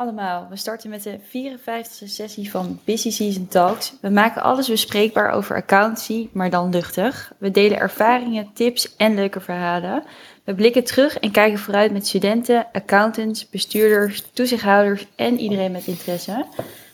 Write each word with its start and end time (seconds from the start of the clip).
allemaal. 0.00 0.46
We 0.50 0.56
starten 0.56 0.90
met 0.90 1.02
de 1.02 1.18
54e 1.18 2.04
sessie 2.04 2.50
van 2.50 2.80
Busy 2.84 3.10
Season 3.10 3.48
Talks. 3.48 3.94
We 4.00 4.08
maken 4.08 4.42
alles 4.42 4.68
bespreekbaar 4.68 5.30
over 5.30 5.56
accountancy, 5.56 6.28
maar 6.32 6.50
dan 6.50 6.70
luchtig. 6.70 7.32
We 7.38 7.50
delen 7.50 7.78
ervaringen, 7.78 8.50
tips 8.54 8.96
en 8.96 9.14
leuke 9.14 9.40
verhalen. 9.40 10.02
We 10.44 10.54
blikken 10.54 10.84
terug 10.84 11.18
en 11.18 11.30
kijken 11.30 11.58
vooruit 11.58 11.92
met 11.92 12.06
studenten, 12.06 12.66
accountants, 12.72 13.48
bestuurders, 13.48 14.24
toezichthouders 14.32 15.06
en 15.16 15.38
iedereen 15.38 15.72
met 15.72 15.86
interesse. 15.86 16.46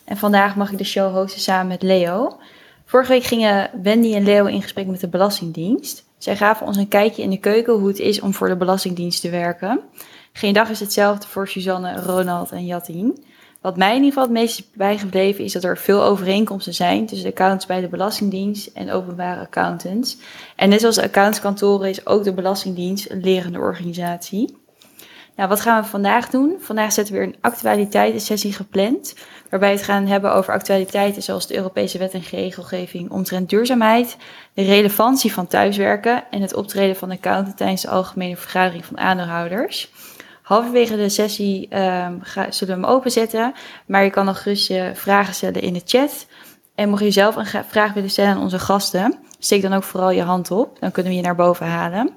En 0.05 0.17
vandaag 0.17 0.55
mag 0.55 0.71
ik 0.71 0.77
de 0.77 0.83
show 0.83 1.13
hosten 1.13 1.41
samen 1.41 1.67
met 1.67 1.81
Leo. 1.81 2.37
Vorige 2.85 3.11
week 3.11 3.23
gingen 3.23 3.69
Wendy 3.81 4.13
en 4.13 4.23
Leo 4.23 4.45
in 4.45 4.61
gesprek 4.61 4.87
met 4.87 4.99
de 4.99 5.07
Belastingdienst. 5.07 6.05
Zij 6.17 6.35
gaven 6.35 6.67
ons 6.67 6.77
een 6.77 6.87
kijkje 6.87 7.23
in 7.23 7.29
de 7.29 7.39
keuken 7.39 7.73
hoe 7.73 7.87
het 7.87 7.99
is 7.99 8.21
om 8.21 8.33
voor 8.33 8.47
de 8.47 8.57
Belastingdienst 8.57 9.21
te 9.21 9.29
werken. 9.29 9.81
Geen 10.37 10.53
dag 10.53 10.69
is 10.69 10.79
hetzelfde 10.79 11.27
voor 11.27 11.47
Suzanne, 11.47 12.01
Ronald 12.01 12.51
en 12.51 12.65
Jattien. 12.65 13.25
Wat 13.61 13.77
mij 13.77 13.89
in 13.89 14.03
ieder 14.03 14.07
geval 14.07 14.23
het 14.23 14.33
meest 14.33 14.75
bijgebleven 14.75 15.43
is 15.43 15.53
dat 15.53 15.63
er 15.63 15.77
veel 15.77 16.03
overeenkomsten 16.03 16.73
zijn 16.73 17.05
tussen 17.05 17.25
de 17.25 17.31
accountants 17.31 17.65
bij 17.65 17.81
de 17.81 17.87
Belastingdienst 17.87 18.67
en 18.73 18.91
openbare 18.91 19.41
accountants. 19.41 20.17
En 20.55 20.69
net 20.69 20.79
zoals 20.79 20.95
de 20.95 21.03
accountskantoren 21.03 21.89
is 21.89 22.05
ook 22.05 22.23
de 22.23 22.33
Belastingdienst 22.33 23.09
een 23.09 23.21
lerende 23.21 23.59
organisatie. 23.59 24.57
Nou, 25.35 25.49
wat 25.49 25.61
gaan 25.61 25.81
we 25.81 25.87
vandaag 25.87 26.29
doen? 26.29 26.55
Vandaag 26.59 26.91
zetten 26.91 27.13
we 27.13 27.19
weer 27.19 27.29
een 27.29 27.41
actualiteitensessie 27.41 28.53
gepland, 28.53 29.15
waarbij 29.49 29.69
we 29.69 29.75
het 29.75 29.85
gaan 29.85 30.07
hebben 30.07 30.33
over 30.33 30.53
actualiteiten 30.53 31.23
zoals 31.23 31.47
de 31.47 31.55
Europese 31.55 31.97
wet 31.97 32.13
en 32.13 32.23
regelgeving 32.31 33.11
omtrent 33.11 33.49
duurzaamheid, 33.49 34.17
de 34.53 34.63
relevantie 34.63 35.33
van 35.33 35.47
thuiswerken 35.47 36.23
en 36.31 36.41
het 36.41 36.53
optreden 36.53 36.95
van 36.95 37.11
accountant 37.11 37.57
tijdens 37.57 37.81
de 37.81 37.89
algemene 37.89 38.37
vergadering 38.37 38.85
van 38.85 38.97
aandeelhouders. 38.97 39.91
Halverwege 40.47 40.95
de 40.95 41.09
sessie 41.09 41.67
ga, 42.21 42.51
zullen 42.51 42.79
we 42.79 42.81
hem 42.81 42.95
openzetten, 42.95 43.53
maar 43.85 44.03
je 44.03 44.09
kan 44.09 44.25
nog 44.25 44.41
gerust 44.41 44.67
je 44.67 44.91
vragen 44.93 45.33
stellen 45.33 45.61
in 45.61 45.73
de 45.73 45.81
chat. 45.85 46.27
En 46.75 46.89
mocht 46.89 47.03
je 47.03 47.11
zelf 47.11 47.35
een 47.35 47.63
vraag 47.67 47.93
willen 47.93 48.09
stellen 48.09 48.35
aan 48.35 48.41
onze 48.41 48.59
gasten, 48.59 49.19
steek 49.39 49.61
dan 49.61 49.73
ook 49.73 49.83
vooral 49.83 50.11
je 50.11 50.21
hand 50.21 50.51
op, 50.51 50.79
dan 50.79 50.91
kunnen 50.91 51.11
we 51.11 51.17
je 51.17 51.23
naar 51.23 51.35
boven 51.35 51.65
halen. 51.65 52.09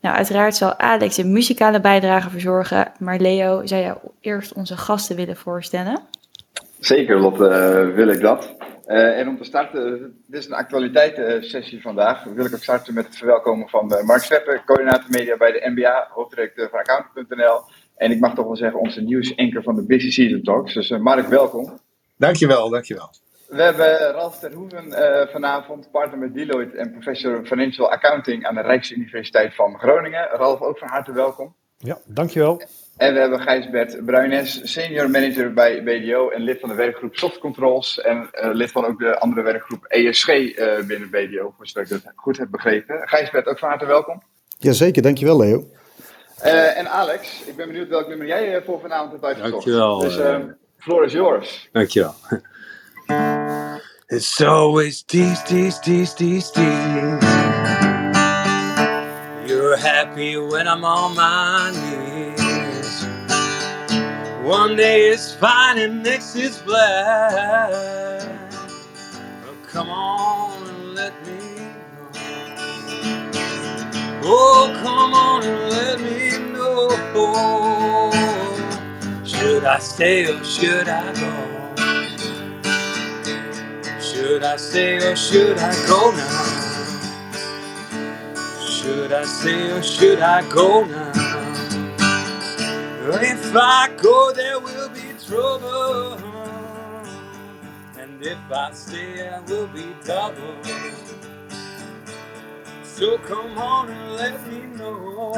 Nou, 0.00 0.16
uiteraard 0.16 0.56
zal 0.56 0.78
Alex 0.78 1.16
een 1.16 1.32
muzikale 1.32 1.80
bijdrage 1.80 2.30
verzorgen, 2.30 2.92
maar 2.98 3.18
Leo, 3.18 3.66
zou 3.66 3.80
jij 3.80 3.94
eerst 4.20 4.52
onze 4.52 4.76
gasten 4.76 5.16
willen 5.16 5.36
voorstellen? 5.36 6.00
Zeker, 6.78 7.20
Lotte, 7.20 7.44
uh, 7.88 7.94
wil 7.94 8.08
ik 8.08 8.20
dat. 8.20 8.54
Uh, 8.90 9.18
en 9.18 9.28
om 9.28 9.36
te 9.36 9.44
starten, 9.44 10.00
dit 10.26 10.40
is 10.40 10.46
een 10.46 10.52
actualiteitensessie 10.52 11.80
vandaag. 11.82 12.24
Wil 12.24 12.44
ik 12.44 12.54
ook 12.54 12.62
starten 12.62 12.94
met 12.94 13.06
het 13.06 13.16
verwelkomen 13.16 13.68
van 13.68 13.92
uh, 13.92 14.02
Mark 14.02 14.22
Sveppen, 14.22 14.64
coördinator 14.64 15.10
media 15.10 15.36
bij 15.36 15.52
de 15.52 15.70
NBA, 15.70 16.08
hoofddirecteur 16.10 16.68
van 16.68 16.78
Accountant.nl. 16.78 17.60
En 17.96 18.10
ik 18.10 18.20
mag 18.20 18.34
toch 18.34 18.46
wel 18.46 18.56
zeggen, 18.56 18.80
onze 18.80 19.00
nieuwsanker 19.00 19.62
van 19.62 19.74
de 19.74 19.86
Busy 19.86 20.10
Season 20.10 20.42
Talks. 20.42 20.74
Dus 20.74 20.90
Mark, 20.90 21.26
welkom. 21.26 21.80
Dankjewel, 22.16 22.70
dankjewel. 22.70 23.10
We 23.48 23.62
hebben 23.62 23.98
Ralf 23.98 24.38
Terhoeven 24.38 24.86
uh, 24.86 25.26
vanavond, 25.32 25.90
partner 25.90 26.18
met 26.18 26.34
Deloitte 26.34 26.76
en 26.76 26.90
professor 26.92 27.46
Financial 27.46 27.90
Accounting 27.90 28.46
aan 28.46 28.54
de 28.54 28.60
Rijksuniversiteit 28.60 29.54
van 29.54 29.78
Groningen. 29.78 30.28
Ralf, 30.28 30.60
ook 30.60 30.78
van 30.78 30.88
harte 30.88 31.12
welkom. 31.12 31.54
Ja, 31.78 31.98
dankjewel. 32.06 32.62
En 33.00 33.14
we 33.14 33.20
hebben 33.20 33.40
Gijsbert 33.40 34.04
Bruines, 34.04 34.60
senior 34.62 35.10
manager 35.10 35.52
bij 35.52 35.82
BDO 35.82 36.28
en 36.28 36.42
lid 36.42 36.60
van 36.60 36.68
de 36.68 36.74
werkgroep 36.74 37.16
Soft 37.16 37.38
Controls 37.38 38.00
en 38.00 38.30
uh, 38.32 38.50
lid 38.52 38.70
van 38.70 38.86
ook 38.86 38.98
de 38.98 39.18
andere 39.18 39.42
werkgroep 39.42 39.84
ESG 39.84 40.28
uh, 40.28 40.78
eh, 40.78 40.86
binnen 40.86 41.10
BDO, 41.10 41.54
voor 41.56 41.66
zodat 41.66 41.90
ik 41.90 42.02
dat 42.02 42.12
goed 42.16 42.38
heb 42.38 42.50
begrepen. 42.50 43.08
Gijsbert, 43.08 43.46
ook 43.46 43.58
van 43.58 43.68
harte 43.68 43.86
welkom. 43.86 44.22
Jazeker, 44.58 45.02
dankjewel 45.02 45.38
Leo. 45.38 45.64
Uh, 46.44 46.78
en 46.78 46.90
Alex, 46.90 47.44
ik 47.46 47.56
ben 47.56 47.66
benieuwd 47.66 47.88
welk 47.88 48.08
nummer 48.08 48.26
jij 48.26 48.62
voor 48.64 48.80
vanavond 48.80 49.12
hebt 49.12 49.24
uitgezocht. 49.24 49.64
Dankjewel. 49.64 49.98
Dus 49.98 50.18
floor 50.78 51.04
is 51.04 51.12
yours. 51.12 51.68
Dankjewel. 51.72 52.14
It's 54.06 54.40
always 54.40 55.02
tease, 55.02 55.42
tease, 55.42 55.80
tease, 55.80 56.14
tease, 56.14 56.50
tease. 56.50 57.18
You're 59.46 59.76
happy 59.76 60.36
when 60.36 60.66
I'm 60.66 60.84
on 60.84 61.14
my 61.14 61.70
knees. 61.72 61.89
One 64.50 64.74
day 64.74 65.10
it's 65.10 65.32
fine 65.32 65.78
and 65.78 66.02
next 66.02 66.34
it's 66.34 66.60
black. 66.60 67.70
Oh, 69.46 69.54
come 69.68 69.88
on 69.88 70.68
and 70.68 70.94
let 70.96 71.14
me 71.24 71.38
know. 71.54 72.10
Oh, 74.24 74.76
come 74.82 75.14
on 75.14 75.44
and 75.44 75.70
let 75.70 76.00
me 76.00 76.52
know. 76.52 76.88
Should 79.24 79.64
I 79.64 79.78
stay 79.78 80.26
or 80.26 80.42
should 80.42 80.88
I 80.88 81.14
go? 81.14 81.30
Should 84.00 84.42
I 84.42 84.56
stay 84.56 84.96
or 84.96 85.14
should 85.14 85.58
I 85.58 85.72
go 85.86 86.10
now? 86.10 86.42
Should 88.68 89.12
I 89.12 89.24
stay 89.26 89.70
or 89.70 89.80
should 89.80 90.18
I 90.18 90.42
go 90.48 90.82
now? 90.86 91.19
If 93.12 93.56
I 93.56 93.90
go, 94.00 94.32
there 94.32 94.60
will 94.60 94.88
be 94.90 95.14
trouble. 95.26 96.14
And 97.98 98.22
if 98.24 98.38
I 98.50 98.72
stay, 98.72 99.28
I 99.28 99.40
will 99.40 99.66
be 99.68 99.86
double. 100.04 100.56
So 102.84 103.18
come 103.18 103.58
on 103.58 103.90
and 103.90 104.12
let 104.14 104.46
me 104.48 104.60
know. 104.76 105.32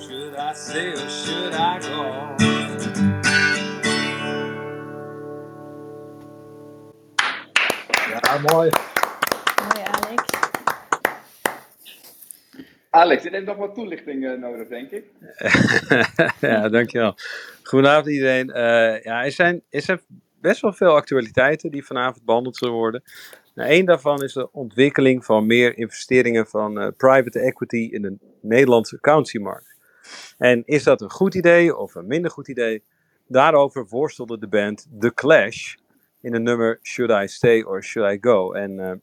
Should 0.00 0.36
I 0.36 0.54
stay 0.54 0.92
or 0.92 1.08
should 1.10 1.54
I 1.54 1.78
go? 1.80 2.36
Ja, 8.10 8.38
mooi. 8.38 8.70
Alex, 12.90 13.22
dit 13.22 13.32
heeft 13.32 13.46
nog 13.46 13.56
wat 13.56 13.74
toelichting 13.74 14.24
uh, 14.24 14.38
nodig, 14.38 14.68
denk 14.68 14.90
ik. 14.90 15.04
ja, 16.40 16.68
dankjewel. 16.68 17.14
Goedenavond 17.62 18.08
iedereen. 18.08 18.48
Uh, 18.48 19.02
ja, 19.02 19.24
er, 19.24 19.32
zijn, 19.32 19.62
er 19.70 20.00
best 20.40 20.60
wel 20.60 20.72
veel 20.72 20.94
actualiteiten 20.94 21.70
die 21.70 21.86
vanavond 21.86 22.24
behandeld 22.24 22.56
zullen 22.56 22.74
worden. 22.74 23.02
Nou, 23.54 23.70
een 23.70 23.84
daarvan 23.84 24.22
is 24.22 24.32
de 24.32 24.52
ontwikkeling 24.52 25.24
van 25.24 25.46
meer 25.46 25.78
investeringen 25.78 26.46
van 26.46 26.82
uh, 26.82 26.88
private 26.96 27.40
equity 27.40 27.88
in 27.90 28.02
de 28.02 28.16
Nederlandse 28.42 28.96
accountancymarkt. 28.96 29.76
En 30.38 30.62
is 30.64 30.82
dat 30.82 31.00
een 31.00 31.10
goed 31.10 31.34
idee 31.34 31.76
of 31.76 31.94
een 31.94 32.06
minder 32.06 32.30
goed 32.30 32.48
idee? 32.48 32.82
Daarover 33.26 33.86
worstelde 33.88 34.38
de 34.38 34.48
band 34.48 34.86
The 34.98 35.14
Clash 35.14 35.74
in 36.20 36.32
het 36.32 36.42
nummer 36.42 36.78
Should 36.82 37.22
I 37.22 37.28
Stay 37.28 37.62
or 37.62 37.84
Should 37.84 38.12
I 38.14 38.18
Go? 38.20 38.52
En 38.52 39.02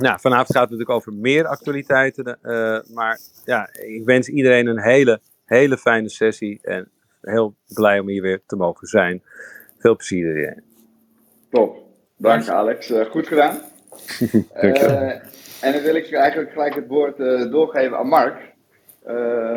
nou, 0.00 0.20
vanavond 0.20 0.52
gaat 0.52 0.70
het 0.70 0.70
natuurlijk 0.70 0.90
over 0.90 1.12
meer 1.12 1.46
actualiteiten. 1.46 2.38
Uh, 2.42 2.78
maar 2.94 3.18
ja, 3.44 3.68
ik 3.72 4.04
wens 4.04 4.28
iedereen 4.28 4.66
een 4.66 4.80
hele, 4.80 5.20
hele 5.44 5.78
fijne 5.78 6.08
sessie. 6.08 6.58
En 6.62 6.90
heel 7.20 7.54
blij 7.74 7.98
om 7.98 8.08
hier 8.08 8.22
weer 8.22 8.42
te 8.46 8.56
mogen 8.56 8.86
zijn. 8.86 9.22
Veel 9.78 9.96
plezier 9.96 10.18
iedereen. 10.18 10.62
Top. 11.50 11.76
Dank 12.16 12.48
Alex. 12.48 12.90
Uh, 12.90 13.04
goed 13.04 13.26
gedaan. 13.26 13.58
en 15.60 15.72
dan 15.72 15.82
wil 15.82 15.94
ik 15.94 16.12
eigenlijk 16.12 16.52
gelijk 16.52 16.74
het 16.74 16.86
woord 16.88 17.16
doorgeven 17.50 17.96
aan 17.96 18.08
Mark. 18.08 18.52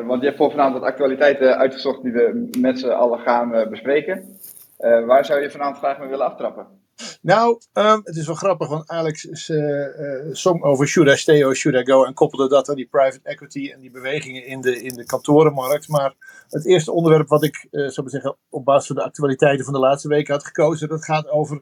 want 0.05 0.21
je 0.21 0.27
hebt 0.27 0.37
voor 0.37 0.51
vanavond 0.51 0.79
wat 0.79 0.89
actualiteiten 0.89 1.57
uitgezocht 1.57 2.03
die 2.03 2.11
we 2.11 2.49
met 2.59 2.79
z'n 2.79 2.87
allen 2.87 3.19
gaan 3.19 3.69
bespreken. 3.69 4.37
Uh, 4.79 5.05
waar 5.05 5.25
zou 5.25 5.41
je 5.41 5.51
vanavond 5.51 5.77
graag 5.77 5.99
mee 5.99 6.09
willen 6.09 6.25
aftrappen? 6.25 6.67
Nou, 7.25 7.61
um, 7.73 8.01
het 8.03 8.15
is 8.15 8.25
wel 8.25 8.35
grappig, 8.35 8.67
want 8.67 8.87
Alex 8.87 9.25
is, 9.25 9.49
uh, 9.49 9.57
uh, 9.57 10.25
zong 10.31 10.63
over 10.63 10.87
should 10.87 11.09
I 11.09 11.15
stay 11.15 11.43
or 11.43 11.55
should 11.55 11.79
I 11.79 11.91
go 11.91 12.03
en 12.03 12.13
koppelde 12.13 12.47
dat 12.47 12.69
aan 12.69 12.75
die 12.75 12.87
private 12.87 13.19
equity 13.23 13.71
en 13.71 13.79
die 13.79 13.91
bewegingen 13.91 14.45
in 14.45 14.61
de, 14.61 14.81
in 14.81 14.95
de 14.95 15.05
kantorenmarkt. 15.05 15.87
Maar 15.87 16.13
het 16.49 16.65
eerste 16.65 16.91
onderwerp 16.91 17.27
wat 17.27 17.43
ik, 17.43 17.67
uh, 17.71 17.89
zou 17.89 18.09
zeggen, 18.09 18.37
op 18.49 18.65
basis 18.65 18.87
van 18.87 18.95
de 18.95 19.03
actualiteiten 19.03 19.65
van 19.65 19.73
de 19.73 19.79
laatste 19.79 20.07
weken 20.07 20.33
had 20.33 20.45
gekozen, 20.45 20.87
dat 20.87 21.05
gaat 21.05 21.29
over 21.29 21.61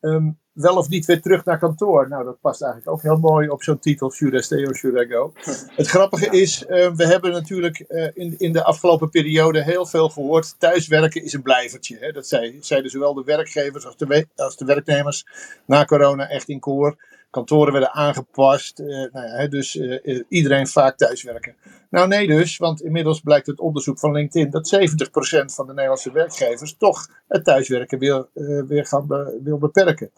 um, 0.00 0.38
wel 0.52 0.76
of 0.76 0.88
niet 0.88 1.06
weer 1.06 1.20
terug 1.20 1.44
naar 1.44 1.58
kantoor. 1.58 2.08
Nou, 2.08 2.24
dat 2.24 2.40
past 2.40 2.62
eigenlijk 2.62 2.92
ook 2.92 3.02
heel 3.02 3.16
mooi 3.16 3.48
op 3.48 3.62
zo'n 3.62 3.78
titel, 3.78 4.10
Should 4.12 4.34
I 4.34 4.42
Stay 4.42 4.66
or 4.66 4.74
Should 4.76 5.00
I 5.00 5.12
Go? 5.12 5.32
Het 5.80 5.88
grappige 5.88 6.26
is, 6.26 6.62
uh, 6.62 6.90
we 6.90 7.06
hebben 7.06 7.32
natuurlijk 7.32 7.84
uh, 7.88 8.08
in, 8.14 8.34
in 8.38 8.52
de 8.52 8.64
afgelopen 8.64 9.10
periode 9.10 9.62
heel 9.62 9.86
veel 9.86 10.08
gehoord. 10.08 10.54
Thuiswerken 10.58 11.24
is 11.24 11.32
een 11.32 11.42
blijvertje. 11.42 11.96
Hè? 12.00 12.12
Dat 12.12 12.26
zei, 12.26 12.58
zeiden 12.60 12.90
zowel 12.90 13.14
de 13.14 13.24
werkgevers 13.24 13.86
als 13.86 13.96
de, 13.96 14.26
als 14.36 14.56
de 14.56 14.64
werknemers 14.64 15.26
na 15.66 15.84
corona 15.84 16.28
echt 16.28 16.48
in 16.48 16.60
koor. 16.60 16.96
Kantoren 17.30 17.72
werden 17.72 17.92
aangepast, 17.92 18.80
uh, 18.80 18.86
nou 19.12 19.26
ja, 19.26 19.46
dus 19.46 19.80
iedereen 20.28 20.66
vaak 20.66 20.96
thuiswerken. 20.96 21.56
Nou 21.90 22.08
nee 22.08 22.26
dus, 22.26 22.56
want 22.56 22.82
inmiddels 22.82 23.20
blijkt 23.20 23.46
het 23.46 23.60
onderzoek 23.60 23.98
van 23.98 24.12
LinkedIn 24.12 24.50
dat 24.50 24.74
70% 24.74 25.54
van 25.54 25.66
de 25.66 25.72
Nederlandse 25.72 26.12
werkgevers 26.12 26.76
toch 26.76 27.08
het 27.28 27.44
thuiswerken 27.44 27.98
wil, 27.98 28.28
weer 28.66 28.86
gaan 28.86 29.06
wil 29.42 29.58
beperken. 29.58 30.10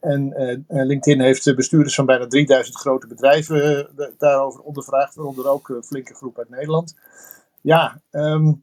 En 0.00 0.34
uh, 0.68 0.84
LinkedIn 0.84 1.20
heeft 1.20 1.56
bestuurders 1.56 1.94
van 1.94 2.06
bijna 2.06 2.26
3000 2.26 2.76
grote 2.76 3.06
bedrijven 3.06 3.88
daarover 4.18 4.60
ondervraagd, 4.60 5.14
waaronder 5.14 5.48
ook 5.48 5.68
een 5.68 5.84
flinke 5.84 6.14
groep 6.14 6.38
uit 6.38 6.48
Nederland. 6.48 6.94
Ja, 7.60 8.00
um, 8.10 8.62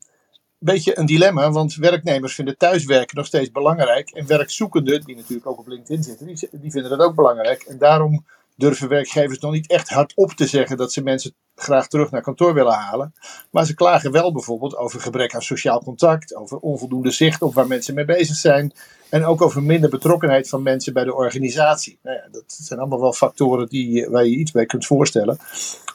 beetje 0.60 0.98
een 0.98 1.06
dilemma, 1.06 1.52
want 1.52 1.76
werknemers 1.76 2.36
vinden 2.36 2.58
thuiswerken 2.58 3.18
nog 3.18 3.26
steeds 3.26 3.52
belangrijk. 3.52 4.10
En 4.10 4.28
werkzoekenden, 4.28 5.02
die 5.02 5.16
natuurlijk 5.16 5.48
ook 5.48 5.60
op 5.60 5.68
LinkedIn 5.68 6.04
zitten, 6.04 6.28
die, 6.28 6.50
die 6.52 6.72
vinden 6.72 6.90
dat 6.90 7.00
ook 7.00 7.16
belangrijk. 7.16 7.62
En 7.62 7.78
daarom 7.78 8.26
durven 8.60 8.90
werkgevers 8.90 9.40
nog 9.40 9.52
niet 9.52 9.72
echt 9.72 9.90
hardop 9.90 10.32
te 10.32 10.48
zeggen 10.48 10.78
dat 10.78 10.94
ze 10.94 11.04
mensen 11.04 11.34
graag 11.56 11.88
terug 11.88 12.12
naar 12.12 12.22
kantoor 12.22 12.54
willen 12.54 12.74
halen. 12.74 13.14
Maar 13.52 13.66
ze 13.66 13.74
klagen 13.74 14.12
wel 14.12 14.32
bijvoorbeeld 14.32 14.78
over 14.78 15.00
gebrek 15.00 15.36
aan 15.36 15.42
sociaal 15.42 15.84
contact, 15.84 16.36
over 16.36 16.58
onvoldoende 16.58 17.12
zicht 17.12 17.42
op 17.42 17.54
waar 17.54 17.68
mensen 17.68 17.94
mee 17.94 18.06
bezig 18.06 18.36
zijn. 18.36 18.72
En 19.10 19.26
ook 19.26 19.42
over 19.42 19.64
minder 19.64 19.90
betrokkenheid 19.90 20.50
van 20.50 20.64
mensen 20.64 20.94
bij 20.94 21.04
de 21.04 21.14
organisatie. 21.14 22.00
Nou 22.04 22.16
ja, 22.16 22.28
dat 22.32 22.44
zijn 22.48 22.80
allemaal 22.80 23.00
wel 23.00 23.14
factoren 23.14 23.68
die, 23.68 24.10
waar 24.10 24.26
je 24.26 24.36
iets 24.36 24.52
bij 24.52 24.66
kunt 24.66 24.86
voorstellen. 24.86 25.38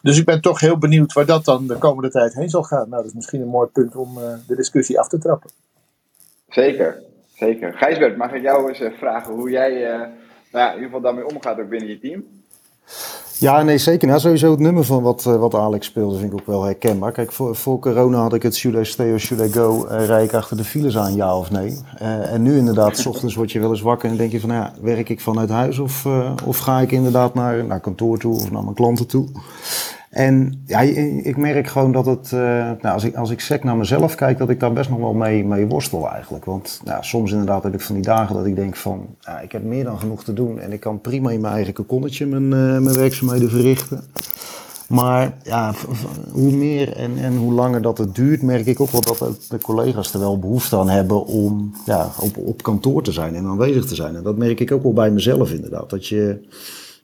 Dus 0.03 0.19
ik 0.19 0.25
ben 0.25 0.41
toch 0.41 0.61
heel 0.61 0.79
benieuwd 0.79 1.13
waar 1.13 1.27
dat 1.27 1.45
dan 1.45 1.67
de 1.67 1.79
komende 1.79 2.11
tijd 2.11 2.35
heen 2.35 2.49
zal 2.49 2.63
gaan. 2.63 2.89
Nou, 2.89 3.03
dat 3.03 3.05
is 3.05 3.13
misschien 3.13 3.41
een 3.41 3.49
mooi 3.49 3.69
punt 3.69 3.97
om 3.97 4.19
uh, 4.19 4.25
de 4.47 4.57
discussie 4.57 4.99
af 4.99 5.09
te 5.09 5.19
trappen. 5.19 5.51
Zeker, 6.49 7.03
zeker. 7.35 7.73
Gijsbert, 7.73 8.17
mag 8.17 8.33
ik 8.33 8.43
jou 8.43 8.69
eens 8.69 8.81
uh, 8.81 8.99
vragen 8.99 9.35
hoe 9.35 9.51
jij 9.51 9.71
nou 10.53 10.67
ja, 10.67 10.69
in 10.69 10.75
ieder 10.75 10.85
geval 10.85 11.01
daarmee 11.01 11.27
omgaat 11.27 11.61
ook 11.61 11.69
binnen 11.69 11.89
je 11.89 11.99
team? 11.99 12.25
Ja, 13.39 13.63
nee, 13.63 13.79
zeker. 13.79 14.09
Nou, 14.09 14.21
sowieso 14.21 14.51
het 14.51 14.61
nummer 14.61 14.85
van 14.85 15.03
wat, 15.03 15.23
wat 15.23 15.55
Alex 15.55 15.87
speelde 15.87 16.19
vind 16.19 16.33
ik 16.33 16.39
ook 16.41 16.47
wel 16.47 16.63
herkenbaar. 16.63 17.13
Kijk, 17.13 17.33
voor, 17.33 17.57
voor 17.57 17.79
corona 17.79 18.19
had 18.19 18.35
ik 18.35 18.43
het 18.43 18.57
should 18.57 18.87
I 18.87 18.91
stay 18.91 19.13
or 19.13 19.21
should 19.21 19.49
I 19.49 19.53
go? 19.53 19.89
Uh, 19.91 20.23
ik 20.23 20.35
achter 20.35 20.57
de 20.57 20.65
files 20.65 20.99
aan, 20.99 21.15
ja 21.15 21.39
of 21.39 21.51
nee? 21.51 21.79
Uh, 22.03 22.33
en 22.33 22.43
nu 22.43 22.57
inderdaad, 22.57 22.99
s 22.99 23.07
ochtends 23.07 23.35
word 23.35 23.53
je 23.53 23.61
wel 23.61 23.71
eens 23.71 23.81
wakker 23.81 24.11
en 24.11 24.17
denk 24.17 24.33
je 24.33 24.41
van, 24.41 24.49
nou 24.49 24.63
ja, 24.63 24.73
werk 24.81 25.09
ik 25.09 25.21
vanuit 25.21 25.49
huis 25.49 25.79
of, 25.79 26.07
of 26.45 26.59
ga 26.59 26.81
ik 26.81 26.93
inderdaad 26.93 27.35
naar, 27.35 27.65
naar 27.65 27.81
kantoor 27.81 28.19
toe 28.19 28.35
of 28.35 28.51
naar 28.51 28.63
mijn 28.63 28.75
klanten 28.75 29.07
toe? 29.07 29.27
En 30.15 30.63
ja, 30.67 30.81
ik 31.23 31.37
merk 31.37 31.67
gewoon 31.67 31.93
dat 31.93 32.07
het, 32.07 32.31
uh, 32.35 32.41
nou, 32.41 32.79
als, 32.81 33.05
ik, 33.05 33.15
als 33.15 33.31
ik 33.31 33.41
sec 33.41 33.65
naar 33.65 33.77
mezelf 33.77 34.15
kijk, 34.15 34.39
dat 34.39 34.49
ik 34.49 34.61
daar 34.61 34.73
best 34.73 34.91
nog 34.91 34.99
wel 34.99 35.13
mee, 35.13 35.45
mee 35.45 35.67
worstel 35.67 36.11
eigenlijk. 36.11 36.45
Want 36.45 36.81
nou, 36.85 37.05
soms 37.05 37.31
inderdaad 37.31 37.63
heb 37.63 37.75
ik 37.75 37.81
van 37.81 37.95
die 37.95 38.05
dagen 38.05 38.35
dat 38.35 38.47
ik 38.47 38.57
denk 38.57 38.77
van, 38.77 39.07
nou, 39.27 39.43
ik 39.43 39.53
heb 39.53 39.65
meer 39.65 39.85
dan 39.85 39.99
genoeg 39.99 40.25
te 40.25 40.33
doen 40.33 40.61
en 40.61 40.73
ik 40.73 40.81
kan 40.81 41.01
prima 41.01 41.31
in 41.31 41.41
mijn 41.41 41.55
eigen 41.55 41.75
kokonnetje 41.75 42.27
mijn, 42.27 42.45
uh, 42.45 42.79
mijn 42.79 42.97
werkzaamheden 42.97 43.51
verrichten. 43.51 44.05
Maar 44.89 45.37
ja, 45.43 45.75
hoe 46.33 46.53
meer 46.53 46.97
en, 46.97 47.19
en 47.19 47.37
hoe 47.37 47.53
langer 47.53 47.83
dat 47.83 47.99
het 47.99 48.15
duurt, 48.15 48.43
merk 48.43 48.67
ik 48.67 48.81
ook 48.81 48.91
wel 48.91 49.01
dat 49.01 49.47
de 49.49 49.59
collega's 49.59 50.15
er 50.15 50.21
wel 50.21 50.39
behoefte 50.39 50.77
aan 50.77 50.89
hebben 50.89 51.27
om 51.27 51.75
ja, 51.87 52.11
op, 52.21 52.37
op 52.37 52.63
kantoor 52.63 53.03
te 53.03 53.13
zijn 53.13 53.35
en 53.35 53.47
aanwezig 53.47 53.85
te 53.85 53.95
zijn. 53.95 54.17
En 54.17 54.23
dat 54.23 54.37
merk 54.37 54.61
ik 54.61 54.73
ook 54.73 54.83
wel 54.83 54.93
bij 54.93 55.11
mezelf 55.11 55.53
inderdaad. 55.53 55.91
Dat 55.91 56.07
je 56.07 56.39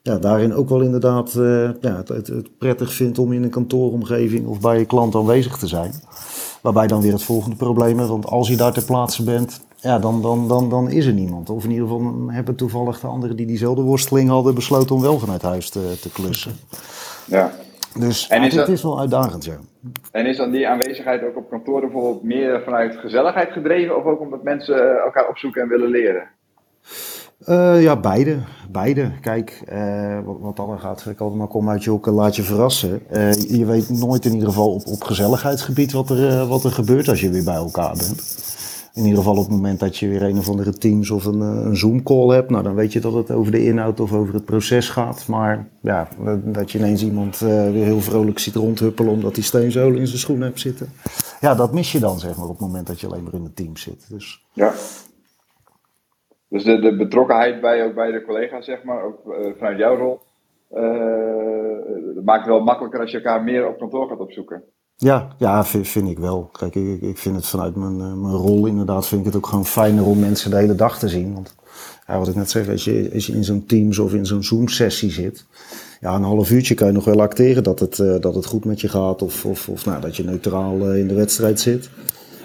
ja, 0.03 0.19
daarin 0.19 0.55
ook 0.55 0.69
wel 0.69 0.81
inderdaad 0.81 1.35
uh, 1.35 1.71
ja, 1.81 1.97
het, 1.97 2.09
het, 2.09 2.27
het, 2.27 2.59
prettig 2.59 2.93
vindt 2.93 3.19
om 3.19 3.33
in 3.33 3.43
een 3.43 3.51
kantooromgeving 3.51 4.47
of 4.47 4.61
bij 4.61 4.79
je 4.79 4.85
klant 4.85 5.15
aanwezig 5.15 5.59
te 5.59 5.67
zijn. 5.67 5.93
Waarbij 6.63 6.87
dan 6.87 7.01
weer 7.01 7.13
het 7.13 7.23
volgende 7.23 7.57
probleem 7.57 8.01
is, 8.01 8.09
want 8.09 8.27
als 8.27 8.49
je 8.49 8.57
daar 8.57 8.73
ter 8.73 8.85
plaatse 8.85 9.25
bent, 9.25 9.61
ja, 9.77 9.99
dan, 9.99 10.23
dan, 10.23 10.49
dan, 10.49 10.71
dan 10.71 10.91
is 10.91 11.07
er 11.07 11.13
niemand. 11.13 11.51
Of 11.51 11.65
in 11.65 11.71
ieder 11.71 11.87
geval 11.89 12.27
hebben 12.27 12.55
toevallig 12.55 13.01
de 13.01 13.07
anderen 13.07 13.37
die 13.37 13.47
diezelfde 13.47 13.83
worsteling 13.83 14.29
hadden 14.29 14.55
besloten 14.55 14.95
om 14.95 15.03
wel 15.03 15.19
vanuit 15.19 15.43
huis 15.43 15.71
te, 15.71 15.99
te 16.01 16.13
klussen. 16.13 16.53
Ja. 17.27 17.53
Dus 17.99 18.29
en 18.29 18.43
is 18.43 18.55
ja, 18.55 18.65
dit 18.65 18.75
is 18.75 18.83
wel 18.83 19.01
uitdagend, 19.01 19.45
ja. 19.45 19.59
En 20.13 20.27
is 20.27 20.37
dan 20.37 20.51
die 20.51 20.69
aanwezigheid 20.69 21.25
ook 21.25 21.37
op 21.37 21.51
kantoor 21.51 21.81
bijvoorbeeld 21.81 22.23
meer 22.23 22.63
vanuit 22.65 22.97
gezelligheid 22.97 23.53
gedreven 23.53 23.97
of 23.97 24.05
ook 24.05 24.21
omdat 24.21 24.43
mensen 24.43 24.99
elkaar 24.99 25.29
opzoeken 25.29 25.63
en 25.63 25.69
willen 25.69 25.91
leren? 25.91 26.29
Uh, 27.47 27.83
ja, 27.83 27.97
beide. 27.97 28.39
beide. 28.71 29.11
Kijk, 29.21 29.63
uh, 29.73 30.19
wat, 30.25 30.37
wat 30.41 30.57
dan 30.57 30.79
gaat, 30.79 31.07
ik 31.07 31.21
altijd 31.21 31.39
maar 31.39 31.49
kom 31.49 31.71
uit 31.71 31.85
je 31.85 31.91
hoek 31.91 32.07
laat 32.07 32.37
je 32.37 32.43
verrassen. 32.43 33.03
Je 33.49 33.65
weet 33.65 33.89
nooit 33.89 34.25
in 34.25 34.33
ieder 34.33 34.49
geval 34.49 34.73
op, 34.73 34.87
op 34.87 35.05
gezelligheidsgebied 35.05 35.93
wat 35.93 36.11
er, 36.11 36.47
wat 36.47 36.65
er 36.65 36.71
gebeurt 36.71 37.09
als 37.09 37.21
je 37.21 37.31
weer 37.31 37.45
bij 37.45 37.55
elkaar 37.55 37.97
bent. 37.97 38.49
In 38.95 39.03
ieder 39.03 39.19
geval 39.19 39.37
op 39.37 39.43
het 39.43 39.51
moment 39.51 39.81
dat 39.81 39.97
je 39.97 40.09
weer 40.09 40.23
een 40.23 40.39
of 40.39 40.49
andere 40.49 40.73
Teams 40.73 41.11
of 41.11 41.25
een, 41.25 41.41
een 41.41 41.77
Zoom-call 41.77 42.29
hebt, 42.35 42.51
nou 42.51 42.63
dan 42.63 42.75
weet 42.75 42.93
je 42.93 43.01
dat 43.01 43.13
het 43.13 43.31
over 43.31 43.53
de 43.53 43.65
inhoud 43.65 44.01
of 44.01 44.13
over 44.13 44.35
het 44.35 44.45
proces 44.45 44.89
gaat. 44.89 45.27
Maar 45.27 45.69
ja, 45.83 46.09
dat 46.45 46.73
je 46.73 46.79
ineens 46.79 47.03
iemand 47.03 47.39
weer 47.39 47.85
heel 47.85 48.01
vrolijk 48.01 48.39
ziet 48.39 48.55
rondhuppelen 48.55 49.13
omdat 49.13 49.35
hij 49.35 49.45
steenzolen 49.45 49.99
in 49.99 50.07
zijn 50.07 50.19
schoenen 50.19 50.47
hebt 50.47 50.61
zitten. 50.61 50.89
Ja, 51.41 51.55
dat 51.55 51.73
mis 51.73 51.93
je 51.93 51.99
dan 51.99 52.19
zeg 52.19 52.37
maar 52.37 52.47
op 52.47 52.59
het 52.59 52.67
moment 52.67 52.87
dat 52.87 53.01
je 53.01 53.07
alleen 53.07 53.23
maar 53.23 53.35
in 53.35 53.45
het 53.45 53.57
team 53.57 53.77
zit. 53.77 54.05
Dus 54.09 54.47
ja. 54.53 54.73
Dus 56.51 56.65
de, 56.65 56.81
de 56.81 56.97
betrokkenheid 56.97 57.61
bij, 57.61 57.85
ook 57.85 57.95
bij 57.95 58.13
de 58.13 58.25
collega's, 58.25 58.65
zeg 58.65 58.83
maar, 58.83 59.05
ook 59.05 59.19
uh, 59.27 59.53
vanuit 59.57 59.79
jouw 59.79 59.97
rol, 59.97 60.21
dat 62.15 62.25
maakt 62.25 62.41
het 62.41 62.49
wel 62.49 62.61
makkelijker 62.61 63.01
als 63.01 63.11
je 63.11 63.17
elkaar 63.17 63.43
meer 63.43 63.69
op 63.69 63.79
kantoor 63.79 64.09
gaat 64.09 64.19
opzoeken. 64.19 64.63
Ja, 64.97 65.29
ja 65.39 65.65
vind, 65.65 66.09
ik 66.09 66.19
wel. 66.19 66.49
Kijk, 66.53 66.75
ik, 66.75 67.01
ik 67.01 67.19
vind 67.19 67.37
het 67.37 67.47
vanuit 67.47 67.77
mijn, 67.77 67.97
mijn 67.97 68.35
rol 68.35 68.67
inderdaad, 68.67 69.07
vind 69.07 69.21
ik 69.21 69.27
het 69.27 69.37
ook 69.37 69.47
gewoon 69.47 69.67
fijner 69.67 70.07
om 70.07 70.19
mensen 70.19 70.51
de 70.51 70.57
hele 70.57 70.75
dag 70.75 70.99
te 70.99 71.09
zien. 71.09 71.35
Want 71.35 71.55
ja, 72.07 72.19
wat 72.19 72.29
ik 72.29 72.35
net 72.35 72.51
zeg, 72.51 72.69
als 72.69 72.85
je, 72.85 73.11
als 73.15 73.27
je 73.27 73.33
in 73.33 73.45
zo'n 73.45 73.67
Teams 73.67 73.99
of 73.99 74.15
in 74.15 74.27
zo'n 74.27 74.43
Zoom-sessie 74.43 75.11
zit, 75.11 75.47
ja, 76.01 76.15
een 76.15 76.23
half 76.23 76.51
uurtje 76.51 76.75
kan 76.75 76.87
je 76.87 76.93
nog 76.93 77.05
wel 77.05 77.21
acteren 77.21 77.63
dat 77.63 77.81
het, 77.81 77.97
dat 77.97 78.35
het 78.35 78.47
goed 78.47 78.65
met 78.65 78.81
je 78.81 78.89
gaat 78.89 79.23
of, 79.23 79.45
of, 79.45 79.69
of 79.69 79.85
nou, 79.87 80.01
dat 80.01 80.17
je 80.17 80.25
neutraal 80.25 80.93
in 80.93 81.09
de 81.09 81.15
wedstrijd 81.15 81.61
zit. 81.61 81.91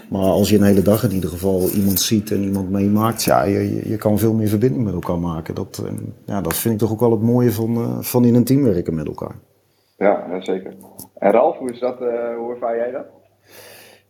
Maar 0.09 0.21
als 0.21 0.49
je 0.49 0.57
een 0.57 0.63
hele 0.63 0.81
dag 0.81 1.03
in 1.03 1.11
ieder 1.11 1.29
geval 1.29 1.69
iemand 1.69 1.99
ziet 1.99 2.31
en 2.31 2.43
iemand 2.43 2.69
meemaakt, 2.69 3.23
ja, 3.23 3.43
je, 3.43 3.89
je 3.89 3.97
kan 3.97 4.19
veel 4.19 4.33
meer 4.33 4.47
verbinding 4.47 4.83
met 4.83 4.93
elkaar 4.93 5.19
maken. 5.19 5.55
Dat, 5.55 5.83
ja, 6.25 6.41
dat 6.41 6.55
vind 6.55 6.73
ik 6.73 6.79
toch 6.79 6.91
ook 6.91 6.99
wel 6.99 7.11
het 7.11 7.21
mooie 7.21 7.51
van, 7.51 7.77
uh, 7.77 7.97
van 7.99 8.25
in 8.25 8.35
een 8.35 8.43
team 8.43 8.63
werken 8.63 8.95
met 8.95 9.07
elkaar. 9.07 9.35
Ja, 9.97 10.41
zeker. 10.41 10.73
En 11.17 11.31
Ralf, 11.31 11.57
hoe, 11.57 11.71
is 11.71 11.79
dat, 11.79 12.01
uh, 12.01 12.07
hoe 12.37 12.53
ervaar 12.53 12.75
jij 12.75 12.91
dat? 12.91 13.05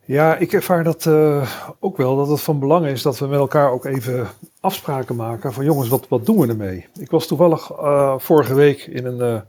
Ja, 0.06 0.36
ik 0.36 0.54
ervaar 0.54 0.84
dat 0.84 1.06
uh, 1.06 1.50
ook 1.80 1.98
wel, 1.98 2.16
dat 2.16 2.28
het 2.28 2.42
van 2.42 2.60
belang 2.60 2.86
is 2.86 3.02
dat 3.02 3.20
we 3.20 3.28
met 3.28 3.40
elkaar 3.40 3.72
ook 3.72 3.86
even 3.86 4.28
afspraken 4.60 5.16
maken 5.16 5.54
van 5.54 5.66
jongens, 5.66 5.90
wat, 5.90 6.08
wat 6.08 6.26
doen 6.26 6.40
we 6.40 6.48
ermee? 6.48 6.86
Ik 7.00 7.12
was 7.12 7.28
toevallig 7.28 7.72
vorige 8.18 8.54
week 8.54 8.82
in 8.86 9.06
een 9.06 9.44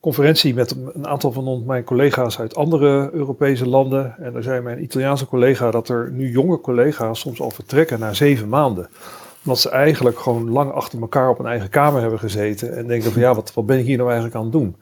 conferentie 0.00 0.54
met 0.54 0.76
een 0.94 1.06
aantal 1.06 1.32
van 1.32 1.64
mijn 1.66 1.84
collega's 1.84 2.38
uit 2.38 2.54
andere 2.54 3.10
Europese 3.12 3.68
landen. 3.68 4.14
En 4.18 4.32
daar 4.32 4.42
zei 4.42 4.60
mijn 4.60 4.82
Italiaanse 4.82 5.26
collega 5.26 5.70
dat 5.70 5.88
er 5.88 6.10
nu 6.12 6.30
jonge 6.30 6.60
collega's 6.60 7.20
soms 7.20 7.40
al 7.40 7.50
vertrekken 7.50 8.00
na 8.00 8.12
zeven 8.12 8.48
maanden. 8.48 8.88
Omdat 9.44 9.60
ze 9.60 9.70
eigenlijk 9.70 10.18
gewoon 10.18 10.50
lang 10.50 10.72
achter 10.72 11.00
elkaar 11.00 11.28
op 11.28 11.38
een 11.38 11.46
eigen 11.46 11.68
kamer 11.68 12.00
hebben 12.00 12.18
gezeten. 12.18 12.76
En 12.76 12.86
denken 12.86 13.12
van 13.12 13.22
ja, 13.22 13.34
wat, 13.34 13.54
wat 13.54 13.66
ben 13.66 13.78
ik 13.78 13.84
hier 13.84 13.96
nou 13.96 14.08
eigenlijk 14.08 14.38
aan 14.38 14.42
het 14.42 14.52
doen? 14.52 14.76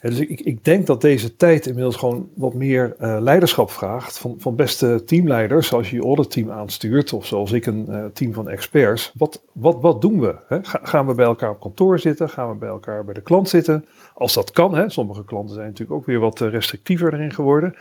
Dus 0.00 0.18
ik, 0.18 0.40
ik, 0.40 0.64
denk 0.64 0.86
dat 0.86 1.00
deze 1.00 1.36
tijd 1.36 1.66
inmiddels 1.66 1.96
gewoon 1.96 2.28
wat 2.34 2.54
meer 2.54 2.96
uh, 3.00 3.16
leiderschap 3.20 3.70
vraagt 3.70 4.18
van, 4.18 4.34
van 4.38 4.56
beste 4.56 5.04
teamleiders, 5.04 5.66
zoals 5.66 5.90
je 5.90 5.96
je 5.96 6.02
auditteam 6.02 6.50
aanstuurt, 6.50 7.12
of 7.12 7.26
zoals 7.26 7.52
ik 7.52 7.66
een 7.66 7.86
uh, 7.88 8.04
team 8.12 8.32
van 8.32 8.48
experts. 8.48 9.12
Wat, 9.14 9.42
wat, 9.52 9.80
wat 9.80 10.00
doen 10.00 10.20
we? 10.20 10.36
Hè? 10.48 10.58
gaan 10.62 11.06
we 11.06 11.14
bij 11.14 11.24
elkaar 11.24 11.50
op 11.50 11.60
kantoor 11.60 11.98
zitten? 11.98 12.30
Gaan 12.30 12.48
we 12.48 12.54
bij 12.56 12.68
elkaar 12.68 13.04
bij 13.04 13.14
de 13.14 13.20
klant 13.20 13.48
zitten? 13.48 13.84
Als 14.14 14.34
dat 14.34 14.50
kan, 14.50 14.74
hè? 14.74 14.88
sommige 14.90 15.24
klanten 15.24 15.54
zijn 15.54 15.66
natuurlijk 15.66 15.98
ook 15.98 16.06
weer 16.06 16.20
wat 16.20 16.40
eh, 16.40 16.50
restrictiever 16.50 17.14
erin 17.14 17.32
geworden. 17.32 17.74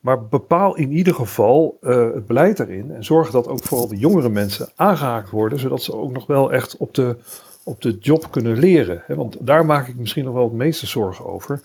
Maar 0.00 0.26
bepaal 0.26 0.76
in 0.76 0.92
ieder 0.92 1.14
geval 1.14 1.78
het 1.80 2.26
beleid 2.26 2.60
erin 2.60 2.90
en 2.90 3.04
zorg 3.04 3.30
dat 3.30 3.48
ook 3.48 3.62
vooral 3.62 3.88
de 3.88 3.96
jongere 3.96 4.28
mensen 4.28 4.68
aangehaakt 4.74 5.30
worden, 5.30 5.58
zodat 5.58 5.82
ze 5.82 5.94
ook 5.94 6.12
nog 6.12 6.26
wel 6.26 6.52
echt 6.52 6.76
op 6.76 6.94
de 6.94 7.16
op 7.66 7.82
de 7.82 7.96
job 8.00 8.30
kunnen 8.30 8.58
leren. 8.58 9.02
Hè? 9.06 9.14
Want 9.14 9.36
daar 9.40 9.66
maak 9.66 9.88
ik 9.88 9.96
misschien 9.96 10.24
nog 10.24 10.34
wel 10.34 10.44
het 10.44 10.52
meeste 10.52 10.86
zorgen 10.86 11.26
over. 11.26 11.60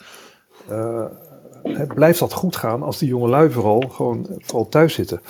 Uh, 0.70 1.06
blijft 1.94 2.20
dat 2.20 2.34
goed 2.34 2.56
gaan 2.56 2.84
als 2.84 2.98
die 2.98 3.08
jonge 3.08 3.30
lui 3.30 3.52
vooral 3.52 3.80
gewoon 3.80 4.28
vooral 4.40 4.70
thuis 4.70 4.94
zitten? 4.94 5.22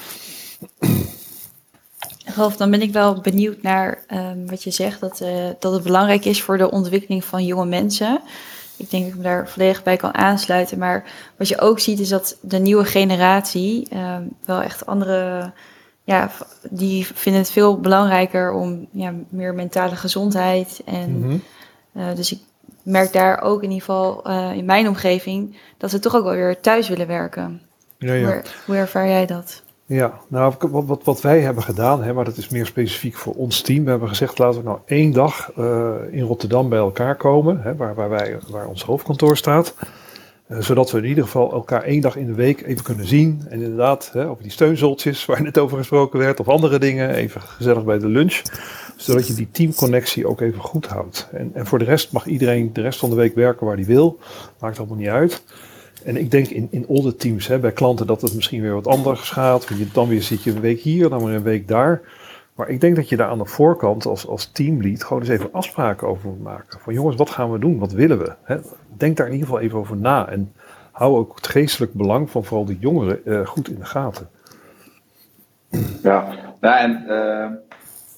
Ralf, 2.25 2.57
dan 2.57 2.71
ben 2.71 2.81
ik 2.81 2.91
wel 2.91 3.21
benieuwd 3.21 3.61
naar 3.61 4.03
um, 4.13 4.47
wat 4.47 4.63
je 4.63 4.71
zegt, 4.71 4.99
dat, 4.99 5.21
uh, 5.21 5.49
dat 5.59 5.73
het 5.73 5.83
belangrijk 5.83 6.25
is 6.25 6.41
voor 6.41 6.57
de 6.57 6.71
ontwikkeling 6.71 7.23
van 7.23 7.45
jonge 7.45 7.65
mensen. 7.65 8.21
Ik 8.77 8.89
denk 8.89 9.03
dat 9.03 9.11
ik 9.11 9.17
me 9.17 9.23
daar 9.23 9.49
volledig 9.49 9.83
bij 9.83 9.97
kan 9.97 10.13
aansluiten. 10.13 10.77
Maar 10.77 11.03
wat 11.37 11.47
je 11.47 11.59
ook 11.59 11.79
ziet 11.79 11.99
is 11.99 12.09
dat 12.09 12.37
de 12.41 12.59
nieuwe 12.59 12.85
generatie 12.85 13.87
um, 13.93 14.29
wel 14.45 14.61
echt 14.61 14.85
andere 14.85 15.51
ja, 16.11 16.31
die 16.69 17.07
vinden 17.13 17.41
het 17.41 17.51
veel 17.51 17.79
belangrijker 17.79 18.51
om 18.51 18.87
ja, 18.91 19.13
meer 19.29 19.53
mentale 19.53 19.95
gezondheid. 19.95 20.81
En 20.85 21.17
mm 21.17 21.23
-hmm. 21.23 21.41
uh, 21.93 22.15
dus 22.15 22.31
ik 22.31 22.39
merk 22.83 23.13
daar 23.13 23.41
ook 23.41 23.63
in 23.63 23.69
ieder 23.69 23.85
geval 23.85 24.29
uh, 24.29 24.51
in 24.53 24.65
mijn 24.65 24.87
omgeving 24.87 25.57
dat 25.77 25.91
we 25.91 25.99
toch 25.99 26.15
ook 26.15 26.23
wel 26.23 26.33
weer 26.33 26.59
thuis 26.59 26.89
willen 26.89 27.07
werken. 27.07 27.61
Ja, 27.97 28.13
ja. 28.13 28.25
Hoe, 28.25 28.41
hoe, 28.65 28.75
ervaar 28.75 29.07
jij 29.07 29.25
dat? 29.25 29.63
Ja, 29.85 30.19
nou 30.27 30.53
wat, 30.59 30.85
wat, 30.85 31.03
wat 31.03 31.21
wij 31.21 31.41
hebben 31.41 31.63
gedaan, 31.63 32.03
hè, 32.03 32.13
maar 32.13 32.25
dat 32.25 32.37
is 32.37 32.49
meer 32.49 32.65
specifiek 32.65 33.15
voor 33.15 33.33
ons 33.33 33.61
team. 33.61 33.83
We 33.83 33.89
hebben 33.89 34.09
gezegd 34.09 34.37
laten 34.37 34.59
we 34.59 34.65
nou 34.67 34.79
één 34.85 35.11
dag 35.11 35.51
uh, 35.57 35.91
in 36.11 36.23
Rotterdam 36.23 36.69
bij 36.69 36.79
elkaar 36.79 37.15
komen, 37.15 37.61
hè, 37.61 37.75
waar, 37.75 37.95
waar, 37.95 38.09
wij, 38.09 38.37
waar 38.49 38.67
ons 38.67 38.83
hoofdkantoor 38.83 39.37
staat. 39.37 39.75
Uh, 40.51 40.61
zodat 40.61 40.91
we 40.91 40.97
in 40.97 41.05
ieder 41.05 41.23
geval 41.23 41.51
elkaar 41.51 41.83
één 41.83 42.01
dag 42.01 42.15
in 42.15 42.25
de 42.25 42.33
week 42.33 42.61
even 42.61 42.83
kunnen 42.83 43.07
zien. 43.07 43.41
En 43.49 43.61
inderdaad, 43.61 44.09
hè, 44.13 44.29
over 44.29 44.43
die 44.43 44.51
steunzoltjes 44.51 45.25
waar 45.25 45.41
net 45.41 45.57
over 45.57 45.77
gesproken 45.77 46.19
werd, 46.19 46.39
of 46.39 46.47
andere 46.47 46.79
dingen, 46.79 47.13
even 47.13 47.41
gezellig 47.41 47.83
bij 47.83 47.99
de 47.99 48.07
lunch. 48.07 48.41
Zodat 48.95 49.27
je 49.27 49.33
die 49.33 49.47
teamconnectie 49.51 50.27
ook 50.27 50.41
even 50.41 50.61
goed 50.61 50.85
houdt. 50.85 51.29
En, 51.31 51.51
en 51.53 51.65
voor 51.65 51.79
de 51.79 51.85
rest 51.85 52.11
mag 52.11 52.25
iedereen 52.25 52.73
de 52.73 52.81
rest 52.81 52.99
van 52.99 53.09
de 53.09 53.15
week 53.15 53.35
werken 53.35 53.65
waar 53.65 53.75
hij 53.75 53.85
wil. 53.85 54.19
Maakt 54.59 54.77
allemaal 54.77 54.97
niet 54.97 55.07
uit. 55.07 55.43
En 56.03 56.17
ik 56.17 56.31
denk 56.31 56.47
in, 56.47 56.67
in 56.71 56.85
onze 56.87 57.15
teams, 57.15 57.47
hè, 57.47 57.59
bij 57.59 57.71
klanten, 57.71 58.07
dat 58.07 58.21
het 58.21 58.33
misschien 58.33 58.61
weer 58.61 58.73
wat 58.73 58.87
anders 58.87 59.29
gaat. 59.29 59.67
Je, 59.67 59.87
dan 59.93 60.07
weer 60.07 60.23
zit 60.23 60.43
je 60.43 60.51
een 60.51 60.61
week 60.61 60.79
hier, 60.79 61.09
dan 61.09 61.25
weer 61.25 61.35
een 61.35 61.43
week 61.43 61.67
daar. 61.67 62.01
Maar 62.55 62.69
ik 62.69 62.81
denk 62.81 62.95
dat 62.95 63.09
je 63.09 63.17
daar 63.17 63.29
aan 63.29 63.37
de 63.37 63.45
voorkant 63.45 64.05
als, 64.05 64.27
als 64.27 64.49
teamlead 64.51 65.03
gewoon 65.03 65.21
eens 65.21 65.31
even 65.31 65.53
afspraken 65.53 66.07
over 66.07 66.29
moet 66.29 66.43
maken. 66.43 66.79
Van 66.79 66.93
jongens, 66.93 67.15
wat 67.15 67.29
gaan 67.29 67.51
we 67.51 67.59
doen? 67.59 67.79
Wat 67.79 67.91
willen 67.91 68.17
we? 68.17 68.33
Hè? 68.43 68.57
Denk 68.97 69.17
daar 69.17 69.27
in 69.27 69.33
ieder 69.33 69.47
geval 69.47 69.63
even 69.63 69.77
over 69.77 69.97
na. 69.97 70.29
En 70.29 70.53
hou 70.91 71.17
ook 71.17 71.35
het 71.35 71.47
geestelijk 71.47 71.93
belang 71.93 72.29
van 72.29 72.43
vooral 72.43 72.65
de 72.65 72.77
jongeren 72.79 73.21
uh, 73.25 73.45
goed 73.45 73.69
in 73.69 73.79
de 73.79 73.85
gaten. 73.85 74.29
Ja, 76.03 76.27
nou 76.59 76.77
en 76.77 77.03
uh, 77.07 77.51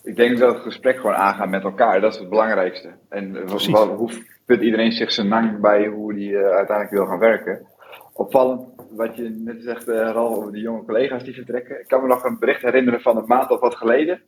ik 0.03 0.15
denk 0.15 0.38
dat 0.38 0.53
het 0.53 0.63
gesprek 0.63 0.96
gewoon 0.96 1.15
aangaan 1.15 1.50
met 1.50 1.63
elkaar, 1.63 2.01
dat 2.01 2.13
is 2.13 2.20
het 2.20 2.30
belangrijkste. 2.30 2.89
En 3.10 3.48
wat, 3.48 3.65
hoe 3.89 4.12
put 4.46 4.62
iedereen 4.62 4.92
zich 4.92 5.12
zijn 5.12 5.27
nang 5.27 5.60
bij 5.60 5.88
hoe 5.88 6.13
die 6.13 6.32
uh, 6.32 6.39
uiteindelijk 6.39 6.89
wil 6.89 7.06
gaan 7.06 7.20
werken. 7.20 7.65
Opvallend 8.13 8.68
wat 8.92 9.15
je 9.15 9.30
net 9.30 9.63
zegt, 9.63 9.88
Ralf, 9.88 10.38
over 10.38 10.51
de 10.51 10.60
jonge 10.60 10.86
collega's 10.86 11.24
die 11.24 11.34
vertrekken. 11.34 11.80
Ik 11.80 11.88
kan 11.88 12.01
me 12.01 12.08
nog 12.08 12.24
een 12.24 12.39
bericht 12.39 12.62
herinneren 12.62 13.01
van 13.01 13.18
een 13.18 13.27
maand 13.27 13.50
of 13.50 13.60
wat 13.60 13.75
geleden. 13.75 14.22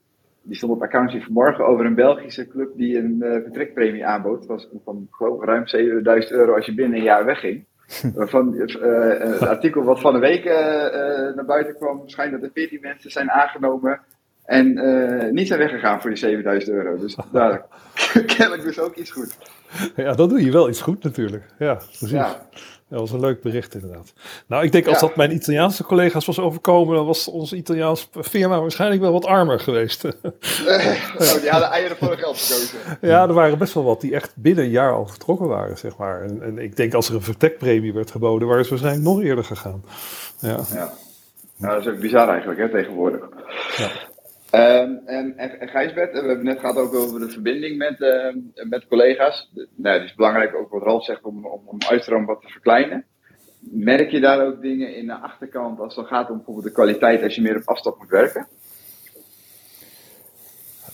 Die 0.45 0.55
stond 0.55 0.71
op 0.71 0.81
accountie 0.81 1.23
vanmorgen 1.23 1.65
over 1.65 1.85
een 1.85 1.95
Belgische 1.95 2.47
club 2.47 2.69
die 2.75 2.97
een 2.97 3.19
uh, 3.19 3.31
vertrekpremie 3.31 4.05
aanbood. 4.05 4.39
Dat 4.39 4.47
was 4.47 4.67
van 4.83 5.07
geloof 5.11 5.43
ruim 5.43 5.67
7000 5.67 6.33
euro 6.33 6.53
als 6.53 6.65
je 6.65 6.73
binnen 6.73 6.97
een 6.97 7.03
jaar 7.03 7.25
wegging. 7.25 7.65
Van, 8.15 8.53
uh, 8.53 8.65
een 9.19 9.39
artikel 9.39 9.83
wat 9.83 9.99
van 9.99 10.13
de 10.13 10.19
week 10.19 10.45
uh, 10.45 10.53
naar 11.35 11.45
buiten 11.45 11.75
kwam, 11.75 12.01
schijnt 12.05 12.31
dat 12.31 12.43
er 12.43 12.49
14 12.53 12.79
mensen 12.81 13.11
zijn 13.11 13.31
aangenomen 13.31 13.99
en 14.45 14.67
niet 15.33 15.47
zijn 15.47 15.59
weggegaan 15.59 16.01
voor 16.01 16.09
die 16.09 16.19
7000 16.19 16.75
euro. 16.75 16.97
Dus 16.97 17.17
daar 17.31 17.65
kennelijk 18.35 18.63
dus 18.63 18.79
ook 18.79 18.95
iets 18.95 19.11
goed. 19.11 19.37
Ja, 19.95 20.13
dat 20.13 20.29
doe 20.29 20.45
je 20.45 20.51
wel 20.51 20.69
iets 20.69 20.81
goed 20.81 21.03
natuurlijk. 21.03 21.43
Ja, 21.59 21.73
precies. 21.73 22.09
Ja. 22.09 22.47
Dat 22.95 23.09
was 23.09 23.19
een 23.19 23.25
leuk 23.25 23.41
bericht 23.41 23.73
inderdaad. 23.73 24.13
Nou, 24.47 24.63
ik 24.63 24.71
denk 24.71 24.87
als 24.87 24.99
ja. 24.99 25.07
dat 25.07 25.15
mijn 25.15 25.33
Italiaanse 25.33 25.83
collega's 25.83 26.25
was 26.25 26.39
overkomen, 26.39 26.95
dan 26.95 27.05
was 27.05 27.27
onze 27.27 27.55
Italiaanse 27.55 28.07
firma 28.21 28.59
waarschijnlijk 28.61 29.01
wel 29.01 29.11
wat 29.11 29.25
armer 29.25 29.59
geweest. 29.59 30.03
oh, 30.05 30.13
die 31.41 31.49
hadden 31.49 31.69
eieren 31.69 31.97
voor 31.97 32.17
geld 32.17 32.37
gekozen. 32.37 32.79
Ja, 33.01 33.27
er 33.27 33.33
waren 33.33 33.57
best 33.57 33.73
wel 33.73 33.83
wat 33.83 34.01
die 34.01 34.13
echt 34.13 34.31
binnen 34.35 34.63
een 34.63 34.69
jaar 34.69 34.93
al 34.93 35.07
vertrokken 35.07 35.47
waren, 35.47 35.77
zeg 35.77 35.97
maar. 35.97 36.21
En, 36.21 36.41
en 36.41 36.57
ik 36.57 36.75
denk 36.75 36.93
als 36.93 37.09
er 37.09 37.15
een 37.15 37.21
vertekpremie 37.21 37.93
werd 37.93 38.11
geboden, 38.11 38.47
waren 38.47 38.63
ze 38.63 38.69
waarschijnlijk 38.69 39.05
nog 39.05 39.21
eerder 39.21 39.43
gegaan. 39.43 39.83
Ja. 40.39 40.59
ja. 40.73 40.93
Nou, 41.57 41.73
dat 41.75 41.85
is 41.85 41.93
ook 41.93 41.99
bizar 41.99 42.29
eigenlijk, 42.29 42.59
hè, 42.59 42.69
tegenwoordig. 42.69 43.21
Ja. 43.77 43.89
Um, 44.55 45.01
en, 45.05 45.37
en, 45.37 45.67
Gijsbert, 45.67 46.11
we 46.11 46.27
hebben 46.27 46.45
net 46.45 46.59
gehad 46.59 46.77
ook 46.77 46.93
over 46.93 47.19
de 47.19 47.29
verbinding 47.29 47.77
met, 47.77 47.99
uh, 47.99 48.35
met 48.69 48.87
collega's. 48.87 49.51
Nou, 49.75 49.95
het 49.95 50.03
is 50.03 50.15
belangrijk 50.15 50.55
ook 50.55 50.71
wat 50.71 50.83
Ralf 50.83 51.03
zegt 51.03 51.23
om, 51.23 51.45
om, 51.45 51.61
om 51.65 51.77
uitstroom 51.89 52.25
wat 52.25 52.41
te 52.41 52.47
verkleinen. 52.47 53.05
Merk 53.59 54.11
je 54.11 54.19
daar 54.19 54.45
ook 54.45 54.61
dingen 54.61 54.95
in 54.95 55.05
de 55.05 55.13
achterkant 55.13 55.79
als 55.79 55.95
het 55.95 56.07
gaat 56.07 56.29
om 56.29 56.35
bijvoorbeeld 56.35 56.65
de 56.65 56.71
kwaliteit 56.71 57.23
als 57.23 57.35
je 57.35 57.41
meer 57.41 57.55
op 57.55 57.61
afstand 57.65 57.97
moet 57.97 58.09
werken? 58.09 58.47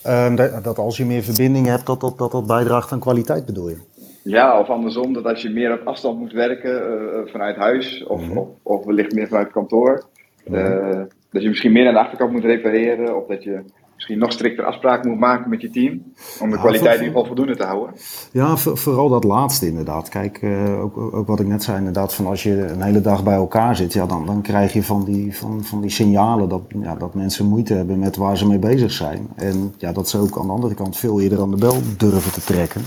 Um, 0.06 0.36
dat, 0.36 0.64
dat, 0.64 0.78
als 0.78 0.96
je 0.96 1.04
meer 1.04 1.22
verbinding 1.22 1.66
hebt, 1.66 1.86
dat 1.86 2.00
dat, 2.00 2.18
dat 2.18 2.30
dat 2.30 2.46
bijdraagt 2.46 2.92
aan 2.92 3.00
kwaliteit 3.00 3.46
bedoel 3.46 3.68
je? 3.68 3.78
Ja, 4.22 4.58
of 4.58 4.68
andersom, 4.68 5.12
dat 5.12 5.24
als 5.24 5.42
je 5.42 5.50
meer 5.50 5.72
op 5.72 5.86
afstand 5.86 6.18
moet 6.18 6.32
werken 6.32 6.72
uh, 6.72 7.32
vanuit 7.32 7.56
huis 7.56 8.04
of, 8.04 8.20
mm-hmm. 8.20 8.38
of, 8.38 8.48
of 8.62 8.84
wellicht 8.84 9.14
meer 9.14 9.28
vanuit 9.28 9.50
kantoor, 9.50 10.04
mm-hmm 10.44 11.06
dat 11.32 11.42
je 11.42 11.48
misschien 11.48 11.72
meer 11.72 11.86
aan 11.86 11.94
de 11.94 12.00
achterkant 12.00 12.32
moet 12.32 12.44
repareren. 12.44 13.16
Of 13.16 13.26
dat 13.26 13.42
je 13.42 13.62
misschien 13.94 14.18
nog 14.18 14.32
strikter 14.32 14.64
afspraken 14.64 15.10
moet 15.10 15.18
maken 15.18 15.50
met 15.50 15.60
je 15.60 15.70
team. 15.70 16.02
Om 16.40 16.50
de 16.50 16.58
kwaliteit 16.58 16.98
in 16.98 17.04
ieder 17.04 17.06
geval 17.06 17.24
voldoende 17.24 17.56
te 17.56 17.64
houden. 17.64 17.94
Ja, 18.32 18.56
vooral 18.56 19.08
dat 19.08 19.24
laatste 19.24 19.66
inderdaad. 19.66 20.08
Kijk, 20.08 20.42
uh, 20.42 20.82
ook, 20.82 20.96
ook, 20.96 21.26
wat 21.26 21.40
ik 21.40 21.46
net 21.46 21.62
zei 21.62 21.78
inderdaad. 21.78 22.14
Van 22.14 22.26
als 22.26 22.42
je 22.42 22.66
een 22.66 22.82
hele 22.82 23.00
dag 23.00 23.24
bij 23.24 23.34
elkaar 23.34 23.76
zit. 23.76 23.92
Ja, 23.92 24.06
dan, 24.06 24.26
dan 24.26 24.42
krijg 24.42 24.72
je 24.72 24.82
van 24.82 25.04
die, 25.04 25.36
van, 25.36 25.64
van 25.64 25.80
die 25.80 25.90
signalen 25.90 26.48
dat, 26.48 26.62
ja, 26.82 26.94
dat 26.94 27.14
mensen 27.14 27.46
moeite 27.46 27.74
hebben 27.74 27.98
met 27.98 28.16
waar 28.16 28.36
ze 28.36 28.46
mee 28.46 28.58
bezig 28.58 28.92
zijn. 28.92 29.28
En 29.36 29.74
ja, 29.78 29.92
dat 29.92 30.08
ze 30.08 30.18
ook 30.18 30.38
aan 30.38 30.46
de 30.46 30.52
andere 30.52 30.74
kant 30.74 30.96
veel 30.96 31.20
eerder 31.20 31.40
aan 31.40 31.50
de 31.50 31.56
bel 31.56 31.76
durven 31.96 32.32
te 32.32 32.44
trekken. 32.44 32.82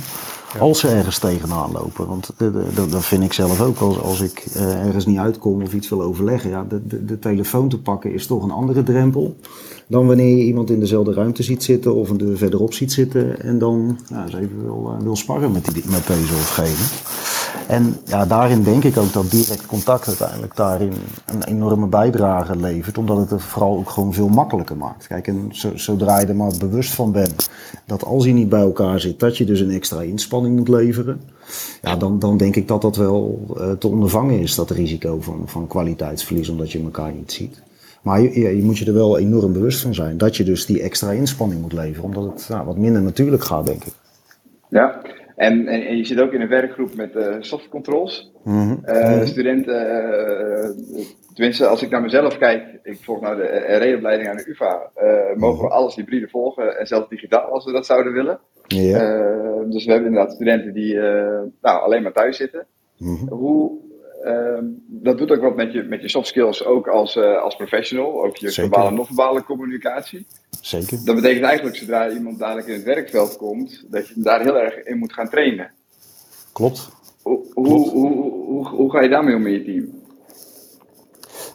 Als 0.59 0.79
ze 0.79 0.87
ergens 0.87 1.19
tegenaan 1.19 1.71
lopen. 1.71 2.07
Want 2.07 2.29
dat 2.89 3.05
vind 3.05 3.23
ik 3.23 3.33
zelf 3.33 3.61
ook. 3.61 3.77
Als, 3.77 4.01
als 4.01 4.21
ik 4.21 4.45
uh, 4.55 4.85
ergens 4.85 5.05
niet 5.05 5.17
uitkom 5.17 5.61
of 5.61 5.73
iets 5.73 5.89
wil 5.89 6.01
overleggen. 6.01 6.49
Ja, 6.49 6.65
de, 6.69 6.87
de, 6.87 7.05
de, 7.05 7.19
telefoon 7.19 7.69
te 7.69 7.79
pakken 7.79 8.13
is 8.13 8.27
toch 8.27 8.43
een 8.43 8.51
andere 8.51 8.83
drempel. 8.83 9.35
Dan 9.87 10.07
wanneer 10.07 10.37
je 10.37 10.43
iemand 10.43 10.69
in 10.69 10.79
dezelfde 10.79 11.13
ruimte 11.13 11.43
ziet 11.43 11.63
zitten. 11.63 11.95
Of 11.95 12.09
een 12.09 12.17
deur 12.17 12.37
verderop 12.37 12.73
ziet 12.73 12.91
zitten. 12.91 13.41
En 13.41 13.59
dan 13.59 13.99
ja, 14.07 14.23
eens 14.23 14.33
even 14.33 14.63
wil, 14.63 14.95
uh, 14.97 15.03
wil 15.03 15.15
sparren 15.15 15.51
met, 15.51 15.73
die, 15.73 15.83
met 15.85 16.07
deze 16.07 16.33
of 16.33 16.49
gene. 16.49 17.34
En 17.67 17.95
ja, 18.05 18.25
daarin 18.25 18.63
denk 18.63 18.83
ik 18.83 18.97
ook 18.97 19.13
dat 19.13 19.31
direct 19.31 19.65
contact 19.65 20.07
uiteindelijk 20.07 20.55
daarin 20.55 20.93
een 21.25 21.43
enorme 21.43 21.87
bijdrage 21.87 22.55
levert. 22.55 22.97
Omdat 22.97 23.17
het 23.17 23.29
het 23.29 23.41
vooral 23.41 23.77
ook 23.77 23.89
gewoon 23.89 24.13
veel 24.13 24.27
makkelijker 24.27 24.77
maakt. 24.77 25.07
Kijk, 25.07 25.27
en 25.27 25.49
zodra 25.75 26.19
je 26.19 26.25
er 26.25 26.35
maar 26.35 26.51
bewust 26.59 26.93
van 26.93 27.11
bent 27.11 27.49
dat 27.85 28.03
als 28.03 28.25
je 28.25 28.31
niet 28.31 28.49
bij 28.49 28.59
elkaar 28.59 28.99
zit, 28.99 29.19
dat 29.19 29.37
je 29.37 29.45
dus 29.45 29.59
een 29.59 29.71
extra 29.71 30.01
inspanning 30.01 30.55
moet 30.55 30.67
leveren. 30.67 31.21
Ja, 31.81 31.95
dan, 31.95 32.19
dan 32.19 32.37
denk 32.37 32.55
ik 32.55 32.67
dat 32.67 32.81
dat 32.81 32.95
wel 32.95 33.45
uh, 33.57 33.71
te 33.71 33.87
ondervangen 33.87 34.39
is, 34.39 34.55
dat 34.55 34.69
risico 34.69 35.21
van, 35.21 35.41
van 35.45 35.67
kwaliteitsverlies, 35.67 36.49
omdat 36.49 36.71
je 36.71 36.83
elkaar 36.83 37.11
niet 37.13 37.31
ziet. 37.31 37.61
Maar 38.01 38.21
je, 38.21 38.55
je, 38.55 38.63
moet 38.63 38.77
je 38.77 38.85
er 38.85 38.93
wel 38.93 39.17
enorm 39.17 39.53
bewust 39.53 39.81
van 39.81 39.93
zijn 39.93 40.17
dat 40.17 40.37
je 40.37 40.43
dus 40.43 40.65
die 40.65 40.81
extra 40.81 41.11
inspanning 41.11 41.61
moet 41.61 41.73
leveren, 41.73 42.03
omdat 42.03 42.23
het 42.23 42.49
nou, 42.49 42.65
wat 42.65 42.77
minder 42.77 43.01
natuurlijk 43.01 43.43
gaat, 43.43 43.65
denk 43.65 43.83
ik. 43.83 43.93
Ja, 44.69 45.01
en, 45.35 45.67
en, 45.67 45.81
en, 45.87 45.97
je 45.97 46.05
zit 46.05 46.21
ook 46.21 46.31
in 46.31 46.41
een 46.41 46.47
werkgroep 46.47 46.95
met 46.95 47.15
uh, 47.15 47.35
soft 47.39 47.69
controls. 47.69 48.31
Mm 48.43 48.53
-hmm. 48.53 48.79
uh, 48.85 49.21
studenten, 49.21 49.75
uh, 49.75 50.69
tenminste 51.33 51.67
als 51.67 51.81
ik 51.81 51.89
naar 51.89 52.01
mezelf 52.01 52.37
kijk, 52.37 52.79
ik 52.83 52.97
volg 53.01 53.21
nou 53.21 53.35
de 53.35 53.47
RE-opleiding 53.77 54.29
aan 54.29 54.37
de 54.37 54.49
UvA, 54.49 54.91
mogen 55.35 55.63
we 55.63 55.69
alles 55.69 55.95
hybride 55.95 56.27
volgen 56.27 56.79
en 56.79 56.87
zelfs 56.87 57.09
digitaal 57.09 57.51
als 57.51 57.65
we 57.65 57.71
dat 57.71 57.85
zouden 57.85 58.13
willen. 58.13 58.39
Yeah. 58.67 59.71
dus 59.71 59.85
we 59.85 59.91
hebben 59.91 60.09
inderdaad 60.09 60.33
studenten 60.33 60.73
die 60.73 60.95
nou, 61.61 61.81
alleen 61.81 62.03
maar 62.03 62.13
thuis 62.13 62.37
zitten. 62.37 62.65
Hoe, 63.29 63.79
ehm, 64.25 64.65
dat 64.87 65.17
doet 65.17 65.31
ook 65.31 65.41
wat 65.41 65.55
met 65.55 65.73
je, 65.73 65.83
met 65.83 66.01
je 66.01 66.09
soft 66.09 66.27
skills, 66.27 66.65
ook 66.65 66.87
als, 66.87 67.17
als 67.17 67.55
professional, 67.55 68.23
ook 68.23 68.37
je 68.37 68.51
verbale 68.51 68.87
en 68.87 68.93
non-verbale 68.93 69.43
communicatie. 69.43 70.25
Zeker. 70.61 71.05
Dat 71.05 71.15
betekent 71.15 71.43
eigenlijk, 71.45 71.75
zodra 71.75 72.09
iemand 72.09 72.39
dadelijk 72.39 72.67
in 72.67 72.73
het 72.73 72.83
werkveld 72.83 73.37
komt, 73.37 73.85
dat 73.87 74.07
je 74.07 74.13
daar 74.15 74.41
heel 74.41 74.59
erg 74.59 74.83
in 74.83 74.97
moet 74.97 75.13
gaan 75.13 75.29
trainen. 75.29 75.71
Klopt. 76.53 76.89
Hoe, 77.21 77.41
Klopt. 77.53 77.89
Hoe, 77.89 77.89
hoe, 77.89 78.67
hoe, 78.67 78.91
ga 78.91 79.01
je 79.01 79.09
daarmee 79.09 79.35
om 79.35 79.41
met 79.41 79.51
je 79.51 79.63
team? 79.63 80.03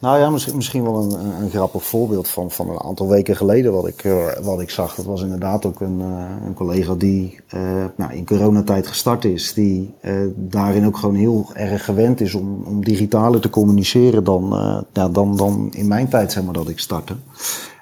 Nou 0.01 0.19
ja, 0.19 0.31
misschien, 0.55 0.83
wel 0.83 1.03
een, 1.03 1.43
een, 1.43 1.51
grappig 1.51 1.85
voorbeeld 1.85 2.29
van, 2.29 2.51
van 2.51 2.71
een 2.71 2.81
aantal 2.81 3.09
weken 3.09 3.37
geleden 3.37 3.73
wat 3.73 3.87
ik, 3.87 4.05
uh, 4.05 4.27
wat 4.43 4.61
ik 4.61 4.71
zag. 4.71 4.95
Dat 4.95 5.05
was 5.05 5.23
inderdaad 5.23 5.67
ook 5.67 5.81
een, 5.81 5.99
uh, 6.01 6.25
een 6.47 6.55
collega 6.55 6.95
die 6.95 7.41
uh, 7.55 7.85
nou, 7.97 8.13
in 8.13 8.27
coronatijd 8.27 8.87
gestart 8.87 9.25
is. 9.25 9.55
Die 9.55 9.95
daarin 10.35 10.87
ook 10.87 10.97
gewoon 10.97 11.15
heel 11.15 11.51
erg 11.55 11.85
gewend 11.85 12.21
is 12.21 12.35
om, 12.35 12.63
om 12.65 12.85
digitaler 12.85 13.41
te 13.41 13.51
communiceren 13.51 14.25
dan, 14.25 14.49
ja, 14.93 15.09
dan, 15.09 15.37
dan 15.37 15.69
in 15.73 15.89
mijn 15.89 16.09
tijd 16.09 16.33
zeg 16.33 16.45
maar 16.45 16.55
dat 16.55 16.69
ik 16.69 16.79
startte. 16.79 17.15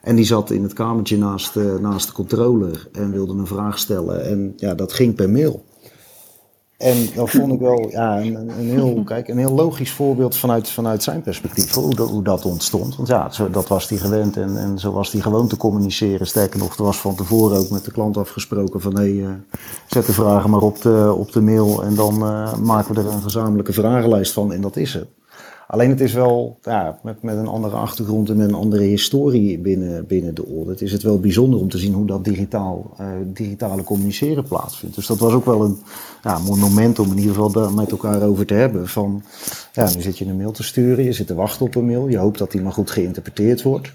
En 0.03 0.17
die 0.17 0.25
zat 0.25 0.51
in 0.51 0.63
het 0.63 0.73
kamertje 0.73 1.19
naast, 1.19 1.55
naast 1.81 2.07
de 2.07 2.13
controller 2.13 2.89
en 2.93 3.11
wilde 3.11 3.33
een 3.33 3.47
vraag 3.47 3.79
stellen. 3.79 4.25
En 4.25 4.53
ja, 4.57 4.75
dat 4.75 4.93
ging 4.93 5.15
per 5.15 5.31
mail. 5.31 5.65
En 6.79 7.09
dat 7.15 7.31
vond 7.31 7.53
ik 7.53 7.61
wel 7.61 7.89
ja, 7.91 8.21
een, 8.21 8.35
een, 8.35 8.69
heel, 8.69 9.03
kijk, 9.05 9.29
een 9.29 9.39
heel 9.39 9.55
logisch 9.55 9.91
voorbeeld 9.91 10.37
vanuit, 10.37 10.71
vanuit 10.71 11.03
zijn 11.03 11.23
perspectief, 11.23 11.75
hoe 11.75 11.95
dat, 11.95 12.09
hoe 12.11 12.23
dat 12.23 12.45
ontstond. 12.45 12.97
Want 12.97 13.09
ja, 13.09 13.31
zo, 13.31 13.51
dat 13.51 13.69
was 13.69 13.89
hij 13.89 13.99
gewend 13.99 14.37
en, 14.37 14.57
en 14.57 14.79
zo 14.79 14.93
was 14.93 15.13
hij 15.13 15.21
gewoon 15.21 15.49
te 15.49 15.57
communiceren. 15.57 16.27
Sterker 16.27 16.59
nog, 16.59 16.77
er 16.77 16.85
was 16.85 16.99
van 16.99 17.15
tevoren 17.15 17.59
ook 17.59 17.71
met 17.71 17.85
de 17.85 17.91
klant 17.91 18.17
afgesproken 18.17 18.81
van 18.81 18.99
hé, 18.99 19.07
uh, 19.07 19.29
zet 19.87 20.07
de 20.07 20.13
vragen 20.13 20.51
maar 20.51 20.63
op 20.63 20.83
de, 20.83 21.15
op 21.17 21.33
de 21.33 21.41
mail 21.41 21.83
en 21.83 21.95
dan 21.95 22.15
uh, 22.15 22.55
maken 22.55 22.95
we 22.95 23.01
er 23.01 23.07
een 23.07 23.23
gezamenlijke 23.23 23.73
vragenlijst 23.73 24.33
van 24.33 24.53
en 24.53 24.61
dat 24.61 24.77
is 24.77 24.95
het. 24.95 25.18
Alleen 25.71 25.91
het 25.91 26.01
is 26.01 26.13
wel 26.13 26.59
ja, 26.63 26.99
met, 27.03 27.23
met 27.23 27.37
een 27.37 27.47
andere 27.47 27.77
achtergrond 27.77 28.31
en 28.31 28.37
met 28.37 28.49
een 28.49 28.55
andere 28.55 28.83
historie 28.83 29.59
binnen, 29.59 30.07
binnen 30.07 30.35
de 30.35 30.45
audit. 30.57 30.81
Is 30.81 30.93
het 30.93 31.03
wel 31.03 31.21
bijzonder 31.21 31.61
om 31.61 31.69
te 31.69 31.79
zien 31.79 31.93
hoe 31.93 32.07
dat 32.07 32.25
digitaal, 32.25 32.91
uh, 33.01 33.07
digitale 33.27 33.85
communiceren 33.85 34.45
plaatsvindt. 34.45 34.95
Dus 34.95 35.07
dat 35.07 35.19
was 35.19 35.33
ook 35.33 35.45
wel 35.45 35.65
een 35.65 35.79
ja, 36.23 36.39
mooi 36.39 36.61
moment 36.61 36.99
om 36.99 37.11
in 37.11 37.19
ieder 37.19 37.35
geval 37.35 37.53
daar 37.53 37.73
met 37.73 37.91
elkaar 37.91 38.23
over 38.23 38.47
te 38.47 38.55
hebben. 38.55 38.89
Van 38.89 39.23
ja, 39.73 39.91
nu 39.95 40.01
zit 40.03 40.19
je 40.19 40.27
een 40.27 40.37
mail 40.37 40.53
te 40.53 40.63
sturen, 40.63 41.05
je 41.05 41.13
zit 41.13 41.27
te 41.27 41.35
wachten 41.35 41.67
op 41.67 41.75
een 41.75 41.87
mail. 41.87 42.09
Je 42.09 42.19
hoopt 42.19 42.39
dat 42.39 42.51
die 42.51 42.63
maar 42.63 42.73
goed 42.73 42.91
geïnterpreteerd 42.91 43.63
wordt. 43.63 43.93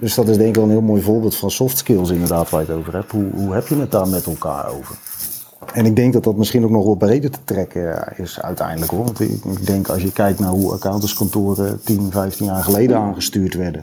Dus 0.00 0.14
dat 0.14 0.28
is 0.28 0.36
denk 0.36 0.48
ik 0.48 0.54
wel 0.54 0.64
een 0.64 0.70
heel 0.70 0.80
mooi 0.80 1.02
voorbeeld 1.02 1.36
van 1.36 1.50
soft 1.50 1.78
skills 1.78 2.10
inderdaad 2.10 2.50
waar 2.50 2.60
je 2.60 2.66
het 2.66 2.76
over 2.76 2.94
hebt. 2.94 3.12
Hoe, 3.12 3.30
hoe 3.34 3.54
heb 3.54 3.66
je 3.66 3.76
het 3.76 3.90
daar 3.90 4.08
met 4.08 4.26
elkaar 4.26 4.68
over? 4.68 5.07
En 5.74 5.86
ik 5.86 5.96
denk 5.96 6.12
dat 6.12 6.24
dat 6.24 6.36
misschien 6.36 6.64
ook 6.64 6.70
nog 6.70 6.84
wel 6.84 6.94
breder 6.94 7.30
te 7.30 7.44
trekken 7.44 8.12
is 8.16 8.40
uiteindelijk 8.40 8.90
hoor. 8.90 9.04
Want 9.04 9.20
ik 9.20 9.66
denk 9.66 9.88
als 9.88 10.02
je 10.02 10.12
kijkt 10.12 10.38
naar 10.38 10.50
hoe 10.50 10.72
accountantskantoren 10.72 11.80
10, 11.84 12.10
15 12.10 12.46
jaar 12.46 12.62
geleden 12.62 12.96
aangestuurd 12.96 13.54
werden. 13.54 13.82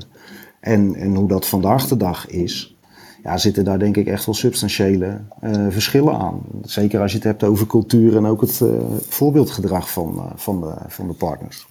En, 0.60 0.96
en 0.96 1.16
hoe 1.16 1.28
dat 1.28 1.48
vandaag 1.48 1.88
de 1.88 1.98
dag 1.98 2.28
is. 2.28 2.76
Ja, 3.24 3.38
zitten 3.38 3.64
daar 3.64 3.80
denk 3.80 3.98
ik 3.98 4.08
echt 4.08 4.26
wel 4.26 4.36
substantiële 4.36 5.20
uh, 5.44 5.68
verschillen 5.70 6.18
aan. 6.18 6.42
Zeker 6.62 7.00
als 7.00 7.12
je 7.12 7.18
het 7.18 7.28
hebt 7.28 7.44
over 7.44 7.68
cultuur 7.68 8.16
en 8.16 8.26
ook 8.26 8.42
het 8.42 8.60
uh, 8.64 8.70
voorbeeldgedrag 9.10 9.92
van, 9.92 10.14
uh, 10.16 10.32
van, 10.36 10.62
de, 10.62 10.74
van 10.88 11.08
de 11.08 11.14
partners. 11.14 11.68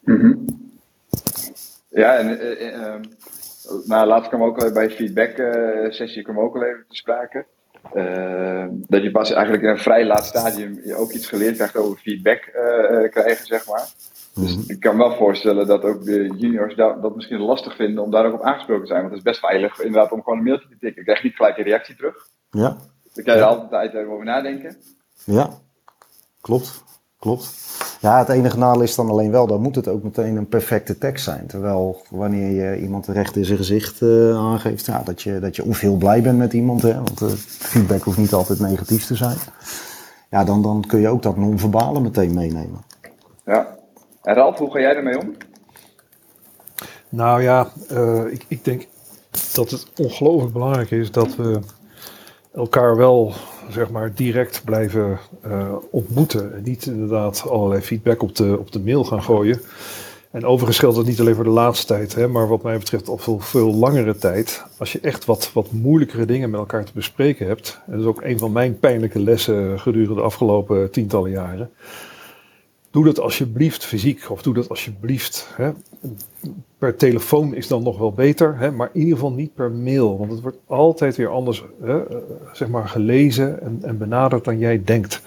Mhm. 0.00 0.34
Ja, 1.88 2.16
en 2.16 2.38
nou, 3.84 4.06
laatst 4.06 4.28
kwam 4.28 4.42
ook 4.42 4.62
al 4.62 4.72
bij 4.72 4.90
feedback 4.90 5.36
sessie 5.92 6.22
kwam 6.22 6.38
ook 6.38 6.54
al 6.54 6.62
even 6.62 6.84
te 6.88 6.96
sprake. 6.96 7.44
Dat 8.70 9.02
je 9.02 9.10
pas 9.10 9.32
eigenlijk 9.32 9.62
in 9.62 9.68
een 9.68 9.78
vrij 9.78 10.06
laat 10.06 10.24
stadium 10.24 10.80
ook 10.96 11.12
iets 11.12 11.28
geleerd 11.28 11.56
krijgt 11.56 11.76
over 11.76 11.98
feedback 11.98 12.40
krijgen, 13.10 13.46
zeg 13.46 13.66
maar. 13.66 13.88
Dus 14.34 14.56
mhm. 14.56 14.70
ik 14.70 14.80
kan 14.80 14.96
me 14.96 15.08
wel 15.08 15.16
voorstellen 15.16 15.66
dat 15.66 15.82
ook 15.82 16.04
de 16.04 16.34
juniors 16.36 16.74
dat, 16.74 17.02
dat 17.02 17.14
misschien 17.14 17.40
lastig 17.40 17.76
vinden 17.76 18.04
om 18.04 18.10
daar 18.10 18.26
ook 18.26 18.34
op 18.34 18.42
aangesproken 18.42 18.82
te 18.82 18.88
zijn. 18.88 19.00
Want 19.00 19.14
het 19.14 19.26
is 19.26 19.30
best 19.30 19.40
veilig 19.40 19.80
inderdaad 19.80 20.12
om 20.12 20.22
gewoon 20.22 20.38
een 20.38 20.44
mailtje 20.44 20.68
te 20.68 20.78
tikken. 20.78 20.98
Ik 20.98 21.04
krijg 21.04 21.22
niet 21.22 21.36
gelijk 21.36 21.58
een 21.58 21.64
reactie 21.64 21.96
terug. 21.96 22.28
Ja. 22.50 22.76
Dan 23.14 23.24
kan 23.24 23.34
je 23.34 23.40
er 23.40 23.46
altijd 23.46 23.92
tijd 23.92 24.06
over 24.06 24.24
nadenken. 24.24 24.76
Ja, 25.24 25.50
klopt. 26.40 26.84
Klopt. 27.18 27.50
Ja, 28.00 28.18
het 28.18 28.28
enige 28.28 28.58
nadeel 28.58 28.82
is 28.82 28.94
dan 28.94 29.10
alleen 29.10 29.30
wel, 29.30 29.46
dan 29.46 29.60
moet 29.60 29.74
het 29.74 29.88
ook 29.88 30.02
meteen 30.02 30.36
een 30.36 30.48
perfecte 30.48 30.98
tekst 30.98 31.24
zijn. 31.24 31.46
Terwijl 31.46 32.02
wanneer 32.10 32.50
je 32.50 32.80
iemand 32.80 33.06
recht 33.06 33.36
in 33.36 33.44
zijn 33.44 33.58
gezicht 33.58 34.00
uh, 34.00 34.36
aangeeft, 34.36 34.86
ja, 34.86 35.02
dat, 35.04 35.22
je, 35.22 35.38
dat 35.38 35.56
je 35.56 35.64
onveel 35.64 35.96
blij 35.96 36.22
bent 36.22 36.38
met 36.38 36.52
iemand, 36.52 36.82
hè, 36.82 36.94
want 36.94 37.20
uh, 37.20 37.28
feedback 37.28 38.02
hoeft 38.02 38.18
niet 38.18 38.32
altijd 38.32 38.60
negatief 38.60 39.06
te 39.06 39.14
zijn. 39.14 39.36
Ja, 40.30 40.44
dan, 40.44 40.62
dan 40.62 40.84
kun 40.86 41.00
je 41.00 41.08
ook 41.08 41.22
dat 41.22 41.36
non-verbale 41.36 42.00
meteen 42.00 42.34
meenemen. 42.34 42.80
Ja. 43.44 43.76
En 44.22 44.34
Ralf, 44.34 44.58
hoe 44.58 44.70
ga 44.70 44.80
jij 44.80 44.94
ermee 44.96 45.20
om? 45.20 45.34
Nou 47.08 47.42
ja, 47.42 47.68
uh, 47.92 48.32
ik, 48.32 48.44
ik 48.48 48.64
denk 48.64 48.86
dat 49.52 49.70
het 49.70 49.86
ongelooflijk 49.96 50.52
belangrijk 50.52 50.90
is 50.90 51.10
dat 51.10 51.36
we 51.36 51.60
elkaar 52.58 52.96
wel 52.96 53.32
zeg 53.70 53.90
maar, 53.90 54.14
direct 54.14 54.62
blijven 54.64 55.18
uh, 55.46 55.74
ontmoeten. 55.90 56.54
En 56.54 56.62
niet 56.62 56.86
inderdaad 56.86 57.44
allerlei 57.48 57.80
feedback 57.80 58.22
op 58.22 58.36
de, 58.36 58.56
op 58.58 58.72
de 58.72 58.80
mail 58.80 59.04
gaan 59.04 59.22
gooien. 59.22 59.60
En 60.30 60.44
overigens 60.44 60.78
geldt 60.78 60.96
dat 60.96 61.06
niet 61.06 61.20
alleen 61.20 61.34
voor 61.34 61.44
de 61.44 61.50
laatste 61.50 61.86
tijd, 61.86 62.14
hè, 62.14 62.28
maar 62.28 62.48
wat 62.48 62.62
mij 62.62 62.78
betreft 62.78 63.08
al 63.08 63.18
veel, 63.18 63.38
veel 63.40 63.74
langere 63.74 64.16
tijd. 64.16 64.64
Als 64.78 64.92
je 64.92 65.00
echt 65.00 65.24
wat, 65.24 65.50
wat 65.52 65.72
moeilijkere 65.72 66.24
dingen 66.24 66.50
met 66.50 66.60
elkaar 66.60 66.84
te 66.84 66.92
bespreken 66.94 67.46
hebt. 67.46 67.80
En 67.86 67.92
dat 67.92 68.00
is 68.00 68.06
ook 68.06 68.22
een 68.22 68.38
van 68.38 68.52
mijn 68.52 68.78
pijnlijke 68.78 69.20
lessen 69.20 69.80
gedurende 69.80 70.14
de 70.14 70.20
afgelopen 70.20 70.90
tientallen 70.90 71.30
jaren. 71.30 71.70
Doe 72.90 73.04
dat 73.04 73.20
alsjeblieft 73.20 73.84
fysiek 73.84 74.30
of 74.30 74.42
doe 74.42 74.54
dat 74.54 74.68
alsjeblieft. 74.68 75.50
Hè. 75.56 75.70
Per 76.78 76.96
telefoon 76.96 77.54
is 77.54 77.68
dan 77.68 77.82
nog 77.82 77.98
wel 77.98 78.12
beter, 78.12 78.58
hè, 78.58 78.70
maar 78.70 78.90
in 78.92 79.00
ieder 79.00 79.14
geval 79.14 79.32
niet 79.32 79.54
per 79.54 79.70
mail. 79.70 80.18
Want 80.18 80.30
het 80.30 80.40
wordt 80.40 80.58
altijd 80.66 81.16
weer 81.16 81.28
anders 81.28 81.64
hè, 81.82 82.06
eh, 82.06 82.16
zeg 82.52 82.68
maar 82.68 82.88
gelezen 82.88 83.62
en, 83.62 83.78
en 83.82 83.98
benaderd 83.98 84.44
dan 84.44 84.58
jij 84.58 84.82
denkt. 84.84 85.22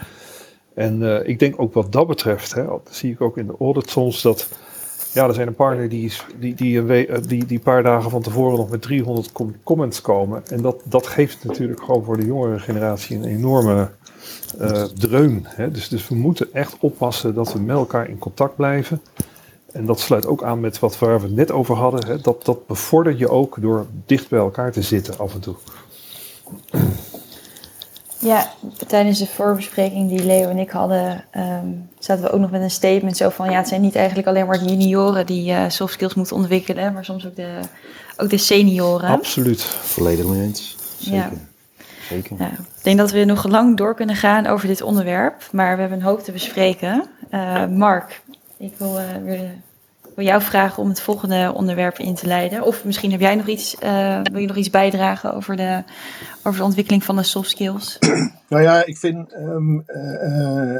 En 0.73 1.01
uh, 1.01 1.27
ik 1.27 1.39
denk 1.39 1.61
ook 1.61 1.73
wat 1.73 1.91
dat 1.91 2.07
betreft, 2.07 2.53
hè, 2.53 2.65
dat 2.65 2.89
zie 2.91 3.11
ik 3.11 3.21
ook 3.21 3.37
in 3.37 3.47
de 3.47 3.55
audit 3.59 3.89
soms, 3.89 4.21
dat 4.21 4.49
ja, 5.13 5.27
er 5.27 5.33
zijn 5.33 5.47
een 5.47 5.55
partner 5.55 5.89
die, 5.89 6.13
die, 6.39 6.55
die, 6.55 7.05
eh, 7.05 7.21
die, 7.47 7.59
paar 7.59 7.83
dagen 7.83 8.09
van 8.09 8.21
tevoren 8.21 8.57
nog 8.57 8.69
met 8.69 8.81
300 8.81 9.31
comments 9.63 10.01
komen. 10.01 10.43
En 10.47 10.61
dat, 10.61 10.81
dat 10.85 11.07
geeft 11.07 11.43
natuurlijk 11.43 11.83
gewoon 11.83 12.03
voor 12.03 12.17
de 12.17 12.25
jongere 12.25 12.59
generatie 12.59 13.17
een 13.17 13.25
enorme 13.25 13.89
dreun. 14.95 15.45
Hè? 15.47 15.71
Dus, 15.71 15.89
dus 15.89 16.07
we 16.07 16.15
moeten 16.15 16.53
echt 16.53 16.77
oppassen 16.79 17.33
dat 17.33 17.53
we 17.53 17.59
met 17.59 17.75
elkaar 17.75 18.09
in 18.09 18.19
contact 18.19 18.55
blijven. 18.55 19.01
En 19.73 19.85
dat 19.85 19.99
sluit 19.99 20.25
ook 20.25 20.43
aan 20.43 20.59
met 20.59 20.79
wat 20.79 20.99
waar 20.99 21.19
we 21.19 21.25
het 21.25 21.35
net 21.35 21.51
over 21.51 21.75
hadden. 21.75 22.07
Hè? 22.07 22.21
Dat, 22.21 22.45
dat 22.45 22.67
bevordert 22.67 23.19
je 23.19 23.29
ook 23.29 23.57
door 23.61 23.85
dicht 24.05 24.29
bij 24.29 24.39
elkaar 24.39 24.71
te 24.71 24.81
zitten 24.81 25.17
af 25.17 25.33
en 25.33 25.39
toe. 25.39 25.55
Ja, 28.17 28.51
tijdens 28.87 29.19
de 29.19 29.27
voorbespreking 29.27 30.09
die 30.09 30.23
Leo 30.23 30.49
en 30.49 30.57
ik 30.57 30.69
hadden, 30.69 31.23
um, 31.37 31.89
zaten 31.99 32.23
we 32.23 32.31
ook 32.31 32.39
nog 32.39 32.51
met 32.51 32.61
een 32.61 32.71
statement 32.71 33.17
zo 33.17 33.29
van, 33.29 33.49
ja, 33.49 33.57
het 33.57 33.67
zijn 33.67 33.81
niet 33.81 33.95
eigenlijk 33.95 34.27
alleen 34.27 34.45
maar 34.45 34.59
de 34.59 34.65
junioren 34.65 35.25
die 35.25 35.51
uh, 35.51 35.63
soft 35.67 35.93
skills 35.93 36.13
moeten 36.13 36.35
ontwikkelen, 36.35 36.93
maar 36.93 37.05
soms 37.05 37.25
ook 37.25 37.35
de, 37.35 37.59
ook 38.17 38.29
de 38.29 38.37
senioren. 38.37 39.09
Absoluut, 39.09 39.63
volledig 39.63 40.25
mee 40.25 40.41
eens. 40.41 40.75
Zeker. 40.97 41.17
Ja. 41.17 41.31
Ja, 42.37 42.45
ik 42.45 42.83
denk 42.83 42.97
dat 42.97 43.11
we 43.11 43.23
nog 43.23 43.47
lang 43.47 43.77
door 43.77 43.95
kunnen 43.95 44.15
gaan 44.15 44.47
over 44.47 44.67
dit 44.67 44.81
onderwerp, 44.81 45.49
maar 45.51 45.75
we 45.75 45.81
hebben 45.81 45.99
een 45.99 46.05
hoop 46.05 46.23
te 46.23 46.31
bespreken. 46.31 47.05
Uh, 47.31 47.67
Mark, 47.67 48.21
ik 48.61 48.73
wil, 48.77 48.99
uh, 48.99 49.49
wil, 50.15 50.25
jou 50.25 50.41
vragen 50.41 50.83
om 50.83 50.89
het 50.89 51.01
volgende 51.01 51.51
onderwerp 51.55 51.97
in 51.97 52.15
te 52.15 52.27
leiden. 52.27 52.63
Of 52.63 52.85
misschien 52.85 53.11
heb 53.11 53.19
jij 53.19 53.35
nog 53.35 53.47
iets, 53.47 53.75
uh, 53.83 54.21
wil 54.31 54.41
je 54.41 54.47
nog 54.47 54.55
iets 54.55 54.69
bijdragen 54.69 55.33
over 55.33 55.55
de, 55.55 55.83
over 56.43 56.59
de 56.59 56.65
ontwikkeling 56.65 57.03
van 57.03 57.15
de 57.15 57.23
soft 57.23 57.49
skills? 57.49 57.97
Nou 58.51 58.63
ja, 58.63 58.85
ik 58.85 58.97
vind 58.97 59.33
um, 59.33 59.83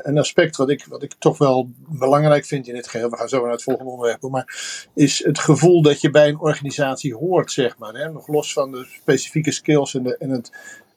een 0.03 0.17
aspect 0.17 0.55
wat 0.55 0.69
ik, 0.69 0.85
wat 0.85 1.03
ik 1.03 1.13
toch 1.19 1.37
wel 1.37 1.71
belangrijk 1.77 2.45
vind 2.45 2.67
in 2.67 2.73
dit 2.73 2.87
geheel, 2.87 3.09
we 3.09 3.17
gaan 3.17 3.29
zo 3.29 3.41
naar 3.41 3.51
het 3.51 3.63
volgende 3.63 3.91
onderwerp, 3.91 4.21
maar 4.21 4.55
is 4.93 5.23
het 5.23 5.39
gevoel 5.39 5.81
dat 5.81 6.01
je 6.01 6.09
bij 6.09 6.27
een 6.27 6.39
organisatie 6.39 7.15
hoort, 7.15 7.51
zeg 7.51 7.77
maar. 7.77 7.93
Hè? 7.93 8.11
Nog 8.11 8.27
los 8.27 8.53
van 8.53 8.71
de 8.71 8.87
specifieke 9.01 9.51
skills 9.51 9.95
en, 9.95 10.03
de, 10.03 10.17
en 10.17 10.29
het 10.29 10.51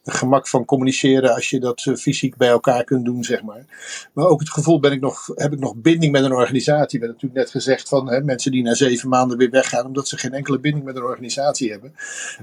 gemak 0.05 0.49
van 0.49 0.65
communiceren 0.65 1.35
als 1.35 1.51
je 1.51 1.61
dat 1.61 1.85
uh, 1.85 1.97
fysiek 1.97 2.37
bij 2.37 2.49
elkaar 2.49 2.85
kunt 2.85 3.05
doen, 3.05 3.25
zeg 3.25 3.43
maar. 3.43 3.65
Maar 4.13 4.27
ook 4.27 4.41
het 4.41 4.51
gevoel 4.51 4.81
ben 4.81 4.93
ik 4.93 5.01
nog, 5.01 5.27
heb 5.35 5.53
ik 5.53 5.59
nog 5.59 5.75
binding 5.77 6.13
met 6.13 6.25
een 6.25 6.33
organisatie. 6.33 6.99
We 6.99 7.07
hebben 7.07 7.23
natuurlijk 7.23 7.41
net 7.53 7.63
gezegd 7.63 7.89
van 7.89 8.09
hè, 8.09 8.21
mensen 8.21 8.53
die 8.53 8.63
na 8.63 8.75
zeven 8.75 9.09
maanden 9.09 9.39
weer 9.39 9.51
weggaan 9.51 9.87
omdat 9.87 10.09
ze 10.09 10.19
geen 10.19 10.33
enkele 10.33 10.59
binding 10.59 10.85
met 10.85 10.97
een 10.97 11.03
organisatie 11.03 11.71
hebben. 11.71 11.95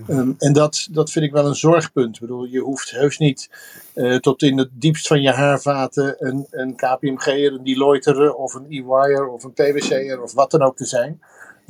Um, 0.08 0.36
en 0.38 0.54
dat, 0.54 0.88
dat 0.92 1.12
vind 1.12 1.26
ik 1.26 1.32
wel 1.32 1.46
een 1.46 1.56
zorgpunt. 1.56 2.16
Ik 2.16 2.22
bedoel, 2.22 2.46
je 2.46 2.60
hoeft 2.60 2.92
heus 2.92 3.18
niet 3.18 3.50
uh, 3.96 4.16
tot 4.16 4.42
in 4.42 4.58
het 4.58 4.70
diepst 4.72 5.08
van 5.08 5.22
je 5.22 5.32
haarvaten 5.32 6.16
een, 6.20 6.48
een 6.52 6.76
KPMG'er, 6.76 7.54
een 7.54 7.64
Deloitte'er 7.64 8.34
of 8.34 8.54
een 8.54 8.66
EY'er 8.70 9.28
of 9.28 9.44
een 9.44 9.54
PwC'er 9.54 10.22
of 10.22 10.34
wat 10.34 10.52
dan 10.52 10.62
ook 10.62 10.78
te 10.78 10.86
zijn 10.86 11.20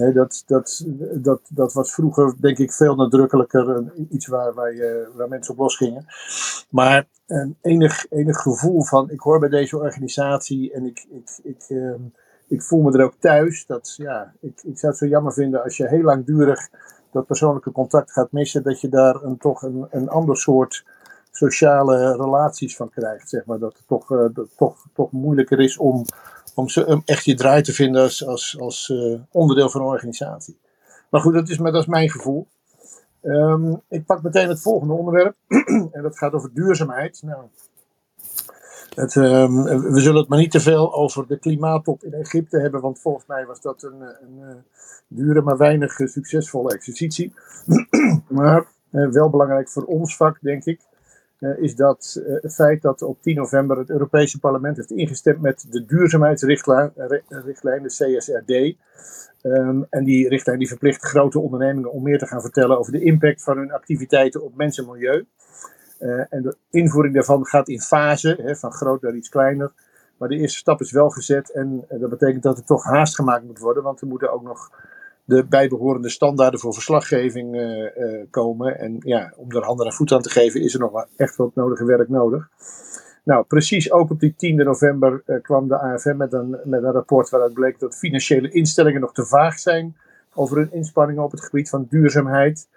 dat, 0.09 0.43
dat, 0.45 0.85
dat, 1.13 1.41
dat 1.49 1.73
was 1.73 1.93
vroeger, 1.93 2.33
denk 2.39 2.57
ik, 2.57 2.71
veel 2.71 2.95
nadrukkelijker. 2.95 3.93
Iets 4.09 4.27
waar, 4.27 4.53
waar, 4.53 4.75
je, 4.75 5.11
waar 5.15 5.27
mensen 5.27 5.53
op 5.53 5.59
los 5.59 5.77
gingen. 5.77 6.05
Maar 6.69 7.07
een 7.27 7.57
enig, 7.61 8.05
enig 8.09 8.37
gevoel 8.37 8.83
van: 8.83 9.09
ik 9.09 9.19
hoor 9.19 9.39
bij 9.39 9.49
deze 9.49 9.77
organisatie 9.77 10.73
en 10.73 10.85
ik, 10.85 11.05
ik, 11.09 11.39
ik, 11.43 11.65
ehm, 11.67 12.01
ik 12.47 12.61
voel 12.61 12.81
me 12.81 12.97
er 12.97 13.03
ook 13.03 13.15
thuis. 13.19 13.65
Dat, 13.65 13.93
ja, 13.97 14.33
ik, 14.39 14.61
ik 14.63 14.77
zou 14.77 14.91
het 14.91 15.01
zo 15.01 15.07
jammer 15.07 15.33
vinden 15.33 15.63
als 15.63 15.77
je 15.77 15.87
heel 15.87 16.03
langdurig 16.03 16.69
dat 17.11 17.25
persoonlijke 17.25 17.71
contact 17.71 18.11
gaat 18.11 18.31
missen. 18.31 18.63
Dat 18.63 18.81
je 18.81 18.89
daar 18.89 19.23
een, 19.23 19.37
toch 19.37 19.61
een, 19.61 19.87
een 19.89 20.09
ander 20.09 20.37
soort 20.37 20.85
sociale 21.31 22.15
relaties 22.15 22.75
van 22.75 22.89
krijgt. 22.89 23.29
Zeg 23.29 23.45
maar. 23.45 23.59
Dat 23.59 23.77
het 23.77 23.87
toch, 23.87 24.07
dat 24.07 24.47
toch, 24.57 24.85
toch 24.93 25.11
moeilijker 25.11 25.59
is 25.59 25.77
om 25.77 26.05
om 26.55 26.69
ze, 26.69 27.01
echt 27.05 27.25
je 27.25 27.35
draai 27.35 27.61
te 27.61 27.73
vinden 27.73 28.01
als, 28.01 28.57
als, 28.59 28.89
uh, 28.89 29.19
onderdeel 29.31 29.69
van 29.69 29.81
een 29.81 29.87
organisatie. 29.87 30.57
Maar 31.09 31.21
goed, 31.21 31.33
dat 31.33 31.49
is, 31.49 31.57
dat 31.57 31.75
is 31.75 31.85
mijn 31.85 32.09
gevoel. 32.09 32.47
Um, 33.21 33.81
ik 33.89 34.05
pak 34.05 34.21
meteen 34.21 34.49
het 34.49 34.61
volgende 34.61 34.93
onderwerp. 34.93 35.35
en 35.91 36.01
dat 36.01 36.17
gaat 36.17 36.33
over 36.33 36.53
duurzaamheid. 36.53 37.21
Nou, 37.23 37.43
um, 39.15 39.63
we 39.91 39.99
zullen 39.99 40.19
het 40.19 40.29
maar 40.29 40.39
niet 40.39 40.51
te 40.51 40.59
veel 40.59 40.93
over 40.93 41.27
de 41.27 41.39
klimaattop 41.39 42.03
in 42.03 42.13
Egypte 42.13 42.59
hebben, 42.59 42.81
want 42.81 42.99
volgens 42.99 43.25
mij 43.25 43.45
was 43.45 43.61
dat 43.61 43.83
een, 43.83 44.01
een, 44.01 44.41
een 44.41 44.49
eh, 44.49 44.55
dure, 45.07 45.41
maar 45.41 45.57
weinig 45.57 45.93
succesvolle 45.93 46.73
exercitie. 46.73 47.33
maar 48.27 48.67
wel 48.89 49.29
belangrijk 49.29 49.69
voor 49.69 49.83
ons 49.83 50.15
vak, 50.15 50.37
denk 50.41 50.65
ik. 50.65 50.79
Eh, 51.41 51.57
is 51.57 51.75
dat 51.75 52.21
uh, 52.27 52.41
het 52.41 52.53
feit 52.53 52.81
dat 52.81 53.01
op 53.01 53.21
10 53.21 53.35
november 53.35 53.77
het 53.77 53.89
Europese 53.89 54.39
parlement 54.39 54.77
heeft 54.77 54.91
ingestemd 54.91 55.41
met 55.41 55.65
de 55.69 55.85
duurzaamheidsrichtlijn, 55.85 56.91
de 56.93 57.85
CSRD. 57.85 58.75
Um, 59.43 59.87
en 59.89 60.03
die 60.03 60.29
richtlijn 60.29 60.59
die 60.59 60.67
verplicht 60.67 61.03
grote 61.03 61.39
ondernemingen 61.39 61.91
om 61.91 62.03
meer 62.03 62.17
te 62.17 62.27
gaan 62.27 62.41
vertellen 62.41 62.77
over 62.77 62.91
de 62.91 63.03
impact 63.03 63.43
van 63.43 63.57
hun 63.57 63.71
activiteiten 63.71 64.43
op 64.43 64.55
mens 64.55 64.77
en 64.77 64.85
milieu. 64.85 65.25
Uh, 65.99 66.23
en 66.29 66.41
de 66.41 66.55
invoering 66.69 67.13
daarvan 67.13 67.45
gaat 67.45 67.67
in 67.67 67.81
fase, 67.81 68.39
hè, 68.41 68.55
van 68.55 68.71
groot 68.71 69.01
naar 69.01 69.15
iets 69.15 69.29
kleiner. 69.29 69.71
Maar 70.17 70.29
de 70.29 70.37
eerste 70.37 70.57
stap 70.57 70.81
is 70.81 70.91
wel 70.91 71.09
gezet 71.09 71.51
en 71.51 71.85
dat 71.89 72.09
betekent 72.09 72.43
dat 72.43 72.57
er 72.57 72.63
toch 72.63 72.83
haast 72.83 73.15
gemaakt 73.15 73.43
moet 73.43 73.59
worden, 73.59 73.83
want 73.83 74.01
er 74.01 74.07
moeten 74.07 74.33
ook 74.33 74.43
nog 74.43 74.71
de 75.31 75.45
bijbehorende 75.45 76.09
standaarden 76.09 76.59
voor 76.59 76.73
verslaggeving 76.73 77.55
uh, 77.55 77.77
uh, 77.97 78.23
komen. 78.29 78.79
En 78.79 78.97
ja, 78.99 79.33
om 79.37 79.51
er 79.51 79.63
handen 79.63 79.85
en 79.85 79.93
voet 79.93 80.11
aan 80.11 80.21
te 80.21 80.29
geven 80.29 80.61
is 80.61 80.73
er 80.73 80.79
nog 80.79 81.05
echt 81.15 81.35
wat 81.35 81.55
nodige 81.55 81.85
werk 81.85 82.09
nodig. 82.09 82.49
Nou, 83.23 83.45
precies 83.45 83.91
ook 83.91 84.09
op 84.09 84.19
die 84.19 84.33
10 84.37 84.55
november 84.55 85.23
uh, 85.25 85.41
kwam 85.41 85.67
de 85.67 85.79
AFM 85.79 86.17
met 86.17 86.33
een, 86.33 86.49
met 86.63 86.83
een 86.83 86.91
rapport 86.91 87.29
waaruit 87.29 87.53
bleek 87.53 87.79
dat 87.79 87.97
financiële 87.97 88.51
instellingen 88.51 89.01
nog 89.01 89.13
te 89.13 89.25
vaag 89.25 89.59
zijn 89.59 89.97
over 90.33 90.57
hun 90.57 90.71
inspanningen 90.71 91.23
op 91.23 91.31
het 91.31 91.43
gebied 91.43 91.69
van 91.69 91.85
duurzaamheid. 91.89 92.67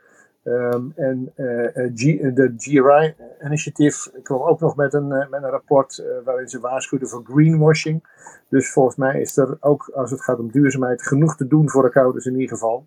Um, 0.44 0.92
en 0.96 1.32
uh, 1.36 1.66
G, 1.94 2.34
de 2.34 2.54
GRI 2.56 3.14
Initiative 3.44 4.20
kwam 4.22 4.42
ook 4.42 4.60
nog 4.60 4.76
met 4.76 4.94
een, 4.94 5.08
met 5.08 5.42
een 5.42 5.50
rapport 5.50 5.98
uh, 5.98 6.06
waarin 6.24 6.48
ze 6.48 6.60
waarschuwden 6.60 7.08
voor 7.08 7.22
greenwashing. 7.24 8.02
Dus 8.48 8.72
volgens 8.72 8.96
mij 8.96 9.20
is 9.20 9.36
er 9.36 9.56
ook 9.60 9.90
als 9.94 10.10
het 10.10 10.22
gaat 10.22 10.38
om 10.38 10.50
duurzaamheid 10.50 11.02
genoeg 11.02 11.36
te 11.36 11.46
doen 11.46 11.70
voor 11.70 11.84
accounts 11.84 12.26
in 12.26 12.32
ieder 12.32 12.48
geval. 12.48 12.84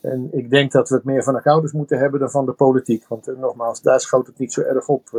En 0.00 0.28
ik 0.32 0.50
denk 0.50 0.72
dat 0.72 0.88
we 0.88 0.94
het 0.94 1.04
meer 1.04 1.22
van 1.22 1.36
accounts 1.36 1.72
moeten 1.72 1.98
hebben 1.98 2.20
dan 2.20 2.30
van 2.30 2.46
de 2.46 2.52
politiek. 2.52 3.04
Want 3.08 3.38
nogmaals, 3.38 3.82
daar 3.82 4.00
schoot 4.00 4.26
het 4.26 4.38
niet 4.38 4.52
zo 4.52 4.60
erg 4.60 4.88
op. 4.88 5.10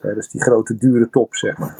dat 0.00 0.16
is 0.16 0.28
die 0.28 0.42
grote 0.42 0.76
dure 0.76 1.10
top, 1.10 1.34
zeg 1.34 1.58
maar. 1.58 1.76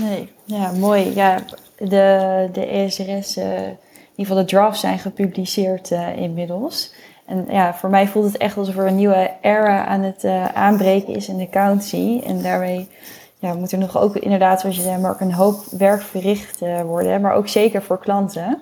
Nee, 0.00 0.32
ja, 0.44 0.72
mooi. 0.72 1.14
Ja, 1.14 1.44
de, 1.78 2.48
de 2.52 2.66
ESRS, 2.66 3.36
uh, 3.36 3.66
in 3.66 3.78
ieder 4.16 4.26
geval 4.26 4.36
de 4.36 4.44
drafts 4.44 4.80
zijn 4.80 4.98
gepubliceerd 4.98 5.90
uh, 5.90 6.16
inmiddels. 6.16 6.94
En 7.30 7.46
ja, 7.48 7.74
voor 7.74 7.90
mij 7.90 8.08
voelt 8.08 8.24
het 8.24 8.36
echt 8.36 8.56
alsof 8.56 8.76
er 8.76 8.86
een 8.86 8.96
nieuwe 8.96 9.30
era 9.40 9.84
aan 9.84 10.00
het 10.00 10.24
uh, 10.24 10.44
aanbreken 10.44 11.14
is 11.14 11.28
in 11.28 11.36
de 11.36 11.46
accountancy. 11.46 12.20
En 12.24 12.42
daarmee 12.42 12.88
ja, 13.38 13.54
moet 13.54 13.72
er 13.72 13.78
nog 13.78 13.98
ook 13.98 14.16
inderdaad, 14.16 14.60
zoals 14.60 14.76
je 14.76 14.82
zei, 14.82 15.00
Mark, 15.00 15.20
een 15.20 15.32
hoop 15.32 15.64
werk 15.70 16.02
verricht 16.02 16.58
worden. 16.84 17.20
Maar 17.20 17.34
ook 17.34 17.48
zeker 17.48 17.82
voor 17.82 17.98
klanten. 17.98 18.58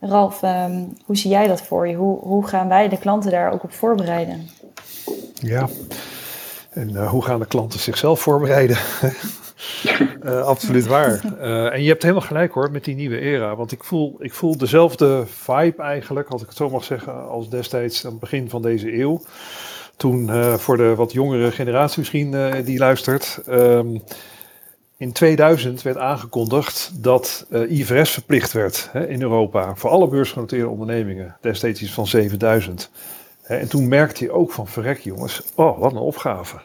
Ralf, 0.00 0.42
um, 0.42 0.96
hoe 1.04 1.16
zie 1.16 1.30
jij 1.30 1.46
dat 1.46 1.62
voor 1.62 1.88
je? 1.88 1.94
Hoe, 1.94 2.18
hoe 2.18 2.46
gaan 2.46 2.68
wij 2.68 2.88
de 2.88 2.98
klanten 2.98 3.30
daar 3.30 3.52
ook 3.52 3.62
op 3.62 3.72
voorbereiden? 3.72 4.48
Ja, 5.34 5.68
en 6.70 6.90
uh, 6.90 7.10
hoe 7.10 7.24
gaan 7.24 7.38
de 7.38 7.46
klanten 7.46 7.80
zichzelf 7.80 8.20
voorbereiden? 8.20 8.76
uh, 10.24 10.42
absoluut 10.52 10.86
waar. 10.86 11.20
Uh, 11.24 11.72
en 11.72 11.82
je 11.82 11.88
hebt 11.88 12.02
helemaal 12.02 12.26
gelijk 12.26 12.52
hoor 12.52 12.70
met 12.70 12.84
die 12.84 12.94
nieuwe 12.94 13.20
era. 13.20 13.56
Want 13.56 13.72
ik 13.72 13.84
voel, 13.84 14.16
ik 14.18 14.32
voel 14.32 14.56
dezelfde 14.56 15.24
vibe 15.26 15.82
eigenlijk, 15.82 16.28
als 16.28 16.42
ik 16.42 16.48
het 16.48 16.56
zo 16.56 16.70
mag 16.70 16.84
zeggen, 16.84 17.28
als 17.28 17.50
destijds 17.50 18.04
aan 18.04 18.10
het 18.10 18.20
begin 18.20 18.50
van 18.50 18.62
deze 18.62 18.98
eeuw. 18.98 19.22
Toen 19.96 20.30
voor 20.58 20.76
de 20.76 20.94
wat 20.94 21.12
jongere 21.12 21.52
generatie 21.52 21.98
misschien 21.98 22.62
die 22.64 22.78
luistert. 22.78 23.40
Um, 23.48 24.02
in 24.96 25.12
2000 25.12 25.82
werd 25.82 25.96
aangekondigd 25.96 26.92
dat 27.02 27.46
IFRS 27.68 28.10
verplicht 28.10 28.52
werd 28.52 28.88
hè, 28.92 29.08
in 29.08 29.22
Europa 29.22 29.74
voor 29.74 29.90
alle 29.90 30.08
beursgenoteerde 30.08 30.68
ondernemingen. 30.68 31.36
Destijds 31.40 31.82
iets 31.82 31.92
van 31.92 32.06
7000. 32.06 32.90
Hè, 33.42 33.56
en 33.56 33.68
toen 33.68 33.88
merkte 33.88 34.24
je 34.24 34.32
ook 34.32 34.52
van 34.52 34.66
verrek 34.66 34.98
jongens, 34.98 35.42
oh 35.54 35.78
wat 35.78 35.92
een 35.92 35.98
opgave. 35.98 36.56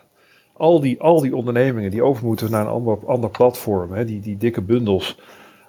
Al 0.61 0.79
die, 0.79 1.01
al 1.01 1.21
die 1.21 1.35
ondernemingen 1.35 1.91
die 1.91 2.03
over 2.03 2.25
moeten 2.25 2.51
naar 2.51 2.61
een 2.61 2.71
ander, 2.71 2.97
ander 3.05 3.29
platform, 3.29 3.91
hè, 3.91 4.05
die, 4.05 4.19
die 4.19 4.37
dikke 4.37 4.61
bundels. 4.61 5.19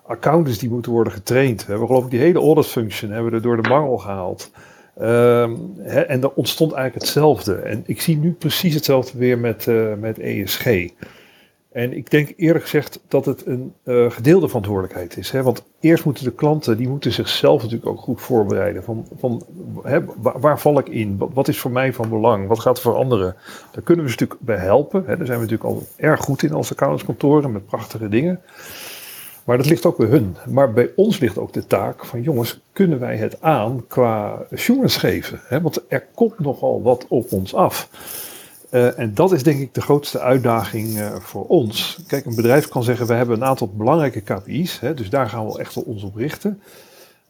Accountants 0.06 0.58
die 0.58 0.70
moeten 0.70 0.92
worden 0.92 1.12
getraind. 1.12 1.64
We 1.64 1.70
hebben 1.70 1.86
geloof 1.86 2.04
ik 2.04 2.10
die 2.10 2.20
hele 2.20 2.38
audit 2.38 2.66
function 2.66 3.10
hebben 3.10 3.30
we 3.30 3.36
er 3.36 3.42
door 3.42 3.62
de 3.62 3.68
mangel 3.68 3.98
gehaald. 3.98 4.50
Um, 5.00 5.72
hè, 5.78 6.00
en 6.00 6.22
er 6.22 6.32
ontstond 6.32 6.72
eigenlijk 6.72 7.04
hetzelfde. 7.04 7.54
En 7.54 7.82
ik 7.86 8.00
zie 8.00 8.16
nu 8.16 8.32
precies 8.32 8.74
hetzelfde 8.74 9.18
weer 9.18 9.38
met, 9.38 9.66
uh, 9.66 9.94
met 9.94 10.18
ESG. 10.18 10.88
En 11.72 11.92
ik 11.92 12.10
denk 12.10 12.32
eerlijk 12.36 12.64
gezegd 12.64 13.00
dat 13.08 13.24
het 13.24 13.46
een 13.46 13.72
uh, 13.84 14.10
gedeelde 14.10 14.46
verantwoordelijkheid 14.46 15.16
is. 15.16 15.30
Hè? 15.30 15.42
Want 15.42 15.64
eerst 15.80 16.04
moeten 16.04 16.24
de 16.24 16.32
klanten, 16.32 16.76
die 16.76 16.88
moeten 16.88 17.12
zichzelf 17.12 17.62
natuurlijk 17.62 17.90
ook 17.90 18.00
goed 18.00 18.20
voorbereiden. 18.20 18.82
Van, 18.82 19.06
van 19.18 19.46
hè, 19.82 19.98
waar, 20.16 20.60
val 20.60 20.78
ik 20.78 20.88
in? 20.88 21.16
Wat, 21.32 21.48
is 21.48 21.58
voor 21.58 21.70
mij 21.70 21.92
van 21.92 22.08
belang? 22.08 22.48
Wat 22.48 22.60
gaat 22.60 22.76
er 22.76 22.82
veranderen? 22.82 23.36
Daar 23.72 23.82
kunnen 23.82 24.04
we 24.04 24.10
ze 24.10 24.16
natuurlijk 24.18 24.46
bij 24.46 24.56
helpen. 24.56 25.04
Hè? 25.06 25.16
Daar 25.16 25.26
zijn 25.26 25.38
we 25.38 25.44
natuurlijk 25.44 25.70
al 25.74 25.86
erg 25.96 26.20
goed 26.20 26.42
in 26.42 26.52
als 26.52 26.70
accountantskantoren 26.70 27.52
met 27.52 27.66
prachtige 27.66 28.08
dingen. 28.08 28.40
Maar 29.44 29.56
dat 29.56 29.66
ligt 29.66 29.86
ook 29.86 29.96
bij 29.96 30.06
hun. 30.06 30.36
Maar 30.46 30.72
bij 30.72 30.90
ons 30.96 31.18
ligt 31.18 31.38
ook 31.38 31.52
de 31.52 31.66
taak 31.66 32.04
van 32.04 32.22
jongens, 32.22 32.60
kunnen 32.72 32.98
wij 32.98 33.16
het 33.16 33.42
aan 33.42 33.84
qua 33.86 34.46
assurance 34.52 34.98
geven? 34.98 35.40
Hè? 35.44 35.60
Want 35.60 35.82
er 35.88 36.06
komt 36.14 36.38
nogal 36.38 36.82
wat 36.82 37.06
op 37.08 37.32
ons 37.32 37.54
af. 37.54 37.88
Uh, 38.72 38.98
en 38.98 39.14
dat 39.14 39.32
is 39.32 39.42
denk 39.42 39.60
ik 39.60 39.74
de 39.74 39.80
grootste 39.80 40.20
uitdaging 40.20 40.98
uh, 40.98 41.14
voor 41.14 41.46
ons. 41.46 41.98
Kijk, 42.06 42.24
een 42.24 42.34
bedrijf 42.34 42.68
kan 42.68 42.82
zeggen, 42.82 43.06
we 43.06 43.14
hebben 43.14 43.36
een 43.36 43.44
aantal 43.44 43.68
belangrijke 43.68 44.20
KPI's, 44.20 44.80
hè, 44.80 44.94
dus 44.94 45.10
daar 45.10 45.28
gaan 45.28 45.46
we 45.46 45.58
echt 45.58 45.74
wel 45.74 45.84
ons 45.84 46.02
op 46.02 46.16
richten. 46.16 46.62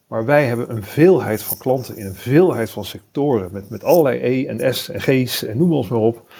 Maar 0.07 0.25
wij 0.25 0.45
hebben 0.45 0.69
een 0.69 0.83
veelheid 0.83 1.43
van 1.43 1.57
klanten 1.57 1.97
in 1.97 2.05
een 2.05 2.15
veelheid 2.15 2.69
van 2.69 2.85
sectoren, 2.85 3.49
met, 3.51 3.69
met 3.69 3.83
allerlei 3.83 4.19
E 4.19 4.45
en 4.45 4.75
S 4.75 4.89
en 4.89 5.01
G's 5.01 5.45
en 5.45 5.57
noem 5.57 5.73
ons 5.73 5.87
maar 5.87 5.99
op. 5.99 6.31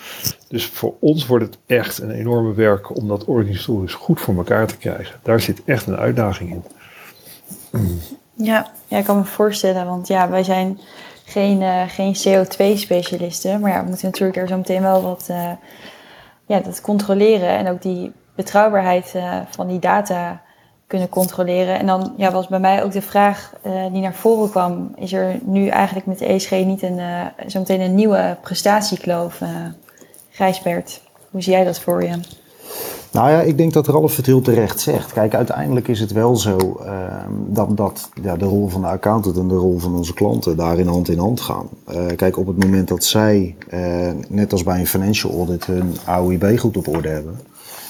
Dus 0.48 0.66
voor 0.66 0.94
ons 1.00 1.26
wordt 1.26 1.46
het 1.46 1.58
echt 1.66 1.98
een 1.98 2.12
enorme 2.12 2.54
werk 2.54 2.96
om 2.98 3.08
dat 3.08 3.26
organisatorisch 3.26 3.94
goed 3.94 4.22
voor 4.22 4.36
elkaar 4.36 4.68
te 4.68 4.78
krijgen. 4.78 5.20
Daar 5.24 5.40
zit 5.40 5.62
echt 5.66 5.88
een 5.88 5.98
uitdaging 5.98 6.52
in. 6.52 6.64
Ja, 8.34 8.72
ja 8.88 8.98
ik 8.98 9.06
kan 9.06 9.18
me 9.18 9.24
voorstellen, 9.24 9.86
want 9.86 10.08
ja, 10.08 10.30
wij 10.30 10.44
zijn 10.44 10.80
geen, 11.24 11.62
uh, 11.62 11.82
geen 11.88 12.16
CO2-specialisten. 12.16 13.60
Maar 13.60 13.72
ja, 13.72 13.82
we 13.82 13.88
moeten 13.88 14.06
natuurlijk 14.06 14.38
er 14.38 14.48
zo 14.48 14.58
meteen 14.58 14.82
wel 14.82 15.02
wat 15.02 15.28
uh, 15.32 15.52
ja, 16.46 16.60
dat 16.60 16.82
controleren. 16.82 17.50
En 17.50 17.68
ook 17.68 17.82
die 17.82 18.12
betrouwbaarheid 18.36 19.14
uh, 19.16 19.40
van 19.50 19.68
die 19.68 19.80
data 19.80 20.42
kunnen 20.88 21.10
controleren. 21.10 21.80
En 21.80 21.86
dan 21.86 22.14
ja, 22.18 22.32
was 22.32 22.48
bij 22.48 22.60
mij 22.60 22.84
ook 22.84 22.92
de 22.92 23.02
vraag 23.02 23.54
die 23.92 24.02
naar 24.02 24.14
voren 24.14 24.50
kwam. 24.50 24.92
Is 24.96 25.14
er 25.14 25.40
nu 25.44 25.68
eigenlijk 25.68 26.06
met 26.06 26.20
de 26.20 26.26
ESG 26.26 26.52
niet 26.52 26.82
een, 26.82 27.00
zo 27.48 27.60
meteen 27.60 27.82
een 27.82 27.96
nieuwe 27.96 28.38
prestatiekloof? 28.42 29.42
Gijsbert, 30.30 31.02
hoe 31.32 31.42
zie 31.42 31.54
jij 31.54 31.64
dat 31.64 31.80
voor 31.80 32.04
je? 32.04 32.20
Nou 33.14 33.30
ja, 33.30 33.42
ik 33.42 33.58
denk 33.58 33.74
dat 33.74 33.88
Ralf 33.88 34.16
het 34.16 34.26
heel 34.26 34.42
terecht 34.42 34.80
zegt. 34.80 35.14
Kijk, 35.14 35.36
uiteindelijk 35.36 35.88
is 35.88 36.00
het 36.00 36.12
wel 36.12 36.36
zo 36.36 36.58
uh, 36.86 36.92
dat, 37.48 37.78
dat 37.78 38.10
ja, 38.22 38.36
de 38.36 38.46
rol 38.46 38.68
van 38.68 38.82
de 38.82 38.88
accountant 38.88 39.38
en 39.38 39.48
de 39.48 39.56
rol 39.56 39.80
van 39.80 39.96
onze 39.96 40.14
klanten 40.14 40.58
daarin 40.58 40.88
hand 40.88 41.10
in 41.10 41.18
hand 41.18 41.42
gaan. 41.42 41.68
Uh, 41.92 42.06
kijk, 42.16 42.38
op 42.38 42.48
het 42.48 42.64
moment 42.64 42.88
dat 42.88 43.04
zij, 43.04 43.56
uh, 43.74 44.12
net 44.30 44.52
als 44.52 44.64
bij 44.64 44.80
een 44.80 44.88
financial 44.88 45.34
audit, 45.34 45.66
hun 45.66 45.96
AOIB 46.06 46.60
goed 46.60 46.78
op 46.78 46.88
orde 46.88 47.10
hebben, 47.10 47.40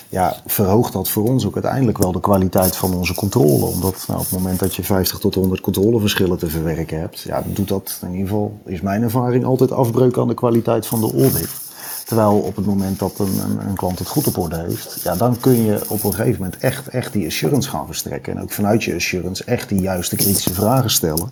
ja, 0.09 0.35
verhoogt 0.45 0.93
dat 0.93 1.09
voor 1.09 1.23
ons 1.23 1.45
ook 1.45 1.53
uiteindelijk 1.53 1.97
wel 1.97 2.11
de 2.11 2.19
kwaliteit 2.19 2.75
van 2.75 2.93
onze 2.93 3.15
controle. 3.15 3.65
Omdat 3.65 4.05
nou, 4.07 4.19
op 4.19 4.25
het 4.25 4.39
moment 4.39 4.59
dat 4.59 4.75
je 4.75 4.83
50 4.83 5.19
tot 5.19 5.35
100 5.35 5.61
controleverschillen 5.61 6.37
te 6.37 6.47
verwerken 6.47 6.99
hebt, 6.99 7.19
ja, 7.19 7.43
doet 7.45 7.67
dat 7.67 7.99
in 8.01 8.11
ieder 8.11 8.27
geval, 8.27 8.59
is 8.65 8.81
mijn 8.81 9.03
ervaring, 9.03 9.45
altijd 9.45 9.71
afbreuk 9.71 10.17
aan 10.17 10.27
de 10.27 10.33
kwaliteit 10.33 10.85
van 10.85 10.99
de 10.99 11.11
audit. 11.11 11.62
Terwijl 12.05 12.39
op 12.39 12.55
het 12.55 12.65
moment 12.65 12.99
dat 12.99 13.19
een, 13.19 13.39
een, 13.39 13.67
een, 13.67 13.75
klant 13.75 13.99
het 13.99 14.07
goed 14.07 14.27
op 14.27 14.37
orde 14.37 14.57
heeft, 14.67 14.99
ja, 15.03 15.15
dan 15.15 15.39
kun 15.39 15.63
je 15.63 15.81
op 15.87 16.03
een 16.03 16.13
gegeven 16.13 16.41
moment 16.41 16.61
echt, 16.61 16.87
echt 16.87 17.13
die 17.13 17.25
assurance 17.25 17.69
gaan 17.69 17.85
verstrekken. 17.85 18.35
En 18.35 18.41
ook 18.41 18.51
vanuit 18.51 18.83
je 18.83 18.95
assurance 18.95 19.43
echt 19.43 19.69
die 19.69 19.81
juiste 19.81 20.15
kritische 20.15 20.53
vragen 20.53 20.89
stellen. 20.89 21.31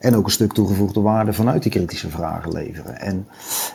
En 0.00 0.16
ook 0.16 0.24
een 0.24 0.30
stuk 0.30 0.52
toegevoegde 0.52 1.00
waarde 1.00 1.32
vanuit 1.32 1.62
die 1.62 1.72
kritische 1.72 2.10
vragen 2.10 2.52
leveren. 2.52 3.00
En 3.00 3.26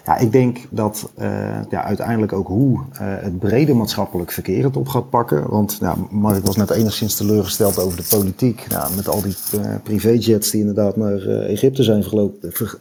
ja, 0.06 0.18
ik 0.18 0.32
denk 0.32 0.58
dat 0.70 1.12
uh, 1.20 1.26
ja, 1.70 1.84
uiteindelijk 1.84 2.34
ook 2.34 2.48
hoe 2.48 2.80
uh, 2.80 3.00
het 3.00 3.40
brede 3.40 3.74
maatschappelijk 3.74 4.32
verkeer 4.32 4.64
het 4.64 4.78
op 4.78 4.88
gaat 4.88 5.10
pakken. 5.10 5.50
Want 5.50 5.80
Mark 6.10 6.46
was 6.46 6.56
net 6.56 6.70
enigszins 6.70 7.16
teleurgesteld 7.16 7.80
over 7.80 7.98
de 7.98 8.08
politiek. 8.10 8.66
Nou, 8.70 8.96
met 8.96 9.08
al 9.08 9.22
die 9.22 9.36
uh, 9.56 9.76
privéjets 9.84 10.52
die 10.52 10.60
inderdaad 10.60 10.96
naar 10.96 11.28
Egypte 11.28 11.84
zijn 11.84 12.04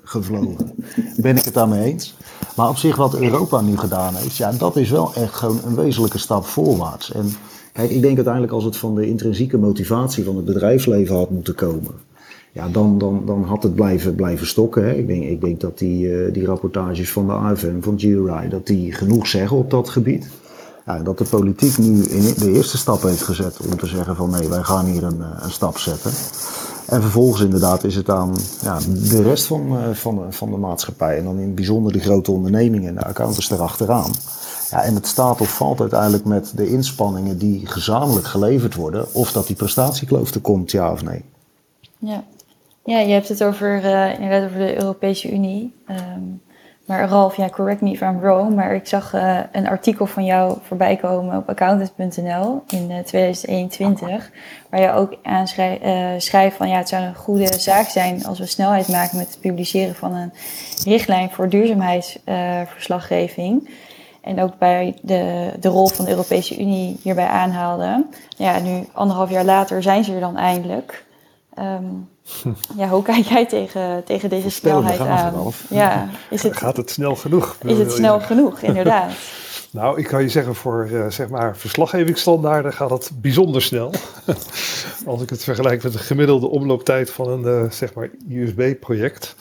gevlogen, 0.02 0.72
ben 1.16 1.36
ik 1.36 1.44
het 1.44 1.54
daarmee 1.54 1.92
eens. 1.92 2.16
Maar 2.56 2.68
op 2.68 2.76
zich 2.76 2.96
wat 2.96 3.16
Europa 3.16 3.60
nu 3.60 3.76
gedaan 3.76 4.14
heeft, 4.14 4.36
ja, 4.36 4.52
dat 4.52 4.76
is 4.76 4.90
wel 4.90 5.14
echt 5.14 5.34
gewoon 5.34 5.60
een 5.66 5.74
wezenlijke 5.74 6.18
stap 6.18 6.44
voorwaarts. 6.44 7.12
En 7.12 7.32
kijk, 7.72 7.90
ik 7.90 8.02
denk 8.02 8.14
uiteindelijk 8.14 8.52
als 8.52 8.64
het 8.64 8.76
van 8.76 8.94
de 8.94 9.06
intrinsieke 9.06 9.58
motivatie 9.58 10.24
van 10.24 10.36
het 10.36 10.44
bedrijfsleven 10.44 11.16
had 11.16 11.30
moeten 11.30 11.54
komen, 11.54 11.94
ja, 12.52 12.68
dan, 12.68 12.98
dan, 12.98 13.22
dan 13.26 13.44
had 13.44 13.62
het 13.62 13.74
blijven, 13.74 14.14
blijven 14.14 14.46
stokken. 14.46 14.84
Hè. 14.84 14.92
Ik, 14.92 15.06
denk, 15.06 15.24
ik 15.24 15.40
denk 15.40 15.60
dat 15.60 15.78
die, 15.78 16.06
uh, 16.06 16.32
die 16.32 16.44
rapportages 16.44 17.12
van 17.12 17.26
de 17.26 17.32
AFM, 17.32 17.80
van 17.80 17.98
GRI, 17.98 18.48
dat 18.48 18.66
die 18.66 18.92
genoeg 18.92 19.26
zeggen 19.26 19.56
op 19.56 19.70
dat 19.70 19.88
gebied. 19.88 20.28
Ja, 20.86 20.98
dat 20.98 21.18
de 21.18 21.24
politiek 21.24 21.78
nu 21.78 22.02
in 22.02 22.34
de 22.34 22.52
eerste 22.52 22.78
stap 22.78 23.02
heeft 23.02 23.22
gezet 23.22 23.60
om 23.70 23.76
te 23.76 23.86
zeggen 23.86 24.16
van 24.16 24.30
nee, 24.30 24.48
wij 24.48 24.62
gaan 24.62 24.86
hier 24.86 25.02
een, 25.02 25.20
een 25.20 25.50
stap 25.50 25.78
zetten. 25.78 26.10
En 26.86 27.02
vervolgens 27.02 27.42
inderdaad 27.42 27.84
is 27.84 27.96
het 27.96 28.08
aan 28.08 28.36
ja, 28.62 28.78
de 29.08 29.22
rest 29.22 29.44
van, 29.44 29.72
uh, 29.72 29.94
van, 29.94 30.16
de, 30.16 30.32
van 30.32 30.50
de 30.50 30.56
maatschappij. 30.56 31.18
En 31.18 31.24
dan 31.24 31.38
in 31.38 31.46
het 31.46 31.54
bijzonder 31.54 31.92
de 31.92 32.00
grote 32.00 32.32
ondernemingen 32.32 32.88
en 32.88 32.94
de 32.94 33.04
accountants 33.04 33.50
erachteraan. 33.50 34.10
Ja, 34.70 34.82
en 34.82 34.94
het 34.94 35.06
staat 35.06 35.40
of 35.40 35.56
valt 35.56 35.80
uiteindelijk 35.80 36.24
met 36.24 36.52
de 36.54 36.68
inspanningen 36.68 37.38
die 37.38 37.66
gezamenlijk 37.66 38.26
geleverd 38.26 38.74
worden. 38.74 39.14
Of 39.14 39.32
dat 39.32 39.46
die 39.46 39.56
prestatiekloof 39.56 40.34
er 40.34 40.40
komt, 40.40 40.70
ja 40.70 40.92
of 40.92 41.02
nee. 41.02 41.24
Ja, 41.98 42.24
ja 42.84 42.98
je 42.98 43.12
hebt 43.12 43.28
het 43.28 43.44
over, 43.44 43.84
uh, 43.84 44.14
inderdaad 44.14 44.44
over 44.44 44.58
de 44.58 44.76
Europese 44.76 45.32
Unie. 45.32 45.74
Um, 45.88 46.40
maar 46.90 47.08
Ralf, 47.08 47.36
ja, 47.36 47.48
correct 47.48 47.80
me 47.80 47.90
if 47.90 48.00
I'm 48.00 48.20
wrong, 48.20 48.54
maar 48.54 48.74
ik 48.74 48.86
zag 48.86 49.14
uh, 49.14 49.38
een 49.52 49.68
artikel 49.68 50.06
van 50.06 50.24
jou 50.24 50.58
voorbij 50.62 50.96
komen 50.96 51.36
op 51.36 51.48
accountant.nl 51.48 52.62
in 52.68 52.90
uh, 52.90 52.98
2021, 52.98 54.30
waar 54.70 54.80
je 54.80 54.92
ook 54.92 55.16
aanschrijft 55.22 56.52
uh, 56.52 56.58
van 56.58 56.68
ja, 56.68 56.76
het 56.76 56.88
zou 56.88 57.02
een 57.02 57.14
goede 57.14 57.58
zaak 57.58 57.88
zijn 57.88 58.24
als 58.24 58.38
we 58.38 58.46
snelheid 58.46 58.88
maken 58.88 59.16
met 59.16 59.28
het 59.28 59.40
publiceren 59.40 59.94
van 59.94 60.14
een 60.14 60.32
richtlijn 60.84 61.30
voor 61.30 61.48
duurzaamheidsverslaggeving. 61.48 63.70
en 64.20 64.40
ook 64.40 64.58
bij 64.58 64.96
de, 65.02 65.52
de 65.60 65.68
rol 65.68 65.88
van 65.88 66.04
de 66.04 66.10
Europese 66.10 66.60
Unie 66.60 66.98
hierbij 67.02 67.26
aanhaalde. 67.26 68.06
Ja, 68.28 68.58
nu 68.58 68.84
anderhalf 68.92 69.30
jaar 69.30 69.44
later 69.44 69.82
zijn 69.82 70.04
ze 70.04 70.14
er 70.14 70.20
dan 70.20 70.36
eindelijk. 70.36 71.04
Um, 71.58 72.08
ja, 72.76 72.88
hoe 72.88 73.02
kijk 73.02 73.24
jij 73.24 73.46
tegen, 73.46 74.04
tegen 74.04 74.28
deze 74.28 74.50
snelheid 74.50 75.00
aan? 75.00 75.52
Ja, 75.68 76.08
is 76.30 76.42
het, 76.42 76.56
Gaat 76.56 76.76
het 76.76 76.90
snel 76.90 77.16
genoeg? 77.16 77.56
Is 77.64 77.78
het 77.78 77.92
snel 77.92 78.20
genoeg, 78.20 78.60
inderdaad? 78.70 79.12
nou, 79.70 79.98
ik 79.98 80.06
kan 80.06 80.22
je 80.22 80.28
zeggen, 80.28 80.54
voor 80.54 80.88
uh, 80.90 81.06
zeg 81.08 81.28
maar 81.28 81.56
verslaggevingsstandaarden 81.56 82.72
gaat 82.72 82.90
het 82.90 83.10
bijzonder 83.14 83.62
snel. 83.62 83.92
Als 85.06 85.22
ik 85.22 85.30
het 85.30 85.44
vergelijk 85.44 85.82
met 85.82 85.92
de 85.92 85.98
gemiddelde 85.98 86.46
omlooptijd 86.46 87.10
van 87.10 87.28
een 87.28 87.64
uh, 87.64 87.70
zeg 87.70 87.94
maar 87.94 88.10
USB-project. 88.28 89.36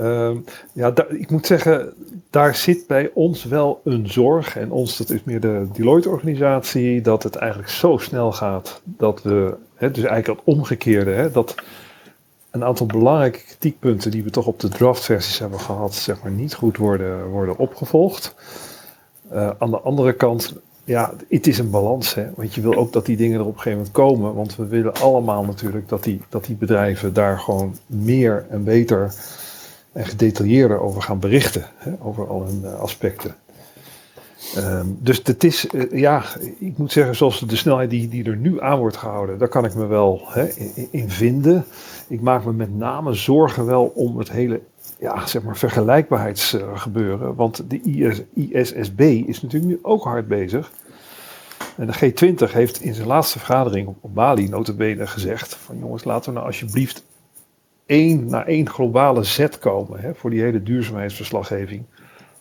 Uh, 0.00 0.30
ja, 0.72 0.92
ik 1.08 1.30
moet 1.30 1.46
zeggen, 1.46 1.92
daar 2.30 2.54
zit 2.54 2.86
bij 2.86 3.10
ons 3.14 3.44
wel 3.44 3.80
een 3.84 4.08
zorg, 4.08 4.56
en 4.56 4.70
ons, 4.70 4.96
dat 4.96 5.10
is 5.10 5.20
meer 5.24 5.40
de 5.40 5.66
Deloitte-organisatie, 5.72 7.00
dat 7.00 7.22
het 7.22 7.36
eigenlijk 7.36 7.70
zo 7.70 7.96
snel 7.96 8.32
gaat 8.32 8.80
dat 8.84 9.22
we, 9.22 9.54
hè, 9.74 9.90
dus 9.90 10.04
eigenlijk 10.04 10.40
het 10.40 10.56
omgekeerde, 10.56 11.10
hè, 11.10 11.30
dat 11.30 11.54
een 12.54 12.64
aantal 12.64 12.86
belangrijke 12.86 13.38
kritiekpunten 13.38 14.10
die 14.10 14.22
we 14.22 14.30
toch 14.30 14.46
op 14.46 14.60
de 14.60 14.68
draftversies 14.68 15.38
hebben 15.38 15.60
gehad, 15.60 15.94
zeg 15.94 16.22
maar, 16.22 16.32
niet 16.32 16.54
goed 16.54 16.76
worden, 16.76 17.28
worden 17.28 17.58
opgevolgd. 17.58 18.34
Uh, 19.32 19.50
aan 19.58 19.70
de 19.70 19.80
andere 19.80 20.12
kant, 20.12 20.54
ja, 20.84 21.12
het 21.28 21.46
is 21.46 21.58
een 21.58 21.70
balans, 21.70 22.14
hè, 22.14 22.26
want 22.34 22.54
je 22.54 22.60
wil 22.60 22.74
ook 22.74 22.92
dat 22.92 23.06
die 23.06 23.16
dingen 23.16 23.40
er 23.40 23.46
op 23.46 23.54
een 23.54 23.60
gegeven 23.60 23.78
moment 23.78 23.94
komen, 23.94 24.34
want 24.34 24.56
we 24.56 24.66
willen 24.66 24.94
allemaal 24.94 25.44
natuurlijk 25.44 25.88
dat 25.88 26.04
die, 26.04 26.20
dat 26.28 26.44
die 26.44 26.56
bedrijven 26.56 27.12
daar 27.12 27.38
gewoon 27.38 27.76
meer 27.86 28.46
en 28.48 28.64
beter 28.64 29.14
en 29.92 30.06
gedetailleerder 30.06 30.80
over 30.80 31.02
gaan 31.02 31.18
berichten, 31.18 31.66
hè, 31.76 31.92
over 32.02 32.28
al 32.28 32.44
hun 32.44 32.60
uh, 32.64 32.80
aspecten. 32.80 33.36
Um, 34.56 34.98
dus 35.00 35.20
het 35.24 35.44
is, 35.44 35.66
uh, 35.72 36.00
ja, 36.00 36.22
ik 36.58 36.78
moet 36.78 36.92
zeggen, 36.92 37.16
zoals 37.16 37.40
de 37.40 37.56
snelheid 37.56 37.90
die, 37.90 38.08
die 38.08 38.24
er 38.24 38.36
nu 38.36 38.60
aan 38.60 38.78
wordt 38.78 38.96
gehouden, 38.96 39.38
daar 39.38 39.48
kan 39.48 39.64
ik 39.64 39.74
me 39.74 39.86
wel 39.86 40.22
hè, 40.26 40.48
in, 40.90 41.10
vinden. 41.10 41.64
Ik 42.08 42.20
maak 42.20 42.44
me 42.44 42.52
met 42.52 42.74
name 42.74 43.12
zorgen 43.12 43.66
wel 43.66 43.84
om 43.84 44.18
het 44.18 44.30
hele, 44.30 44.60
ja, 44.98 45.26
zeg 45.26 45.42
maar, 45.42 45.56
vergelijkbaarheidsgebeuren. 45.56 47.34
Want 47.34 47.70
de 47.70 47.80
IS, 47.80 48.22
ISSB 48.34 49.00
is 49.00 49.42
natuurlijk 49.42 49.72
nu 49.72 49.78
ook 49.82 50.04
hard 50.04 50.28
bezig. 50.28 50.72
En 51.76 51.86
de 51.86 51.94
G20 51.94 52.52
heeft 52.52 52.80
in 52.80 52.94
zijn 52.94 53.06
laatste 53.06 53.38
vergadering 53.38 53.88
op, 53.88 53.96
op 54.00 54.14
Bali 54.14 54.48
notabene 54.48 55.06
gezegd 55.06 55.54
van 55.54 55.78
jongens, 55.78 56.04
laten 56.04 56.28
we 56.28 56.34
nou 56.34 56.46
alsjeblieft 56.46 57.04
één, 57.86 58.26
naar 58.26 58.46
één 58.46 58.68
globale 58.68 59.22
zet 59.22 59.58
komen 59.58 60.00
hè, 60.00 60.14
voor 60.14 60.30
die 60.30 60.42
hele 60.42 60.62
duurzaamheidsverslaggeving. 60.62 61.84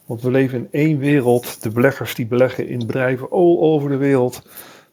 Want 0.05 0.21
we 0.21 0.31
leven 0.31 0.57
in 0.57 0.67
één 0.71 0.97
wereld. 0.97 1.63
De 1.63 1.69
beleggers 1.69 2.15
die 2.15 2.25
beleggen 2.25 2.67
in 2.67 2.79
bedrijven 2.79 3.29
all 3.29 3.57
over 3.57 3.89
de 3.89 3.97
wereld. 3.97 4.41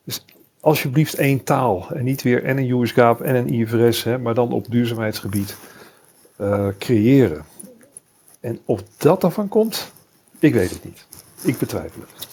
Dus 0.04 0.24
alsjeblieft 0.60 1.14
één 1.14 1.44
taal. 1.44 1.86
En 1.94 2.04
niet 2.04 2.22
weer 2.22 2.44
en 2.44 2.58
een 2.58 2.70
US 2.70 2.92
GAAP 2.92 3.20
en 3.20 3.34
een 3.34 3.48
IFRS, 3.48 4.04
hè, 4.04 4.18
maar 4.18 4.34
dan 4.34 4.52
op 4.52 4.70
duurzaamheidsgebied 4.70 5.56
uh, 6.40 6.66
creëren. 6.78 7.44
En 8.40 8.58
of 8.64 8.82
dat 8.96 9.24
ervan 9.24 9.48
komt, 9.48 9.92
ik 10.38 10.54
weet 10.54 10.70
het 10.70 10.84
niet. 10.84 11.06
Ik 11.42 11.58
betwijfel 11.58 12.00
het. 12.00 12.28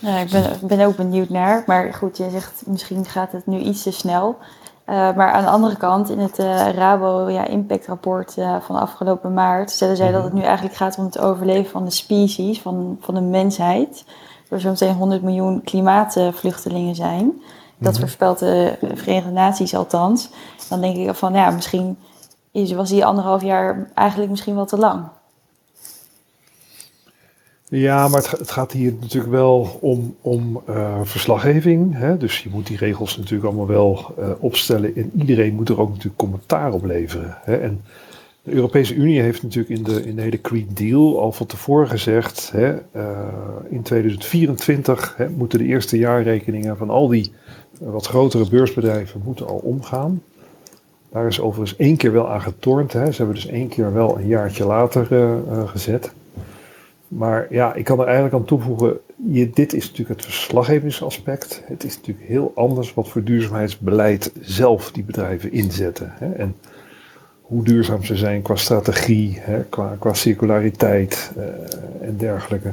Ja, 0.00 0.18
ik 0.18 0.30
ben, 0.30 0.58
ben 0.62 0.86
ook 0.86 0.96
benieuwd 0.96 1.28
naar. 1.28 1.62
Maar 1.66 1.94
goed, 1.94 2.16
je 2.16 2.30
zegt 2.30 2.62
misschien 2.66 3.04
gaat 3.04 3.32
het 3.32 3.46
nu 3.46 3.58
iets 3.58 3.82
te 3.82 3.92
snel. 3.92 4.38
Uh, 4.86 5.14
maar 5.14 5.32
aan 5.32 5.44
de 5.44 5.50
andere 5.50 5.76
kant, 5.76 6.10
in 6.10 6.18
het 6.18 6.38
uh, 6.38 6.68
Rabo 6.72 7.28
ja, 7.28 7.46
Impact 7.46 7.86
Rapport 7.86 8.36
uh, 8.38 8.60
van 8.60 8.76
afgelopen 8.76 9.34
maart, 9.34 9.70
stellen 9.70 9.96
zij 9.96 10.12
dat 10.12 10.24
het 10.24 10.32
nu 10.32 10.42
eigenlijk 10.42 10.76
gaat 10.76 10.98
om 10.98 11.04
het 11.04 11.18
overleven 11.18 11.70
van 11.70 11.84
de 11.84 11.90
species, 11.90 12.60
van, 12.60 12.96
van 13.00 13.14
de 13.14 13.20
mensheid. 13.20 14.04
Er 14.48 14.60
zometeen 14.60 14.94
100 14.94 15.22
miljoen 15.22 15.62
klimaatvluchtelingen 15.64 16.94
zijn. 16.94 17.42
Dat 17.78 17.92
mm 17.94 18.00
voorspelt 18.00 18.38
de 18.38 18.76
Verenigde 18.94 19.30
Naties 19.30 19.74
althans. 19.74 20.30
Dan 20.68 20.80
denk 20.80 20.96
ik 20.96 21.14
van, 21.14 21.32
ja, 21.32 21.50
misschien 21.50 21.98
is, 22.52 22.72
was 22.72 22.88
die 22.88 23.04
anderhalf 23.04 23.42
jaar 23.42 23.90
eigenlijk 23.94 24.30
misschien 24.30 24.54
wel 24.54 24.66
te 24.66 24.78
lang. 24.78 25.04
Ja, 27.70 28.08
maar 28.08 28.20
het, 28.20 28.30
het, 28.30 28.50
gaat 28.50 28.72
hier 28.72 28.94
natuurlijk 29.00 29.32
wel 29.32 29.78
om, 29.80 30.16
om 30.20 30.62
uh, 30.68 31.00
verslaggeving. 31.02 31.94
Hè? 31.94 32.16
Dus 32.16 32.42
je 32.42 32.48
moet 32.52 32.66
die 32.66 32.76
regels 32.76 33.16
natuurlijk 33.16 33.44
allemaal 33.44 33.66
wel 33.66 34.14
uh, 34.18 34.30
opstellen. 34.38 34.96
En 34.96 35.10
iedereen 35.18 35.54
moet 35.54 35.68
er 35.68 35.80
ook 35.80 35.88
natuurlijk 35.88 36.16
commentaar 36.16 36.72
op 36.72 36.84
leveren. 36.84 37.38
Hè? 37.42 37.56
En 37.56 37.82
de 38.42 38.52
Europese 38.54 38.94
Unie 38.94 39.20
heeft 39.20 39.42
natuurlijk 39.42 39.78
in 39.78 39.84
de, 39.84 40.06
in 40.06 40.16
de 40.16 40.22
hele 40.22 40.38
Green 40.42 40.68
Deal 40.74 41.20
al 41.20 41.32
van 41.32 41.46
tevoren 41.46 41.88
gezegd. 41.88 42.50
Hè, 42.52 42.72
uh, 42.72 43.18
in 43.68 43.82
2024 43.82 45.14
hè, 45.16 45.28
moeten 45.28 45.58
de 45.58 45.64
eerste 45.64 45.98
jaarrekeningen 45.98 46.76
van 46.76 46.90
al 46.90 47.08
die 47.08 47.32
wat 47.78 48.06
grotere 48.06 48.48
beursbedrijven 48.48 49.20
moeten 49.24 49.46
al 49.46 49.60
omgaan. 49.62 50.22
Daar 51.12 51.26
is 51.26 51.40
overigens 51.40 51.78
één 51.78 51.96
keer 51.96 52.12
wel 52.12 52.30
aan 52.30 52.42
getornd. 52.42 52.92
Hè. 52.92 53.10
Ze 53.10 53.16
hebben 53.16 53.34
dus 53.34 53.46
één 53.46 53.68
keer 53.68 53.92
wel 53.92 54.18
een 54.18 54.26
jaartje 54.26 54.66
later 54.66 55.06
gezet. 55.66 56.12
Maar 57.08 57.46
ja, 57.50 57.74
ik 57.74 57.84
kan 57.84 57.98
er 57.98 58.04
eigenlijk 58.04 58.34
aan 58.34 58.44
toevoegen, 58.44 58.98
je, 59.30 59.50
dit 59.50 59.72
is 59.72 59.82
natuurlijk 59.82 60.20
het 60.20 60.24
verslaggevingsaspect. 60.24 61.62
Het 61.64 61.84
is 61.84 61.96
natuurlijk 61.96 62.28
heel 62.28 62.52
anders 62.54 62.94
wat 62.94 63.08
voor 63.08 63.22
duurzaamheidsbeleid 63.24 64.32
zelf 64.40 64.92
die 64.92 65.04
bedrijven 65.04 65.52
inzetten. 65.52 66.12
Hè? 66.14 66.32
En 66.32 66.56
hoe 67.40 67.64
duurzaam 67.64 68.04
ze 68.04 68.16
zijn 68.16 68.42
qua 68.42 68.56
strategie, 68.56 69.38
hè? 69.40 69.64
Qua, 69.64 69.96
qua 69.98 70.14
circulariteit 70.14 71.32
uh, 71.36 71.44
en 72.00 72.16
dergelijke. 72.16 72.72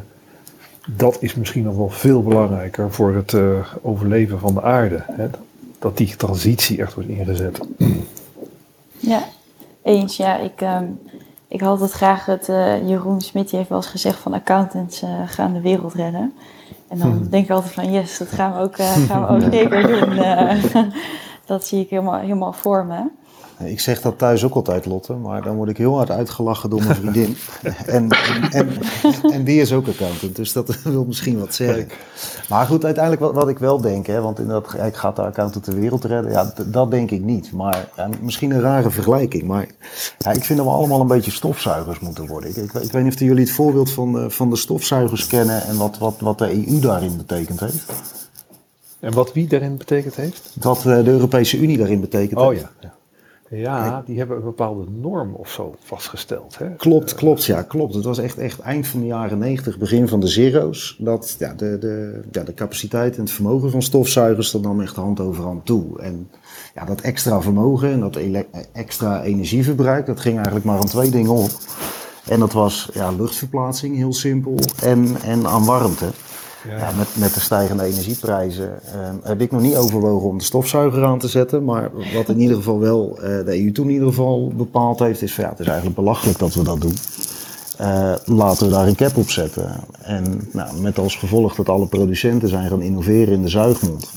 Dat 0.88 1.18
is 1.20 1.36
misschien 1.36 1.64
nog 1.64 1.76
wel 1.76 1.90
veel 1.90 2.24
belangrijker 2.24 2.92
voor 2.92 3.16
het 3.16 3.32
uh, 3.32 3.74
overleven 3.82 4.40
van 4.40 4.54
de 4.54 4.62
aarde. 4.62 5.04
Hè? 5.12 5.28
Dat 5.80 5.98
die 5.98 6.16
transitie 6.16 6.82
echt 6.82 6.94
wordt 6.94 7.10
ingezet. 7.10 7.60
Ja, 8.98 9.24
eens. 9.82 10.18
Ja, 10.18 10.38
ik... 10.38 10.62
Um 10.62 11.00
ik 11.48 11.62
had 11.62 11.80
het 11.80 11.92
graag, 11.92 12.26
het, 12.26 12.50
uh, 12.50 12.88
Jeroen 12.88 13.22
Smit 13.22 13.52
heeft 13.52 13.70
wel 13.70 13.78
eens 13.78 13.88
gezegd 13.88 14.20
van 14.20 14.34
accountants 14.34 15.04
uh, 15.04 15.10
gaan 15.26 15.54
de 15.54 15.62
wereld 15.62 15.94
redden. 15.94 16.34
En 16.88 16.98
dan 16.98 17.12
hmm. 17.12 17.30
denk 17.30 17.44
ik 17.44 17.50
altijd 17.50 17.74
van 17.74 17.92
yes, 17.92 18.18
dat 18.18 18.28
gaan 18.28 18.54
we 18.54 18.60
ook, 18.60 18.78
uh, 18.78 18.92
gaan 18.92 19.22
we 19.22 19.28
ook 19.28 19.52
zeker 19.54 19.88
doen. 19.88 20.16
dat 21.46 21.66
zie 21.66 21.80
ik 21.80 21.90
helemaal, 21.90 22.20
helemaal 22.20 22.54
voor 22.54 22.86
me. 22.86 23.02
Ik 23.58 23.80
zeg 23.80 24.02
dat 24.02 24.18
thuis 24.18 24.44
ook 24.44 24.54
altijd, 24.54 24.86
Lotte, 24.86 25.14
maar 25.14 25.42
dan 25.42 25.56
word 25.56 25.70
ik 25.70 25.78
heel 25.78 25.96
hard 25.96 26.10
uitgelachen 26.10 26.70
door 26.70 26.84
mijn 26.84 26.96
vriendin. 26.96 27.38
en, 27.86 28.10
en, 28.52 28.70
en, 29.32 29.44
die 29.44 29.62
is 29.62 29.74
ook 29.74 29.88
accountant, 29.88 30.36
dus 30.36 30.54
dat 30.54 30.82
wil 30.84 31.06
misschien 31.06 31.40
wat 31.40 31.54
zeggen. 31.54 31.88
Maar 32.50 32.66
goed, 32.66 32.86
uiteindelijk 32.86 33.24
wat, 33.24 33.34
wat 33.34 33.50
ik 33.50 33.60
wel 33.60 33.82
denk, 33.82 34.08
hè, 34.08 34.22
want 34.22 34.40
inderdaad, 34.40 34.88
ik 34.88 34.96
ga 34.96 35.12
de 35.12 35.22
accountant 35.22 35.66
de 35.66 35.74
wereld 35.74 36.06
redden, 36.06 36.32
ja, 36.32 36.54
dat 36.66 36.92
denk 36.92 37.12
ik 37.12 37.22
niet. 37.22 37.52
Maar 37.52 37.90
ja, 37.96 38.10
misschien 38.22 38.52
een 38.52 38.62
rare 38.62 38.90
vergelijking, 38.90 39.44
maar 39.44 39.68
ja, 40.18 40.32
ik 40.32 40.44
vind 40.44 40.60
dat 40.60 40.68
we 40.68 40.74
allemaal 40.74 41.02
een 41.02 41.08
beetje 41.08 41.32
stofzuigers 41.32 42.00
moeten 42.00 42.28
worden. 42.28 42.50
Ik, 42.50 42.56
ik, 42.56 42.74
ik 42.74 42.92
weet 42.92 43.04
niet 43.04 43.14
of 43.14 43.20
jullie 43.20 43.44
het 43.44 43.54
voorbeeld 43.54 43.92
van 43.92 44.14
de, 44.14 44.30
van 44.30 44.50
de 44.50 44.56
stofzuigers 44.56 45.28
kennen 45.28 45.64
en 45.64 45.78
wat, 45.78 45.98
wat, 45.98 46.16
wat 46.20 46.38
de 46.38 46.68
EU 46.68 46.80
daarin 46.80 47.18
betekend 47.18 47.60
heeft. 47.60 47.86
En 49.00 49.14
wat 49.14 49.34
wie 49.34 49.48
daarin 49.48 49.78
betekend 49.78 50.16
heeft? 50.16 50.52
Wat 50.62 50.82
de 50.82 51.04
Europese 51.06 51.58
Unie 51.58 51.78
daarin 51.78 52.00
betekent 52.00 52.40
oh, 52.40 52.50
heeft. 52.50 52.66
Ja, 52.80 52.94
ja. 53.56 54.04
Die 54.06 54.18
hebben 54.18 54.38
een 54.38 54.44
bepaalde 54.44 54.86
norm 54.90 55.34
of 55.34 55.50
zo 55.50 55.76
vastgesteld. 55.80 56.58
Hè? 56.58 56.76
Klopt, 56.76 57.16
klopt, 57.16 57.46
ja, 57.46 57.62
klopt. 57.62 57.94
Het 57.94 58.04
was 58.04 58.18
echt, 58.18 58.38
echt 58.38 58.60
eind 58.60 58.88
van 58.88 59.00
de 59.00 59.06
jaren 59.06 59.38
90, 59.38 59.78
begin 59.78 60.08
van 60.08 60.20
de 60.20 60.28
zero's, 60.28 60.96
dat 61.00 61.36
ja, 61.40 61.54
de, 61.54 61.78
de, 61.78 62.22
ja, 62.32 62.44
de 62.44 62.54
capaciteit 62.54 63.16
en 63.16 63.22
het 63.22 63.32
vermogen 63.32 63.72
van 63.72 63.82
stofzuigers, 63.82 64.52
dat 64.52 64.62
nam 64.62 64.82
echt 64.82 64.96
hand 64.96 65.20
over 65.20 65.44
hand 65.44 65.66
toe. 65.66 66.00
En 66.00 66.30
ja, 66.76 66.86
dat 66.86 67.02
extra 67.02 67.42
vermogen 67.42 67.92
en 67.92 68.00
dat 68.00 68.20
extra 68.72 69.24
energieverbruik, 69.24 70.06
dat 70.06 70.20
ging 70.20 70.36
eigenlijk 70.36 70.66
maar 70.66 70.80
aan 70.80 70.86
twee 70.86 71.10
dingen 71.10 71.32
op. 71.32 71.50
En 72.28 72.40
dat 72.40 72.54
was 72.54 72.90
ja, 72.94 73.12
luchtverplaatsing, 73.12 73.96
heel 73.96 74.14
simpel, 74.14 74.60
en, 74.84 75.16
en 75.24 75.48
aan 75.48 75.66
warmte. 75.66 76.06
Ja. 76.70 76.92
met, 76.98 77.08
met 77.14 77.34
de 77.34 77.40
stijgende 77.40 77.84
energieprijzen 77.84 78.80
uh, 78.96 79.10
heb 79.24 79.42
ik 79.42 79.52
nog 79.52 79.62
niet 79.62 79.76
overwogen 79.76 80.28
om 80.28 80.38
de 80.38 80.44
stofzuiger 80.44 81.06
aan 81.06 81.20
te 81.20 81.28
zetten. 81.28 81.64
Maar 81.64 81.92
wat 82.14 82.30
in 82.30 82.40
ieder 82.40 82.56
geval 82.56 82.80
wel 82.80 83.18
uh, 83.18 83.22
de 83.24 83.64
EU 83.64 83.72
toen 83.72 83.86
in 83.86 83.94
ieder 83.94 84.08
geval 84.08 84.52
bepaald 84.56 85.00
heeft, 85.00 85.22
is 85.22 85.34
van 85.34 85.44
ja, 85.44 85.50
het 85.50 85.60
is 85.60 85.66
eigenlijk 85.66 85.96
belachelijk 85.96 86.40
dat 86.40 86.54
we 86.54 86.64
dat 86.64 86.82
doen. 86.82 86.96
Uh, 87.82 88.14
laten 88.26 88.66
we 88.66 88.74
daar 88.74 88.88
een 88.88 88.96
cap 88.96 89.18
op 89.18 89.30
zetten. 89.30 89.72
En 90.02 90.50
nou, 90.52 90.82
met 90.82 90.98
als 90.98 91.16
gevolg 91.16 91.56
dat 91.56 91.70
alle 91.70 91.88
producenten 91.88 92.50
zijn 92.50 92.70
gaan 92.70 92.82
innoveren 92.82 93.34
in 93.34 93.42
de 93.42 93.50
zuigmond. 93.50 94.12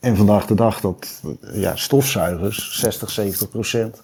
En 0.00 0.16
vandaag 0.16 0.46
de 0.46 0.54
dag 0.54 0.80
dat 0.80 1.20
ja, 1.52 1.76
stofzuigers, 1.76 2.78
60, 2.80 3.10
70 3.10 3.48
procent, 3.48 4.02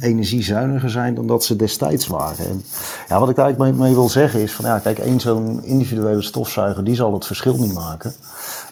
energiezuiniger 0.00 0.90
zijn 0.90 1.14
dan 1.14 1.26
dat 1.26 1.44
ze 1.44 1.56
destijds 1.56 2.06
waren. 2.06 2.46
En 2.46 2.62
ja, 3.08 3.20
wat 3.20 3.28
ik 3.28 3.38
eigenlijk 3.38 3.72
mee, 3.72 3.86
mee, 3.86 3.94
wil 3.94 4.08
zeggen 4.08 4.40
is 4.40 4.52
van 4.52 4.64
ja, 4.64 4.78
kijk, 4.78 4.98
één 4.98 5.20
zo'n 5.20 5.64
individuele 5.64 6.22
stofzuiger 6.22 6.84
die 6.84 6.94
zal 6.94 7.12
het 7.12 7.26
verschil 7.26 7.56
niet 7.56 7.74
maken. 7.74 8.12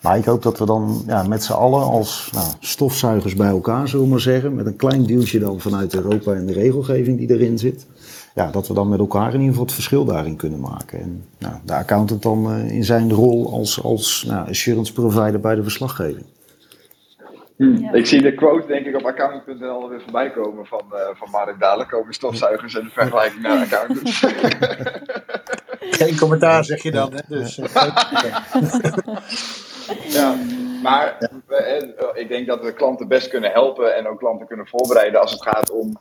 Maar 0.02 0.18
ik 0.18 0.24
hoop 0.24 0.42
dat 0.42 0.58
we 0.58 0.64
dan 0.64 1.02
ja, 1.06 1.22
met 1.22 1.44
z'n 1.44 1.52
allen 1.52 1.82
als 1.82 2.30
nou, 2.32 2.46
stofzuigers 2.60 3.34
bij 3.34 3.48
elkaar, 3.48 3.88
zullen 3.88 4.04
we 4.04 4.10
maar 4.10 4.20
zeggen, 4.20 4.54
met 4.54 4.66
een 4.66 4.76
klein 4.76 5.06
deeltje 5.06 5.38
dan 5.38 5.60
vanuit 5.60 5.94
Europa 5.94 6.32
en 6.32 6.46
de 6.46 6.52
regelgeving 6.52 7.18
die 7.18 7.30
erin 7.30 7.58
zit. 7.58 7.86
Ja, 8.34 8.50
dat 8.50 8.68
we 8.68 8.74
dan 8.74 8.88
met 8.88 8.98
elkaar 8.98 9.26
in 9.26 9.32
ieder 9.32 9.48
geval 9.48 9.64
het 9.64 9.74
verschil 9.74 10.04
daarin 10.04 10.36
kunnen 10.36 10.60
maken. 10.60 11.00
En 11.00 11.24
nou, 11.38 11.54
de 11.64 11.74
accountant 11.74 12.22
dan 12.22 12.56
uh, 12.56 12.70
in 12.70 12.84
zijn 12.84 13.12
rol 13.12 13.52
als, 13.52 13.82
als 13.82 14.24
nou, 14.28 14.48
assurance 14.48 14.92
provider 14.92 15.40
bij 15.40 15.54
de 15.54 15.62
verslaggeving. 15.62 16.24
Hmm. 17.56 17.94
Ik 17.94 18.06
zie 18.06 18.22
de 18.22 18.34
quote 18.34 18.66
denk 18.66 18.86
ik 18.86 18.96
op 18.96 19.04
accountant.nl 19.04 19.68
alweer 19.68 20.00
voorbij 20.00 20.30
komen 20.30 20.66
van, 20.66 20.82
uh, 20.92 20.98
van 21.12 21.30
Mark 21.30 21.60
Dadelijk 21.60 21.94
over 21.94 22.14
stofzuigers 22.14 22.74
en 22.74 22.84
de 22.84 22.90
vergelijking 22.90 23.42
naar 23.42 23.58
accountants. 23.58 24.20
Geen 26.00 26.18
commentaar 26.18 26.64
zeg 26.64 26.82
je 26.82 26.90
dan, 26.90 27.12
hè? 27.12 27.20
Dus, 27.28 27.56
ja, 30.18 30.34
maar 30.82 31.30
uh, 31.48 31.76
ik 32.14 32.28
denk 32.28 32.46
dat 32.46 32.64
we 32.64 32.72
klanten 32.72 33.08
best 33.08 33.28
kunnen 33.28 33.50
helpen 33.50 33.96
en 33.96 34.06
ook 34.06 34.18
klanten 34.18 34.46
kunnen 34.46 34.68
voorbereiden 34.68 35.20
als 35.20 35.32
het 35.32 35.42
gaat 35.42 35.70
om 35.70 35.96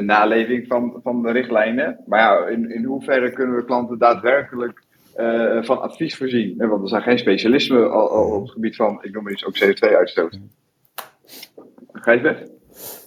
naleving 0.00 0.66
van, 0.66 1.00
van 1.02 1.22
de 1.22 1.30
richtlijnen. 1.30 2.00
Maar 2.06 2.20
ja, 2.20 2.46
in, 2.46 2.74
in 2.74 2.84
hoeverre 2.84 3.32
kunnen 3.32 3.56
we 3.56 3.64
klanten 3.64 3.98
daadwerkelijk 3.98 4.82
van 5.60 5.80
advies 5.80 6.16
voorzien? 6.16 6.54
Want 6.56 6.82
er 6.82 6.88
zijn 6.88 7.02
geen 7.02 7.18
specialismen 7.18 8.10
op 8.12 8.42
het 8.42 8.50
gebied 8.50 8.76
van, 8.76 8.98
ik 9.02 9.12
noem 9.12 9.22
maar 9.22 9.32
eens, 9.32 9.46
ook 9.46 9.58
CO2-uitstoot. 9.58 10.38
Gijsbert? 12.04 12.50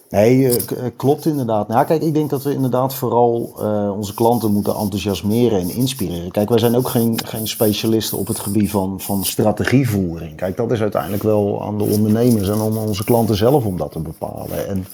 Nee, 0.08 0.46
eh, 0.48 0.54
eh, 0.54 0.92
klopt 0.96 1.26
inderdaad. 1.26 1.68
Nou, 1.68 1.86
kijk, 1.86 2.02
ik 2.02 2.14
denk 2.14 2.30
dat 2.30 2.42
we 2.42 2.52
inderdaad 2.52 2.94
vooral 2.94 3.54
uh, 3.60 3.96
onze 3.96 4.14
klanten 4.14 4.52
moeten 4.52 4.74
enthousiasmeren 4.74 5.60
en 5.60 5.70
inspireren. 5.70 6.30
Kijk, 6.30 6.48
wij 6.48 6.58
zijn 6.58 6.76
ook 6.76 6.88
geen, 6.88 7.18
geen 7.24 7.48
specialisten 7.48 8.18
op 8.18 8.26
het 8.26 8.38
gebied 8.38 8.70
van, 8.70 9.00
van 9.00 9.24
strategievoering. 9.24 10.36
Kijk, 10.36 10.56
dat 10.56 10.72
is 10.72 10.80
uiteindelijk 10.80 11.22
wel 11.22 11.62
aan 11.62 11.78
de 11.78 11.84
ondernemers 11.84 12.48
en 12.48 12.58
aan 12.58 12.78
onze 12.78 13.04
klanten 13.04 13.36
zelf 13.36 13.64
om 13.64 13.76
dat 13.76 13.92
te 13.92 14.00
bepalen. 14.00 14.68
En 14.68 14.84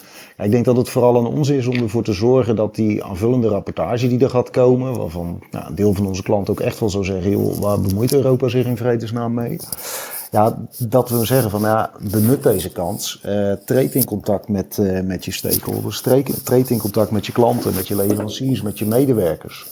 ik 0.45 0.51
denk 0.51 0.65
dat 0.65 0.77
het 0.77 0.89
vooral 0.89 1.17
aan 1.17 1.27
ons 1.27 1.49
is 1.49 1.67
om 1.67 1.77
ervoor 1.77 2.05
te 2.05 2.13
zorgen 2.13 2.57
dat 2.57 2.75
die 2.75 3.05
aanvullende 3.05 3.49
rapportage 3.49 4.09
die 4.09 4.21
er 4.21 4.31
gaat 4.31 4.51
komen, 4.51 4.97
waarvan 4.97 5.43
nou, 5.51 5.67
een 5.67 5.75
deel 5.75 5.95
van 5.95 6.07
onze 6.07 6.23
klanten 6.23 6.53
ook 6.53 6.61
echt 6.61 6.81
wel 6.81 6.91
zou 6.91 7.05
zeggen, 7.05 7.31
joh, 7.31 7.59
waar 7.59 7.81
bemoeit 7.81 8.13
Europa 8.13 8.49
zich 8.49 8.67
in 8.67 8.77
vredesnaam 8.77 9.35
mee? 9.35 9.59
Ja, 10.35 10.57
dat 10.79 11.09
we 11.09 11.25
zeggen 11.25 11.51
van 11.51 11.61
ja, 11.61 11.91
benut 12.11 12.43
deze 12.43 12.73
kans. 12.73 13.23
Uh, 13.27 13.53
treed 13.53 13.95
in 13.95 14.05
contact 14.05 14.49
met, 14.49 14.77
uh, 14.81 15.01
met 15.01 15.25
je 15.25 15.33
stakeholders. 15.33 16.01
Treed, 16.45 16.71
in 16.71 16.79
contact 16.79 17.11
met 17.11 17.27
je 17.27 17.33
klanten, 17.33 17.75
met 17.75 17.89
je 17.89 17.97
leveranciers, 17.97 18.63
met 18.63 18.79
je 18.79 18.87
medewerkers. 18.87 19.67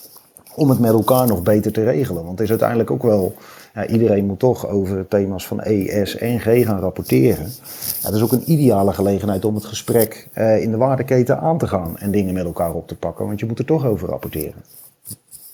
Om 0.54 0.68
het 0.70 0.78
met 0.78 0.92
elkaar 0.92 1.26
nog 1.26 1.42
beter 1.42 1.72
te 1.72 1.84
regelen. 1.84 2.24
Want 2.24 2.30
het 2.30 2.40
is 2.40 2.50
uiteindelijk 2.50 2.90
ook 2.90 3.02
wel. 3.02 3.34
Ja, 3.74 3.86
iedereen 3.86 4.26
moet 4.26 4.38
toch 4.38 4.68
over 4.68 5.08
thema's 5.08 5.46
van 5.46 5.60
E, 5.62 6.04
S 6.04 6.16
en 6.16 6.40
G 6.40 6.44
gaan 6.44 6.80
rapporteren. 6.80 7.52
Ja, 8.00 8.08
dat 8.08 8.14
is 8.14 8.22
ook 8.22 8.32
een 8.32 8.50
ideale 8.50 8.92
gelegenheid 8.92 9.44
om 9.44 9.54
het 9.54 9.64
gesprek 9.64 10.28
uh, 10.34 10.62
in 10.62 10.70
de 10.70 10.76
waardeketen 10.76 11.40
aan 11.40 11.58
te 11.58 11.68
gaan. 11.68 11.98
En 11.98 12.10
dingen 12.10 12.34
met 12.34 12.44
elkaar 12.44 12.72
op 12.72 12.88
te 12.88 12.96
pakken. 12.96 13.26
Want 13.26 13.40
je 13.40 13.46
moet 13.46 13.58
er 13.58 13.64
toch 13.64 13.86
over 13.86 14.08
rapporteren. 14.08 14.62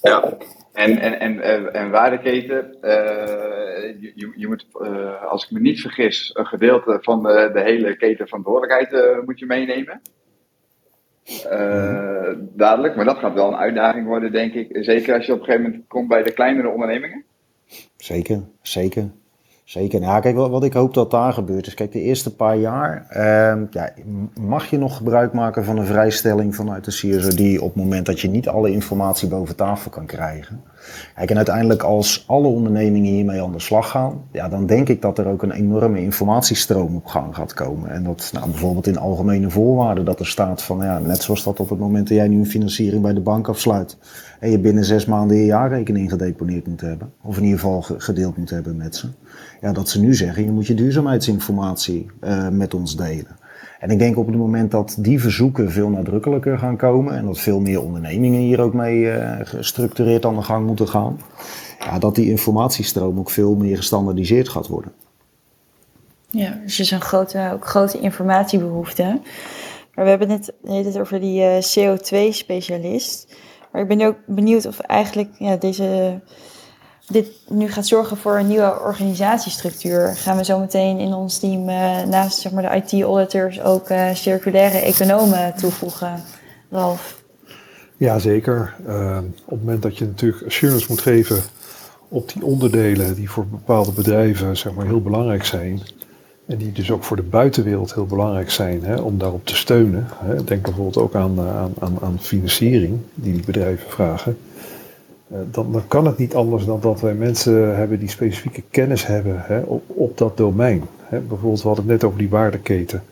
Ja, 0.02 0.32
en, 0.78 0.98
en, 0.98 1.20
en, 1.20 1.40
eh, 1.40 1.80
en 1.80 1.90
waardeketen, 1.90 2.76
uh, 2.82 2.90
je, 4.14 4.32
je 4.36 4.46
moet, 4.46 4.66
uh, 4.80 5.24
als 5.24 5.44
ik 5.44 5.50
me 5.50 5.60
niet 5.60 5.80
vergis, 5.80 6.30
een 6.34 6.46
gedeelte 6.46 6.98
van 7.00 7.22
de, 7.22 7.50
de 7.52 7.60
hele 7.60 7.96
keten 7.96 8.26
verantwoordelijkheid 8.26 9.24
moet 9.24 9.38
je 9.38 9.46
meenemen. 9.46 10.00
dadelijk, 12.56 12.96
maar 12.96 13.04
dat 13.04 13.18
gaat 13.18 13.34
wel 13.34 13.48
een 13.48 13.58
uitdaging 13.58 14.06
worden, 14.06 14.32
denk 14.32 14.54
ik. 14.54 14.68
Zeker 14.70 15.14
als 15.14 15.26
je 15.26 15.32
op 15.32 15.38
een 15.38 15.44
gegeven 15.44 15.66
moment 15.70 15.88
komt 15.88 16.08
bij 16.08 16.22
de 16.22 16.32
kleinere 16.32 16.68
ondernemingen. 16.68 17.24
Zeker, 17.96 18.42
zeker. 18.62 19.10
Zeker. 19.68 20.00
Nou, 20.00 20.20
kijk, 20.20 20.36
wat, 20.36 20.64
ik 20.64 20.72
hoop 20.72 20.94
dat 20.94 21.10
daar 21.10 21.32
gebeurt 21.32 21.66
is, 21.66 21.74
kijk, 21.74 21.92
de 21.92 22.00
eerste 22.00 22.34
paar 22.34 22.56
jaar 22.56 23.06
uh, 23.10 23.62
ja, 23.70 23.90
mag 24.40 24.70
je 24.70 24.78
nog 24.78 24.96
gebruik 24.96 25.32
maken 25.32 25.64
van 25.64 25.78
een 25.78 25.86
vrijstelling 25.86 26.54
vanuit 26.54 26.84
de 26.84 26.90
CSRD 26.90 27.58
op 27.60 27.74
het 27.74 27.84
moment 27.84 28.06
dat 28.06 28.20
je 28.20 28.28
niet 28.28 28.48
alle 28.48 28.70
informatie 28.70 29.28
boven 29.28 29.56
tafel 29.56 29.90
kan 29.90 30.06
krijgen. 30.06 30.62
Kijk, 31.14 31.30
en 31.30 31.36
uiteindelijk 31.36 31.82
als 31.82 32.24
alle 32.26 32.46
ondernemingen 32.46 33.12
hiermee 33.12 33.42
aan 33.42 33.52
de 33.52 33.60
slag 33.60 33.90
gaan, 33.90 34.22
ja, 34.32 34.48
dan 34.48 34.66
denk 34.66 34.88
ik 34.88 35.02
dat 35.02 35.18
er 35.18 35.26
ook 35.26 35.42
een 35.42 35.52
enorme 35.52 36.00
informatiestroom 36.00 36.96
op 36.96 37.06
gang 37.06 37.34
gaat 37.34 37.54
komen. 37.54 37.90
En 37.90 38.04
dat 38.04 38.30
nou, 38.32 38.50
bijvoorbeeld 38.50 38.86
in 38.86 38.98
algemene 38.98 39.50
voorwaarden 39.50 40.04
dat 40.04 40.20
er 40.20 40.26
staat 40.26 40.62
van, 40.62 40.78
ja, 40.78 40.98
net 40.98 41.22
zoals 41.22 41.44
dat 41.44 41.60
op 41.60 41.70
het 41.70 41.78
moment 41.78 42.08
dat 42.08 42.16
jij 42.16 42.28
nu 42.28 42.38
een 42.38 42.46
financiering 42.46 43.02
bij 43.02 43.14
de 43.14 43.20
bank 43.20 43.48
afsluit 43.48 43.96
en 44.40 44.50
je 44.50 44.58
binnen 44.58 44.84
zes 44.84 45.06
maanden 45.06 45.36
je 45.36 45.44
jaarrekening 45.44 46.10
gedeponeerd 46.10 46.66
moet 46.66 46.80
hebben, 46.80 47.12
of 47.22 47.36
in 47.36 47.44
ieder 47.44 47.58
geval 47.58 47.82
gedeeld 47.82 48.36
moet 48.36 48.50
hebben 48.50 48.76
met 48.76 48.96
ze. 48.96 49.08
Ja, 49.60 49.72
dat 49.72 49.88
ze 49.88 50.00
nu 50.00 50.14
zeggen, 50.14 50.44
je 50.44 50.50
moet 50.50 50.66
je 50.66 50.74
duurzaamheidsinformatie 50.74 52.06
uh, 52.24 52.48
met 52.48 52.74
ons 52.74 52.96
delen. 52.96 53.36
En 53.78 53.90
ik 53.90 53.98
denk 53.98 54.16
op 54.16 54.26
het 54.26 54.36
moment 54.36 54.70
dat 54.70 54.96
die 54.98 55.20
verzoeken 55.20 55.70
veel 55.72 55.88
nadrukkelijker 55.88 56.58
gaan 56.58 56.76
komen 56.76 57.16
en 57.16 57.24
dat 57.24 57.40
veel 57.40 57.60
meer 57.60 57.82
ondernemingen 57.82 58.40
hier 58.40 58.60
ook 58.60 58.74
mee 58.74 58.98
uh, 58.98 59.36
gestructureerd 59.42 60.24
aan 60.24 60.36
de 60.36 60.42
gang 60.42 60.66
moeten 60.66 60.88
gaan, 60.88 61.20
ja, 61.78 61.98
dat 61.98 62.14
die 62.14 62.30
informatiestroom 62.30 63.18
ook 63.18 63.30
veel 63.30 63.54
meer 63.54 63.76
gestandardiseerd 63.76 64.48
gaat 64.48 64.66
worden. 64.66 64.92
Ja, 66.30 66.58
dus 66.62 66.80
is 66.80 66.90
een 66.90 67.00
grote, 67.00 67.50
ook 67.54 67.66
grote 67.66 67.98
informatiebehoefte. 67.98 69.20
Maar 69.94 70.04
we 70.04 70.10
hebben 70.10 70.30
het 70.30 70.52
net 70.62 70.98
over 70.98 71.20
die 71.20 71.40
uh, 71.40 71.56
CO2-specialist. 71.56 73.36
Maar 73.72 73.82
ik 73.82 73.88
ben 73.88 74.06
ook 74.06 74.16
benieuwd 74.26 74.66
of 74.66 74.78
eigenlijk 74.78 75.30
ja, 75.38 75.56
deze 75.56 76.20
dit 77.08 77.28
nu 77.48 77.68
gaat 77.68 77.86
zorgen 77.86 78.16
voor 78.16 78.38
een 78.38 78.46
nieuwe 78.46 78.80
organisatiestructuur, 78.80 80.16
gaan 80.16 80.36
we 80.36 80.44
zo 80.44 80.58
meteen 80.58 80.98
in 80.98 81.12
ons 81.12 81.38
team 81.38 81.68
uh, 81.68 82.02
naast 82.02 82.38
zeg 82.38 82.52
maar, 82.52 82.62
de 82.62 82.96
IT-auditors 82.96 83.60
ook 83.60 83.90
uh, 83.90 84.14
circulaire 84.14 84.78
economen 84.78 85.54
toevoegen, 85.54 86.22
Ralf? 86.70 87.22
Ja, 87.96 88.18
zeker. 88.18 88.74
Uh, 88.86 89.18
op 89.44 89.50
het 89.50 89.64
moment 89.64 89.82
dat 89.82 89.98
je 89.98 90.04
natuurlijk 90.04 90.46
assurance 90.46 90.86
moet 90.88 91.00
geven 91.00 91.42
op 92.08 92.32
die 92.32 92.44
onderdelen 92.44 93.14
die 93.14 93.30
voor 93.30 93.46
bepaalde 93.46 93.92
bedrijven 93.92 94.56
zeg 94.56 94.72
maar, 94.72 94.86
heel 94.86 95.02
belangrijk 95.02 95.44
zijn, 95.44 95.82
en 96.46 96.56
die 96.56 96.72
dus 96.72 96.90
ook 96.90 97.04
voor 97.04 97.16
de 97.16 97.22
buitenwereld 97.22 97.94
heel 97.94 98.06
belangrijk 98.06 98.50
zijn 98.50 98.84
hè, 98.84 98.96
om 98.96 99.18
daarop 99.18 99.46
te 99.46 99.56
steunen. 99.56 100.06
Hè. 100.14 100.44
Denk 100.44 100.62
bijvoorbeeld 100.62 100.96
ook 100.96 101.14
aan, 101.14 101.40
aan, 101.40 101.74
aan, 101.78 101.98
aan 102.02 102.18
financiering 102.20 102.98
die 103.14 103.32
die 103.32 103.44
bedrijven 103.44 103.90
vragen 103.90 104.38
eh, 104.47 104.47
dan, 105.28 105.72
dan, 105.72 105.82
kan 105.88 106.06
het 106.06 106.18
niet 106.18 106.34
anders 106.34 106.64
dan 106.64 106.80
dat 106.80 107.00
wij 107.00 107.14
mensen 107.14 107.76
hebben 107.76 107.98
die 107.98 108.08
specifieke 108.08 108.62
kennis 108.70 109.06
hebben 109.06 109.34
hè, 109.36 109.60
op, 109.60 109.82
op, 109.86 110.18
dat 110.18 110.36
domein. 110.36 110.82
Hè. 111.02 111.18
Bijvoorbeeld, 111.18 111.62
we 111.62 111.66
hadden 111.66 111.84
het 111.84 111.94
net 111.94 112.04
over 112.04 112.18
die 112.18 112.28
waardeketen. 112.28 113.02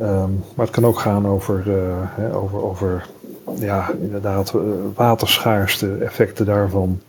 Um, 0.00 0.44
maar 0.54 0.66
het 0.66 0.74
kan 0.74 0.86
ook 0.86 0.98
gaan 0.98 1.26
over, 1.26 1.64
uh, 1.66 1.74
hè, 2.00 2.34
over, 2.34 2.62
over 2.62 3.08
ja, 3.58 3.90
inderdaad, 4.00 4.52
uh, 4.56 4.62
waterschaarste, 4.94 5.96
effecten 5.96 6.46
daarvan. 6.46 7.00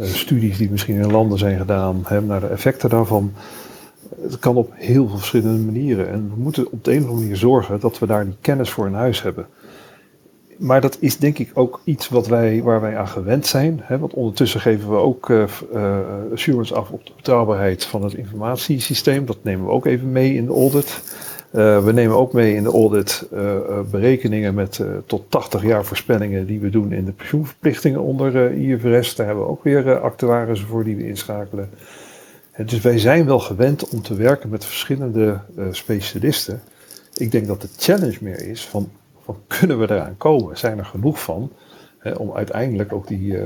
Studies 0.00 0.58
die 0.58 0.70
misschien 0.70 0.96
in 0.96 1.10
landen 1.10 1.38
zijn 1.38 1.58
gedaan, 1.58 2.02
hè, 2.04 2.22
naar 2.22 2.40
de 2.40 2.46
effecten 2.46 2.90
daarvan. 2.90 3.32
Het 4.20 4.38
kan 4.38 4.56
op 4.56 4.70
heel 4.74 5.08
veel 5.08 5.16
verschillende 5.16 5.64
manieren. 5.64 6.08
En 6.08 6.30
we 6.34 6.42
moeten 6.42 6.72
op 6.72 6.84
de 6.84 6.90
een 6.90 6.96
of 6.96 7.02
andere 7.02 7.22
manier 7.22 7.36
zorgen 7.36 7.80
dat 7.80 7.98
we 7.98 8.06
daar 8.06 8.24
die 8.24 8.36
kennis 8.40 8.70
voor 8.70 8.86
in 8.86 8.94
huis 8.94 9.22
hebben 9.22 9.46
maar 10.58 10.80
dat 10.80 10.96
is 11.00 11.16
denk 11.16 11.38
ik 11.38 11.50
ook 11.54 11.80
iets 11.84 12.08
wat 12.08 12.26
wij, 12.26 12.62
waar 12.62 12.80
wij 12.80 12.96
aan 12.96 13.08
gewend 13.08 13.46
zijn. 13.46 13.80
Hè? 13.82 13.98
Want 13.98 14.14
ondertussen 14.14 14.60
geven 14.60 14.90
we 14.90 14.96
ook 14.96 15.28
uh, 15.28 15.44
uh, 15.74 15.98
assurance 16.32 16.74
af 16.74 16.90
op 16.90 17.06
de 17.06 17.12
betrouwbaarheid 17.16 17.84
van 17.84 18.04
het 18.04 18.14
informatiesysteem. 18.14 19.26
Dat 19.26 19.38
nemen 19.42 19.66
we 19.66 19.72
ook 19.72 19.86
even 19.86 20.12
mee 20.12 20.34
in 20.34 20.46
de 20.46 20.52
audit. 20.52 21.02
Uh, 21.50 21.84
we 21.84 21.92
nemen 21.92 22.16
ook 22.16 22.32
mee 22.32 22.54
in 22.54 22.62
de 22.62 22.70
audit 22.70 23.28
berekeningen 23.90 24.54
met 24.54 24.80
tot 25.06 25.30
80 25.30 25.62
jaar 25.62 25.84
voorspellingen 25.84 26.46
die 26.46 26.60
we 26.60 26.70
doen 26.70 26.92
in 26.92 27.04
de 27.04 27.12
pensioenverplichtingen 27.12 28.00
onder 28.00 28.52
IFRS. 28.52 29.14
Daar 29.14 29.26
hebben 29.26 29.44
we 29.44 29.50
ook 29.50 29.64
weer 29.64 30.00
actuarissen 30.00 30.68
voor 30.68 30.84
die 30.84 30.96
we 30.96 31.06
inschakelen. 31.06 31.70
dus 32.56 32.80
wij 32.80 32.98
zijn 32.98 33.26
wel 33.26 33.40
gewend 33.40 33.88
om 33.88 34.02
te 34.02 34.14
werken 34.14 34.48
met 34.48 34.64
verschillende 34.64 35.40
specialisten. 35.70 36.62
Ik 37.14 37.30
denk 37.30 37.46
dat 37.46 37.60
de 37.60 37.68
challenge 37.76 38.18
meer 38.20 38.48
is 38.48 38.66
van 38.66 38.90
van 39.26 39.36
kunnen 39.46 39.78
we 39.78 39.90
eraan 39.90 40.16
komen? 40.16 40.58
Zijn 40.58 40.78
er 40.78 40.84
genoeg 40.84 41.22
van? 41.22 41.52
Hè, 41.98 42.12
om 42.12 42.32
uiteindelijk 42.32 42.92
ook 42.92 43.06
die, 43.08 43.32
uh, 43.32 43.42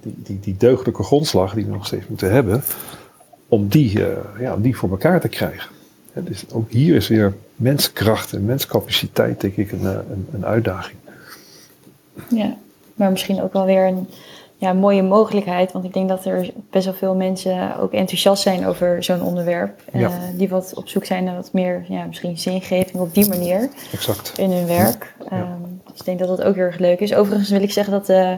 die, 0.00 0.14
die, 0.16 0.40
die 0.40 0.56
deugdelijke 0.56 1.02
grondslag 1.02 1.54
die 1.54 1.64
we 1.64 1.72
nog 1.72 1.86
steeds 1.86 2.06
moeten 2.06 2.32
hebben, 2.32 2.62
om 3.48 3.68
die, 3.68 3.98
uh, 3.98 4.06
ja, 4.38 4.54
om 4.54 4.62
die 4.62 4.76
voor 4.76 4.90
elkaar 4.90 5.20
te 5.20 5.28
krijgen. 5.28 5.70
Hè, 6.12 6.22
dus 6.22 6.44
ook 6.52 6.70
hier 6.70 6.94
is 6.94 7.08
weer 7.08 7.34
menskracht 7.56 8.32
en 8.32 8.44
menscapaciteit, 8.44 9.40
denk 9.40 9.56
ik, 9.56 9.72
een, 9.72 9.84
een, 9.84 10.26
een 10.32 10.46
uitdaging. 10.46 10.98
Ja, 12.28 12.56
maar 12.94 13.10
misschien 13.10 13.42
ook 13.42 13.52
wel 13.52 13.66
weer 13.66 13.86
een 13.86 14.08
ja, 14.56 14.72
mooie 14.72 15.02
mogelijkheid. 15.02 15.72
Want 15.72 15.84
ik 15.84 15.92
denk 15.92 16.08
dat 16.08 16.24
er 16.24 16.50
best 16.70 16.84
wel 16.84 16.94
veel 16.94 17.14
mensen 17.14 17.78
ook 17.78 17.92
enthousiast 17.92 18.42
zijn 18.42 18.66
over 18.66 19.04
zo'n 19.04 19.22
onderwerp. 19.22 19.82
Uh, 19.94 20.08
die 20.36 20.48
wat 20.48 20.72
op 20.74 20.88
zoek 20.88 21.04
zijn 21.04 21.24
naar 21.24 21.34
wat 21.34 21.52
meer, 21.52 21.84
ja, 21.88 22.04
misschien 22.04 22.38
zingeving 22.38 22.96
op 22.96 23.14
die 23.14 23.28
manier. 23.28 23.68
Exact. 23.92 24.32
In 24.38 24.50
hun 24.50 24.66
werk. 24.66 25.14
Ja. 25.30 25.38
Um, 25.38 25.80
dus 25.84 25.98
ik 25.98 26.04
denk 26.04 26.18
dat 26.18 26.28
dat 26.28 26.42
ook 26.42 26.54
heel 26.54 26.64
erg 26.64 26.78
leuk 26.78 27.00
is. 27.00 27.14
Overigens 27.14 27.50
wil 27.50 27.62
ik 27.62 27.72
zeggen 27.72 27.92
dat, 27.92 28.10
uh, 28.10 28.32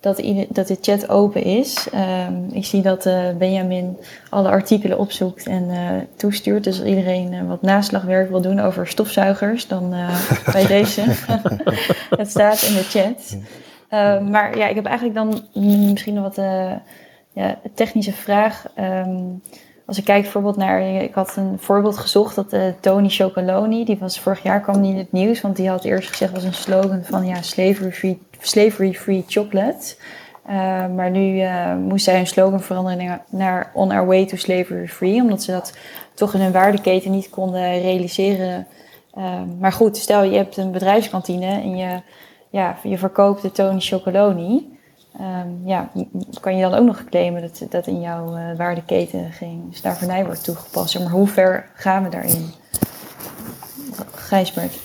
dat, 0.00 0.22
dat 0.48 0.66
de 0.66 0.78
chat 0.80 1.08
open 1.08 1.42
is. 1.42 1.86
Um, 2.26 2.48
ik 2.52 2.64
zie 2.64 2.82
dat 2.82 3.06
uh, 3.06 3.30
Benjamin 3.38 3.96
alle 4.30 4.48
artikelen 4.48 4.98
opzoekt 4.98 5.46
en 5.46 5.68
toestuurt. 6.16 6.64
Dus 6.64 6.78
als 6.80 6.88
iedereen 6.88 7.46
wat 7.46 7.62
naslagwerk 7.62 8.30
wil 8.30 8.40
doen 8.40 8.60
over 8.60 8.86
stofzuigers, 8.86 9.66
dan 9.66 9.94
bij 10.52 10.66
deze. 10.76 11.02
het 12.20 12.30
staat 12.30 12.62
in 12.62 12.74
de 12.74 12.82
chat. 12.82 13.36
Uh, 13.94 14.20
maar 14.20 14.56
ja, 14.56 14.68
ik 14.68 14.74
heb 14.74 14.84
eigenlijk 14.84 15.16
dan 15.16 15.44
misschien 15.90 16.14
nog 16.14 16.22
wat 16.22 16.38
uh, 16.38 16.72
ja, 17.32 17.58
technische 17.74 18.12
vraag. 18.12 18.64
Um, 18.78 19.42
als 19.86 19.98
ik 19.98 20.04
kijk 20.04 20.22
bijvoorbeeld 20.22 20.56
naar, 20.56 20.82
ik 20.82 21.14
had 21.14 21.36
een 21.36 21.58
voorbeeld 21.58 21.96
gezocht, 21.96 22.34
dat 22.34 22.52
uh, 22.52 22.62
Tony 22.80 23.08
Chocoloni, 23.08 23.84
die 23.84 23.98
was 23.98 24.20
vorig 24.20 24.42
jaar 24.42 24.60
kwam 24.60 24.80
niet 24.80 24.92
in 24.92 24.98
het 24.98 25.12
nieuws, 25.12 25.40
want 25.40 25.56
die 25.56 25.68
had 25.68 25.84
eerst 25.84 26.08
gezegd 26.08 26.32
was 26.32 26.44
een 26.44 26.54
slogan 26.54 27.04
van 27.04 27.26
ja, 27.26 27.42
slavery 27.42 27.92
free, 27.92 28.22
slavery 28.40 28.94
free 28.94 29.24
chocolate. 29.28 29.96
maar 30.94 31.10
nu 31.10 31.46
moest 31.78 32.04
zij 32.04 32.16
hun 32.16 32.26
slogan 32.26 32.60
veranderen 32.60 33.22
naar 33.28 33.70
On 33.74 33.90
Our 33.90 34.06
Way 34.06 34.26
to 34.26 34.36
Slavery 34.36 34.88
Free, 34.88 35.20
omdat 35.20 35.42
ze 35.42 35.50
dat 35.50 35.76
toch 36.14 36.34
in 36.34 36.40
hun 36.40 36.52
waardeketen 36.52 37.10
niet 37.10 37.30
konden 37.30 37.80
realiseren 37.80 38.66
Ehm, 39.14 39.58
maar 39.58 39.72
goed, 39.72 39.96
stel 39.96 40.22
je 40.22 40.36
hebt 40.36 40.56
een 40.56 40.70
bedrijfskantine 40.70 41.46
en 41.46 41.76
je, 41.76 42.00
ja, 42.52 42.76
je 42.82 42.98
verkoopt 42.98 43.42
de 43.42 43.52
Tony 43.52 43.80
Chocoloni. 43.80 44.78
Ehm, 45.18 45.48
ja, 45.64 45.90
kan 46.40 46.56
je 46.56 46.62
dan 46.62 46.74
ook 46.74 46.86
nog 46.86 47.04
claimen 47.04 47.42
dat, 47.42 47.66
dat 47.70 47.86
in 47.86 48.00
jouw 48.00 48.36
uh, 48.36 48.56
waardeketen 48.56 49.32
geen 49.32 49.68
slavernij 49.70 50.24
wordt 50.24 50.44
toegepast? 50.44 50.98
Maar 50.98 51.10
hoe 51.10 51.26
ver 51.26 51.70
gaan 51.74 52.02
we 52.02 52.08
daarin? 52.08 52.52
Gijsbert. 54.14 54.78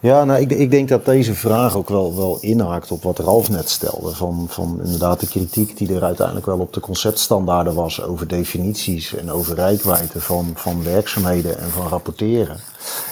Ja, 0.00 0.24
nou, 0.24 0.40
ik, 0.40 0.50
ik, 0.50 0.70
denk 0.70 0.88
dat 0.88 1.04
deze 1.04 1.34
vraag 1.34 1.76
ook 1.76 1.88
wel, 1.88 2.16
wel 2.16 2.38
inhaakt 2.40 2.90
op 2.90 3.02
wat 3.02 3.18
Ralf 3.18 3.50
net 3.50 3.70
stelde. 3.70 4.14
Van, 4.14 4.46
van 4.48 4.80
inderdaad 4.84 5.20
de 5.20 5.28
kritiek 5.28 5.76
die 5.76 5.94
er 5.94 6.04
uiteindelijk 6.04 6.46
wel 6.46 6.58
op 6.58 6.72
de 6.72 6.80
conceptstandaarden 6.80 7.74
was 7.74 8.02
over 8.02 8.28
definities 8.28 9.14
en 9.14 9.30
over 9.30 9.54
rijkwijde 9.54 10.20
van, 10.20 10.50
van 10.54 10.82
werkzaamheden 10.84 11.58
en 11.58 11.70
van 11.70 11.88
rapporteren. 11.88 12.56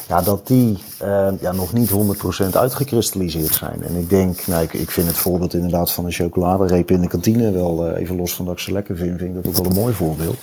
Ja, 0.08 0.22
dat 0.22 0.46
die 0.46 0.78
uh, 1.02 1.28
ja, 1.40 1.52
nog 1.52 1.72
niet 1.72 1.90
100% 1.90 1.94
uitgekristalliseerd 2.52 3.54
zijn. 3.54 3.82
En 3.82 3.96
ik 3.96 4.10
denk, 4.10 4.46
nou, 4.46 4.62
ik, 4.62 4.72
ik 4.72 4.90
vind 4.90 5.06
het 5.06 5.16
voorbeeld 5.16 5.54
inderdaad 5.54 5.92
van 5.92 6.04
een 6.04 6.12
chocoladereep 6.12 6.90
in 6.90 7.00
de 7.00 7.08
kantine 7.08 7.50
wel, 7.50 7.88
uh, 7.88 8.00
even 8.00 8.16
los 8.16 8.34
van 8.34 8.44
dat 8.44 8.54
ik 8.54 8.60
ze 8.60 8.72
lekker 8.72 8.96
vind, 8.96 9.18
vind 9.18 9.36
ik 9.36 9.42
dat 9.42 9.46
ook 9.46 9.56
wel 9.56 9.72
een 9.72 9.80
mooi 9.80 9.94
voorbeeld. 9.94 10.36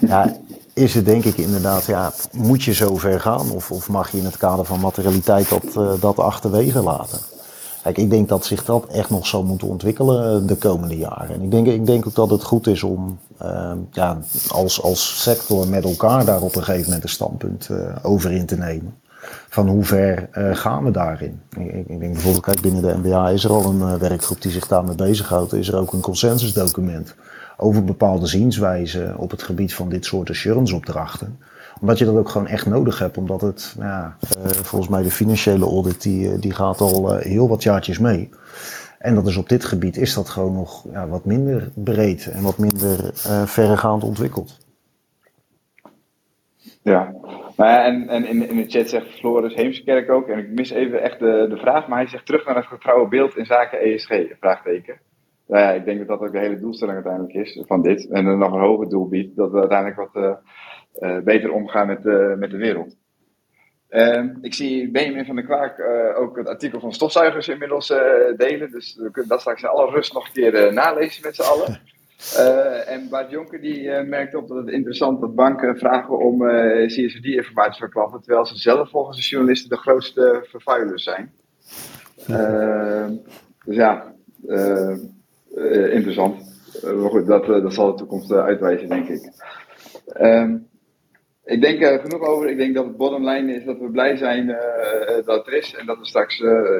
Ja, 0.00 0.36
is 0.72 0.94
het 0.94 1.04
denk 1.04 1.24
ik 1.24 1.36
inderdaad, 1.36 1.84
ja, 1.84 2.12
moet 2.32 2.62
je 2.62 2.72
zo 2.72 2.96
ver 2.96 3.20
gaan? 3.20 3.50
Of, 3.50 3.70
of 3.70 3.88
mag 3.88 4.10
je 4.10 4.18
in 4.18 4.24
het 4.24 4.36
kader 4.36 4.64
van 4.64 4.80
materialiteit 4.80 5.48
dat, 5.48 5.64
uh, 5.76 5.92
dat 6.00 6.18
achterwege 6.18 6.82
laten? 6.82 7.18
Kijk, 7.82 7.98
ik 7.98 8.10
denk 8.10 8.28
dat 8.28 8.44
zich 8.44 8.64
dat 8.64 8.86
echt 8.86 9.10
nog 9.10 9.26
zal 9.26 9.42
moeten 9.42 9.68
ontwikkelen 9.68 10.46
de 10.46 10.56
komende 10.56 10.96
jaren. 10.96 11.34
En 11.34 11.42
ik 11.42 11.50
denk, 11.50 11.66
ik 11.66 11.86
denk 11.86 12.06
ook 12.06 12.14
dat 12.14 12.30
het 12.30 12.42
goed 12.42 12.66
is 12.66 12.82
om 12.82 13.18
uh, 13.42 13.72
ja, 13.90 14.18
als, 14.48 14.82
als 14.82 15.22
sector 15.22 15.68
met 15.68 15.84
elkaar 15.84 16.24
daar 16.24 16.42
op 16.42 16.56
een 16.56 16.62
gegeven 16.62 16.84
moment 16.84 17.02
een 17.02 17.08
standpunt 17.08 17.68
over 18.02 18.32
in 18.32 18.46
te 18.46 18.56
nemen. 18.56 18.94
Van 19.48 19.68
hoe 19.68 19.84
ver 19.84 20.28
gaan 20.52 20.84
we 20.84 20.90
daarin? 20.90 21.40
Ik, 21.58 21.72
ik, 21.88 22.00
denk 22.00 22.12
bijvoorbeeld, 22.12 22.44
kijk, 22.44 22.60
binnen 22.60 22.82
de 22.82 23.08
NBA 23.08 23.30
is 23.30 23.44
er 23.44 23.50
al 23.50 23.64
een 23.64 23.98
werkgroep 23.98 24.42
die 24.42 24.52
zich 24.52 24.66
daarmee 24.66 24.94
bezighoudt. 24.94 25.52
Is 25.52 25.68
er 25.68 25.76
ook 25.76 25.92
een 25.92 26.00
consensusdocument 26.00 27.14
over 27.60 27.84
bepaalde 27.84 28.26
zienswijzen 28.26 29.16
op 29.18 29.30
het 29.30 29.42
gebied 29.42 29.74
van 29.74 29.88
dit 29.88 30.04
soort 30.04 30.30
assurance-opdrachten. 30.30 31.38
Omdat 31.80 31.98
je 31.98 32.04
dat 32.04 32.16
ook 32.16 32.28
gewoon 32.28 32.46
echt 32.46 32.66
nodig 32.66 32.98
hebt, 32.98 33.16
omdat 33.16 33.40
het, 33.40 33.74
ja, 33.78 34.16
uh, 34.38 34.46
volgens 34.46 34.90
mij 34.90 35.02
de 35.02 35.10
financiële 35.10 35.64
audit, 35.64 36.02
die, 36.02 36.38
die 36.38 36.52
gaat 36.52 36.80
al 36.80 37.16
uh, 37.16 37.22
heel 37.22 37.48
wat 37.48 37.62
jaartjes 37.62 37.98
mee. 37.98 38.28
En 38.98 39.14
dat 39.14 39.26
is 39.26 39.36
op 39.36 39.48
dit 39.48 39.64
gebied 39.64 39.96
is 39.96 40.14
dat 40.14 40.28
gewoon 40.28 40.52
nog 40.52 40.84
ja, 40.92 41.08
wat 41.08 41.24
minder 41.24 41.70
breed 41.74 42.26
en 42.26 42.42
wat 42.42 42.58
minder 42.58 43.10
verregaand 43.46 44.04
ontwikkeld. 44.04 44.58
Ja, 46.82 47.14
nou 47.56 47.70
ja, 47.70 47.84
en, 47.84 48.08
en 48.08 48.26
in, 48.26 48.48
in 48.48 48.56
de 48.56 48.68
chat 48.68 48.88
zegt 48.88 49.06
Floris 49.06 49.54
Heemskerk 49.54 50.10
ook, 50.10 50.28
en 50.28 50.38
ik 50.38 50.48
mis 50.48 50.70
even 50.70 51.02
echt 51.02 51.18
de, 51.18 51.46
de 51.48 51.56
vraag, 51.56 51.88
maar 51.88 51.98
hij 51.98 52.08
zegt 52.08 52.26
terug 52.26 52.46
naar 52.46 52.56
het 52.56 52.66
getrouwe 52.66 53.08
beeld 53.08 53.36
in 53.36 53.46
zaken 53.46 53.80
ESG, 53.80 54.10
vraagteken. 54.40 55.00
Nou 55.50 55.62
ja, 55.62 55.70
ik 55.72 55.84
denk 55.84 55.98
dat 55.98 56.08
dat 56.08 56.20
ook 56.20 56.32
de 56.32 56.38
hele 56.38 56.58
doelstelling 56.58 56.96
uiteindelijk 56.96 57.34
is 57.34 57.62
van 57.66 57.82
dit. 57.82 58.08
En 58.08 58.24
dan 58.24 58.38
nog 58.38 58.52
een 58.52 58.60
hoger 58.60 58.88
doel 58.88 59.08
biedt, 59.08 59.36
dat 59.36 59.50
we 59.50 59.58
uiteindelijk 59.58 59.98
wat 60.12 60.24
uh, 60.24 60.32
uh, 61.00 61.22
beter 61.22 61.52
omgaan 61.52 61.86
met, 61.86 62.04
uh, 62.04 62.34
met 62.34 62.50
de 62.50 62.56
wereld. 62.56 62.96
Uh, 63.90 64.24
ik 64.40 64.54
zie 64.54 64.90
Benjamin 64.90 65.24
van 65.24 65.34
der 65.34 65.44
Kwaak 65.44 65.80
ook 66.16 66.36
het 66.36 66.48
artikel 66.48 66.80
van 66.80 66.92
stofzuigers 66.92 67.48
inmiddels 67.48 67.88
delen. 68.36 68.70
Dus 68.70 68.96
we 68.96 69.10
kunnen 69.10 69.30
dat 69.30 69.40
straks 69.40 69.62
in 69.62 69.68
alle 69.68 69.90
rust 69.90 70.12
nog 70.12 70.26
een 70.26 70.32
keer 70.32 70.72
nalezen 70.72 71.22
met 71.22 71.34
z'n 71.34 71.42
allen. 71.42 71.80
en 72.94 73.08
Bart 73.08 73.30
Jonker 73.30 73.60
die 73.60 73.90
merkt 73.90 74.34
op 74.34 74.48
dat 74.48 74.56
het 74.56 74.68
interessant 74.68 75.14
is 75.14 75.20
dat 75.20 75.34
banken 75.34 75.78
vragen 75.78 76.18
om 76.18 76.38
CSRD-informatie 76.86 77.80
van 77.80 77.90
klanten, 77.90 78.20
terwijl 78.22 78.46
ze 78.46 78.56
zelf 78.56 78.90
volgens 78.90 79.16
de 79.16 79.22
journalisten 79.22 79.70
de 79.70 79.76
grootste 79.76 80.46
vervuilers 80.48 81.02
zijn. 81.02 81.32
Ehm, 82.26 83.12
dus 83.64 83.76
ja, 83.76 84.14
uh, 85.54 85.94
interessant. 85.94 86.58
Uh, 86.84 87.04
goed, 87.04 87.26
dat, 87.26 87.48
uh, 87.48 87.62
dat 87.62 87.74
zal 87.74 87.90
de 87.90 87.98
toekomst 87.98 88.32
uitwijzen, 88.32 88.88
denk 88.88 89.08
ik. 89.08 89.32
Um, 90.20 90.68
ik 91.44 91.60
denk 91.60 91.82
er 91.82 92.00
genoeg 92.00 92.22
over. 92.22 92.48
Ik 92.48 92.56
denk 92.56 92.74
dat 92.74 92.84
het 92.84 92.96
bottom 92.96 93.28
line 93.28 93.54
is 93.54 93.64
dat 93.64 93.78
we 93.78 93.90
blij 93.90 94.16
zijn 94.16 94.46
dat 95.24 95.46
het 95.46 95.54
is. 95.54 95.74
En 95.74 95.86
dat 95.86 95.98
we 95.98 96.06
straks 96.06 96.36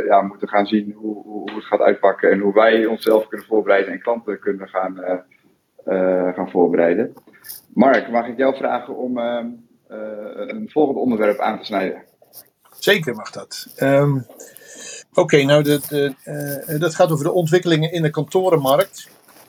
ja, 0.06 0.22
moeten 0.22 0.48
gaan 0.48 0.66
zien 0.66 0.92
hoe, 0.92 1.14
hoe, 1.14 1.50
hoe, 1.50 1.54
het 1.54 1.64
gaat 1.64 1.80
uitpakken. 1.80 2.30
En 2.30 2.38
hoe 2.38 2.52
wij 2.52 2.86
onszelf 2.86 3.28
kunnen 3.28 3.46
voorbereiden 3.46 3.92
en 3.92 4.00
klanten 4.00 4.38
kunnen 4.38 4.68
gaan, 4.68 5.24
gaan 6.34 6.50
voorbereiden. 6.50 7.12
Mark, 7.74 8.10
mag 8.10 8.26
ik 8.26 8.36
jou 8.36 8.56
vragen 8.56 8.96
om 8.96 9.18
ehm, 9.18 9.46
een 9.88 10.70
volgend 10.70 10.98
onderwerp 10.98 11.38
aan 11.38 11.58
te 11.58 11.64
snijden? 11.64 12.02
Zeker 12.78 13.14
mag 13.14 13.30
dat. 13.30 13.74
Um... 13.82 14.26
Oké, 15.14 15.42
nou 15.42 15.62
de, 15.62 16.14
uh, 16.68 16.80
dat 16.80 16.94
gaat 16.94 17.10
over 17.10 17.24
de 17.24 17.32
ontwikkelingen 17.32 17.92
in 17.92 18.02
de 18.02 18.10
kantorenmarkt. 18.10 19.08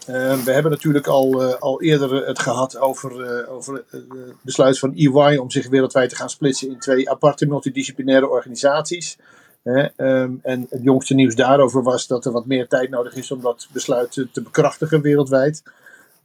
Uh, 0.09 0.33
we 0.43 0.51
hebben 0.51 0.71
natuurlijk 0.71 1.07
al, 1.07 1.43
al 1.55 1.81
eerder 1.81 2.27
het 2.27 2.39
gehad 2.39 2.77
over, 2.77 3.47
over 3.49 3.83
het 3.89 4.05
besluit 4.41 4.79
van 4.79 4.95
EY 4.95 5.37
om 5.37 5.51
zich 5.51 5.69
wereldwijd 5.69 6.09
te 6.09 6.15
gaan 6.15 6.29
splitsen 6.29 6.69
in 6.69 6.79
twee 6.79 7.09
aparte 7.09 7.45
multidisciplinaire 7.45 8.29
organisaties. 8.29 9.17
Um, 9.63 10.39
en 10.41 10.67
het 10.69 10.83
jongste 10.83 11.13
nieuws 11.13 11.35
daarover 11.35 11.83
was 11.83 12.07
dat 12.07 12.25
er 12.25 12.31
wat 12.31 12.45
meer 12.45 12.67
tijd 12.67 12.89
nodig 12.89 13.15
is 13.15 13.31
om 13.31 13.41
dat 13.41 13.67
besluit 13.71 14.11
te 14.11 14.41
bekrachtigen 14.41 15.01
wereldwijd. 15.01 15.63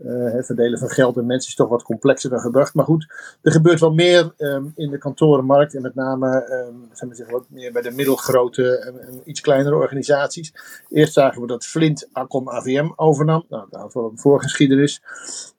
Het 0.05 0.47
verdelen 0.47 0.79
van 0.79 0.89
geld 0.89 1.17
en 1.17 1.27
mensen 1.27 1.49
is 1.49 1.55
toch 1.55 1.69
wat 1.69 1.83
complexer 1.83 2.31
dan 2.31 2.41
gedacht. 2.41 2.75
Maar 2.75 2.85
goed, 2.85 3.13
er 3.43 3.53
gebeurt 3.53 3.81
wel 3.81 3.93
meer 3.93 4.33
um, 4.39 4.73
in 4.77 4.91
de 4.91 4.99
kantorenmarkt. 4.99 5.75
En 5.75 5.83
met 5.83 5.95
name 5.95 6.51
um, 6.51 6.89
zijn 6.93 7.11
we 7.11 7.27
wat 7.31 7.45
meer 7.49 7.73
bij 7.73 7.83
de 7.83 7.91
middelgrote 7.91 8.79
en, 8.79 9.21
iets 9.25 9.41
kleinere 9.41 9.77
organisaties. 9.77 10.55
Eerst 10.89 11.13
zagen 11.13 11.41
we 11.41 11.47
dat 11.47 11.67
Flint 11.67 12.09
Acom 12.13 12.49
AVM 12.49 12.91
overnam. 12.97 13.45
Nou, 13.49 13.67
dat 13.71 13.95
wel 13.95 14.11
een 14.11 14.19
voorgeschiedenis. 14.19 15.03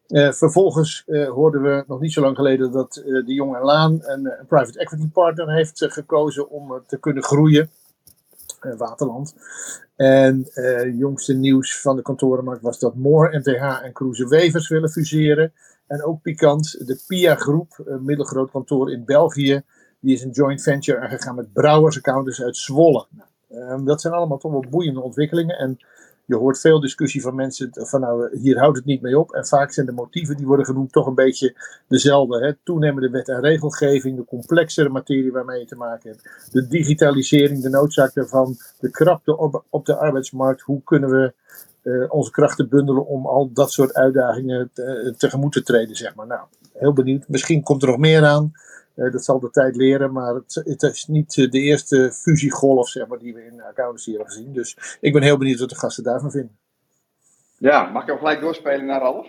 Uh, 0.08 0.32
vervolgens 0.32 1.04
uh, 1.08 1.30
hoorden 1.30 1.62
we 1.62 1.84
nog 1.88 2.00
niet 2.00 2.14
zo 2.14 2.22
lang 2.22 2.36
geleden 2.36 2.72
dat 2.72 2.94
de 2.94 3.34
Jong 3.34 3.56
en 3.56 3.64
Laan 3.64 4.00
een 4.02 4.34
private 4.48 4.80
equity 4.80 5.10
partner 5.10 5.54
heeft 5.54 5.86
gekozen 5.88 6.50
om 6.50 6.84
te 6.88 6.98
kunnen 6.98 7.24
groeien. 7.24 7.70
Waterland. 8.60 9.36
En 9.96 10.50
uh, 10.54 10.98
jongste 10.98 11.34
nieuws 11.34 11.82
van 11.82 11.96
de 11.96 12.02
kantorenmarkt 12.02 12.62
was 12.62 12.80
dat 12.80 12.96
Moore, 12.96 13.38
MTH 13.38 13.84
en 13.84 13.94
Cruise 13.94 14.28
Wevers 14.28 14.68
willen 14.68 14.90
fuseren. 14.90 15.54
En 15.88 16.04
ook 16.04 16.22
pikant, 16.22 16.88
de 16.88 17.04
PIA 17.08 17.36
Groep, 17.36 17.82
een 17.86 18.06
middelgroot 18.06 18.52
kantoor 18.52 18.92
in 18.92 19.06
België, 19.06 19.64
die 20.00 20.14
is 20.14 20.24
een 20.24 20.30
joint 20.30 20.62
venture 20.62 21.00
aangegaan 21.00 21.36
met 21.36 21.54
Brouwers 21.54 21.98
Accountants 21.98 22.44
uit 22.44 22.58
Zwolle. 22.58 23.08
Nou, 23.10 23.72
um, 23.72 23.86
dat 23.86 24.02
zijn 24.02 24.14
allemaal 24.14 24.38
toch 24.38 24.52
wel 24.52 24.66
boeiende 24.70 25.02
ontwikkelingen. 25.02 25.58
En 25.58 25.78
je 26.28 26.36
hoort 26.36 26.60
veel 26.60 26.80
discussie 26.80 27.22
van 27.22 27.36
mensen 27.36 27.70
van 27.72 28.02
nou, 28.02 28.38
hier 28.38 28.58
houdt 28.58 28.78
het 28.78 28.86
niet 28.86 29.02
mee 29.02 29.20
op. 29.20 29.32
En 29.32 29.46
vaak 29.46 29.72
zijn 29.72 29.86
de 29.86 29.92
motieven 29.92 30.38
die 30.38 30.46
worden 30.46 30.66
genoemd 30.66 30.92
toch 30.92 31.08
een 31.08 31.16
beetje 31.16 31.56
dezelfde. 31.88 32.46
Hè? 32.46 32.54
Toenemende 32.64 33.10
wet 33.10 33.30
en 33.30 33.42
regelgeving, 33.42 34.18
de 34.18 34.26
complexere 34.26 34.90
materie 34.90 35.32
waarmee 35.32 35.60
je 35.60 35.66
te 35.66 35.76
maken 35.76 36.10
hebt. 36.10 36.50
De 36.52 36.68
digitalisering, 36.68 37.62
de 37.62 37.70
noodzaak 37.70 38.14
daarvan, 38.14 38.56
de 38.80 38.90
krapte 38.90 39.38
op, 39.38 39.64
op 39.70 39.86
de 39.86 39.96
arbeidsmarkt. 39.96 40.62
Hoe 40.62 40.84
kunnen 40.84 41.10
we 41.10 41.34
uh, 41.84 42.14
onze 42.14 42.32
krachten 42.32 42.70
bundelen 42.70 43.06
om 43.06 43.26
al 43.26 43.52
dat 43.54 43.72
soort 43.72 43.94
uitdagingen 43.94 44.70
te, 44.74 45.14
tegemoet 45.18 45.52
te 45.52 45.64
treden, 45.64 45.96
zeg 45.96 46.16
maar. 46.16 46.28
Nou, 46.28 46.48
heel 46.74 46.94
benieuwd. 46.94 47.28
Misschien 47.28 47.64
komt 47.64 47.82
er 47.82 47.88
nog 47.88 47.98
meer 47.98 48.26
aan. 48.26 48.52
Uh, 48.98 49.12
dat 49.12 49.24
zal 49.24 49.40
de 49.40 49.50
tijd 49.50 49.76
leren, 49.76 50.12
maar 50.12 50.34
het, 50.34 50.62
het 50.64 50.84
is 50.84 51.06
niet 51.06 51.34
de 51.34 51.60
eerste 51.60 52.12
fusiegolf 52.14 52.90
zeg 52.90 53.08
maar, 53.08 53.20
die 53.20 53.34
we 53.34 53.46
in 53.46 53.62
accountancy 53.62 54.10
hebben 54.10 54.28
gezien. 54.28 54.54
Dus 54.54 54.98
ik 55.02 55.14
ben 55.14 55.22
heel 55.22 55.38
benieuwd 55.38 55.60
wat 55.60 55.70
de 55.70 55.76
gasten 55.76 56.04
daarvan 56.04 56.32
vinden. 56.32 56.58
Ja, 57.58 57.84
mag 57.84 58.02
ik 58.02 58.08
hem 58.08 58.18
gelijk 58.18 58.42
doorspelen 58.42 58.86
naar 58.86 59.02
Ralf? 59.02 59.28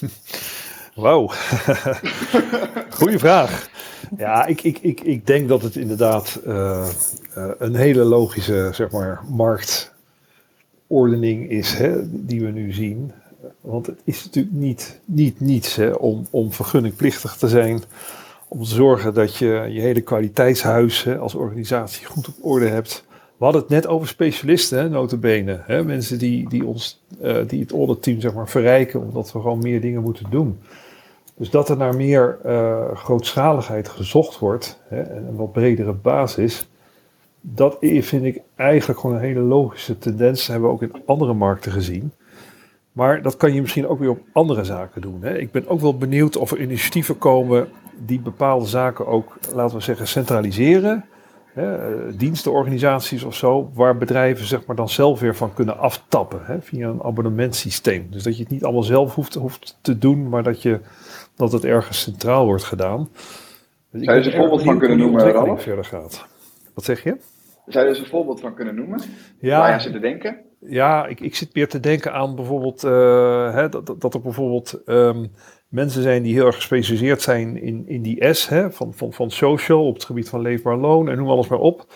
Wauw, 0.94 1.26
goeie 2.98 3.18
vraag. 3.18 3.68
Ja, 4.16 4.46
ik, 4.46 4.62
ik, 4.62 4.78
ik, 4.78 5.00
ik 5.00 5.26
denk 5.26 5.48
dat 5.48 5.62
het 5.62 5.76
inderdaad 5.76 6.40
uh, 6.46 6.88
uh, 7.36 7.50
een 7.58 7.74
hele 7.74 8.04
logische 8.04 8.70
zeg 8.72 8.90
maar, 8.90 9.20
marktordening 9.28 11.50
is 11.50 11.74
hè, 11.74 12.24
die 12.26 12.40
we 12.40 12.50
nu 12.50 12.72
zien. 12.72 13.12
Want 13.60 13.86
het 13.86 14.00
is 14.04 14.24
natuurlijk 14.24 14.54
niet, 14.54 15.00
niet 15.04 15.40
niets 15.40 15.76
hè, 15.76 15.90
om, 15.90 16.26
om 16.30 16.52
vergunningplichtig 16.52 17.36
te 17.36 17.48
zijn 17.48 17.82
om 18.52 18.62
te 18.62 18.74
zorgen 18.74 19.14
dat 19.14 19.36
je 19.36 19.66
je 19.70 19.80
hele 19.80 20.00
kwaliteitshuis 20.00 21.04
hè, 21.04 21.18
als 21.18 21.34
organisatie 21.34 22.06
goed 22.06 22.28
op 22.28 22.34
orde 22.40 22.66
hebt. 22.66 23.04
We 23.36 23.44
hadden 23.44 23.62
het 23.62 23.70
net 23.70 23.86
over 23.86 24.08
specialisten, 24.08 24.78
hè, 24.78 24.88
notabene. 24.88 25.60
Mensen 25.66 26.18
die, 26.18 26.48
die, 26.48 26.66
ons, 26.66 27.02
uh, 27.22 27.36
die 27.46 27.60
het 27.60 27.72
auditteam 27.72 28.20
zeg 28.20 28.34
maar, 28.34 28.48
verrijken, 28.48 29.00
omdat 29.00 29.32
we 29.32 29.40
gewoon 29.40 29.58
meer 29.58 29.80
dingen 29.80 30.02
moeten 30.02 30.26
doen. 30.30 30.58
Dus 31.36 31.50
dat 31.50 31.68
er 31.68 31.76
naar 31.76 31.96
meer 31.96 32.38
uh, 32.46 32.94
grootschaligheid 32.94 33.88
gezocht 33.88 34.38
wordt 34.38 34.80
hè, 34.88 35.00
en 35.00 35.26
een 35.26 35.36
wat 35.36 35.52
bredere 35.52 35.92
basis, 35.92 36.68
dat 37.40 37.76
vind 37.80 38.24
ik 38.24 38.40
eigenlijk 38.56 39.00
gewoon 39.00 39.16
een 39.16 39.22
hele 39.22 39.40
logische 39.40 39.98
tendens. 39.98 40.38
Dat 40.38 40.46
hebben 40.46 40.68
we 40.68 40.74
ook 40.74 40.82
in 40.82 41.02
andere 41.06 41.34
markten 41.34 41.72
gezien. 41.72 42.12
Maar 42.92 43.22
dat 43.22 43.36
kan 43.36 43.54
je 43.54 43.60
misschien 43.60 43.86
ook 43.86 43.98
weer 43.98 44.10
op 44.10 44.20
andere 44.32 44.64
zaken 44.64 45.00
doen. 45.00 45.18
Hè. 45.22 45.38
Ik 45.38 45.50
ben 45.50 45.68
ook 45.68 45.80
wel 45.80 45.96
benieuwd 45.96 46.36
of 46.36 46.50
er 46.50 46.60
initiatieven 46.60 47.18
komen 47.18 47.68
die 48.06 48.20
bepaalde 48.20 48.66
zaken 48.66 49.06
ook, 49.06 49.38
laten 49.54 49.76
we 49.76 49.82
zeggen, 49.82 50.08
centraliseren. 50.08 51.04
Hè, 51.52 51.76
eh, 51.76 52.12
dienstenorganisaties 52.16 53.22
of 53.22 53.34
zo, 53.34 53.70
waar 53.74 53.96
bedrijven 53.96 54.46
zeg 54.46 54.66
maar, 54.66 54.76
dan 54.76 54.88
zelf 54.88 55.20
weer 55.20 55.36
van 55.36 55.54
kunnen 55.54 55.78
aftappen 55.78 56.40
hè, 56.44 56.60
via 56.60 56.88
een 56.88 57.02
abonnementsysteem. 57.02 58.06
Dus 58.10 58.22
dat 58.22 58.36
je 58.36 58.42
het 58.42 58.52
niet 58.52 58.64
allemaal 58.64 58.82
zelf 58.82 59.14
hoeft, 59.14 59.34
hoeft 59.34 59.78
te 59.80 59.98
doen, 59.98 60.28
maar 60.28 60.42
dat, 60.42 60.62
je, 60.62 60.80
dat 61.36 61.52
het 61.52 61.64
ergens 61.64 62.00
centraal 62.00 62.44
wordt 62.44 62.64
gedaan. 62.64 63.08
Dus 63.90 64.04
Zou 64.04 64.18
je 64.18 64.24
eens 64.24 64.34
een 64.34 64.40
voorbeeld 64.40 64.62
van 64.62 64.78
kunnen 64.78 64.98
noemen, 64.98 65.30
Ralf? 65.30 65.62
verder 65.62 65.84
gaat. 65.84 66.26
Wat 66.74 66.84
zeg 66.84 67.02
je? 67.02 67.16
Zou 67.66 67.66
je 67.66 67.78
er 67.78 67.88
eens 67.88 67.98
een 67.98 68.06
voorbeeld 68.06 68.40
van 68.40 68.54
kunnen 68.54 68.74
noemen? 68.74 69.00
Ja, 69.38 69.58
waar 69.58 69.74
je 69.74 69.80
zit 69.80 69.92
te 69.92 69.98
denken? 69.98 70.40
Ja, 70.60 71.06
ik, 71.06 71.20
ik 71.20 71.34
zit 71.34 71.54
meer 71.54 71.68
te 71.68 71.80
denken 71.80 72.12
aan 72.12 72.34
bijvoorbeeld 72.34 72.84
uh, 72.84 73.54
hè, 73.54 73.68
dat, 73.68 73.94
dat 73.98 74.14
er 74.14 74.20
bijvoorbeeld 74.20 74.80
um, 74.86 75.30
mensen 75.72 76.02
zijn 76.02 76.22
die 76.22 76.34
heel 76.34 76.46
erg 76.46 76.54
gespecialiseerd 76.54 77.22
zijn 77.22 77.62
in, 77.62 77.88
in 77.88 78.02
die 78.02 78.34
S 78.34 78.48
hè, 78.48 78.70
van, 78.70 78.94
van, 78.94 79.12
van 79.12 79.30
social 79.30 79.86
op 79.86 79.94
het 79.94 80.04
gebied 80.04 80.28
van 80.28 80.40
leefbaar 80.40 80.76
loon 80.76 81.08
en 81.08 81.16
noem 81.16 81.28
alles 81.28 81.48
maar 81.48 81.58
op. 81.58 81.86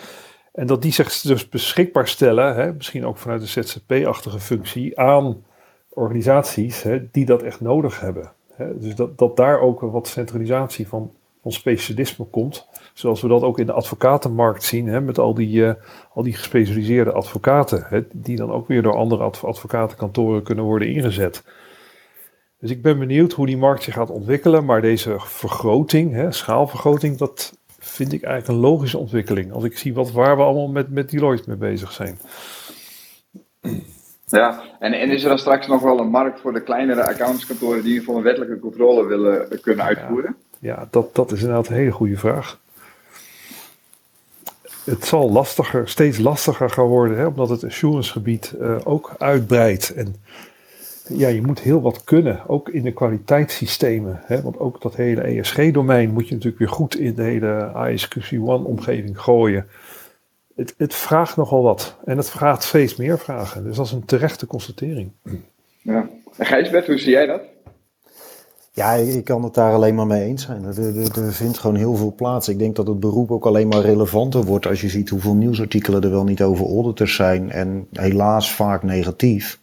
En 0.52 0.66
dat 0.66 0.82
die 0.82 0.92
zich 0.92 1.20
dus 1.20 1.48
beschikbaar 1.48 2.08
stellen, 2.08 2.54
hè, 2.54 2.72
misschien 2.72 3.06
ook 3.06 3.16
vanuit 3.16 3.40
de 3.40 3.46
ZZP-achtige 3.46 4.40
functie, 4.40 4.98
aan 4.98 5.44
organisaties 5.88 6.82
hè, 6.82 7.10
die 7.10 7.24
dat 7.24 7.42
echt 7.42 7.60
nodig 7.60 8.00
hebben. 8.00 8.32
Hè. 8.52 8.78
Dus 8.78 8.94
dat, 8.94 9.18
dat 9.18 9.36
daar 9.36 9.60
ook 9.60 9.80
wat 9.80 10.08
centralisatie 10.08 10.88
van, 10.88 11.12
van 11.42 11.52
specialisme 11.52 12.24
komt. 12.24 12.66
Zoals 12.92 13.22
we 13.22 13.28
dat 13.28 13.42
ook 13.42 13.58
in 13.58 13.66
de 13.66 13.72
advocatenmarkt 13.72 14.62
zien, 14.62 14.86
hè, 14.86 15.00
met 15.00 15.18
al 15.18 15.34
die, 15.34 15.56
uh, 15.56 15.72
al 16.14 16.22
die 16.22 16.34
gespecialiseerde 16.34 17.12
advocaten, 17.12 17.84
hè, 17.88 18.00
die 18.12 18.36
dan 18.36 18.52
ook 18.52 18.68
weer 18.68 18.82
door 18.82 18.96
andere 18.96 19.22
advocatenkantoren 19.22 20.42
kunnen 20.42 20.64
worden 20.64 20.88
ingezet. 20.88 21.42
Dus 22.58 22.70
ik 22.70 22.82
ben 22.82 22.98
benieuwd 22.98 23.32
hoe 23.32 23.46
die 23.46 23.56
markt 23.56 23.82
zich 23.82 23.94
gaat 23.94 24.10
ontwikkelen. 24.10 24.64
Maar 24.64 24.80
deze 24.80 25.14
vergroting, 25.18 26.12
hè, 26.12 26.32
schaalvergroting, 26.32 27.18
dat 27.18 27.58
vind 27.78 28.12
ik 28.12 28.22
eigenlijk 28.22 28.58
een 28.58 28.70
logische 28.70 28.98
ontwikkeling. 28.98 29.52
Als 29.52 29.64
ik 29.64 29.78
zie 29.78 29.94
wat, 29.94 30.12
waar 30.12 30.36
we 30.36 30.42
allemaal 30.42 30.68
met, 30.68 30.90
met 30.90 31.10
Deloitte 31.10 31.48
mee 31.48 31.58
bezig 31.58 31.92
zijn. 31.92 32.18
Ja, 34.26 34.62
en, 34.78 34.92
en 34.92 35.10
is 35.10 35.22
er 35.22 35.28
dan 35.28 35.38
straks 35.38 35.66
nog 35.66 35.82
wel 35.82 35.98
een 35.98 36.10
markt 36.10 36.40
voor 36.40 36.52
de 36.52 36.62
kleinere 36.62 37.06
accountskantoren 37.06 37.82
die 37.82 38.02
voor 38.02 38.16
een 38.16 38.22
wettelijke 38.22 38.58
controle 38.58 39.06
willen 39.06 39.60
kunnen 39.60 39.84
uitvoeren? 39.84 40.36
Ja, 40.58 40.74
ja, 40.74 40.88
dat, 40.90 41.14
dat 41.14 41.32
is 41.32 41.40
inderdaad 41.40 41.68
een 41.68 41.74
hele 41.74 41.90
goede 41.90 42.16
vraag. 42.16 42.58
Het 44.84 45.04
zal 45.04 45.32
lastiger, 45.32 45.88
steeds 45.88 46.18
lastiger 46.18 46.70
gaan 46.70 46.84
worden, 46.84 47.18
hè, 47.18 47.26
omdat 47.26 47.48
het 47.48 47.64
assurancegebied 47.64 48.54
uh, 48.60 48.76
ook 48.84 49.14
uitbreidt. 49.18 49.94
En 49.94 50.14
ja, 51.08 51.28
je 51.28 51.42
moet 51.42 51.60
heel 51.60 51.80
wat 51.80 52.04
kunnen, 52.04 52.48
ook 52.48 52.68
in 52.68 52.82
de 52.82 52.92
kwaliteitssystemen. 52.92 54.20
Hè? 54.24 54.42
Want 54.42 54.58
ook 54.58 54.82
dat 54.82 54.96
hele 54.96 55.20
ESG-domein 55.20 56.10
moet 56.10 56.28
je 56.28 56.34
natuurlijk 56.34 56.58
weer 56.58 56.68
goed 56.72 56.96
in 56.96 57.14
de 57.14 57.22
hele 57.22 57.72
ISQC1-omgeving 57.74 59.20
gooien. 59.20 59.66
Het, 60.54 60.74
het 60.76 60.94
vraagt 60.94 61.36
nogal 61.36 61.62
wat. 61.62 61.96
En 62.04 62.16
het 62.16 62.30
vraagt 62.30 62.62
steeds 62.62 62.96
meer 62.96 63.18
vragen. 63.18 63.64
Dus 63.64 63.76
dat 63.76 63.86
is 63.86 63.92
een 63.92 64.04
terechte 64.04 64.46
constatering. 64.46 65.10
Ja. 65.82 66.08
En 66.36 66.46
Gijsbert, 66.46 66.86
hoe 66.86 66.98
zie 66.98 67.10
jij 67.10 67.26
dat? 67.26 67.40
Ja, 68.72 68.92
ik 68.92 69.24
kan 69.24 69.42
het 69.42 69.54
daar 69.54 69.72
alleen 69.72 69.94
maar 69.94 70.06
mee 70.06 70.24
eens 70.24 70.42
zijn. 70.42 70.64
Er, 70.64 70.78
er, 70.78 71.24
er, 71.24 71.32
vindt 71.32 71.58
gewoon 71.58 71.76
heel 71.76 71.94
veel 71.94 72.14
plaats. 72.14 72.48
Ik 72.48 72.58
denk 72.58 72.76
dat 72.76 72.86
het 72.86 73.00
beroep 73.00 73.30
ook 73.30 73.46
alleen 73.46 73.68
maar 73.68 73.80
relevanter 73.80 74.44
wordt 74.44 74.66
als 74.66 74.80
je 74.80 74.88
ziet 74.88 75.08
hoeveel 75.08 75.34
nieuwsartikelen 75.34 76.02
er 76.02 76.10
wel 76.10 76.24
niet 76.24 76.42
over 76.42 76.66
auditors 76.66 77.14
zijn. 77.14 77.50
En 77.50 77.86
helaas 77.92 78.54
vaak 78.54 78.82
negatief. 78.82 79.60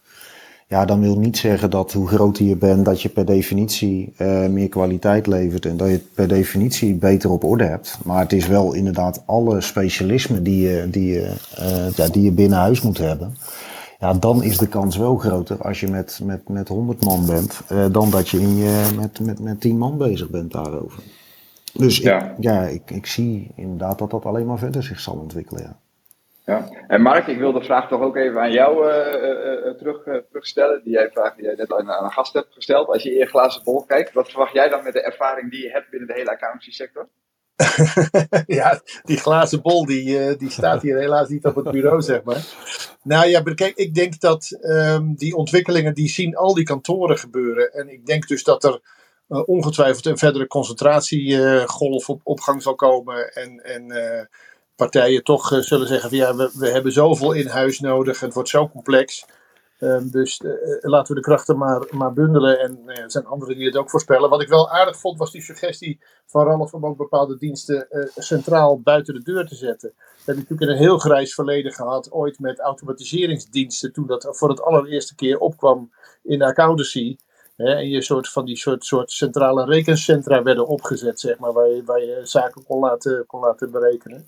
Ja, 0.73 0.85
dan 0.85 1.01
wil 1.01 1.19
niet 1.19 1.37
zeggen 1.37 1.69
dat 1.69 1.91
hoe 1.91 2.07
groter 2.07 2.45
je 2.45 2.55
bent, 2.55 2.85
dat 2.85 3.01
je 3.01 3.09
per 3.09 3.25
definitie 3.25 4.13
uh, 4.17 4.47
meer 4.47 4.69
kwaliteit 4.69 5.27
levert 5.27 5.65
en 5.65 5.77
dat 5.77 5.87
je 5.87 5.93
het 5.93 6.13
per 6.13 6.27
definitie 6.27 6.95
beter 6.95 7.29
op 7.29 7.43
orde 7.43 7.63
hebt. 7.63 7.97
Maar 8.03 8.19
het 8.19 8.33
is 8.33 8.47
wel 8.47 8.73
inderdaad 8.73 9.23
alle 9.25 9.61
specialismen 9.61 10.43
die 10.43 10.67
je, 10.67 10.89
die 10.89 11.13
je, 11.13 11.33
uh, 11.59 11.91
ja, 11.95 12.07
die 12.07 12.23
je 12.23 12.31
binnen 12.31 12.57
huis 12.57 12.81
moet 12.81 12.97
hebben. 12.97 13.35
Ja, 13.99 14.13
dan 14.13 14.43
is 14.43 14.57
de 14.57 14.67
kans 14.67 14.97
wel 14.97 15.17
groter 15.17 15.57
als 15.61 15.79
je 15.79 15.87
met, 15.87 16.19
met, 16.23 16.49
met 16.49 16.67
100 16.67 17.05
man 17.05 17.25
bent, 17.25 17.61
uh, 17.71 17.85
dan 17.91 18.09
dat 18.09 18.29
je, 18.29 18.41
in 18.41 18.55
je 18.55 18.89
met, 18.99 19.19
met, 19.19 19.39
met 19.39 19.61
10 19.61 19.77
man 19.77 19.97
bezig 19.97 20.29
bent 20.29 20.51
daarover. 20.51 21.03
Dus 21.73 21.97
ja, 21.97 22.23
ik, 22.23 22.35
ja 22.39 22.63
ik, 22.63 22.91
ik 22.91 23.05
zie 23.05 23.51
inderdaad 23.55 23.99
dat 23.99 24.11
dat 24.11 24.25
alleen 24.25 24.45
maar 24.45 24.59
verder 24.59 24.83
zich 24.83 24.99
zal 24.99 25.15
ontwikkelen. 25.15 25.63
Ja. 25.63 25.82
Ja. 26.45 26.69
En 26.87 27.01
Mark, 27.01 27.27
ik 27.27 27.37
wil 27.37 27.51
de 27.51 27.63
vraag 27.63 27.87
toch 27.87 28.01
ook 28.01 28.15
even 28.15 28.41
aan 28.41 28.51
jou 28.51 28.87
uh, 28.87 28.95
uh, 28.95 29.73
terug, 29.77 30.03
terugstellen. 30.27 30.83
Die 30.83 30.93
jij 30.93 31.09
vraag 31.11 31.35
die 31.35 31.45
jij 31.45 31.55
net 31.55 31.73
aan, 31.73 32.03
een 32.03 32.11
gast 32.11 32.33
hebt 32.33 32.53
gesteld. 32.53 32.87
Als 32.87 33.03
je 33.03 33.19
in 33.19 33.27
glazen 33.27 33.63
bol 33.63 33.85
kijkt, 33.85 34.13
wat 34.13 34.29
verwacht 34.29 34.53
jij 34.53 34.69
dan 34.69 34.83
met 34.83 34.93
de 34.93 35.01
ervaring 35.01 35.51
die 35.51 35.63
je 35.63 35.71
hebt 35.71 35.89
binnen 35.89 36.07
de 36.07 36.13
hele 36.13 36.31
accountancy 36.31 36.71
sector? 36.71 37.07
ja, 38.59 38.81
die 39.03 39.17
glazen 39.17 39.61
bol 39.61 39.85
die, 39.85 40.35
die 40.35 40.49
staat 40.49 40.81
hier 40.81 40.97
helaas 40.97 41.29
niet 41.29 41.45
op 41.45 41.55
het 41.55 41.71
bureau, 41.71 42.01
zeg 42.01 42.23
maar. 42.23 42.43
Nou 43.03 43.27
ja, 43.27 43.41
kijk, 43.41 43.75
ik 43.75 43.93
denk 43.93 44.19
dat 44.19 44.57
um, 44.61 45.15
die 45.15 45.35
ontwikkelingen, 45.35 45.93
die 45.93 46.09
zien 46.09 46.35
al 46.35 46.53
die 46.53 46.63
kantoren 46.63 47.17
gebeuren. 47.17 47.73
En 47.73 47.89
ik 47.89 48.05
denk 48.05 48.27
dus 48.27 48.43
dat 48.43 48.63
er 48.63 48.81
ongetwijfeld 49.45 50.05
een 50.05 50.17
verdere 50.17 50.47
concentratiegolf 50.47 52.09
op, 52.09 52.21
op 52.23 52.39
gang 52.39 52.61
zal 52.61 52.75
komen. 52.75 53.33
En, 53.33 53.63
en 53.63 53.91
partijen 54.75 55.23
toch 55.23 55.51
uh, 55.51 55.59
zullen 55.59 55.87
zeggen 55.87 56.09
van 56.09 56.17
ja, 56.17 56.35
we, 56.35 56.51
we 56.53 56.69
hebben 56.69 56.91
zoveel 56.91 57.31
in 57.31 57.47
huis 57.47 57.79
nodig, 57.79 58.19
het 58.19 58.33
wordt 58.33 58.49
zo 58.49 58.69
complex. 58.69 59.25
Um, 59.79 60.11
dus 60.11 60.41
uh, 60.41 60.51
laten 60.81 61.15
we 61.15 61.21
de 61.21 61.27
krachten 61.27 61.57
maar, 61.57 61.87
maar 61.91 62.13
bundelen. 62.13 62.59
En 62.59 62.79
uh, 62.85 62.97
er 62.97 63.11
zijn 63.11 63.25
anderen 63.25 63.57
die 63.57 63.65
het 63.65 63.77
ook 63.77 63.89
voorspellen. 63.89 64.29
Wat 64.29 64.41
ik 64.41 64.47
wel 64.47 64.69
aardig 64.69 64.99
vond, 64.99 65.19
was 65.19 65.31
die 65.31 65.41
suggestie 65.41 65.99
van 66.25 66.45
Ralf 66.45 66.73
om 66.73 66.85
ook 66.85 66.97
bepaalde 66.97 67.37
diensten 67.37 67.87
centraal 68.15 68.79
buiten 68.79 69.13
de 69.13 69.23
deur 69.23 69.47
te 69.47 69.55
zetten. 69.55 69.93
We 69.95 70.21
hebben 70.25 70.45
natuurlijk 70.49 70.71
een 70.71 70.85
heel 70.85 70.97
grijs 70.97 71.33
verleden 71.33 71.73
gehad, 71.73 72.11
ooit 72.11 72.39
met 72.39 72.59
automatiseringsdiensten, 72.59 73.93
toen 73.93 74.07
dat 74.07 74.27
voor 74.29 74.49
het 74.49 74.61
allereerste 74.61 75.15
keer 75.15 75.39
opkwam 75.39 75.91
in 76.23 76.41
accountancy. 76.41 77.17
Hè, 77.55 77.73
en 77.73 77.89
je 77.89 78.01
soort 78.01 78.29
van 78.29 78.45
die 78.45 78.57
soort, 78.57 78.85
soort 78.85 79.11
centrale 79.11 79.65
rekencentra 79.65 80.43
werden 80.43 80.67
opgezet, 80.67 81.19
zeg 81.19 81.37
maar, 81.37 81.53
waar 81.53 81.69
je, 81.69 81.83
waar 81.83 82.01
je 82.01 82.19
zaken 82.23 82.63
kon 82.63 82.79
laten, 82.79 83.25
kon 83.25 83.41
laten 83.41 83.71
berekenen. 83.71 84.27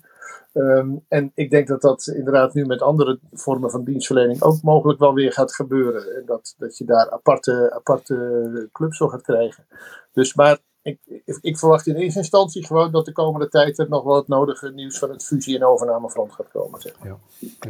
Um, 0.56 1.04
en 1.08 1.32
ik 1.34 1.50
denk 1.50 1.68
dat 1.68 1.80
dat 1.80 2.06
inderdaad 2.06 2.54
nu 2.54 2.64
met 2.64 2.82
andere 2.82 3.18
vormen 3.32 3.70
van 3.70 3.84
dienstverlening 3.84 4.42
ook 4.42 4.62
mogelijk 4.62 4.98
wel 4.98 5.14
weer 5.14 5.32
gaat 5.32 5.54
gebeuren. 5.54 6.16
En 6.16 6.22
dat, 6.26 6.54
dat 6.58 6.78
je 6.78 6.84
daar 6.84 7.10
aparte, 7.10 7.72
aparte 7.74 8.68
clubs 8.72 8.98
voor 8.98 9.10
gaat 9.10 9.22
krijgen. 9.22 9.66
Dus 10.12 10.34
maar 10.34 10.58
ik, 10.82 10.98
ik, 11.40 11.58
verwacht 11.58 11.86
in 11.86 11.94
eerste 11.94 12.18
instantie 12.18 12.66
gewoon 12.66 12.92
dat 12.92 13.04
de 13.04 13.12
komende 13.12 13.48
tijd 13.48 13.78
er 13.78 13.88
nog 13.88 14.04
wel 14.04 14.16
het 14.16 14.28
nodige 14.28 14.70
nieuws 14.70 14.98
van 14.98 15.10
het 15.10 15.24
fusie- 15.24 15.56
en 15.56 15.64
overnamefront 15.64 16.32
gaat 16.32 16.50
komen. 16.50 16.80
Zeg 16.80 16.94
ja. 17.02 17.18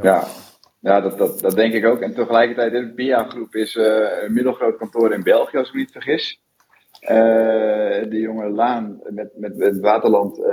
ja. 0.03 0.25
Ja, 0.81 1.01
dat, 1.01 1.19
dat, 1.19 1.41
dat 1.41 1.55
denk 1.55 1.75
ik 1.75 1.85
ook. 1.85 2.01
En 2.01 2.15
tegelijkertijd, 2.15 2.73
de 2.73 2.93
BIA-groep 2.95 3.55
is 3.55 3.75
uh, 3.75 4.23
een 4.23 4.33
middelgroot 4.33 4.77
kantoor 4.77 5.13
in 5.13 5.23
België, 5.23 5.57
als 5.57 5.69
ik 5.69 5.75
me 5.75 5.81
niet 5.81 5.93
vergis. 5.93 6.41
Uh, 7.11 8.11
de 8.11 8.19
jonge 8.19 8.49
Laan 8.49 9.01
met, 9.03 9.31
met, 9.37 9.57
met 9.57 9.81
Waterland 9.81 10.39
uh, 10.39 10.47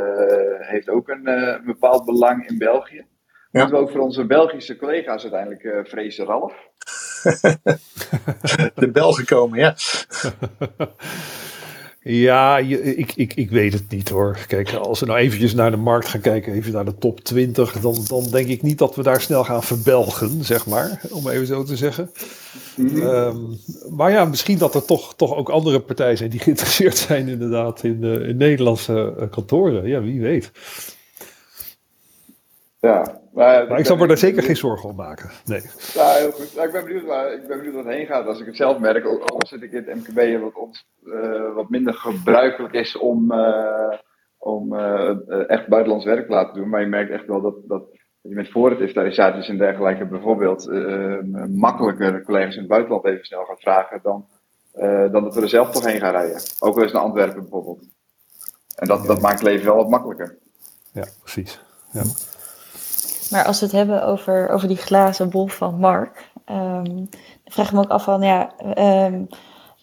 heeft 0.59 0.89
ook 0.89 1.09
een 1.09 1.29
uh, 1.29 1.65
bepaald 1.65 2.05
belang 2.05 2.47
in 2.47 2.57
België. 2.57 3.05
Ja. 3.51 3.51
Moeten 3.51 3.75
we 3.75 3.81
ook 3.81 3.91
voor 3.91 4.01
onze 4.01 4.25
Belgische 4.25 4.75
collega's 4.75 5.23
uiteindelijk 5.23 5.87
vrezen, 5.87 6.25
Ralf? 6.25 6.53
de 8.75 8.89
Belgen 8.91 9.25
komen, 9.25 9.59
ja. 9.59 9.75
Ja, 12.03 12.57
je, 12.57 12.95
ik, 12.95 13.13
ik, 13.15 13.33
ik 13.33 13.49
weet 13.49 13.73
het 13.73 13.89
niet 13.89 14.09
hoor. 14.09 14.37
Kijk, 14.47 14.73
als 14.73 14.99
we 14.99 15.05
nou 15.05 15.19
eventjes 15.19 15.53
naar 15.53 15.71
de 15.71 15.77
markt 15.77 16.07
gaan 16.07 16.21
kijken, 16.21 16.53
even 16.53 16.71
naar 16.71 16.85
de 16.85 16.97
top 16.97 17.19
20, 17.19 17.79
dan, 17.79 17.97
dan 18.07 18.23
denk 18.31 18.47
ik 18.47 18.61
niet 18.61 18.77
dat 18.77 18.95
we 18.95 19.03
daar 19.03 19.21
snel 19.21 19.43
gaan 19.43 19.63
verbelgen, 19.63 20.43
zeg 20.43 20.65
maar, 20.65 21.01
om 21.11 21.29
even 21.29 21.47
zo 21.47 21.63
te 21.63 21.75
zeggen. 21.75 22.11
Mm 22.75 22.87
-hmm. 22.87 23.01
um, 23.01 23.59
maar 23.89 24.11
ja, 24.11 24.25
misschien 24.25 24.57
dat 24.57 24.75
er 24.75 24.85
toch, 24.85 25.15
toch 25.15 25.35
ook 25.35 25.49
andere 25.49 25.79
partijen 25.79 26.17
zijn 26.17 26.29
die 26.29 26.39
geïnteresseerd 26.45 26.97
zijn 26.97 27.27
inderdaad 27.27 27.83
in, 27.83 27.97
uh, 28.01 28.27
in 28.27 28.37
Nederlandse 28.37 29.15
uh, 29.19 29.29
kantoren. 29.29 29.87
Ja, 29.87 30.01
wie 30.01 30.21
weet. 30.21 30.51
Ja, 32.79 33.21
maar, 33.33 33.67
maar 33.67 33.79
ik 33.79 33.85
zal 33.85 33.97
me 33.97 34.07
daar 34.07 34.17
zeker 34.17 34.43
geen 34.43 34.55
zorgen 34.55 34.89
om 34.89 34.95
maken. 34.95 35.29
Nee. 35.45 35.61
Ja, 35.93 36.13
heel 36.13 36.31
goed. 36.31 36.55
Nou, 36.55 36.67
ik, 36.67 36.73
ben 36.73 36.83
benieuwd 36.83 37.05
waar, 37.05 37.33
ik 37.33 37.47
ben 37.47 37.57
benieuwd 37.57 37.75
het 37.75 37.93
heen 37.93 38.05
gaat. 38.05 38.25
Als 38.25 38.39
ik 38.39 38.45
het 38.45 38.55
zelf 38.55 38.79
merk, 38.79 39.05
ook 39.05 39.23
al 39.23 39.47
zit 39.47 39.61
ik 39.61 39.71
in 39.71 39.83
het 39.85 39.95
MKB 39.95 40.41
wat, 40.41 40.55
ons, 40.55 40.85
uh, 41.03 41.53
wat 41.53 41.69
minder 41.69 41.93
gebruikelijk 41.93 42.73
is 42.73 42.97
om, 42.97 43.31
uh, 43.31 43.93
om 44.37 44.73
uh, 44.73 45.49
echt 45.49 45.67
buitenlands 45.67 46.05
werk 46.05 46.25
te 46.25 46.33
laten 46.33 46.53
doen. 46.53 46.69
Maar 46.69 46.81
je 46.81 46.87
merkt 46.87 47.11
echt 47.11 47.25
wel 47.25 47.41
dat, 47.41 47.55
dat 47.67 47.83
je 48.21 48.35
met 48.35 48.51
voorraadinventarisaties 48.51 49.49
en 49.49 49.57
dergelijke 49.57 50.05
bijvoorbeeld 50.05 50.69
makkelijker 51.49 52.23
collega's 52.23 52.53
in 52.53 52.59
het 52.59 52.69
buitenland 52.69 53.05
even 53.05 53.25
snel 53.25 53.45
gaat 53.45 53.61
vragen 53.61 53.99
dan, 54.03 54.25
dan 55.11 55.23
dat 55.23 55.35
we 55.35 55.41
er 55.41 55.49
zelf 55.49 55.69
toch 55.69 55.85
heen 55.85 55.99
gaan 55.99 56.11
rijden. 56.11 56.41
Ook 56.59 56.75
wel 56.75 56.83
eens 56.83 56.93
naar 56.93 57.01
Antwerpen 57.01 57.41
bijvoorbeeld. 57.41 57.83
En 58.75 58.87
dat, 58.87 59.05
dat 59.05 59.21
maakt 59.21 59.39
het 59.39 59.47
leven 59.49 59.65
wel 59.65 59.75
wat 59.75 59.89
makkelijker. 59.89 60.37
Ja, 60.91 61.05
precies. 61.23 61.61
Ja. 61.91 62.01
Maar 63.33 63.45
als 63.45 63.59
we 63.59 63.65
het 63.65 63.75
hebben 63.75 64.05
over, 64.05 64.49
over 64.49 64.67
die 64.67 64.77
glazen 64.77 65.29
bol 65.29 65.47
van 65.47 65.79
Mark, 65.79 66.29
um, 66.51 66.83
dan 66.83 67.09
vraag 67.45 67.67
ik 67.67 67.73
me 67.73 67.79
ook 67.79 67.89
af 67.89 68.03
van, 68.03 68.21
ja, 68.21 68.51
um, 69.05 69.27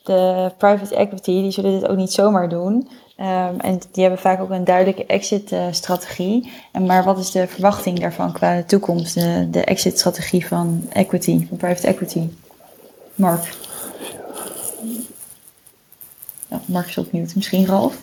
de 0.04 0.52
private 0.58 0.94
equity, 0.94 1.30
die 1.30 1.50
zullen 1.50 1.80
dit 1.80 1.88
ook 1.88 1.96
niet 1.96 2.12
zomaar 2.12 2.48
doen. 2.48 2.88
Ehm, 3.16 3.58
en 3.58 3.78
die 3.92 4.02
hebben 4.02 4.20
vaak 4.20 4.40
ook 4.40 4.50
een 4.50 4.64
duidelijke 4.64 5.06
exit-strategie. 5.06 6.52
en 6.72 6.86
maar 6.86 7.04
wat 7.04 7.18
is 7.18 7.30
de 7.30 7.46
verwachting 7.46 8.00
daarvan 8.00 8.32
qua 8.32 8.56
de 8.56 8.64
toekomst, 8.64 9.14
de, 9.14 9.48
de 9.50 9.64
exit-strategie 9.64 10.46
van 10.46 10.86
equity, 10.92 11.46
van 11.48 11.56
private 11.56 11.86
equity? 11.86 12.28
Mark. 13.14 13.54
Ja, 16.48 16.60
Mark 16.64 16.86
is 16.86 16.98
opnieuw. 16.98 17.26
Misschien 17.34 17.66
Ralf? 17.66 18.02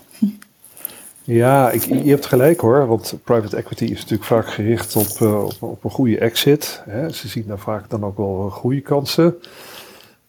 Ja, 1.28 1.72
ik, 1.72 1.84
je 1.84 2.10
hebt 2.10 2.26
gelijk 2.26 2.60
hoor, 2.60 2.88
want 2.88 3.20
private 3.24 3.56
equity 3.58 3.84
is 3.84 4.00
natuurlijk 4.00 4.24
vaak 4.24 4.48
gericht 4.48 4.96
op, 4.96 5.20
uh, 5.22 5.44
op, 5.60 5.84
een 5.84 5.90
goede 5.90 6.18
exit. 6.18 6.82
Hè. 6.86 7.10
Ze 7.10 7.28
zien 7.28 7.44
daar 7.48 7.60
vaak 7.60 7.90
dan 7.90 8.04
ook 8.04 8.18
wel 8.18 8.50
goede 8.50 8.82
kansen. 8.82 9.36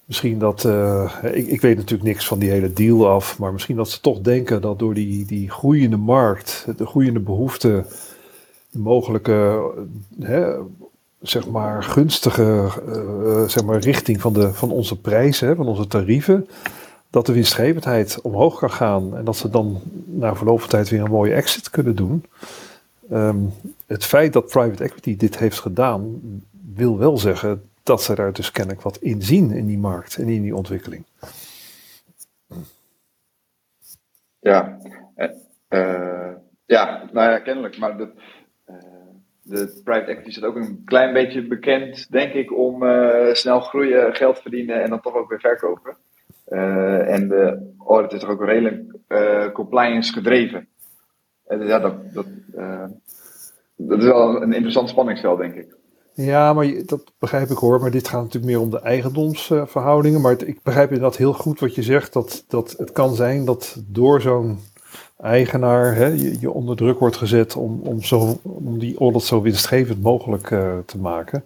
Misschien 0.05 0.39
dat, 0.39 0.65
uh, 0.65 1.13
ik, 1.23 1.47
ik 1.47 1.61
weet 1.61 1.77
natuurlijk 1.77 2.09
niks 2.09 2.27
van 2.27 2.39
die 2.39 2.51
hele 2.51 2.73
deal 2.73 3.09
af, 3.09 3.39
maar 3.39 3.53
misschien 3.53 3.77
dat 3.77 3.91
ze 3.91 4.01
toch 4.01 4.21
denken 4.21 4.61
dat 4.61 4.79
door 4.79 4.95
die, 4.95 5.27
die 5.27 5.51
groeiende 5.51 5.97
markt, 5.97 6.67
de 6.77 6.87
groeiende 6.87 7.21
behoefte, 7.21 7.85
de 8.71 8.79
mogelijke, 8.79 9.71
hè, 10.21 10.55
zeg 11.21 11.49
maar, 11.49 11.83
gunstige 11.83 12.69
uh, 12.89 13.49
zeg 13.49 13.65
maar, 13.65 13.79
richting 13.79 14.21
van, 14.21 14.33
de, 14.33 14.55
van 14.55 14.71
onze 14.71 15.01
prijzen, 15.01 15.57
van 15.57 15.67
onze 15.67 15.87
tarieven, 15.87 16.49
dat 17.11 17.27
de 17.27 17.33
winstgevendheid 17.33 18.21
omhoog 18.21 18.59
kan 18.59 18.71
gaan 18.71 19.17
en 19.17 19.25
dat 19.25 19.37
ze 19.37 19.51
dan 19.51 19.83
na 20.05 20.35
verloop 20.35 20.61
van 20.61 20.69
tijd 20.69 20.89
weer 20.89 21.01
een 21.01 21.11
mooie 21.11 21.35
exit 21.35 21.71
kunnen 21.71 21.97
doen. 21.97 22.25
Um, 23.13 23.53
het 23.87 24.05
feit 24.05 24.33
dat 24.33 24.47
private 24.47 24.85
equity 24.85 25.17
dit 25.17 25.39
heeft 25.39 25.59
gedaan, 25.59 26.21
wil 26.75 26.99
wel 26.99 27.19
zeggen 27.19 27.63
dat 27.83 28.03
ze 28.03 28.15
daar 28.15 28.33
dus 28.33 28.51
kennelijk 28.51 28.83
wat 28.83 28.97
in 28.97 29.23
zien 29.23 29.51
in 29.51 29.67
die 29.67 29.79
markt 29.79 30.17
en 30.17 30.29
in 30.29 30.43
die 30.43 30.57
ontwikkeling. 30.57 31.05
Ja, 34.41 34.79
uh, 35.69 36.33
ja 36.67 37.09
nou 37.13 37.31
ja, 37.31 37.39
kennelijk. 37.39 37.79
Maar 37.79 37.97
de, 37.97 38.09
uh, 38.71 38.77
de 39.43 39.81
private 39.85 40.11
equity 40.11 40.29
is 40.29 40.43
ook 40.43 40.57
een 40.57 40.83
klein 40.85 41.13
beetje 41.13 41.47
bekend, 41.47 42.11
denk 42.11 42.33
ik, 42.33 42.57
om 42.57 42.83
uh, 42.83 43.35
snel 43.35 43.61
groeien, 43.61 44.15
geld 44.15 44.39
verdienen 44.39 44.83
en 44.83 44.91
dan 44.91 45.01
toch 45.01 45.15
ook 45.15 45.29
weer 45.29 45.41
verkopen. 45.41 45.97
En 46.49 47.29
de 47.29 47.73
audit 47.87 48.13
is 48.13 48.21
toch 48.21 48.31
ook 48.31 48.45
redelijk 48.45 48.83
compliance 49.53 50.13
gedreven. 50.13 50.69
ja, 51.49 51.79
dat, 51.79 51.95
dat, 52.13 52.27
dat 53.77 53.99
is 53.99 54.05
wel 54.05 54.43
een 54.43 54.53
interessant 54.53 54.89
spanningsveld, 54.89 55.39
denk 55.39 55.55
ik. 55.55 55.77
Ja, 56.25 56.53
maar 56.53 56.73
dat 56.87 57.13
begrijp 57.19 57.49
ik 57.49 57.57
hoor. 57.57 57.81
Maar 57.81 57.91
dit 57.91 58.09
gaat 58.09 58.23
natuurlijk 58.23 58.53
meer 58.53 58.61
om 58.61 58.71
de 58.71 58.81
eigendomsverhoudingen. 58.81 60.21
Maar 60.21 60.43
ik 60.45 60.63
begrijp 60.63 60.89
inderdaad 60.89 61.17
heel 61.17 61.33
goed 61.33 61.61
wat 61.61 61.75
je 61.75 61.83
zegt. 61.83 62.13
Dat, 62.13 62.45
dat 62.49 62.75
het 62.79 62.93
kan 62.93 63.15
zijn 63.15 63.45
dat 63.45 63.83
door 63.87 64.21
zo'n 64.21 64.59
eigenaar 65.21 65.95
hè, 65.95 66.07
je, 66.07 66.41
je, 66.41 66.51
onder 66.51 66.77
druk 66.77 66.99
wordt 66.99 67.17
gezet 67.17 67.57
om, 67.57 67.81
om, 67.83 68.03
zo, 68.03 68.39
om 68.43 68.79
die 68.79 68.99
audit 68.99 69.23
zo 69.23 69.43
winstgevend 69.43 70.03
mogelijk 70.03 70.47
te 70.87 70.99
maken. 70.99 71.45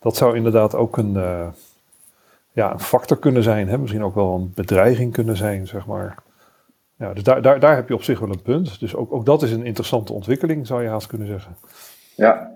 Dat 0.00 0.16
zou 0.16 0.36
inderdaad 0.36 0.74
ook 0.74 0.96
een, 0.96 1.16
ja, 2.58 2.72
een 2.72 2.80
factor 2.80 3.18
kunnen 3.18 3.42
zijn. 3.42 3.68
Hè? 3.68 3.78
Misschien 3.78 4.04
ook 4.04 4.14
wel 4.14 4.34
een 4.34 4.52
bedreiging 4.54 5.12
kunnen 5.12 5.36
zijn, 5.36 5.66
zeg 5.66 5.86
maar. 5.86 6.16
Dus 6.96 7.22
daar, 7.22 7.42
daar, 7.42 7.60
daar 7.60 7.74
heb 7.74 7.88
je 7.88 7.94
op 7.94 8.02
zich 8.02 8.18
wel 8.18 8.28
een 8.28 8.42
punt. 8.42 8.80
Dus 8.80 8.94
ook, 8.94 9.12
ook 9.12 9.26
dat 9.26 9.42
is 9.42 9.52
een 9.52 9.64
interessante 9.64 10.12
ontwikkeling, 10.12 10.66
zou 10.66 10.82
je 10.82 10.88
haast 10.88 11.06
kunnen 11.06 11.26
zeggen. 11.26 11.56
Ja, 12.16 12.50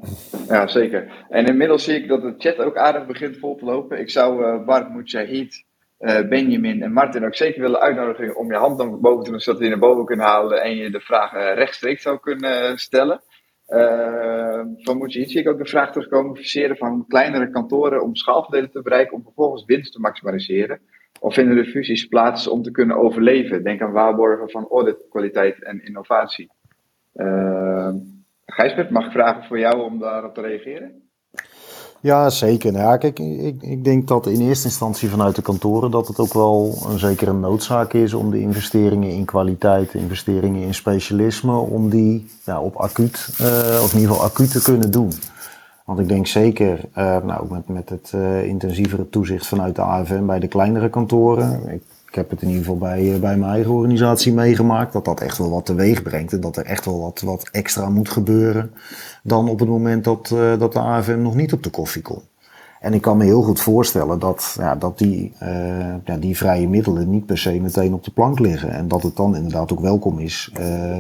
ja, 0.48 0.66
zeker. 0.66 1.12
En 1.28 1.46
inmiddels 1.46 1.84
zie 1.84 1.94
ik 1.94 2.09
dat 2.09 2.22
de 2.22 2.34
chat 2.38 2.59
ook 2.59 2.76
aardig 2.76 3.07
begint 3.07 3.36
vol 3.36 3.57
te 3.57 3.64
lopen. 3.64 3.98
Ik 3.98 4.11
zou 4.11 4.44
uh, 4.44 4.64
Bart 4.64 4.94
Mujahid, 4.94 5.64
uh, 6.00 6.28
Benjamin 6.28 6.82
en 6.82 6.92
Martin 6.92 7.24
ook 7.24 7.34
zeker 7.34 7.61
willen 7.61 7.80
uitnodigen 7.80 8.36
om 8.36 8.53
je 8.53 8.59
hand 8.59 8.78
naar 8.78 9.00
boven 9.00 9.24
te 9.24 9.30
doen, 9.30 9.40
zodat 9.40 9.61
we 9.61 9.66
die 9.66 9.76
naar 9.76 9.88
boven 9.88 10.05
kunnen 10.05 10.26
halen 10.26 10.62
en 10.62 10.76
je 10.76 10.90
de 10.90 11.00
vraag 11.00 11.34
uh, 11.34 11.55
rechtstreeks 11.55 12.03
zou 12.03 12.18
kunnen 12.20 12.78
stellen. 12.78 13.20
Van 14.76 14.98
Mujahid 14.98 15.30
zie 15.30 15.40
ik 15.40 15.48
ook 15.48 15.58
de 15.58 15.66
vraag 15.66 15.92
terugkomen: 15.92 16.36
verseren 16.36 16.76
van 16.76 17.04
kleinere 17.08 17.50
kantoren 17.50 18.02
om 18.02 18.16
schaalverdelen 18.16 18.70
te 18.70 18.82
bereiken 18.82 19.16
om 19.16 19.22
vervolgens 19.22 19.64
winst 19.64 19.92
te 19.92 20.00
maximaliseren. 20.00 20.80
Of 21.20 21.34
vinden 21.34 21.56
er 21.56 21.64
fusies 21.64 22.06
plaats 22.06 22.48
om 22.48 22.62
te 22.62 22.70
kunnen 22.70 22.96
overleven? 22.96 23.62
Denk 23.62 23.82
aan 23.82 23.92
waarborgen 23.92 24.50
van 24.50 24.68
auditkwaliteit 24.70 25.62
en 25.62 25.84
innovatie. 25.84 26.50
Gijsbert, 28.46 28.90
mag 28.90 29.06
ik 29.06 29.12
vragen 29.12 29.44
voor 29.44 29.58
jou 29.58 29.82
om 29.82 29.98
daarop 29.98 30.34
te 30.34 30.40
reageren? 30.40 31.01
Ja, 32.03 32.30
zeker. 32.30 32.72
Nou 32.72 32.84
ja, 32.84 33.00
ik, 33.09 33.18
ik 33.61 33.84
denk 33.84 34.09
dat 34.09 34.26
in 34.26 34.40
eerste 34.40 34.66
instantie 34.66 35.09
vanuit 35.09 35.36
de 35.36 35.42
kantoren 35.42 35.90
dat 35.90 36.09
het 36.09 36.18
ook 36.18 36.32
wel 36.32 36.78
een 36.88 36.98
zekere 36.98 37.32
noodzaak 37.32 37.92
is 37.92 38.14
om 38.14 38.30
de 38.30 38.40
investeringen 38.40 39.11
in 39.11 39.24
kwaliteit, 39.24 39.94
investeringen 39.94 40.62
in 40.62 40.74
specialisme, 40.74 41.57
om 41.57 41.90
die 41.90 42.30
op 42.61 42.76
acuut, 42.76 43.28
uh, 43.40 43.46
of 43.82 43.92
in 43.92 44.00
ieder 44.00 44.14
geval 44.14 44.24
acuut 44.30 44.50
te 44.50 44.62
kunnen 44.62 44.90
doen. 44.90 45.12
Want 45.84 45.98
ik 45.98 46.09
denk 46.09 46.26
zeker, 46.26 46.80
uh, 46.98 47.16
nou, 47.24 47.46
met, 47.50 47.68
met 47.68 47.88
het 47.88 48.12
uh, 48.14 48.44
intensievere 48.44 49.09
toezicht 49.09 49.46
vanuit 49.46 49.76
de 49.76 49.82
AFM 49.82 50.26
bij 50.26 50.38
de 50.38 50.48
kleinere 50.48 50.90
kantoren. 50.90 51.68
Ik 51.68 51.82
ik 52.12 52.18
heb 52.18 52.30
het 52.30 52.42
in 52.42 52.48
ieder 52.48 52.62
geval 52.62 52.78
bij, 52.78 53.14
eh, 53.14 53.20
bij 53.20 53.36
mijn 53.36 53.52
eigen 53.52 53.72
organisatie 53.72 54.32
meegemaakt. 54.32 54.92
Dat 54.92 55.04
dat 55.04 55.20
echt 55.20 55.38
wel 55.38 55.50
wat 55.50 55.66
teweeg 55.66 56.02
brengt. 56.02 56.32
En 56.32 56.40
dat 56.40 56.56
er 56.56 56.64
echt 56.64 56.84
wel 56.84 57.00
wat, 57.00 57.20
wat 57.20 57.48
extra 57.52 57.88
moet 57.88 58.08
gebeuren. 58.08 58.70
Dan 59.22 59.48
op 59.48 59.58
het 59.58 59.68
moment 59.68 60.04
dat, 60.04 60.30
uh, 60.34 60.58
dat 60.58 60.72
de 60.72 60.78
AFM 60.78 61.22
nog 61.22 61.34
niet 61.34 61.52
op 61.52 61.62
de 61.62 61.70
koffie 61.70 62.02
komt. 62.02 62.24
En 62.80 62.94
ik 62.94 63.00
kan 63.00 63.16
me 63.16 63.24
heel 63.24 63.42
goed 63.42 63.60
voorstellen 63.60 64.18
dat, 64.18 64.56
ja, 64.58 64.76
dat 64.76 64.98
die, 64.98 65.32
uh, 65.42 65.48
ja, 66.04 66.16
die 66.16 66.36
vrije 66.36 66.68
middelen 66.68 67.10
niet 67.10 67.26
per 67.26 67.38
se 67.38 67.60
meteen 67.60 67.94
op 67.94 68.04
de 68.04 68.10
plank 68.10 68.38
liggen. 68.38 68.70
En 68.70 68.88
dat 68.88 69.02
het 69.02 69.16
dan 69.16 69.36
inderdaad 69.36 69.72
ook 69.72 69.80
welkom 69.80 70.18
is 70.18 70.52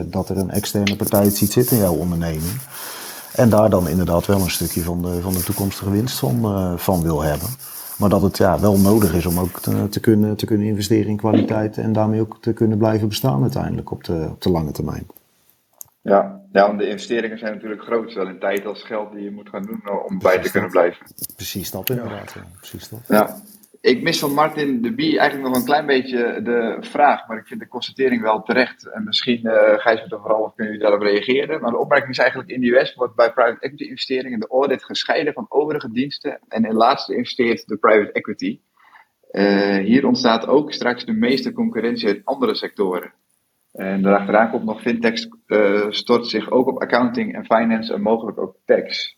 dat 0.06 0.28
er 0.28 0.38
een 0.38 0.50
externe 0.50 0.96
partij 0.96 1.30
ziet 1.30 1.52
zitten 1.52 1.76
in 1.76 1.82
jouw 1.82 1.94
onderneming. 1.94 2.60
En 3.34 3.48
daar 3.48 3.70
dan 3.70 3.88
inderdaad 3.88 4.26
wel 4.26 4.40
een 4.40 4.50
stukje 4.50 4.82
van 4.82 5.02
de, 5.02 5.20
van 5.20 5.32
de 5.32 5.42
toekomstige 5.42 5.90
winst 5.90 6.22
van 6.76 7.02
wil 7.02 7.22
hebben. 7.22 7.48
Maar 8.02 8.10
dat 8.10 8.22
het 8.22 8.36
ja, 8.36 8.60
wel 8.60 8.78
nodig 8.78 9.14
is 9.14 9.26
om 9.26 9.38
ook 9.38 9.60
te, 9.60 9.88
te, 9.88 10.00
kunnen, 10.00 10.36
te 10.36 10.46
kunnen 10.46 10.66
investeren 10.66 11.10
in 11.10 11.16
kwaliteit 11.16 11.78
en 11.78 11.92
daarmee 11.92 12.20
ook 12.20 12.38
te 12.40 12.52
kunnen 12.52 12.78
blijven 12.78 13.08
bestaan 13.08 13.42
uiteindelijk 13.42 13.90
op 13.90 14.04
de, 14.04 14.26
op 14.30 14.42
de 14.42 14.50
lange 14.50 14.70
termijn. 14.70 15.06
Ja, 16.00 16.40
ja, 16.52 16.66
want 16.66 16.78
de 16.78 16.88
investeringen 16.88 17.38
zijn 17.38 17.52
natuurlijk 17.54 17.82
groot, 17.82 18.12
zowel 18.12 18.28
in 18.28 18.38
tijd 18.38 18.66
als 18.66 18.82
geld 18.82 19.12
die 19.12 19.24
je 19.24 19.30
moet 19.30 19.48
gaan 19.48 19.62
doen 19.62 19.82
om 20.08 20.18
bij 20.18 20.38
te 20.38 20.50
kunnen 20.50 20.70
blijven. 20.70 21.06
Precies 21.36 21.70
dat 21.70 21.90
inderdaad. 21.90 22.32
Ja. 22.32 22.42
Precies 22.58 22.88
dat. 22.88 23.00
Ja 23.08 23.36
ik 23.82 24.02
mis 24.02 24.18
van 24.18 24.34
Martin 24.34 24.82
de 24.82 24.94
Bie 24.94 25.18
eigenlijk 25.18 25.48
nog 25.48 25.58
een 25.58 25.66
klein 25.66 25.86
beetje 25.86 26.40
de 26.42 26.76
vraag, 26.80 27.26
maar 27.28 27.38
ik 27.38 27.46
vind 27.46 27.60
de 27.60 27.68
constatering 27.68 28.22
wel 28.22 28.42
terecht. 28.42 28.86
En 28.86 29.04
misschien, 29.04 29.40
uh, 29.42 29.52
Gijs 29.78 30.00
het 30.00 30.10
vooral 30.20 30.42
of 30.42 30.54
kunnen 30.54 30.72
jullie 30.72 30.88
daarop 30.88 31.08
reageren. 31.08 31.60
Maar 31.60 31.70
de 31.70 31.78
opmerking 31.78 32.10
is 32.10 32.18
eigenlijk 32.18 32.50
in 32.50 32.60
de 32.60 32.76
US 32.76 32.94
wordt 32.94 33.14
bij 33.14 33.32
private 33.32 33.60
equity 33.60 33.84
investeringen 33.84 34.40
de 34.40 34.46
audit 34.46 34.84
gescheiden 34.84 35.32
van 35.32 35.46
overige 35.48 35.90
diensten. 35.90 36.40
En 36.48 36.64
in 36.64 36.74
laatste 36.74 37.14
investeert 37.14 37.66
de 37.66 37.76
private 37.76 38.12
equity. 38.12 38.60
Uh, 39.32 39.76
hier 39.76 40.06
ontstaat 40.06 40.46
ook 40.46 40.72
straks 40.72 41.04
de 41.04 41.12
meeste 41.12 41.52
concurrentie 41.52 42.08
uit 42.08 42.24
andere 42.24 42.54
sectoren. 42.54 43.12
En 43.72 44.02
daarachteraan 44.02 44.50
komt 44.50 44.64
nog 44.64 44.80
fintech 44.80 45.26
uh, 45.46 45.86
stort 45.88 46.26
zich 46.26 46.50
ook 46.50 46.68
op 46.68 46.82
accounting 46.82 47.34
en 47.34 47.44
finance 47.44 47.94
en 47.94 48.02
mogelijk 48.02 48.38
ook 48.38 48.56
tax 48.64 49.16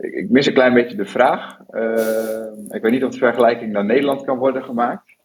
ik, 0.00 0.30
mis 0.30 0.46
een 0.46 0.54
klein 0.54 0.74
beetje 0.74 0.96
de 0.96 1.04
vraag. 1.04 1.58
Uh, 1.70 2.46
ik 2.68 2.82
weet 2.82 2.92
niet 2.92 3.04
of 3.04 3.12
de 3.12 3.18
vergelijking 3.18 3.72
naar 3.72 3.84
Nederland 3.84 4.24
kan 4.24 4.38
worden 4.38 4.62
gemaakt. 4.62 5.16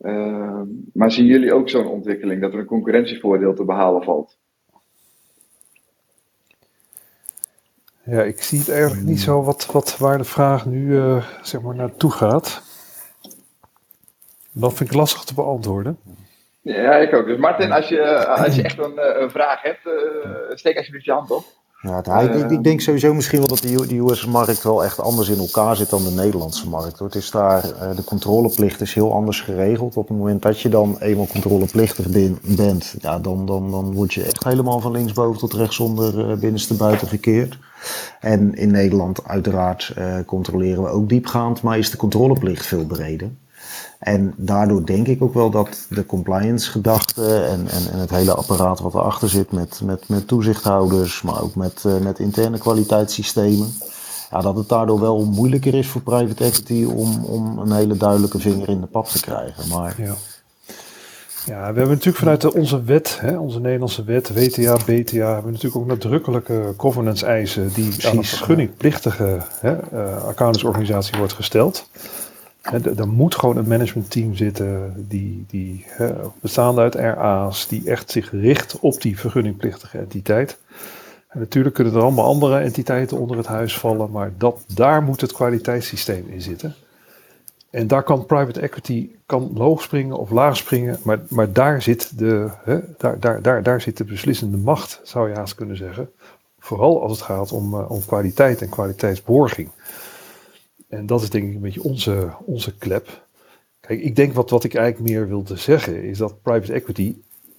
Uh, 0.00 0.60
maar 0.92 1.10
zien 1.10 1.26
jullie 1.26 1.54
ook 1.54 1.68
zo'n 1.68 1.86
ontwikkeling 1.86 2.40
dat 2.40 2.52
er 2.52 2.58
een 2.58 2.64
concurrentievoordeel 2.64 3.54
te 3.54 3.64
behalen 3.64 4.02
valt? 4.02 4.38
Ja, 8.04 8.22
ik 8.22 8.42
zie 8.42 8.58
het 8.58 8.70
eigenlijk 8.70 9.02
niet 9.02 9.20
zo 9.20 9.42
wat, 9.42 9.66
wat, 9.66 9.98
waar 9.98 10.18
de 10.18 10.24
vraag 10.24 10.66
nu 10.66 10.92
uh, 10.92 11.24
zeg 11.42 11.60
maar 11.60 11.74
naartoe 11.74 12.10
gaat. 12.10 12.62
Dat 14.52 14.74
vind 14.74 14.90
ik 14.90 14.96
lastig 14.96 15.24
te 15.24 15.34
beantwoorden. 15.34 15.98
Ja, 16.60 16.96
ik 16.96 17.14
ook. 17.14 17.26
Dus 17.26 17.38
Martin, 17.38 17.72
als 17.72 17.88
je, 17.88 18.26
als 18.26 18.54
je 18.54 18.62
echt 18.62 18.78
een, 18.78 19.22
een 19.22 19.30
vraag 19.30 19.62
hebt, 19.62 19.88
steek 20.58 20.76
alsjeblieft 20.76 21.04
je 21.04 21.12
hand 21.12 21.30
op. 21.30 21.44
Ja, 21.84 22.20
ik, 22.20 22.50
ik, 22.50 22.64
denk 22.64 22.80
sowieso 22.80 23.14
misschien 23.14 23.38
wel 23.38 23.48
dat 23.48 23.58
de 23.58 23.98
US-markt 23.98 24.62
wel 24.62 24.84
echt 24.84 25.00
anders 25.00 25.28
in 25.28 25.38
elkaar 25.38 25.76
zit 25.76 25.90
dan 25.90 26.04
de 26.04 26.10
Nederlandse 26.10 26.68
markt. 26.68 26.98
Hoor. 26.98 27.06
Het 27.06 27.16
is 27.16 27.30
daar, 27.30 27.64
uh, 27.64 27.96
de 27.96 28.04
controleplicht 28.04 28.80
is 28.80 28.94
heel 28.94 29.12
anders 29.12 29.40
geregeld. 29.40 29.96
Op 29.96 30.08
het 30.08 30.16
moment 30.16 30.42
dat 30.42 30.60
je 30.60 30.68
dan 30.68 30.96
eenmaal 30.98 31.26
controleplichtig 31.26 32.08
ben, 32.08 32.38
bent, 32.42 32.94
ja, 33.00 33.18
dan, 33.18 33.46
dan, 33.46 33.70
dan 33.70 33.92
word 33.92 34.14
je 34.14 34.22
echt 34.22 34.44
helemaal 34.44 34.80
van 34.80 34.92
linksboven 34.92 35.38
tot 35.38 35.52
rechtsonder 35.52 36.30
uh, 36.30 36.36
binnenste 36.36 36.74
buiten 36.74 37.08
gekeerd. 37.08 37.58
En 38.20 38.54
in 38.54 38.70
Nederland 38.70 39.24
uiteraard 39.28 39.94
uh, 39.98 40.14
controleren 40.26 40.82
we 40.82 40.88
ook 40.88 41.08
diepgaand, 41.08 41.62
maar 41.62 41.78
is 41.78 41.90
de 41.90 41.96
controleplicht 41.96 42.66
veel 42.66 42.86
breder. 42.86 43.30
En 44.04 44.34
daardoor 44.36 44.86
denk 44.86 45.06
ik 45.06 45.22
ook 45.22 45.34
wel 45.34 45.50
dat 45.50 45.86
de 45.88 46.06
compliance 46.06 46.70
gedachte 46.70 47.36
en, 47.36 47.68
en, 47.68 47.92
en 47.92 47.98
het 47.98 48.10
hele 48.10 48.34
apparaat 48.34 48.80
wat 48.80 48.94
erachter 48.94 49.28
zit 49.28 49.52
met, 49.52 49.80
met, 49.84 50.08
met 50.08 50.28
toezichthouders, 50.28 51.22
maar 51.22 51.42
ook 51.42 51.54
met, 51.54 51.82
uh, 51.86 51.98
met 51.98 52.18
interne 52.18 52.58
kwaliteitssystemen, 52.58 53.74
ja, 54.30 54.40
dat 54.40 54.56
het 54.56 54.68
daardoor 54.68 55.00
wel 55.00 55.24
moeilijker 55.24 55.74
is 55.74 55.88
voor 55.88 56.00
private 56.00 56.44
equity 56.44 56.84
om, 56.84 57.24
om 57.24 57.58
een 57.58 57.72
hele 57.72 57.96
duidelijke 57.96 58.38
vinger 58.38 58.68
in 58.68 58.80
de 58.80 58.86
pap 58.86 59.06
te 59.06 59.20
krijgen. 59.20 59.68
Maar 59.68 59.94
ja. 59.98 60.14
Ja, 61.46 61.58
we 61.58 61.78
hebben 61.78 61.88
natuurlijk 61.88 62.16
vanuit 62.16 62.54
onze 62.54 62.82
wet, 62.82 63.18
hè, 63.20 63.38
onze 63.38 63.60
Nederlandse 63.60 64.04
wet, 64.04 64.28
WTA, 64.28 64.74
BTA, 64.74 65.32
hebben 65.32 65.44
we 65.44 65.50
natuurlijk 65.50 65.76
ook 65.76 65.86
nadrukkelijke 65.86 66.74
governance 66.76 67.26
eisen 67.26 67.72
die 67.72 68.06
aan 68.06 68.16
een 68.16 68.24
vergunningplichtige 68.24 69.40
hè, 69.60 69.76
uh, 69.92 70.24
accountantsorganisatie 70.24 71.18
wordt 71.18 71.32
gesteld. 71.32 71.88
Er 72.72 73.08
moet 73.08 73.34
gewoon 73.34 73.56
een 73.56 73.68
managementteam 73.68 74.34
zitten 74.34 74.94
die, 75.08 75.44
die 75.48 75.86
bestaande 76.40 76.80
uit 76.80 76.94
RA's, 76.94 77.68
die 77.68 77.90
echt 77.90 78.10
zich 78.10 78.30
richt 78.30 78.78
op 78.80 79.00
die 79.00 79.18
vergunningplichtige 79.18 79.98
entiteit. 79.98 80.58
En 81.28 81.40
natuurlijk 81.40 81.74
kunnen 81.74 81.94
er 81.94 82.00
allemaal 82.00 82.24
andere 82.24 82.58
entiteiten 82.58 83.18
onder 83.18 83.36
het 83.36 83.46
huis 83.46 83.78
vallen, 83.78 84.10
maar 84.10 84.32
dat, 84.38 84.64
daar 84.74 85.02
moet 85.02 85.20
het 85.20 85.32
kwaliteitssysteem 85.32 86.26
in 86.28 86.42
zitten. 86.42 86.74
En 87.70 87.86
daar 87.86 88.02
kan 88.02 88.26
private 88.26 88.60
equity 88.60 89.10
kan 89.26 89.50
hoog 89.56 89.82
springen 89.82 90.16
of 90.16 90.30
laag 90.30 90.56
springen, 90.56 90.98
maar, 91.02 91.20
maar 91.28 91.52
daar, 91.52 91.82
zit 91.82 92.18
de, 92.18 92.50
daar, 92.98 93.20
daar, 93.20 93.42
daar, 93.42 93.62
daar 93.62 93.80
zit 93.80 93.96
de 93.96 94.04
beslissende 94.04 94.56
macht, 94.56 95.00
zou 95.02 95.28
je 95.28 95.34
haast 95.34 95.54
kunnen 95.54 95.76
zeggen. 95.76 96.10
Vooral 96.58 97.02
als 97.02 97.12
het 97.12 97.20
gaat 97.20 97.52
om, 97.52 97.74
uh, 97.74 97.90
om 97.90 98.04
kwaliteit 98.06 98.62
en 98.62 98.68
kwaliteitsborging. 98.68 99.68
En 100.88 101.06
dat 101.06 101.22
is 101.22 101.30
denk 101.30 101.48
ik 101.48 101.54
een 101.54 101.60
beetje 101.60 101.82
onze, 101.82 102.30
onze 102.44 102.76
klep. 102.76 103.26
Kijk, 103.80 104.00
ik 104.00 104.16
denk 104.16 104.32
wat, 104.32 104.50
wat 104.50 104.64
ik 104.64 104.74
eigenlijk 104.74 105.10
meer 105.10 105.28
wilde 105.28 105.56
zeggen, 105.56 106.02
is 106.02 106.18
dat 106.18 106.42
private 106.42 106.72
equity, 106.72 107.16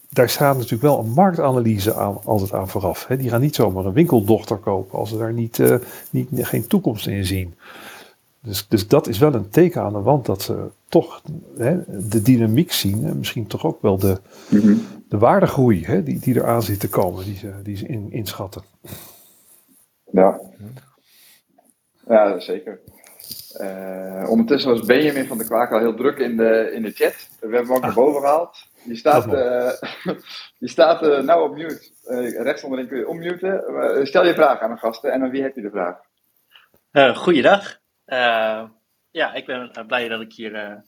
daar 0.10 0.30
staat 0.30 0.56
natuurlijk 0.56 0.82
wel 0.82 1.00
een 1.00 1.12
marktanalyse 1.12 1.94
aan, 1.94 2.18
altijd 2.24 2.54
aan 2.54 2.70
vooraf. 2.70 3.08
Hè. 3.08 3.18
Die 3.18 3.30
gaan 3.30 3.42
niet 3.42 3.56
zomaar 3.56 3.86
een 3.86 3.94
winkeldochter 3.94 4.58
kopen 4.58 5.00
als 5.00 5.10
ze 5.10 5.18
daar 5.18 5.34
niet, 5.34 5.58
uh, 5.58 5.76
niet, 6.10 6.28
geen 6.34 6.68
toekomst 6.68 7.08
in 7.08 7.26
zien. 7.26 7.54
Dus, 8.42 8.68
dus 8.68 8.88
dat 8.88 9.08
is 9.08 9.18
wel 9.18 9.34
een 9.34 9.50
teken 9.50 9.82
aan 9.82 9.94
de 9.94 10.02
wand 10.02 10.26
dat 10.26 10.42
ze 10.42 10.68
toch 10.88 11.22
hè, 11.58 11.78
de 12.10 12.22
dynamiek 12.22 12.72
zien 12.72 13.06
en 13.06 13.18
misschien 13.18 13.48
toch 13.48 13.66
ook 13.66 13.82
wel 13.82 13.98
de, 13.98 14.20
mm 14.50 14.82
de 15.10 15.18
waardegroei 15.18 15.86
hè, 15.86 16.04
die, 16.04 16.20
die 16.20 16.36
eraan 16.36 16.64
zit 16.64 16.80
te 16.80 16.90
komen, 16.90 17.26
die 17.26 17.36
ze, 17.36 17.54
die 17.64 17.78
ze 17.78 17.86
in, 17.86 18.12
inschatten. 18.12 18.64
Ja, 20.12 20.42
ja 22.08 22.40
zeker. 22.40 22.80
Uh, 23.62 24.30
ondertussen 24.30 24.72
was 24.72 24.86
Benjamin 24.86 25.28
van 25.28 25.38
de 25.38 25.46
Kwaak 25.46 25.72
al 25.72 25.80
heel 25.80 25.96
druk 25.96 26.18
in 26.18 26.38
de, 26.38 26.72
in 26.74 26.82
de 26.82 26.92
chat. 26.92 27.30
We 27.40 27.56
hebben 27.56 27.60
hem 27.60 27.74
ook 27.74 27.82
naar 27.82 27.94
boven 27.94 28.22
gehaald. 28.22 28.58
Die 28.84 28.96
staat, 28.96 29.34
uh, 29.34 29.72
die 30.60 30.70
staat 30.70 31.04
uh, 31.04 31.20
nou 31.20 31.50
op 31.50 31.56
mute. 31.56 32.44
rechts 32.44 32.64
onderin 32.64 32.88
kun 32.88 32.98
je 32.98 33.10
unmuten. 33.10 34.08
stel 34.08 34.26
je 34.26 34.34
vraag 34.34 34.60
aan 34.60 34.72
de 34.72 34.78
gasten 34.78 35.12
en 35.12 35.22
aan 35.24 35.30
wie 35.30 35.42
heb 35.42 35.56
je 35.56 35.62
de 35.62 35.70
vraag? 35.70 35.98
goeiedag. 37.18 37.78
ja, 39.12 39.34
ik 39.34 39.46
ben 39.46 39.86
blij 39.88 40.08
dat 40.08 40.22
ik 40.22 40.34
hier 40.34 40.84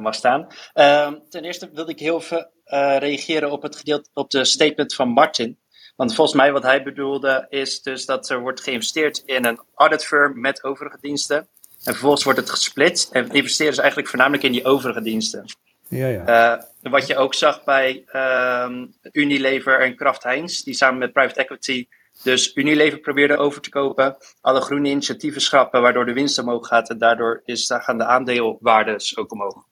mag 0.00 0.14
staan. 0.14 0.46
Ehm, 0.72 1.14
ten 1.28 1.44
eerste 1.44 1.70
wilde 1.72 1.92
ik 1.92 1.98
heel 1.98 2.16
even 2.16 2.50
reageren 2.98 3.50
op 3.50 3.62
het 3.62 3.76
gedeelte 3.76 4.10
op 4.12 4.30
de 4.30 4.44
statement 4.44 4.94
van 4.94 5.08
Martin. 5.08 5.58
Want 5.96 6.14
volgens 6.14 6.36
mij 6.36 6.52
wat 6.52 6.62
hij 6.62 6.82
bedoelde 6.82 7.46
is 7.48 7.82
dus 7.82 8.06
dat 8.06 8.28
er 8.28 8.40
wordt 8.40 8.60
geïnvesteerd 8.60 9.22
in 9.24 9.44
een 9.44 9.60
audit 9.74 10.04
firm 10.04 10.40
met 10.40 10.64
overige 10.64 10.98
diensten. 11.00 11.48
En 11.84 11.92
vervolgens 11.92 12.24
wordt 12.24 12.38
het 12.38 12.50
gesplit 12.50 13.08
en 13.12 13.30
investeren 13.30 13.74
ze 13.74 13.80
eigenlijk 13.80 14.10
voornamelijk 14.10 14.44
in 14.44 14.52
die 14.52 14.64
overige 14.64 15.02
diensten. 15.02 15.44
Ja, 15.88 16.06
ja. 16.06 16.54
Uh, 16.54 16.90
wat 16.92 17.06
je 17.06 17.16
ook 17.16 17.34
zag 17.34 17.64
bij 17.64 18.04
uh, 18.12 18.70
Unilever 19.12 19.80
en 19.80 19.96
Kraft 19.96 20.22
Heinz, 20.22 20.62
die 20.62 20.74
samen 20.74 20.98
met 20.98 21.12
private 21.12 21.40
equity 21.40 21.86
dus 22.22 22.54
Unilever 22.54 22.98
probeerde 22.98 23.36
over 23.36 23.60
te 23.60 23.70
kopen, 23.70 24.16
alle 24.40 24.60
groene 24.60 24.88
initiatieven 24.88 25.40
schrappen, 25.40 25.82
waardoor 25.82 26.06
de 26.06 26.12
winst 26.12 26.38
omhoog 26.38 26.66
gaat 26.66 26.90
en 26.90 26.98
daardoor 26.98 27.42
is, 27.44 27.66
daar 27.66 27.82
gaan 27.82 27.98
de 27.98 28.04
aandeelwaardes 28.04 29.16
ook 29.16 29.32
omhoog. 29.32 29.64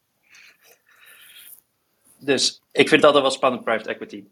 Dus 2.19 2.63
ik 2.73 2.89
vind 2.89 3.03
dat 3.03 3.15
wel 3.15 3.31
spannend, 3.31 3.65
private 3.65 3.89
equity. 3.89 4.25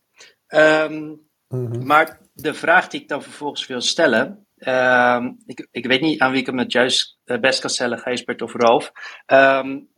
Um, 0.48 0.92
mm 0.92 1.26
-hmm. 1.48 1.86
Maar 1.86 2.20
de 2.32 2.54
vraag 2.54 2.88
die 2.88 3.00
ik 3.00 3.08
dan 3.08 3.22
vervolgens 3.22 3.66
wil 3.66 3.80
stellen, 3.80 4.45
Uh, 4.58 5.26
ik, 5.46 5.68
ik, 5.70 5.86
weet 5.86 6.00
niet 6.00 6.20
aan 6.20 6.30
wie 6.30 6.40
ik 6.40 6.46
hem 6.46 6.58
het 6.58 6.72
juist 6.72 7.18
uh, 7.24 7.38
best 7.38 7.60
kan 7.60 7.70
stellen, 7.70 7.98
Gijsbert 7.98 8.42
of 8.42 8.54
Ralf. 8.54 8.92
Um, 9.26 9.88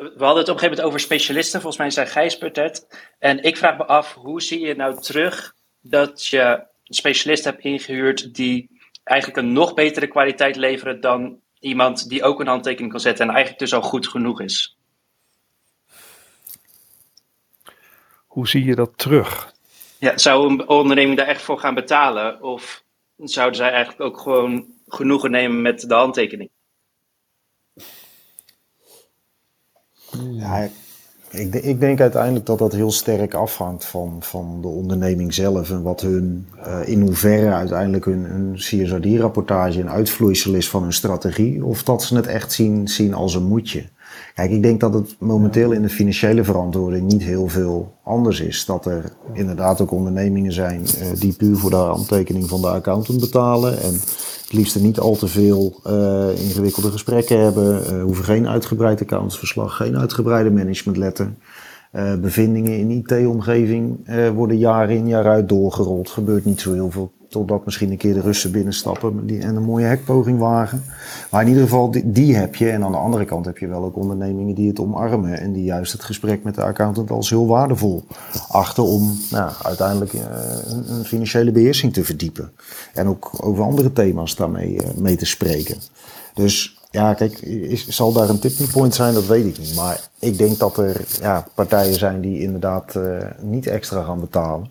we 0.00 0.24
hadden 0.24 0.38
het 0.38 0.48
op 0.48 0.54
een 0.54 0.60
gegeven 0.60 0.68
moment 0.68 0.80
over 0.80 1.00
specialisten. 1.00 1.60
Volgens 1.60 1.82
mij 1.82 1.90
zei 1.90 2.06
Gijsbert 2.06 2.56
het. 2.56 3.08
En 3.18 3.42
ik 3.42 3.56
vraag 3.56 3.76
me 3.76 3.84
af, 3.84 4.14
hoe 4.14 4.42
zie 4.42 4.60
je 4.60 4.74
nou 4.74 5.00
terug 5.00 5.54
dat 5.80 6.26
je 6.26 6.66
een 6.84 6.94
specialist 6.94 7.44
hebt 7.44 7.64
ingehuurd 7.64 8.34
die 8.34 8.80
eigenlijk 9.04 9.38
een 9.38 9.52
nog 9.52 9.74
betere 9.74 10.06
kwaliteit 10.06 10.56
levert 10.56 11.02
dan 11.02 11.40
iemand 11.58 12.08
die 12.08 12.22
ook 12.22 12.40
een 12.40 12.46
handtekening 12.46 12.90
kan 12.90 13.00
zetten 13.00 13.26
en 13.26 13.34
eigenlijk 13.34 13.62
dus 13.62 13.74
al 13.74 13.82
goed 13.82 14.08
genoeg 14.08 14.40
is? 14.40 14.76
Hoe 18.26 18.48
zie 18.48 18.64
je 18.64 18.74
dat 18.74 18.92
terug? 18.96 19.52
Ja, 19.98 20.18
zou 20.18 20.50
een 20.50 20.68
onderneming 20.68 21.16
daar 21.16 21.26
echt 21.26 21.42
voor 21.42 21.58
gaan 21.58 21.74
betalen? 21.74 22.42
Of 22.42 22.82
zouden 23.22 23.56
zij 23.56 23.70
eigenlijk 23.70 24.00
ook 24.00 24.20
gewoon 24.20 24.66
genoegen 24.88 25.30
nemen 25.30 25.62
met 25.62 25.80
de 25.80 25.94
handtekening. 25.94 26.50
Ja, 30.30 30.68
ik, 31.30 31.54
ik, 31.54 31.80
denk 31.80 32.00
uiteindelijk 32.00 32.46
dat 32.46 32.58
dat 32.58 32.72
heel 32.72 32.90
sterk 32.90 33.34
afhangt 33.34 33.84
van, 33.84 34.22
van 34.22 34.60
de 34.60 34.68
onderneming 34.68 35.34
zelf 35.34 35.70
en 35.70 35.82
wat 35.82 36.00
hun, 36.00 36.48
uh, 36.56 36.88
in 36.88 37.00
hoeverre 37.00 37.52
uiteindelijk 37.52 38.04
hun, 38.04 38.24
hun 38.24 38.54
CSRD-rapportage 38.54 39.80
een 39.80 39.90
uitvloeisel 39.90 40.54
is 40.54 40.68
van 40.68 40.82
hun 40.82 40.92
strategie, 40.92 41.64
of 41.64 41.82
dat 41.82 42.02
ze 42.02 42.16
het 42.16 42.26
echt 42.26 42.52
zien, 42.52 42.88
zien 42.88 43.14
als 43.14 43.34
een 43.34 43.46
moetje. 43.46 43.84
Kijk, 44.40 44.52
ik 44.52 44.62
denk 44.62 44.80
dat 44.80 44.94
het 44.94 45.16
momenteel 45.18 45.72
in 45.72 45.82
de 45.82 45.88
financiële 45.88 46.44
verantwoording 46.44 47.12
niet 47.12 47.22
heel 47.22 47.48
veel 47.48 47.92
anders 48.04 48.40
is. 48.40 48.64
Dat 48.64 48.86
er 48.86 49.12
inderdaad 49.32 49.80
ook 49.80 49.90
ondernemingen 49.90 50.52
zijn 50.52 50.80
uh, 50.80 51.20
die 51.20 51.32
puur 51.32 51.56
voor 51.56 51.70
de 51.70 51.76
handtekening 51.76 52.48
van 52.48 52.60
de 52.60 52.68
accountant 52.68 53.20
betalen. 53.20 53.82
En 53.82 53.92
het 53.92 54.48
liefst 54.50 54.74
er 54.74 54.80
niet 54.80 54.98
al 54.98 55.16
te 55.16 55.26
veel 55.26 55.80
uh, 55.86 56.44
ingewikkelde 56.44 56.90
gesprekken 56.90 57.40
hebben. 57.40 57.82
Uh, 57.82 58.02
hoeven 58.02 58.24
geen 58.24 58.48
uitgebreid 58.48 59.00
accountsverslag, 59.00 59.76
geen 59.76 59.98
uitgebreide 59.98 60.50
managementletter. 60.50 61.32
bevindingen 62.20 62.78
in 62.78 62.90
IT-omgeving 62.90 64.08
worden 64.34 64.58
jaar 64.58 64.90
in 64.90 65.08
jaar 65.08 65.26
uit 65.26 65.48
doorgerold. 65.48 66.10
Gebeurt 66.10 66.44
niet 66.44 66.60
zo 66.60 66.72
heel 66.72 66.90
veel 66.90 67.12
Totdat 67.30 67.64
misschien 67.64 67.90
een 67.90 67.96
keer 67.96 68.14
de 68.14 68.20
Russen 68.20 68.52
binnenstappen 68.52 69.28
en 69.40 69.56
een 69.56 69.62
mooie 69.62 69.84
hekpoging 69.84 70.38
wagen. 70.38 70.84
Maar 71.30 71.42
in 71.42 71.48
ieder 71.48 71.62
geval, 71.62 71.90
die, 72.04 72.36
heb 72.36 72.54
je. 72.54 72.70
En 72.70 72.84
aan 72.84 72.92
de 72.92 72.98
andere 72.98 73.24
kant 73.24 73.44
heb 73.44 73.58
je 73.58 73.66
wel 73.66 73.84
ook 73.84 73.96
ondernemingen 73.96 74.54
die 74.54 74.68
het 74.68 74.80
omarmen. 74.80 75.38
En 75.38 75.52
die 75.52 75.64
juist 75.64 75.92
het 75.92 76.04
gesprek 76.04 76.42
met 76.42 76.54
de 76.54 76.62
accountant 76.62 77.10
als 77.10 77.30
heel 77.30 77.46
waardevol 77.46 78.04
achten 78.48 78.82
om 78.82 79.18
nou, 79.30 79.52
uiteindelijk 79.62 80.12
uh, 80.12 80.20
een, 80.88 81.04
financiële 81.04 81.52
beheersing 81.52 81.92
te 81.92 82.04
verdiepen. 82.04 82.52
En 82.94 83.06
ook 83.06 83.30
over 83.36 83.64
andere 83.64 83.92
thema's 83.92 84.36
daarmee 84.36 84.74
uh, 84.74 84.88
mee 84.96 85.16
te 85.16 85.26
spreken. 85.26 85.76
Dus 86.34 86.79
ja, 86.90 87.14
kijk, 87.14 87.38
is, 87.40 87.88
zal 87.88 88.12
daar 88.12 88.28
een 88.28 88.38
tipping 88.38 88.70
point 88.70 88.94
zijn? 88.94 89.14
Dat 89.14 89.26
weet 89.26 89.46
ik 89.46 89.58
niet. 89.58 89.74
Maar 89.74 90.00
ik 90.18 90.38
denk 90.38 90.58
dat 90.58 90.76
er 90.76 91.04
ja, 91.20 91.46
partijen 91.54 91.94
zijn 91.94 92.20
die 92.20 92.40
inderdaad 92.40 92.94
uh, 92.94 93.18
niet 93.40 93.66
extra 93.66 94.02
gaan 94.02 94.20
betalen. 94.20 94.70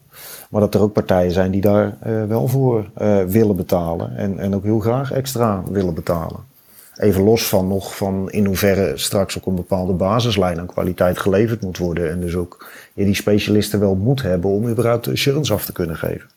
Maar 0.49 0.61
dat 0.61 0.74
er 0.74 0.82
ook 0.82 0.93
partijen 0.93 1.32
zijn 1.32 1.51
die 1.51 1.61
daar 1.61 1.97
uh, 2.07 2.26
wel 2.26 2.47
voor 2.47 2.89
uh, 3.01 3.24
willen 3.24 3.55
betalen. 3.55 4.17
En, 4.17 4.39
en 4.39 4.55
ook 4.55 4.63
heel 4.63 4.80
graag 4.80 5.11
extra 5.11 5.63
willen 5.72 5.93
betalen. 5.93 6.47
Even 6.95 7.24
los 7.24 7.47
van 7.47 7.67
nog 7.67 7.95
van 7.95 8.32
in 8.32 8.45
hoeverre 8.45 8.97
straks 8.97 9.38
ook 9.38 9.45
een 9.45 9.55
bepaalde 9.55 9.93
basislijn 9.93 10.59
aan 10.59 10.65
kwaliteit 10.65 11.20
geleverd 11.20 11.61
moet 11.61 11.78
worden. 11.78 12.11
En 12.11 12.20
dus 12.20 12.36
ook 12.36 12.67
je 12.93 13.05
die 13.05 13.15
specialisten 13.15 13.80
wel 13.80 13.95
moet 13.95 14.22
hebben 14.22 14.49
om 14.49 14.67
überhaupt 14.67 15.07
assurance 15.07 15.53
af 15.53 15.65
te 15.65 15.72
kunnen 15.72 15.97
geven. 15.97 16.30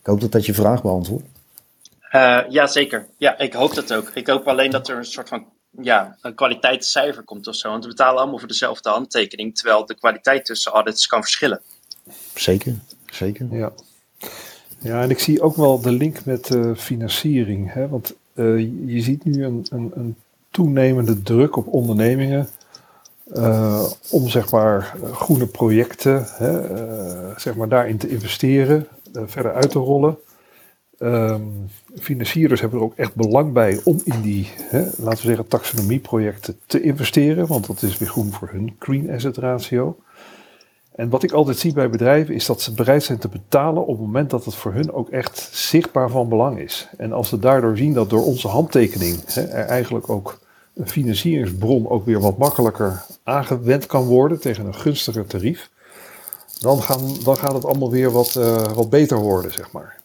Ik 0.00 0.06
hoop 0.10 0.20
dat 0.20 0.32
dat 0.32 0.46
je 0.46 0.54
vraag 0.54 0.82
beantwoordt. 0.82 1.26
Uh, 2.14 2.40
ja, 2.48 2.66
zeker. 2.66 3.06
Ja, 3.16 3.38
ik 3.38 3.52
hoop 3.52 3.74
dat 3.74 3.94
ook. 3.94 4.10
Ik 4.14 4.26
hoop 4.26 4.48
alleen 4.48 4.70
dat 4.70 4.88
er 4.88 4.96
een 4.96 5.04
soort 5.04 5.28
van 5.28 5.46
ja, 5.70 6.16
een 6.20 6.34
kwaliteitscijfer 6.34 7.22
komt 7.22 7.46
of 7.46 7.54
zo. 7.54 7.68
Want 7.68 7.82
we 7.82 7.88
betalen 7.88 8.20
allemaal 8.20 8.38
voor 8.38 8.48
dezelfde 8.48 8.88
handtekening, 8.88 9.56
terwijl 9.56 9.86
de 9.86 9.94
kwaliteit 9.94 10.44
tussen 10.44 10.72
audits 10.72 11.06
kan 11.06 11.20
verschillen. 11.20 11.60
Zeker, 12.34 12.74
zeker. 13.06 13.46
Ja. 13.50 13.72
Ja, 14.78 15.02
en 15.02 15.10
ik 15.10 15.18
zie 15.18 15.42
ook 15.42 15.56
wel 15.56 15.80
de 15.80 15.92
link 15.92 16.24
met 16.24 16.50
uh, 16.50 16.76
financiering. 16.76 17.72
Hè? 17.72 17.88
Want 17.88 18.14
uh, 18.34 18.58
je 18.86 19.00
ziet 19.00 19.24
nu 19.24 19.44
een, 19.44 19.66
een, 19.70 19.92
een, 19.94 20.16
toenemende 20.50 21.22
druk 21.22 21.56
op 21.56 21.66
ondernemingen 21.66 22.48
uh, 23.32 23.84
om 24.10 24.28
zeg 24.28 24.50
maar 24.50 24.94
groene 25.12 25.46
projecten, 25.46 26.26
hè, 26.28 26.60
zeg 27.38 27.54
maar 27.54 27.68
daarin 27.68 27.98
te 27.98 28.08
investeren, 28.08 28.88
verder 29.12 29.54
uit 29.54 29.70
te 29.70 29.78
rollen. 29.78 30.18
Um, 30.98 31.70
financierders 31.98 32.60
hebben 32.60 32.78
er 32.78 32.84
ook 32.84 32.96
echt 32.96 33.14
belang 33.14 33.52
bij 33.52 33.80
om 33.84 34.00
in 34.04 34.20
die, 34.20 34.50
hè, 34.56 34.80
laten 34.80 35.20
we 35.20 35.26
zeggen, 35.26 35.48
taxonomieprojecten 35.48 36.58
te 36.66 36.80
investeren, 36.80 37.46
want 37.46 37.66
dat 37.66 37.82
is 37.82 37.98
weer 37.98 38.08
groen 38.08 38.32
voor 38.32 38.48
hun 38.48 38.76
green 38.78 39.10
asset 39.10 39.36
ratio. 39.36 39.96
En 40.94 41.08
wat 41.08 41.22
ik 41.22 41.32
altijd 41.32 41.58
zie 41.58 41.72
bij 41.72 41.90
bedrijven 41.90 42.34
is 42.34 42.46
dat 42.46 42.62
ze 42.62 42.72
bereid 42.72 43.02
zijn 43.02 43.18
te 43.18 43.28
betalen 43.28 43.82
op 43.82 43.96
het 43.96 44.06
moment 44.06 44.30
dat 44.30 44.44
het 44.44 44.54
voor 44.54 44.72
hun 44.72 44.92
ook 44.92 45.10
echt 45.10 45.48
zichtbaar 45.52 46.10
van 46.10 46.28
belang 46.28 46.58
is. 46.58 46.88
En 46.96 47.12
als 47.12 47.28
ze 47.28 47.38
daardoor 47.38 47.76
zien 47.76 47.92
dat 47.92 48.10
door 48.10 48.24
onze 48.24 48.48
handtekening 48.48 49.20
hè, 49.26 49.42
er 49.42 49.64
eigenlijk 49.66 50.08
ook 50.10 50.38
een 50.74 50.88
financieringsbron 50.88 51.88
ook 51.88 52.04
weer 52.04 52.20
wat 52.20 52.38
makkelijker 52.38 53.04
aangewend 53.22 53.86
kan 53.86 54.04
worden 54.04 54.40
tegen 54.40 54.66
een 54.66 54.74
gunstiger 54.74 55.26
tarief, 55.26 55.70
dan, 56.60 56.82
gaan, 56.82 57.00
dan 57.24 57.36
gaat 57.36 57.52
het 57.52 57.64
allemaal 57.64 57.90
weer 57.90 58.10
wat, 58.10 58.32
wat 58.74 58.90
beter 58.90 59.18
worden, 59.18 59.52
zeg 59.52 59.72
maar. 59.72 60.00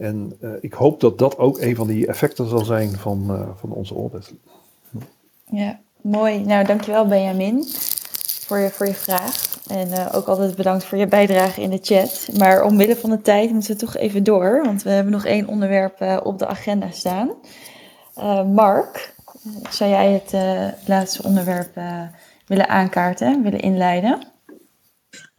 En 0.00 0.38
ik 0.60 0.72
hoop 0.72 1.00
dat 1.00 1.18
dat 1.18 1.38
ook 1.38 1.60
een 1.60 1.76
van 1.76 1.86
die 1.86 2.06
effecten 2.06 2.48
zal 2.48 2.64
zijn 2.64 2.90
van, 2.96 3.46
van 3.56 3.72
onze 3.72 3.94
audit. 3.94 4.32
Ja, 5.44 5.78
mooi. 6.00 6.44
Nou, 6.44 6.64
dankjewel 6.64 7.06
Benjamin 7.06 7.64
voor 8.46 8.58
je, 8.58 8.70
voor 8.70 8.86
je 8.86 8.94
vraag. 8.94 9.58
En 9.66 9.88
uh, 9.88 10.06
ook 10.12 10.26
altijd 10.26 10.56
bedankt 10.56 10.84
voor 10.84 10.98
je 10.98 11.06
bijdrage 11.06 11.62
in 11.62 11.70
de 11.70 11.78
chat. 11.82 12.28
Maar 12.38 12.62
omwille 12.62 12.96
van 12.96 13.10
de 13.10 13.22
tijd 13.22 13.50
moeten 13.50 13.70
we 13.70 13.76
toch 13.76 13.96
even 13.96 14.22
door, 14.22 14.62
want 14.64 14.82
we 14.82 14.90
hebben 14.90 15.12
nog 15.12 15.24
één 15.24 15.46
onderwerp 15.46 16.20
op 16.24 16.38
de 16.38 16.46
agenda 16.46 16.90
staan. 16.90 17.30
Mark, 18.54 19.14
zou 19.70 19.90
jij 19.90 20.12
het 20.12 20.32
laatste 20.86 21.22
onderwerp 21.22 21.80
willen 22.46 22.68
aankaarten, 22.68 23.42
willen 23.42 23.60
inleiden? 23.60 24.18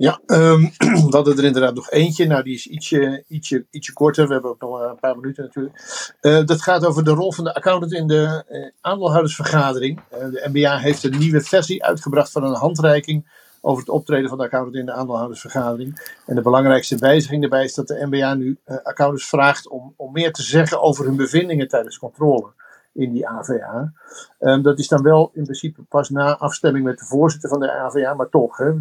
Ja, 0.02 0.20
um, 0.26 0.72
we 1.10 1.16
hadden 1.16 1.38
er 1.38 1.44
inderdaad 1.44 1.76
nog 1.76 1.92
eentje. 1.92 2.28
Nou, 2.28 2.44
die 2.44 2.54
is 2.54 2.68
ietsje, 2.68 3.24
ietsje, 3.28 3.66
ietsje 3.70 3.94
korter. 3.94 4.28
We 4.28 4.34
hebben 4.34 4.52
ook 4.52 4.62
nog 4.62 4.82
een 4.82 5.00
paar 5.00 5.16
minuten 5.16 5.44
natuurlijk. 5.44 5.76
Uh, 6.22 6.46
dat 6.46 6.62
gaat 6.62 6.86
over 6.86 7.04
de 7.04 7.12
rol 7.12 7.32
van 7.32 7.44
de 7.44 7.54
accountant 7.54 7.94
in 7.94 8.08
de 8.08 8.44
uh, 8.50 8.70
aandeelhoudersvergadering. 8.82 10.00
De 10.10 10.50
NBA 10.52 10.78
heeft 10.78 11.04
een 11.04 11.18
nieuwe 11.18 11.42
versie 11.42 11.84
uitgebracht 11.84 12.32
van 12.32 12.44
een 12.44 12.54
handreiking 12.56 13.30
over 13.62 13.80
het 13.80 13.92
optreden 13.92 14.30
van 14.30 14.38
de 14.38 14.44
accountant 14.44 14.76
in 14.76 14.86
de 14.86 14.94
aandeelhoudersvergadering. 14.94 16.14
En 16.26 16.36
de 16.36 16.42
belangrijkste 16.42 16.98
wijziging 16.98 17.42
daarbij 17.42 17.64
is 17.64 17.74
dat 17.74 17.88
de 17.88 18.08
NBA 18.10 18.34
nu 18.34 18.58
accountants 18.66 19.28
vraagt 19.28 19.70
om, 19.70 19.94
om 19.98 20.12
meer 20.12 20.34
te 20.34 20.44
zeggen 20.44 20.82
over 20.82 21.06
hun 21.06 21.16
bevindingen 21.16 21.68
tijdens 21.68 21.98
controle 21.98 22.54
in 22.94 23.12
die 23.12 23.28
AVA. 23.28 23.94
Um, 24.40 24.62
dat 24.62 24.80
is 24.80 24.88
dan 24.88 25.02
wel 25.02 25.32
in 25.34 25.44
principe 25.44 25.82
pas 25.82 26.10
na 26.10 26.38
afstemming 26.38 26.86
met 26.86 27.00
de 27.00 27.06
voorzitter 27.06 27.50
van 27.50 27.60
de 27.60 27.72
AVA, 27.72 28.14
maar 28.14 28.30
toch. 28.30 28.58
Hè, 28.58 28.74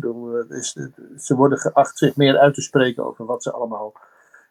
is, 0.49 0.77
ze 1.17 1.35
worden 1.35 1.59
geacht 1.59 1.99
zich 1.99 2.17
meer 2.17 2.39
uit 2.39 2.55
te 2.55 2.63
spreken 2.63 3.05
over 3.05 3.25
wat 3.25 3.43
ze 3.43 3.53
allemaal 3.53 3.95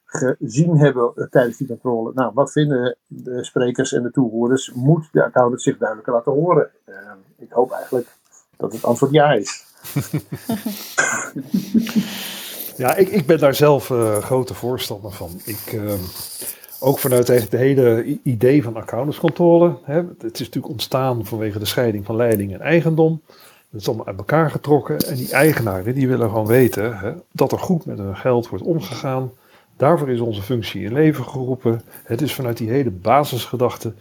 gezien 0.10 0.78
hebben 0.78 1.12
uh, 1.16 1.26
tijdens 1.26 1.57
die 1.57 1.68
controle. 1.68 2.12
Nou, 2.14 2.32
wat 2.34 2.51
vinden 2.51 2.97
de 3.07 3.43
sprekers 3.43 3.93
en 3.93 4.03
de 4.03 4.12
toehoorders? 4.12 4.72
Moet 4.72 5.10
de 5.12 5.24
accountant 5.24 5.62
zich 5.62 5.78
duidelijker 5.78 6.14
laten 6.14 6.32
horen? 6.32 6.70
Uh, 6.86 6.95
ik 7.38 7.51
hoop 7.51 7.72
eigenlijk 7.72 8.07
dat 8.57 8.74
het 8.74 8.84
antwoord 8.84 9.12
ja 9.12 9.34
is. 9.34 9.66
ja, 12.78 12.95
ik, 12.95 13.10
ik 13.10 13.26
ben 13.26 13.39
daar 13.39 13.55
zelf 13.55 13.89
uh, 13.89 14.18
grote 14.18 14.53
voorstander 14.53 15.12
van. 15.12 15.41
Ik, 15.45 15.62
ehm, 15.66 16.03
ook 16.80 16.99
vanuit 16.99 17.27
het 17.27 17.51
hele 17.51 18.19
idee 18.23 18.63
van 18.63 18.75
accountantscontrole. 18.75 19.77
Hè, 19.84 19.95
het 19.95 20.34
is 20.34 20.39
natuurlijk 20.39 20.73
ontstaan 20.73 21.25
vanwege 21.25 21.59
de 21.59 21.65
scheiding 21.65 22.05
van 22.05 22.15
leiding 22.15 22.53
en 22.53 22.61
eigendom. 22.61 23.21
Het 23.71 23.82
is 23.82 23.88
allemaal 23.88 24.07
uit 24.07 24.17
elkaar 24.17 24.51
getrokken. 24.51 24.97
En 24.97 25.15
die 25.15 25.32
eigenaren 25.32 25.95
die 25.95 26.07
willen 26.07 26.30
gewoon 26.30 26.47
weten 26.47 26.97
hè, 26.97 27.11
dat 27.32 27.51
er 27.51 27.59
goed 27.59 27.86
met 27.86 27.97
hun 27.97 28.17
geld 28.17 28.49
wordt 28.49 28.65
omgegaan. 28.65 29.32
Daarvoor 29.77 30.09
is 30.09 30.19
onze 30.19 30.41
functie 30.41 30.84
in 30.84 30.93
leven 30.93 31.25
geroepen. 31.25 31.82
Het 32.03 32.21
is 32.21 32.34
vanuit 32.34 32.57
die 32.57 32.69
hele 32.69 32.91
basisgedachte 32.91 33.93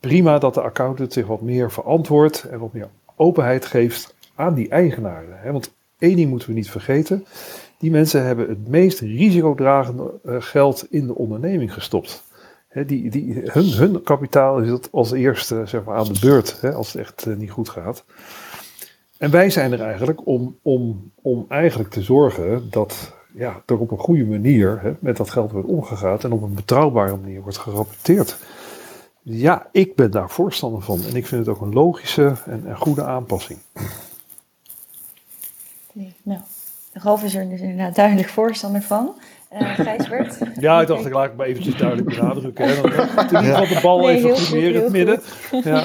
prima 0.00 0.38
dat 0.38 0.54
de 0.54 0.60
accountant 0.60 1.12
zich 1.12 1.26
wat 1.26 1.40
meer 1.40 1.70
verantwoordt 1.70 2.42
en 2.42 2.58
wat 2.58 2.72
meer 2.72 2.88
openheid 3.16 3.64
geeft 3.66 4.14
aan 4.34 4.54
die 4.54 4.68
eigenaren. 4.68 5.38
Hè. 5.40 5.52
Want 5.52 5.72
één 5.98 6.16
ding 6.16 6.30
moeten 6.30 6.48
we 6.48 6.54
niet 6.54 6.70
vergeten. 6.70 7.26
Die 7.80 7.90
mensen 7.90 8.24
hebben 8.26 8.48
het 8.48 8.68
meest 8.68 9.00
risicodragende 9.00 10.20
uh, 10.24 10.36
geld 10.38 10.86
in 10.90 11.06
de 11.06 11.14
onderneming 11.14 11.72
gestopt. 11.72 12.24
die, 12.86 13.10
die, 13.10 13.40
hun, 13.44 13.72
hun 13.72 14.02
kapitaal 14.02 14.58
is 14.58 14.70
het 14.70 14.88
als 14.92 15.12
eerste 15.12 15.62
zeg 15.66 15.84
maar, 15.84 15.96
aan 15.96 16.12
de 16.12 16.18
beurt 16.20 16.74
als 16.74 16.92
het 16.92 17.02
echt 17.02 17.26
uh, 17.26 17.36
niet 17.36 17.50
goed 17.50 17.68
gaat. 17.68 18.04
En 19.18 19.30
wij 19.30 19.50
zijn 19.50 19.72
er 19.72 19.80
eigenlijk 19.80 20.26
om, 20.26 20.58
om, 20.62 21.12
om 21.14 21.44
eigenlijk 21.48 21.90
te 21.90 22.02
zorgen 22.02 22.70
dat 22.70 23.14
ja, 23.34 23.62
er 23.66 23.78
op 23.78 23.90
een 23.90 23.98
goede 23.98 24.24
manier 24.24 24.96
met 24.98 25.16
dat 25.16 25.30
geld 25.30 25.52
wordt 25.52 25.68
omgegaan 25.68 26.18
en 26.20 26.32
op 26.32 26.42
een 26.42 26.54
betrouwbare 26.54 27.16
manier 27.16 27.42
wordt 27.42 27.58
gerapporteerd. 27.58 28.36
Ja, 29.22 29.68
ik 29.72 29.94
ben 29.94 30.10
daar 30.10 30.30
voorstander 30.30 30.82
van 30.82 31.04
en 31.04 31.16
ik 31.16 31.26
vind 31.26 31.46
het 31.46 31.56
ook 31.56 31.62
een 31.62 31.72
logische 31.72 32.34
en, 32.46 32.66
en 32.66 32.76
goede 32.76 33.04
aanpassing. 33.04 33.58
Nou, 36.22 36.40
Ralf 36.92 37.22
is 37.22 37.34
er 37.34 37.48
dus 37.48 37.60
inderdaad 37.60 37.94
duidelijk 37.94 38.28
voorstander 38.28 38.82
van. 38.82 39.14
Uh, 39.52 39.74
Gijsbert? 39.74 40.38
Ja, 40.60 40.80
ik 40.80 40.86
dacht, 40.86 41.06
ik 41.06 41.12
laat 41.12 41.26
ik 41.26 41.36
maar 41.36 41.46
eventjes 41.46 41.76
duidelijk 41.76 42.08
benadrukken. 42.08 42.68
Hè. 42.68 42.74
Dan, 42.80 43.42
in 43.42 43.44
ieder 43.44 43.66
geval 43.66 43.66
de 43.66 43.80
bal 43.82 43.98
nee, 43.98 44.16
even 44.16 44.32
primeren 44.32 44.74
in 44.74 44.82
het 44.82 44.92
midden. 44.92 45.20
Ja. 45.64 45.84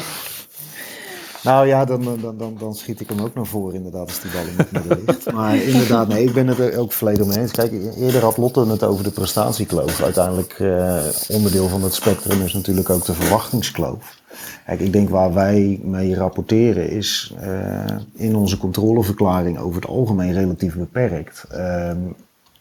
Nou 1.44 1.68
ja, 1.68 1.86
dan, 1.86 2.04
dan, 2.22 2.38
dan, 2.38 2.56
dan 2.60 2.76
schiet 2.76 3.00
ik 3.00 3.10
hem 3.10 3.20
ook 3.20 3.34
naar 3.34 3.46
voren 3.46 3.76
inderdaad 3.76 4.08
als 4.08 4.20
die 4.20 4.32
bal 4.32 4.42
in 4.42 4.58
het 4.58 4.72
midden 4.72 5.04
ligt. 5.06 5.32
Maar 5.32 5.56
inderdaad, 5.56 6.08
nee, 6.08 6.24
ik 6.24 6.34
ben 6.34 6.48
het 6.48 6.60
er 6.60 6.78
ook 6.78 6.92
volledig 6.92 7.26
mee 7.26 7.38
eens. 7.38 7.52
Kijk, 7.52 7.72
eerder 7.98 8.22
had 8.22 8.38
Lotte 8.38 8.66
het 8.68 8.84
over 8.84 9.04
de 9.04 9.12
prestatiekloof. 9.12 10.02
Uiteindelijk 10.02 10.60
uh, 10.60 11.04
onderdeel 11.28 11.68
van 11.68 11.84
het 11.84 11.94
spectrum 11.94 12.42
is 12.42 12.54
natuurlijk 12.54 12.90
ook 12.90 13.06
de 13.06 13.14
verwachtingskloof. 13.14 14.18
Kijk, 14.66 14.80
ik 14.80 14.94
denk 14.94 15.10
waar 15.10 15.34
wij 15.34 15.80
mee 15.84 16.16
rapporteren 16.16 16.90
is 16.90 17.34
uh, 17.44 17.86
in 18.14 18.36
onze 18.36 18.58
controleverklaring 18.58 19.58
over 19.58 19.82
het 19.82 19.90
algemeen 19.90 20.34
relatief 20.34 20.76
beperkt. 20.76 21.46
Uh, 21.52 21.92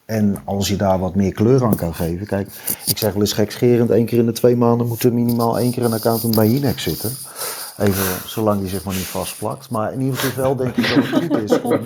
en 0.04 0.36
als 0.44 0.68
je 0.68 0.76
daar 0.76 0.98
wat 0.98 1.14
meer 1.14 1.32
kleur 1.32 1.64
aan 1.64 1.76
kan 1.76 1.94
geven. 1.94 2.26
Kijk, 2.26 2.48
ik 2.86 2.98
zeg 2.98 3.12
wel 3.12 3.22
eens 3.22 3.32
gekscherend, 3.32 3.90
één 3.90 4.06
keer 4.06 4.18
in 4.18 4.26
de 4.26 4.32
twee 4.32 4.56
maanden 4.56 4.86
moet 4.86 5.02
er 5.02 5.12
minimaal 5.12 5.58
één 5.58 5.70
keer 5.70 5.84
een 5.84 5.92
accountant 5.92 6.34
bij 6.34 6.46
Inex 6.46 6.82
zitten. 6.82 7.10
Even 7.78 8.28
zolang 8.28 8.60
die 8.60 8.68
zich 8.68 8.84
maar 8.84 8.94
niet 8.94 9.04
vastplakt. 9.04 9.70
Maar 9.70 9.92
in 9.92 10.00
ieder 10.00 10.18
geval 10.18 10.56
denk 10.56 10.76
ik 10.76 10.88
dat 10.88 11.04
het 11.04 11.22
goed 11.22 11.42
is 11.42 11.60
om 11.60 11.80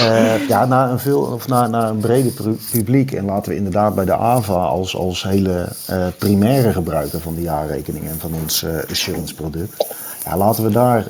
uh, 0.00 0.48
ja, 0.48 0.64
naar, 0.64 0.90
een 0.90 0.98
veel, 0.98 1.20
of 1.20 1.48
naar, 1.48 1.70
naar 1.70 1.88
een 1.90 1.98
breder 1.98 2.32
publiek. 2.70 3.12
En 3.12 3.24
laten 3.24 3.50
we 3.50 3.56
inderdaad 3.56 3.94
bij 3.94 4.04
de 4.04 4.16
AVA 4.16 4.54
als, 4.54 4.96
als 4.96 5.22
hele 5.22 5.68
uh, 5.90 6.06
primaire 6.18 6.72
gebruiker 6.72 7.20
van 7.20 7.34
de 7.34 7.42
jaarrekening 7.42 8.04
en 8.04 8.18
van 8.18 8.34
ons 8.42 8.66
assurance 8.90 9.34
product 9.34 9.98
ja, 10.24 10.36
laten 10.36 10.64
we 10.64 10.70
daar 10.70 11.06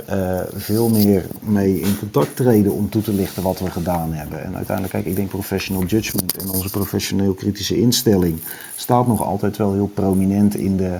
veel 0.55 0.89
meer 0.89 1.27
mee 1.41 1.81
in 1.81 1.99
contact 1.99 2.37
treden 2.37 2.73
om 2.73 2.91
toe 2.91 3.03
te 3.03 3.13
lichten 3.13 3.43
wat 3.43 3.59
we 3.59 3.71
gedaan 3.71 4.13
hebben. 4.13 4.45
En 4.45 4.57
uiteindelijk, 4.57 4.95
kijk, 4.95 5.07
ik 5.07 5.17
denk 5.17 5.29
professional 5.29 5.85
judgment 5.85 6.37
en 6.37 6.51
onze 6.51 6.71
professioneel 6.71 7.35
kritische 7.35 7.81
instelling 7.81 8.41
staat 8.77 9.07
nog 9.07 9.23
altijd 9.23 9.57
wel 9.57 9.73
heel 9.73 9.91
prominent 9.95 10.57
in 10.57 10.77
de, 10.77 10.99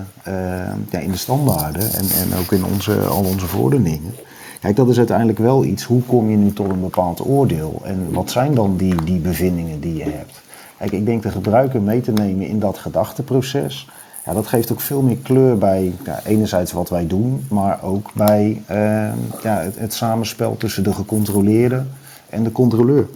ja, 0.91 0.99
in 0.99 1.11
de 1.11 1.17
standaarden 1.17 1.93
en, 1.93 2.05
en 2.05 2.39
ook 2.39 2.53
in 2.53 2.65
onze, 2.65 3.01
al 3.01 3.25
onze 3.25 3.47
verordeningen. 3.47 4.15
Kijk, 4.61 4.77
dat 4.77 4.89
is 4.89 4.99
uiteindelijk 4.99 5.39
wel 5.39 5.65
iets. 5.65 5.85
Hoe 5.85 6.03
kom 6.03 6.31
je 6.31 6.37
nu 6.37 6.53
tot 6.53 6.69
een 6.69 6.81
bepaald 6.81 7.27
oordeel? 7.27 7.81
En 7.85 8.13
wat 8.13 8.31
zijn 8.31 8.55
dan 8.55 8.77
die, 8.77 9.05
die 9.05 9.21
bevindingen 9.21 9.81
die 9.81 9.97
je 9.97 10.11
hebt? 10.11 10.43
Kijk, 10.79 10.93
ik 10.93 11.07
denk 11.07 11.23
de 11.23 11.31
gebruiker 11.31 11.83
mee 11.83 12.01
te 12.01 12.13
nemen 12.13 12.47
in 12.47 12.59
dat 12.59 12.79
gedachteproces 12.79 13.87
ja, 14.25 14.33
dat 14.33 14.47
geeft 14.47 14.73
ook 14.73 14.81
veel 14.81 15.03
meer 15.03 15.17
kleur 15.17 15.59
bij 15.59 15.93
ja, 16.05 16.25
enerzijds 16.27 16.73
wat 16.73 16.89
wij 16.89 17.07
doen, 17.07 17.41
maar 17.51 17.85
ook 17.85 18.15
bij 18.15 18.63
uh, 18.71 19.13
ja, 19.43 19.57
het, 19.75 19.93
samenspel 19.93 20.57
tussen 20.57 20.85
de 20.85 20.93
gecontroleerde 20.93 21.83
en 22.31 22.43
de 22.43 22.53
controleur. 22.53 23.07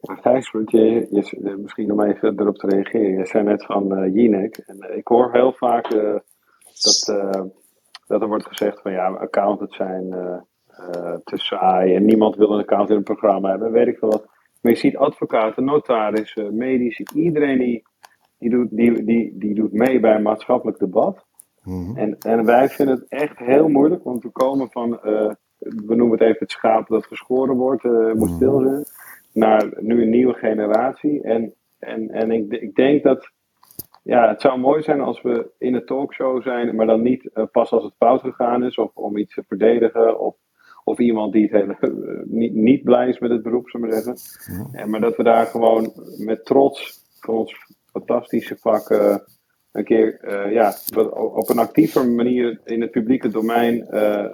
Gijs, 0.00 0.50
je, 0.66 1.06
je, 1.10 1.56
misschien 1.62 1.92
om 1.92 2.02
even 2.02 2.40
erop 2.40 2.56
te 2.56 2.66
reageren. 2.66 3.18
Je 3.18 3.26
zei 3.26 3.44
net 3.44 3.64
van 3.64 3.98
uh, 3.98 4.14
Jinek. 4.14 4.56
En 4.66 4.76
uh, 4.90 4.96
ik 4.96 5.06
hoor 5.06 5.32
heel 5.32 5.52
vaak 5.52 5.90
dat, 6.82 7.14
dat 8.06 8.20
er 8.20 8.28
wordt 8.28 8.46
gezegd 8.46 8.80
van 8.80 8.92
ja, 8.92 9.08
accountants 9.08 9.76
zijn 9.76 10.10
te 11.24 11.36
saai 11.36 11.94
en 11.94 12.04
niemand 12.04 12.36
wil 12.36 12.50
een 12.50 12.60
account 12.60 12.90
in 12.90 12.96
een 12.96 13.02
programma 13.02 13.50
hebben, 13.50 13.72
weet 13.72 13.86
ik 13.86 13.98
veel 13.98 14.10
wat. 14.10 14.26
Maar 14.60 14.72
je 14.72 14.78
ziet 14.78 14.96
advocaten, 14.96 15.64
notarissen, 15.64 16.56
medici, 16.56 17.04
iedereen 17.14 17.58
die 17.58 17.82
die 18.38 18.50
doet, 18.50 18.68
die, 18.70 19.04
die, 19.04 19.38
die 19.38 19.54
doet 19.54 19.72
mee 19.72 20.00
bij 20.00 20.14
een 20.14 20.22
maatschappelijk 20.22 20.78
debat. 20.78 21.24
Mhm. 21.62 21.96
en, 21.96 22.18
en 22.18 22.44
wij 22.44 22.68
vinden 22.68 22.94
het 22.94 23.08
echt 23.08 23.38
heel 23.38 23.68
moeilijk, 23.68 24.04
want 24.04 24.22
we 24.22 24.30
komen 24.30 24.70
van, 24.70 24.92
uh, 24.92 25.30
we 25.58 25.94
noemen 25.94 26.10
het 26.10 26.20
even 26.20 26.36
het 26.38 26.50
schaap 26.50 26.88
dat 26.88 27.06
geschoren 27.06 27.56
wordt, 27.56 27.84
uh, 27.84 28.12
moet 28.12 28.28
mhm. 28.28 28.36
stil 28.36 28.60
zijn, 28.60 28.84
naar 29.32 29.72
nu 29.80 30.02
een 30.02 30.10
nieuwe 30.10 30.34
generatie. 30.34 31.22
En, 31.22 31.54
en, 31.78 32.10
en 32.10 32.30
ik, 32.30 32.52
ik 32.52 32.74
denk 32.74 33.02
dat, 33.02 33.30
ja, 34.06 34.28
het 34.28 34.40
zou 34.40 34.58
mooi 34.58 34.82
zijn 34.82 35.00
als 35.00 35.22
we 35.22 35.50
in 35.58 35.74
een 35.74 35.84
talkshow 35.84 36.42
zijn, 36.42 36.74
maar 36.74 36.86
dan 36.86 37.02
niet 37.02 37.30
uh, 37.34 37.44
pas 37.52 37.70
als 37.70 37.84
het 37.84 37.94
fout 37.98 38.20
gegaan 38.20 38.64
is, 38.64 38.78
of 38.78 38.90
om 38.94 39.16
iets 39.16 39.34
te 39.34 39.44
verdedigen, 39.48 40.20
of, 40.20 40.34
of 40.84 40.98
iemand 40.98 41.32
die 41.32 41.42
het 41.42 41.52
hele, 41.52 42.24
niet, 42.24 42.54
niet 42.54 42.82
blij 42.82 43.08
is 43.08 43.18
met 43.18 43.30
het 43.30 43.42
beroep, 43.42 43.68
zullen 43.68 43.88
we 43.88 43.94
zeggen. 43.94 44.16
En, 44.72 44.90
maar 44.90 45.00
dat 45.00 45.16
we 45.16 45.22
daar 45.22 45.46
gewoon 45.46 45.92
met 46.18 46.44
trots 46.44 47.04
van 47.20 47.34
ons 47.34 47.54
fantastische 47.90 48.56
vak 48.56 48.90
uh, 48.90 49.16
een 49.72 49.84
keer 49.84 50.20
ja, 50.52 50.74
op 51.34 51.48
een 51.48 51.58
actieve 51.58 52.08
manier 52.08 52.60
in 52.64 52.80
het 52.80 52.90
publieke 52.90 53.28
domein 53.28 53.86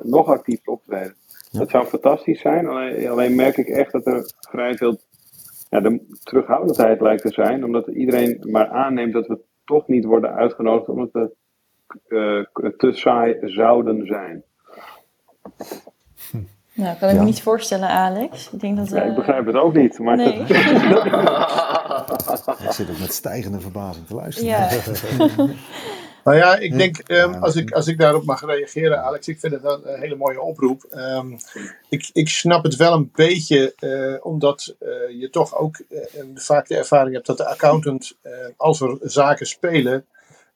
nog 0.03 0.29
actiever 0.29 0.73
optreden. 0.73 1.15
Dat 1.53 1.71
zou 1.71 1.85
fantastisch 1.85 2.41
zijn. 2.41 2.67
Alleen, 2.67 3.09
alleen, 3.09 3.35
merk 3.35 3.57
ik 3.57 3.69
echt 3.69 3.93
dat 3.93 4.07
er 4.07 4.33
vrij 4.51 4.75
veel 4.75 4.99
ja, 5.71 5.81
de 5.81 6.19
terughoudendheid 6.23 7.01
lijkt 7.01 7.23
te 7.23 7.33
zijn. 7.33 7.65
Omdat 7.65 7.89
iedereen 7.89 8.47
maar 8.51 8.69
aanneemt 8.69 9.13
dat 9.13 9.27
we 9.27 9.39
toch 9.65 9.87
niet 9.87 10.05
worden 10.05 10.35
uitgenodigd 10.35 10.89
omdat 10.89 11.09
we 11.13 11.31
te 12.77 12.93
saai 12.93 13.37
zouden 13.41 14.07
zijn. 14.07 14.43
Nou, 16.75 16.99
kan 16.99 17.09
ik 17.09 17.19
me 17.19 17.25
niet 17.25 17.43
voorstellen, 17.43 17.89
Alex. 17.89 18.53
Ik, 18.53 18.61
denk 18.61 18.77
dat, 18.77 18.89
Ja, 18.89 19.03
ik 19.03 19.11
eh, 19.11 19.15
begrijp 19.15 19.47
het 19.47 19.57
ook 19.57 19.75
niet. 19.75 19.99
Maar 19.99 20.17
Nee. 20.17 20.33
Ik 22.67 22.71
zit 22.71 22.91
ook 22.91 22.99
met 22.99 23.13
stijgende 23.13 23.61
verbazing 23.61 24.07
te 24.07 24.15
luisteren. 24.15 24.51
Ja. 24.51 24.69
Nou 26.25 26.37
ja, 26.37 26.57
ik 26.57 26.79
denk, 26.79 26.99
ehm, 26.99 27.35
als, 27.35 27.57
ik, 27.57 27.71
als 27.71 27.87
ik 27.87 27.99
daarop 27.99 28.25
mag 28.25 28.45
reageren, 28.45 29.03
Alex, 29.03 29.29
ik 29.29 29.41
vind 29.41 29.53
het 29.53 29.65
een 29.65 30.01
hele 30.01 30.17
mooie 30.17 30.41
oproep. 30.41 30.85
Ehm, 30.91 31.33
ik, 31.89 32.11
ik 32.13 32.29
snap 32.29 32.63
het 32.63 32.77
wel 32.77 32.93
een 32.93 33.11
beetje, 33.15 33.75
eh, 33.77 34.27
omdat 34.27 34.75
eh, 34.79 34.89
je 35.21 35.31
toch 35.31 35.57
ook 35.57 35.83
eh, 35.89 35.99
vaak 36.35 36.69
de 36.69 36.77
ervaring 36.77 37.15
hebt 37.15 37.27
dat 37.27 37.37
de 37.37 37.47
accountant, 37.47 38.17
als 38.57 38.81
er 38.81 38.99
zaken 39.01 39.47
spelen, 39.47 40.07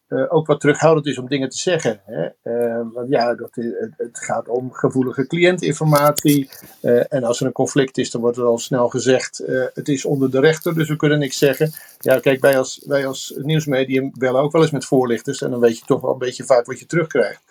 eh, 0.06 0.24
ook 0.28 0.46
wat 0.46 0.60
terughoudend 0.60 1.06
is 1.06 1.18
om 1.18 1.28
dingen 1.28 1.48
te 1.48 1.58
zeggen. 1.58 2.00
Hè? 2.04 2.28
Eh, 2.42 2.86
want 2.92 3.08
ja, 3.08 3.34
dat 3.34 3.50
het, 3.96 4.18
gaat 4.18 4.48
om 4.48 4.72
gevoelige 4.72 5.26
cliëntinformatie. 5.26 6.50
eh, 6.80 7.12
en 7.12 7.24
als 7.24 7.40
er 7.40 7.46
een 7.46 7.52
conflict 7.52 7.98
is, 7.98 8.10
dan 8.10 8.20
wordt 8.20 8.36
er 8.36 8.44
al 8.44 8.58
snel 8.58 8.88
gezegd: 8.88 9.42
het 9.74 9.88
is 9.88 10.04
onder 10.04 10.30
de 10.30 10.40
rechter, 10.40 10.74
dus 10.74 10.88
we 10.88 10.96
kunnen 10.96 11.18
niks 11.18 11.38
zeggen. 11.38 11.72
Ja, 11.98 12.18
kijk, 12.18 12.40
wij 12.40 12.58
als, 12.58 12.82
wij 12.86 13.06
als 13.06 13.34
nieuwsmedium 13.36 14.10
bellen 14.18 14.42
ook 14.42 14.52
wel 14.52 14.62
eens 14.62 14.70
met 14.70 14.84
voorlichters. 14.84 15.42
En 15.42 15.50
dan 15.50 15.60
weet 15.60 15.78
je 15.78 15.84
toch 15.84 16.00
wel 16.00 16.12
een 16.12 16.18
beetje 16.18 16.44
vaak 16.44 16.66
wat 16.66 16.78
je 16.78 16.86
terugkrijgt. 16.86 17.42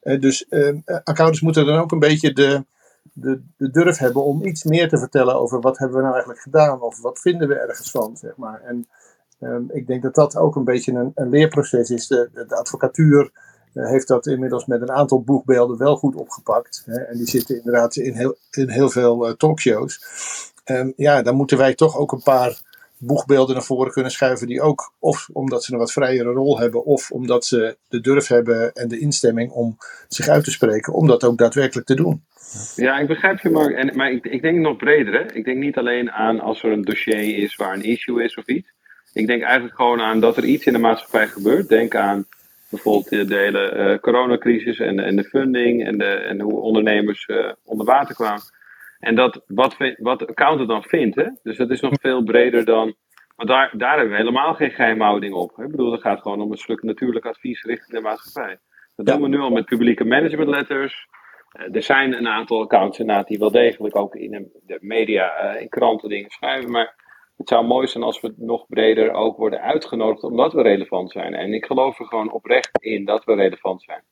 Dus 0.00 0.46
accountants 0.84 1.40
moeten 1.40 1.66
dan 1.66 1.78
ook 1.78 1.92
een 1.92 1.98
beetje 1.98 2.32
de, 2.32 2.64
de, 3.12 3.42
de 3.56 3.70
durf 3.70 3.98
hebben 3.98 4.24
om 4.24 4.44
iets 4.44 4.64
meer 4.64 4.88
te 4.88 4.98
vertellen 4.98 5.34
over 5.34 5.60
wat 5.60 5.78
hebben 5.78 5.96
we 5.96 6.02
nou 6.02 6.12
eigenlijk 6.14 6.42
gedaan. 6.42 6.80
Of 6.80 7.00
wat 7.00 7.20
vinden 7.20 7.48
we 7.48 7.54
ergens 7.54 7.90
van, 7.90 8.16
zeg 8.16 8.36
maar. 8.36 8.60
En 8.60 8.86
Ehm, 9.40 9.62
ik 9.68 9.86
denk 9.86 10.02
dat 10.02 10.14
dat 10.14 10.36
ook 10.36 10.56
een 10.56 10.64
beetje 10.64 10.92
een, 10.92 11.12
een 11.14 11.28
leerproces 11.28 11.90
is. 11.90 12.06
De, 12.06 12.30
de, 12.32 12.56
advocatuur 12.56 13.30
eh, 13.72 13.88
heeft 13.88 14.08
dat 14.08 14.26
inmiddels 14.26 14.66
met 14.66 14.80
een 14.80 14.92
aantal 14.92 15.22
boegbeelden 15.22 15.78
wel 15.78 15.96
goed 15.96 16.14
opgepakt. 16.14 16.82
Hè, 16.86 16.98
en 16.98 17.16
die 17.16 17.28
zitten 17.28 17.56
inderdaad 17.56 17.96
in 17.96 18.14
heel, 18.14 18.36
in 18.50 18.68
heel 18.68 18.90
veel 18.90 19.26
eh, 19.26 19.32
talkshows. 19.34 20.00
Ehm, 20.64 20.92
ja, 20.96 21.22
dan 21.22 21.34
moeten 21.34 21.58
wij 21.58 21.74
toch 21.74 21.96
ook 21.96 22.12
een 22.12 22.22
paar 22.22 22.62
boegbeelden 22.98 23.54
naar 23.54 23.64
voren 23.64 23.92
kunnen 23.92 24.10
schuiven. 24.10 24.46
Die 24.46 24.60
ook, 24.60 24.92
of 24.98 25.28
omdat 25.32 25.64
ze 25.64 25.72
een 25.72 25.78
wat 25.78 25.92
vrijere 25.92 26.32
rol 26.32 26.58
hebben, 26.58 26.84
of 26.84 27.10
omdat 27.10 27.44
ze 27.44 27.76
de 27.88 28.00
durf 28.00 28.26
hebben 28.26 28.72
en 28.72 28.88
de 28.88 28.98
instemming 28.98 29.50
om 29.50 29.76
zich 30.08 30.28
uit 30.28 30.44
te 30.44 30.50
spreken, 30.50 30.92
om 30.92 31.06
dat 31.06 31.24
ook 31.24 31.38
daadwerkelijk 31.38 31.86
te 31.86 31.94
doen. 31.94 32.24
Ja, 32.76 32.98
ik 32.98 33.06
begrijp 33.06 33.40
je, 33.40 33.50
Mark. 33.50 33.76
En, 33.76 33.96
maar 33.96 34.10
ik, 34.10 34.24
ik 34.26 34.42
denk 34.42 34.58
nog 34.58 34.76
breder. 34.76 35.12
Hè? 35.12 35.32
Ik 35.32 35.44
denk 35.44 35.58
niet 35.58 35.76
alleen 35.76 36.10
aan 36.10 36.40
als 36.40 36.62
er 36.62 36.72
een 36.72 36.82
dossier 36.82 37.38
is 37.38 37.56
waar 37.56 37.74
een 37.74 37.84
issue 37.84 38.24
is 38.24 38.36
of 38.36 38.46
iets. 38.46 38.74
Ik 39.16 39.26
denk 39.26 39.42
eigenlijk 39.42 39.74
gewoon 39.74 40.00
aan 40.00 40.20
dat 40.20 40.36
er 40.36 40.44
iets 40.44 40.66
in 40.66 40.72
de 40.72 40.78
maatschappij 40.78 41.26
gebeurt. 41.26 41.68
Denk 41.68 41.94
aan 41.94 42.24
bijvoorbeeld 42.70 43.28
de, 43.28 43.36
hele 43.36 43.68
eh, 43.68 43.98
coronacrisis 43.98 44.78
en, 44.78 44.98
en 44.98 45.16
de 45.16 45.24
funding 45.24 45.84
en, 45.86 45.98
de, 45.98 46.04
en 46.04 46.40
hoe 46.40 46.60
ondernemers 46.60 47.26
eh, 47.26 47.52
onder 47.64 47.86
water 47.86 48.14
kwamen. 48.14 48.42
En 48.98 49.14
dat, 49.14 49.42
wat, 49.46 49.76
wat 49.98 50.26
accountant 50.26 50.68
dan 50.68 50.82
vindt, 50.82 51.16
hè? 51.16 51.26
dus 51.42 51.56
dat 51.56 51.70
is 51.70 51.80
nog 51.80 51.92
veel 52.00 52.22
breder 52.22 52.64
dan. 52.64 52.94
Maar 53.36 53.46
daar, 53.46 53.70
daar 53.76 53.96
hebben 53.96 54.10
we 54.10 54.16
helemaal 54.16 54.54
geen 54.54 54.70
geheimhouding 54.70 55.34
op. 55.34 55.56
Hè? 55.56 55.64
Ik 55.64 55.70
bedoel, 55.70 55.92
het 55.92 56.00
gaat 56.00 56.20
gewoon 56.20 56.40
om 56.40 56.50
een 56.50 56.58
stuk 56.58 56.82
natuurlijk 56.82 57.26
advies 57.26 57.62
richting 57.62 57.92
de 57.96 58.00
maatschappij. 58.00 58.58
Dat 58.96 59.06
Ja. 59.06 59.12
doen 59.12 59.22
we 59.22 59.28
nu 59.28 59.38
al 59.38 59.50
met 59.50 59.64
publieke 59.64 60.04
management 60.04 60.48
letters. 60.48 61.06
Eh, 61.50 61.74
er 61.74 61.82
zijn 61.82 62.12
een 62.12 62.28
aantal 62.28 62.60
accountants 62.60 62.98
inderdaad 62.98 63.26
die 63.28 63.38
wel 63.38 63.50
degelijk 63.50 63.96
ook 63.96 64.14
in 64.14 64.50
de, 64.66 64.78
media, 64.80 65.56
in 65.56 65.68
kranten 65.68 66.08
dingen 66.08 66.30
schrijven. 66.30 66.70
Maar 66.70 67.04
het 67.36 67.48
zou 67.48 67.66
mooi 67.66 67.86
zijn 67.86 68.04
als 68.04 68.20
we 68.20 68.34
nog 68.36 68.66
breder 68.66 69.12
ook 69.12 69.36
worden 69.36 69.60
uitgenodigd 69.60 70.22
omdat 70.22 70.52
we 70.52 70.62
relevant 70.62 71.10
zijn. 71.10 71.34
En 71.34 71.52
ik 71.52 71.64
geloof 71.64 71.98
er 71.98 72.06
gewoon 72.06 72.32
oprecht 72.32 72.70
in 72.78 73.04
dat 73.04 73.24
we 73.24 73.34
relevant 73.34 73.82
zijn. 73.82 74.02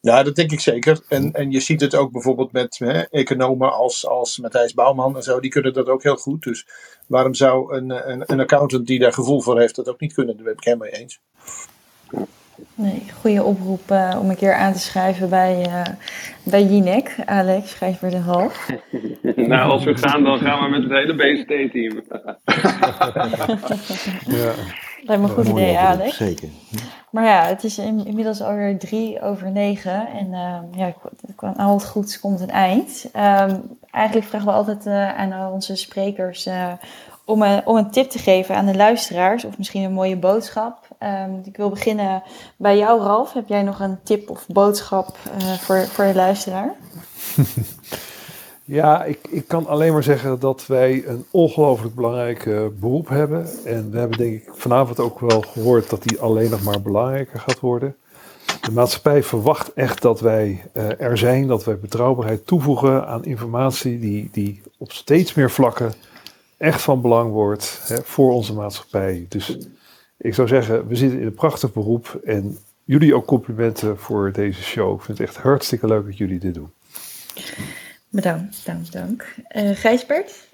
Ja, 0.00 0.22
dat 0.22 0.34
denk 0.34 0.52
ik 0.52 0.60
zeker. 0.60 1.00
En, 1.08 1.32
en 1.32 1.50
je 1.50 1.60
ziet 1.60 1.80
het 1.80 1.94
ook 1.94 2.12
bijvoorbeeld 2.12 2.52
met 2.52 2.78
hè, 2.78 3.02
economen 3.02 3.72
als, 3.72 4.06
als 4.06 4.38
Matthijs 4.38 4.74
Bouwman 4.74 5.16
en 5.16 5.22
zo, 5.22 5.40
die 5.40 5.50
kunnen 5.50 5.72
dat 5.72 5.88
ook 5.88 6.02
heel 6.02 6.16
goed. 6.16 6.42
Dus 6.42 6.66
waarom 7.06 7.34
zou 7.34 7.76
een, 7.76 8.10
een, 8.10 8.22
een 8.26 8.40
accountant 8.40 8.86
die 8.86 8.98
daar 8.98 9.12
gevoel 9.12 9.40
voor 9.40 9.58
heeft 9.60 9.76
dat 9.76 9.88
ook 9.88 10.00
niet 10.00 10.14
kunnen? 10.14 10.36
Daar 10.36 10.44
ben 10.44 10.52
ik 10.52 10.64
helemaal 10.64 10.88
mee 10.90 11.00
eens. 11.00 11.20
Nee, 12.74 13.02
goede 13.20 13.42
oproep 13.44 13.90
eh, 13.90 14.16
om 14.20 14.30
een 14.30 14.36
keer 14.36 14.54
aan 14.54 14.72
te 14.72 14.78
schrijven 14.78 15.28
bij, 15.28 15.62
eh 15.66 15.82
bij 16.42 16.62
Jinek, 16.64 17.16
Alex, 17.24 17.74
Gijsbert 17.74 18.12
en 18.14 18.24
Ralf. 18.24 18.68
nou, 19.36 19.70
als 19.70 19.84
we 19.84 19.96
gaan, 19.96 20.24
dan 20.24 20.38
gaan 20.38 20.62
we 20.62 20.68
met 20.78 20.82
het 20.82 20.92
hele 20.92 21.14
BST-team. 21.14 22.02
Ja. 24.26 24.52
Lijkt 25.02 25.22
me 25.22 25.28
een 25.28 25.34
goed 25.34 25.46
idee, 25.48 25.70
oproep, 25.72 25.86
Alex. 25.86 26.16
Zeker. 26.16 26.48
Maar 27.10 27.24
ja, 27.24 27.44
het 27.46 27.64
is 27.64 27.78
in- 27.78 28.06
inmiddels 28.06 28.40
alweer 28.42 28.78
drie 28.78 29.20
over 29.22 29.50
negen. 29.50 30.06
En 30.08 30.32
eh, 30.32 30.58
ja, 30.76 30.94
aan 31.36 31.56
al 31.56 31.74
het 31.74 31.86
goeds 31.86 32.20
komt 32.20 32.40
een 32.40 32.50
eind. 32.50 33.08
Ehm, 33.12 33.56
eigenlijk 33.90 34.26
vragen 34.26 34.46
we 34.46 34.52
altijd 34.52 34.86
eh, 34.86 35.16
aan 35.16 35.52
onze 35.52 35.76
sprekers 35.76 36.46
eh, 36.46 36.72
om, 37.28 37.76
een, 37.76 37.90
tip 37.90 38.10
te 38.10 38.18
geven 38.18 38.54
aan 38.54 38.66
de 38.66 38.76
luisteraars. 38.76 39.44
Of 39.44 39.58
misschien 39.58 39.82
een 39.82 39.92
mooie 39.92 40.16
boodschap. 40.16 40.88
Ehm, 40.98 41.30
ik 41.44 41.56
wil 41.56 41.68
beginnen 41.68 42.22
bij 42.56 42.76
jou, 42.76 43.02
Ralf. 43.02 43.32
Heb 43.32 43.48
jij 43.48 43.62
nog 43.62 43.80
een 43.80 43.98
tip 44.02 44.30
of 44.30 44.46
boodschap 44.46 45.16
eh, 45.38 45.52
voor, 45.52 45.86
voor 45.86 46.04
de 46.04 46.14
luisteraar? 46.14 46.74
Ja, 48.70 49.04
ik, 49.04 49.18
ik 49.30 49.48
kan 49.48 49.66
alleen 49.66 49.92
maar 49.92 50.02
zeggen 50.02 50.38
dat 50.38 50.66
wij 50.66 51.02
een 51.06 51.24
ongelooflijk 51.30 51.94
belangrijk 51.94 52.44
beroep 52.80 53.08
hebben. 53.08 53.48
En 53.64 53.90
we 53.90 53.98
hebben 53.98 54.18
denk 54.18 54.34
ik 54.34 54.50
vanavond 54.54 55.00
ook 55.00 55.20
wel 55.20 55.40
gehoord 55.40 55.90
dat 55.90 56.02
die 56.02 56.20
alleen 56.20 56.50
nog 56.50 56.62
maar 56.62 56.82
belangrijker 56.82 57.40
gaat 57.40 57.60
worden. 57.60 57.96
De 58.60 58.72
maatschappij 58.72 59.22
verwacht 59.22 59.72
echt 59.72 60.02
dat 60.02 60.20
wij 60.20 60.64
eh, 60.72 61.00
er 61.00 61.18
zijn, 61.18 61.46
dat 61.46 61.64
wij 61.64 61.78
betrouwbaarheid 61.78 62.46
toevoegen 62.46 63.06
aan 63.06 63.24
informatie 63.24 63.98
die, 63.98 64.28
die 64.32 64.62
op 64.78 64.92
steeds 64.92 65.34
meer 65.34 65.50
vlakken 65.50 65.92
echt 66.58 66.82
van 66.82 67.00
belang 67.00 67.30
wordt 67.30 67.80
hè, 67.82 67.96
voor 68.02 68.32
onze 68.32 68.52
maatschappij. 68.52 69.26
Dus 69.28 69.58
ik 70.16 70.34
zou 70.34 70.48
zeggen, 70.48 70.86
we 70.88 70.96
zitten 70.96 71.20
in 71.20 71.26
een 71.26 71.34
prachtig 71.34 71.72
beroep 71.72 72.20
en 72.24 72.58
jullie 72.84 73.14
ook 73.14 73.26
complimenten 73.26 73.98
voor 73.98 74.32
deze 74.32 74.62
show. 74.62 74.94
Ik 74.94 75.02
vind 75.02 75.18
het 75.18 75.28
echt 75.28 75.36
hartstikke 75.36 75.86
leuk 75.86 76.06
dat 76.06 76.16
jullie 76.16 76.38
dit 76.38 76.54
doen. 76.54 76.70
Bedankt, 78.08 78.64
dank, 78.64 78.92
dank. 78.92 79.34
Eh 79.48 79.70
Gijsbert? 79.76 80.46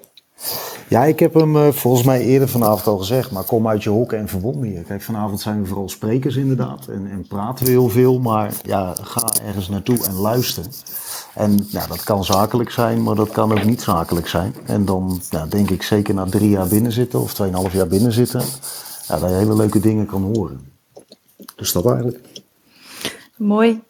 Ja, 0.88 1.04
ik 1.04 1.18
heb 1.18 1.34
hem 1.34 1.56
eh, 1.56 1.72
volgens 1.72 2.06
mij 2.06 2.20
eerder 2.20 2.48
vanavond 2.48 2.86
al 2.86 2.98
gezegd, 2.98 3.30
maar 3.30 3.44
kom 3.44 3.68
uit 3.68 3.82
je 3.82 3.90
hokken 3.90 4.18
en 4.18 4.28
verwonder 4.28 4.70
je. 4.70 4.82
Kijk, 4.82 5.02
vanavond 5.02 5.40
zijn 5.40 5.60
we 5.60 5.66
vooral 5.66 5.88
sprekers 5.88 6.36
inderdaad 6.36 6.86
en, 6.86 7.10
en 7.10 7.26
praten 7.26 7.64
we 7.64 7.70
heel 7.70 7.88
veel, 7.88 8.18
maar 8.18 8.52
ja, 8.62 8.94
ga 9.00 9.32
ergens 9.46 9.68
naartoe 9.68 10.06
en 10.06 10.14
luister. 10.14 10.64
En 11.34 11.66
ja, 11.68 11.86
dat 11.86 12.04
kan 12.04 12.24
zakelijk 12.24 12.70
zijn, 12.70 13.02
maar 13.02 13.14
dat 13.14 13.30
kan 13.30 13.52
ook 13.52 13.64
niet 13.64 13.82
zakelijk 13.82 14.28
zijn. 14.28 14.54
En 14.66 14.84
dan 14.84 15.20
ja, 15.30 15.46
denk 15.46 15.70
ik 15.70 15.82
zeker 15.82 16.14
na 16.14 16.24
drie 16.24 16.48
jaar 16.48 16.68
binnen 16.68 16.92
zitten 16.92 17.20
of 17.20 17.34
tweeënhalf 17.34 17.72
jaar 17.72 17.86
binnen 17.86 18.12
zitten, 18.12 18.40
ja, 19.08 19.18
dat 19.18 19.30
je 19.30 19.36
hele 19.36 19.56
leuke 19.56 19.80
dingen 19.80 20.06
kan 20.06 20.22
horen. 20.22 20.72
Dus 21.56 21.72
dat 21.72 21.86
eigenlijk. 21.86 22.18
Mooi. 23.36 23.82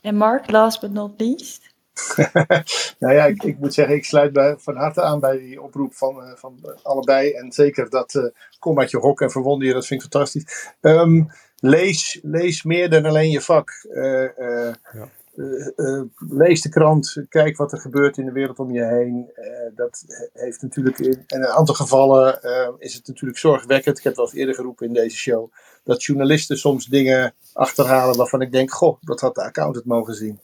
En 0.00 0.16
Mark, 0.16 0.50
last 0.50 0.80
but 0.80 0.92
not 0.92 1.12
least? 1.16 1.68
Nou 2.98 3.14
ja, 3.14 3.24
ik, 3.24 3.42
ik 3.42 3.58
moet 3.58 3.74
zeggen, 3.74 3.94
ik 3.94 4.04
sluit 4.04 4.32
bij, 4.32 4.56
van 4.58 4.76
harte 4.76 5.02
aan 5.02 5.20
bij 5.20 5.38
die 5.38 5.62
oproep 5.62 5.94
van, 5.94 6.22
eh, 6.22 6.32
van 6.36 6.58
allebei. 6.82 7.30
En 7.32 7.52
zeker 7.52 7.90
dat 7.90 8.14
eh, 8.14 8.24
kom 8.58 8.78
uit 8.78 8.90
je 8.90 8.96
hok 8.98 9.20
en 9.20 9.30
verwonder 9.30 9.68
je, 9.68 9.74
dat 9.74 9.86
vind 9.86 10.02
ik 10.02 10.10
fantastisch. 10.10 10.74
Ehm, 10.80 11.22
lees, 11.60 12.18
lees 12.22 12.62
meer 12.62 12.90
dan 12.90 13.04
alleen 13.04 13.30
je 13.30 13.40
vak. 13.40 13.70
Eh, 13.94 14.24
eh, 14.24 14.74
Ja. 14.92 15.08
Eh, 15.40 15.86
eh, 15.86 16.02
lees 16.28 16.62
de 16.62 16.68
krant, 16.68 17.24
kijk 17.28 17.56
wat 17.56 17.72
er 17.72 17.80
gebeurt 17.80 18.18
in 18.18 18.24
de 18.24 18.32
wereld 18.32 18.58
om 18.58 18.72
je 18.72 18.84
heen. 18.84 19.30
Eh, 19.34 19.76
dat 19.76 20.04
heeft 20.32 20.62
natuurlijk 20.62 20.98
in, 20.98 21.24
in 21.26 21.42
een 21.42 21.46
aantal 21.46 21.74
gevallen 21.74 22.38
is 22.78 22.94
het 22.94 23.06
natuurlijk 23.06 23.38
zorgwekkend. 23.38 23.98
Ik 23.98 24.04
heb 24.04 24.16
wel 24.16 24.24
eens 24.24 24.34
eerder 24.34 24.54
geroepen 24.54 24.86
in 24.86 24.92
deze 24.92 25.16
show. 25.16 25.52
Dat 25.84 26.04
journalisten 26.04 26.58
soms 26.58 26.86
dingen 26.86 27.34
achterhalen 27.52 28.16
waarvan 28.16 28.40
ik 28.40 28.52
denk, 28.52 28.70
goh, 28.70 28.96
dat 29.00 29.20
had 29.20 29.34
de 29.34 29.44
accountant 29.44 29.84
mogen 29.84 30.14
zien. 30.14 30.40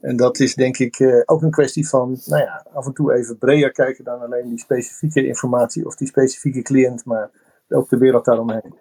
En 0.00 0.16
dat 0.16 0.38
is 0.38 0.54
denk 0.54 0.78
ik 0.78 1.22
ook 1.24 1.42
een 1.42 1.50
kwestie 1.50 1.88
van, 1.88 2.20
nou 2.24 2.42
ja, 2.42 2.66
af 2.72 2.86
en 2.86 2.92
toe 2.92 3.14
even 3.14 3.38
breder 3.38 3.72
kijken 3.72 4.04
dan 4.04 4.20
alleen 4.20 4.48
die 4.48 4.58
specifieke 4.58 5.26
informatie 5.26 5.86
of 5.86 5.96
die 5.96 6.08
specifieke 6.08 6.62
cliënt, 6.62 7.04
maar 7.04 7.30
ook 7.68 7.88
de 7.88 7.98
wereld 7.98 8.24
daaromheen. 8.24 8.74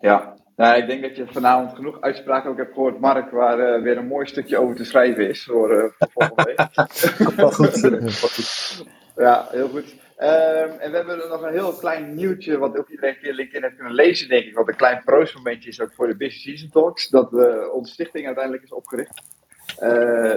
Ja, 0.00 0.37
nou, 0.58 0.76
ik 0.76 0.86
denk 0.86 1.02
dat 1.02 1.16
je 1.16 1.26
vanavond 1.26 1.74
genoeg 1.74 2.00
uitspraken 2.00 2.50
ook 2.50 2.56
hebt 2.56 2.72
gehoord, 2.72 3.00
Mark, 3.00 3.30
waar 3.30 3.58
eh, 3.58 3.82
weer 3.82 3.96
een 3.96 4.06
mooi 4.06 4.26
stukje 4.26 4.58
over 4.58 4.76
te 4.76 4.84
schrijven 4.84 5.28
is 5.28 5.44
voor, 5.44 5.94
voor 5.98 6.08
volgende 6.12 6.54
week. 6.56 7.50
Goed. 7.54 8.86
Ja, 9.16 9.48
heel 9.50 9.68
goed. 9.68 9.94
Ehm, 10.16 10.70
en 10.78 10.90
we 10.90 10.96
hebben 10.96 11.18
nog 11.28 11.42
een 11.42 11.52
heel 11.52 11.72
klein 11.72 12.14
nieuwtje, 12.14 12.58
wat 12.58 12.78
ook 12.78 12.88
iedereen 12.88 13.14
via 13.14 13.32
LinkedIn 13.32 13.62
heeft 13.62 13.74
kunnen 13.74 13.94
lezen, 13.94 14.28
denk 14.28 14.44
ik. 14.44 14.54
Wat 14.54 14.68
een 14.68 14.76
klein 14.76 15.02
proostmomentje 15.04 15.68
is 15.68 15.80
ook 15.80 15.92
voor 15.92 16.06
de 16.06 16.16
Business 16.16 16.42
Season 16.42 16.68
Talks. 16.70 17.08
Dat 17.08 17.38
eh, 17.38 17.74
onze 17.74 17.92
stichting 17.92 18.26
uiteindelijk 18.26 18.64
is 18.64 18.72
opgericht. 18.72 19.22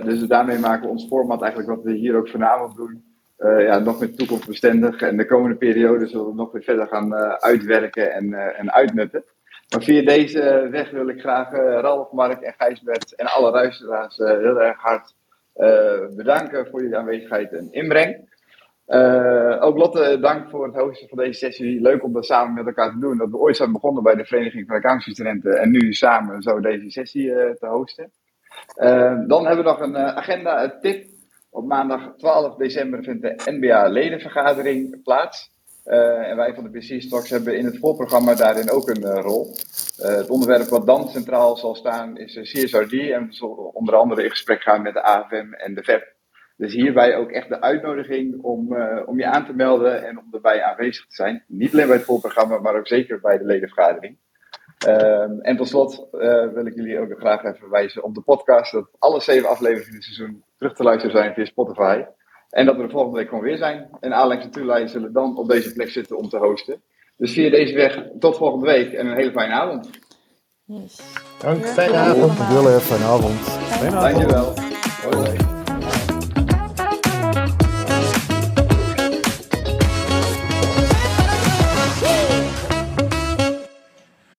Dus 0.05 0.19
daarmee 0.19 0.59
maken 0.59 0.81
we 0.81 0.89
ons 0.89 1.07
format 1.07 1.41
eigenlijk 1.41 1.71
wat 1.75 1.83
we 1.83 1.91
hier 1.91 2.15
ook 2.15 2.29
vanavond 2.29 2.75
doen. 2.75 3.03
ja, 3.37 3.79
nog 3.79 3.99
meer 3.99 4.15
toekomstbestendig. 4.15 5.01
En 5.01 5.17
de 5.17 5.25
komende 5.25 5.55
periode 5.55 6.07
zullen 6.07 6.27
we 6.27 6.33
nog 6.33 6.51
weer 6.51 6.63
verder 6.63 6.87
gaan 6.87 7.13
uitwerken 7.39 8.13
en, 8.13 8.33
en 8.33 8.73
uitnutten. 8.73 9.23
Maar 9.71 9.83
via 9.83 10.01
deze 10.03 10.67
weg 10.71 10.91
wil 10.91 11.07
ik 11.07 11.19
graag 11.19 11.51
eh, 11.51 11.79
Ralf, 11.79 12.11
Mark 12.11 12.41
en 12.41 12.53
Gijsbert 12.57 13.15
en 13.15 13.25
alle 13.25 13.51
luisteraars 13.51 14.19
eh, 14.19 14.27
heel 14.27 14.61
erg 14.61 14.77
hard 14.77 15.15
bedanken 16.15 16.67
voor 16.67 16.81
jullie 16.81 16.97
aanwezigheid 16.97 17.51
en 17.51 17.67
inbreng. 17.71 18.29
Uh, 18.87 19.57
ook 19.59 19.77
Lotte, 19.77 20.19
dank 20.19 20.49
voor 20.49 20.65
het 20.65 20.75
hosten 20.75 21.07
van 21.07 21.17
deze 21.17 21.33
sessie. 21.33 21.81
Leuk 21.81 22.03
om 22.03 22.13
dat 22.13 22.25
samen 22.25 22.53
met 22.53 22.65
elkaar 22.65 22.91
te 22.91 22.99
doen. 22.99 23.17
Dat 23.17 23.29
we 23.29 23.37
ooit 23.37 23.55
zijn 23.55 23.71
begonnen 23.71 24.03
bij 24.03 24.15
de 24.15 24.25
Vereniging 24.25 24.67
van 24.67 24.75
Accountancy-studenten 24.75 25.57
en 25.57 25.71
nu 25.71 25.93
samen 25.93 26.41
zo 26.41 26.59
deze 26.59 26.89
sessie 26.89 27.27
te 27.59 27.67
hosten. 27.67 28.11
Uh, 28.77 29.19
dan 29.27 29.45
hebben 29.45 29.65
we 29.65 29.71
nog 29.71 29.81
een 29.81 29.97
agenda, 29.97 30.63
een 30.63 30.79
tip. 30.79 31.05
Op 31.49 31.65
maandag 31.65 32.13
12 32.17 32.55
december 32.55 33.03
vindt 33.03 33.21
de 33.21 33.51
NBA-ledenvergadering 33.51 35.03
plaats. 35.03 35.51
En 35.83 36.35
wij 36.35 36.53
van 36.53 36.63
de 36.63 36.77
PC 36.79 37.01
Stocks 37.01 37.29
hebben 37.29 37.57
in 37.57 37.65
het 37.65 37.77
voorprogramma 37.77 38.35
daarin 38.35 38.69
ook 38.69 38.89
een 38.89 39.21
rol. 39.21 39.55
het 39.97 40.29
onderwerp 40.29 40.67
wat 40.67 40.85
dan 40.85 41.07
centraal 41.07 41.57
zal 41.57 41.75
staan 41.75 42.17
is 42.17 42.39
CSRD. 42.41 42.93
En 42.93 43.27
we 43.27 43.33
zullen 43.33 43.73
onder 43.73 43.95
andere 43.95 44.23
in 44.23 44.29
gesprek 44.29 44.61
gaan 44.61 44.81
met 44.81 44.93
de 44.93 45.03
AFM 45.03 45.53
en 45.53 45.75
de 45.75 45.83
VEP. 45.83 46.13
Dus 46.57 46.73
hierbij 46.73 47.15
ook 47.15 47.31
echt 47.31 47.49
de 47.49 47.61
uitnodiging 47.61 48.41
om, 48.41 48.75
om 49.05 49.19
je 49.19 49.25
aan 49.25 49.45
te 49.45 49.53
melden 49.53 50.07
en 50.07 50.17
om 50.17 50.27
erbij 50.31 50.63
aanwezig 50.63 51.07
te 51.07 51.15
zijn. 51.15 51.43
Niet 51.47 51.73
alleen 51.73 51.87
bij 51.87 51.95
het 51.95 52.05
voorprogramma, 52.05 52.59
maar 52.59 52.75
ook 52.75 52.87
zeker 52.87 53.19
bij 53.19 53.37
de 53.37 53.45
ledenvergadering. 53.45 54.17
Uh, 54.87 55.47
en 55.47 55.57
tot 55.57 55.67
slot 55.67 56.07
wil 56.53 56.65
ik 56.65 56.75
jullie 56.75 56.99
ook 56.99 57.19
graag 57.19 57.43
even 57.43 57.69
wijzen 57.69 58.03
op 58.03 58.15
de 58.15 58.21
podcast. 58.21 58.71
Dat 58.71 58.89
alle 58.99 59.21
zeven 59.21 59.49
afleveringen 59.49 59.89
in 59.89 59.95
het 59.95 60.03
seizoen 60.03 60.43
terug 60.57 60.73
te 60.73 60.83
luisteren 60.83 61.15
zijn 61.17 61.33
via 61.33 61.45
Spotify. 61.45 62.03
En 62.51 62.65
dat 62.65 62.75
we 62.75 62.81
de 62.81 62.89
volgende 62.89 63.17
week 63.17 63.29
gewoon 63.29 63.43
weer 63.43 63.57
zijn. 63.57 63.89
En 63.99 64.13
Alex 64.13 64.43
en 64.43 64.51
Tulay 64.51 64.87
zullen 64.87 65.13
dan 65.13 65.37
op 65.37 65.49
deze 65.49 65.73
plek 65.73 65.89
zitten 65.89 66.17
om 66.17 66.29
te 66.29 66.37
hosten. 66.37 66.81
Dus 67.17 67.33
via 67.33 67.49
deze 67.49 67.73
weg 67.73 68.03
tot 68.19 68.37
volgende 68.37 68.65
week 68.65 68.93
en 68.93 69.07
een 69.07 69.15
hele 69.15 69.31
fijne 69.31 69.53
avond. 69.53 69.89
Yes. 70.65 70.99
Dank, 71.39 71.65
fijne 71.65 71.97
avond. 71.97 72.37
Dankjewel, 72.37 72.79
fijne 72.79 73.05
avond. 73.05 73.39
Fijne 73.39 73.95
avond. 73.95 74.15
Dankjewel. 74.15 74.53
Hoi. 75.11 75.60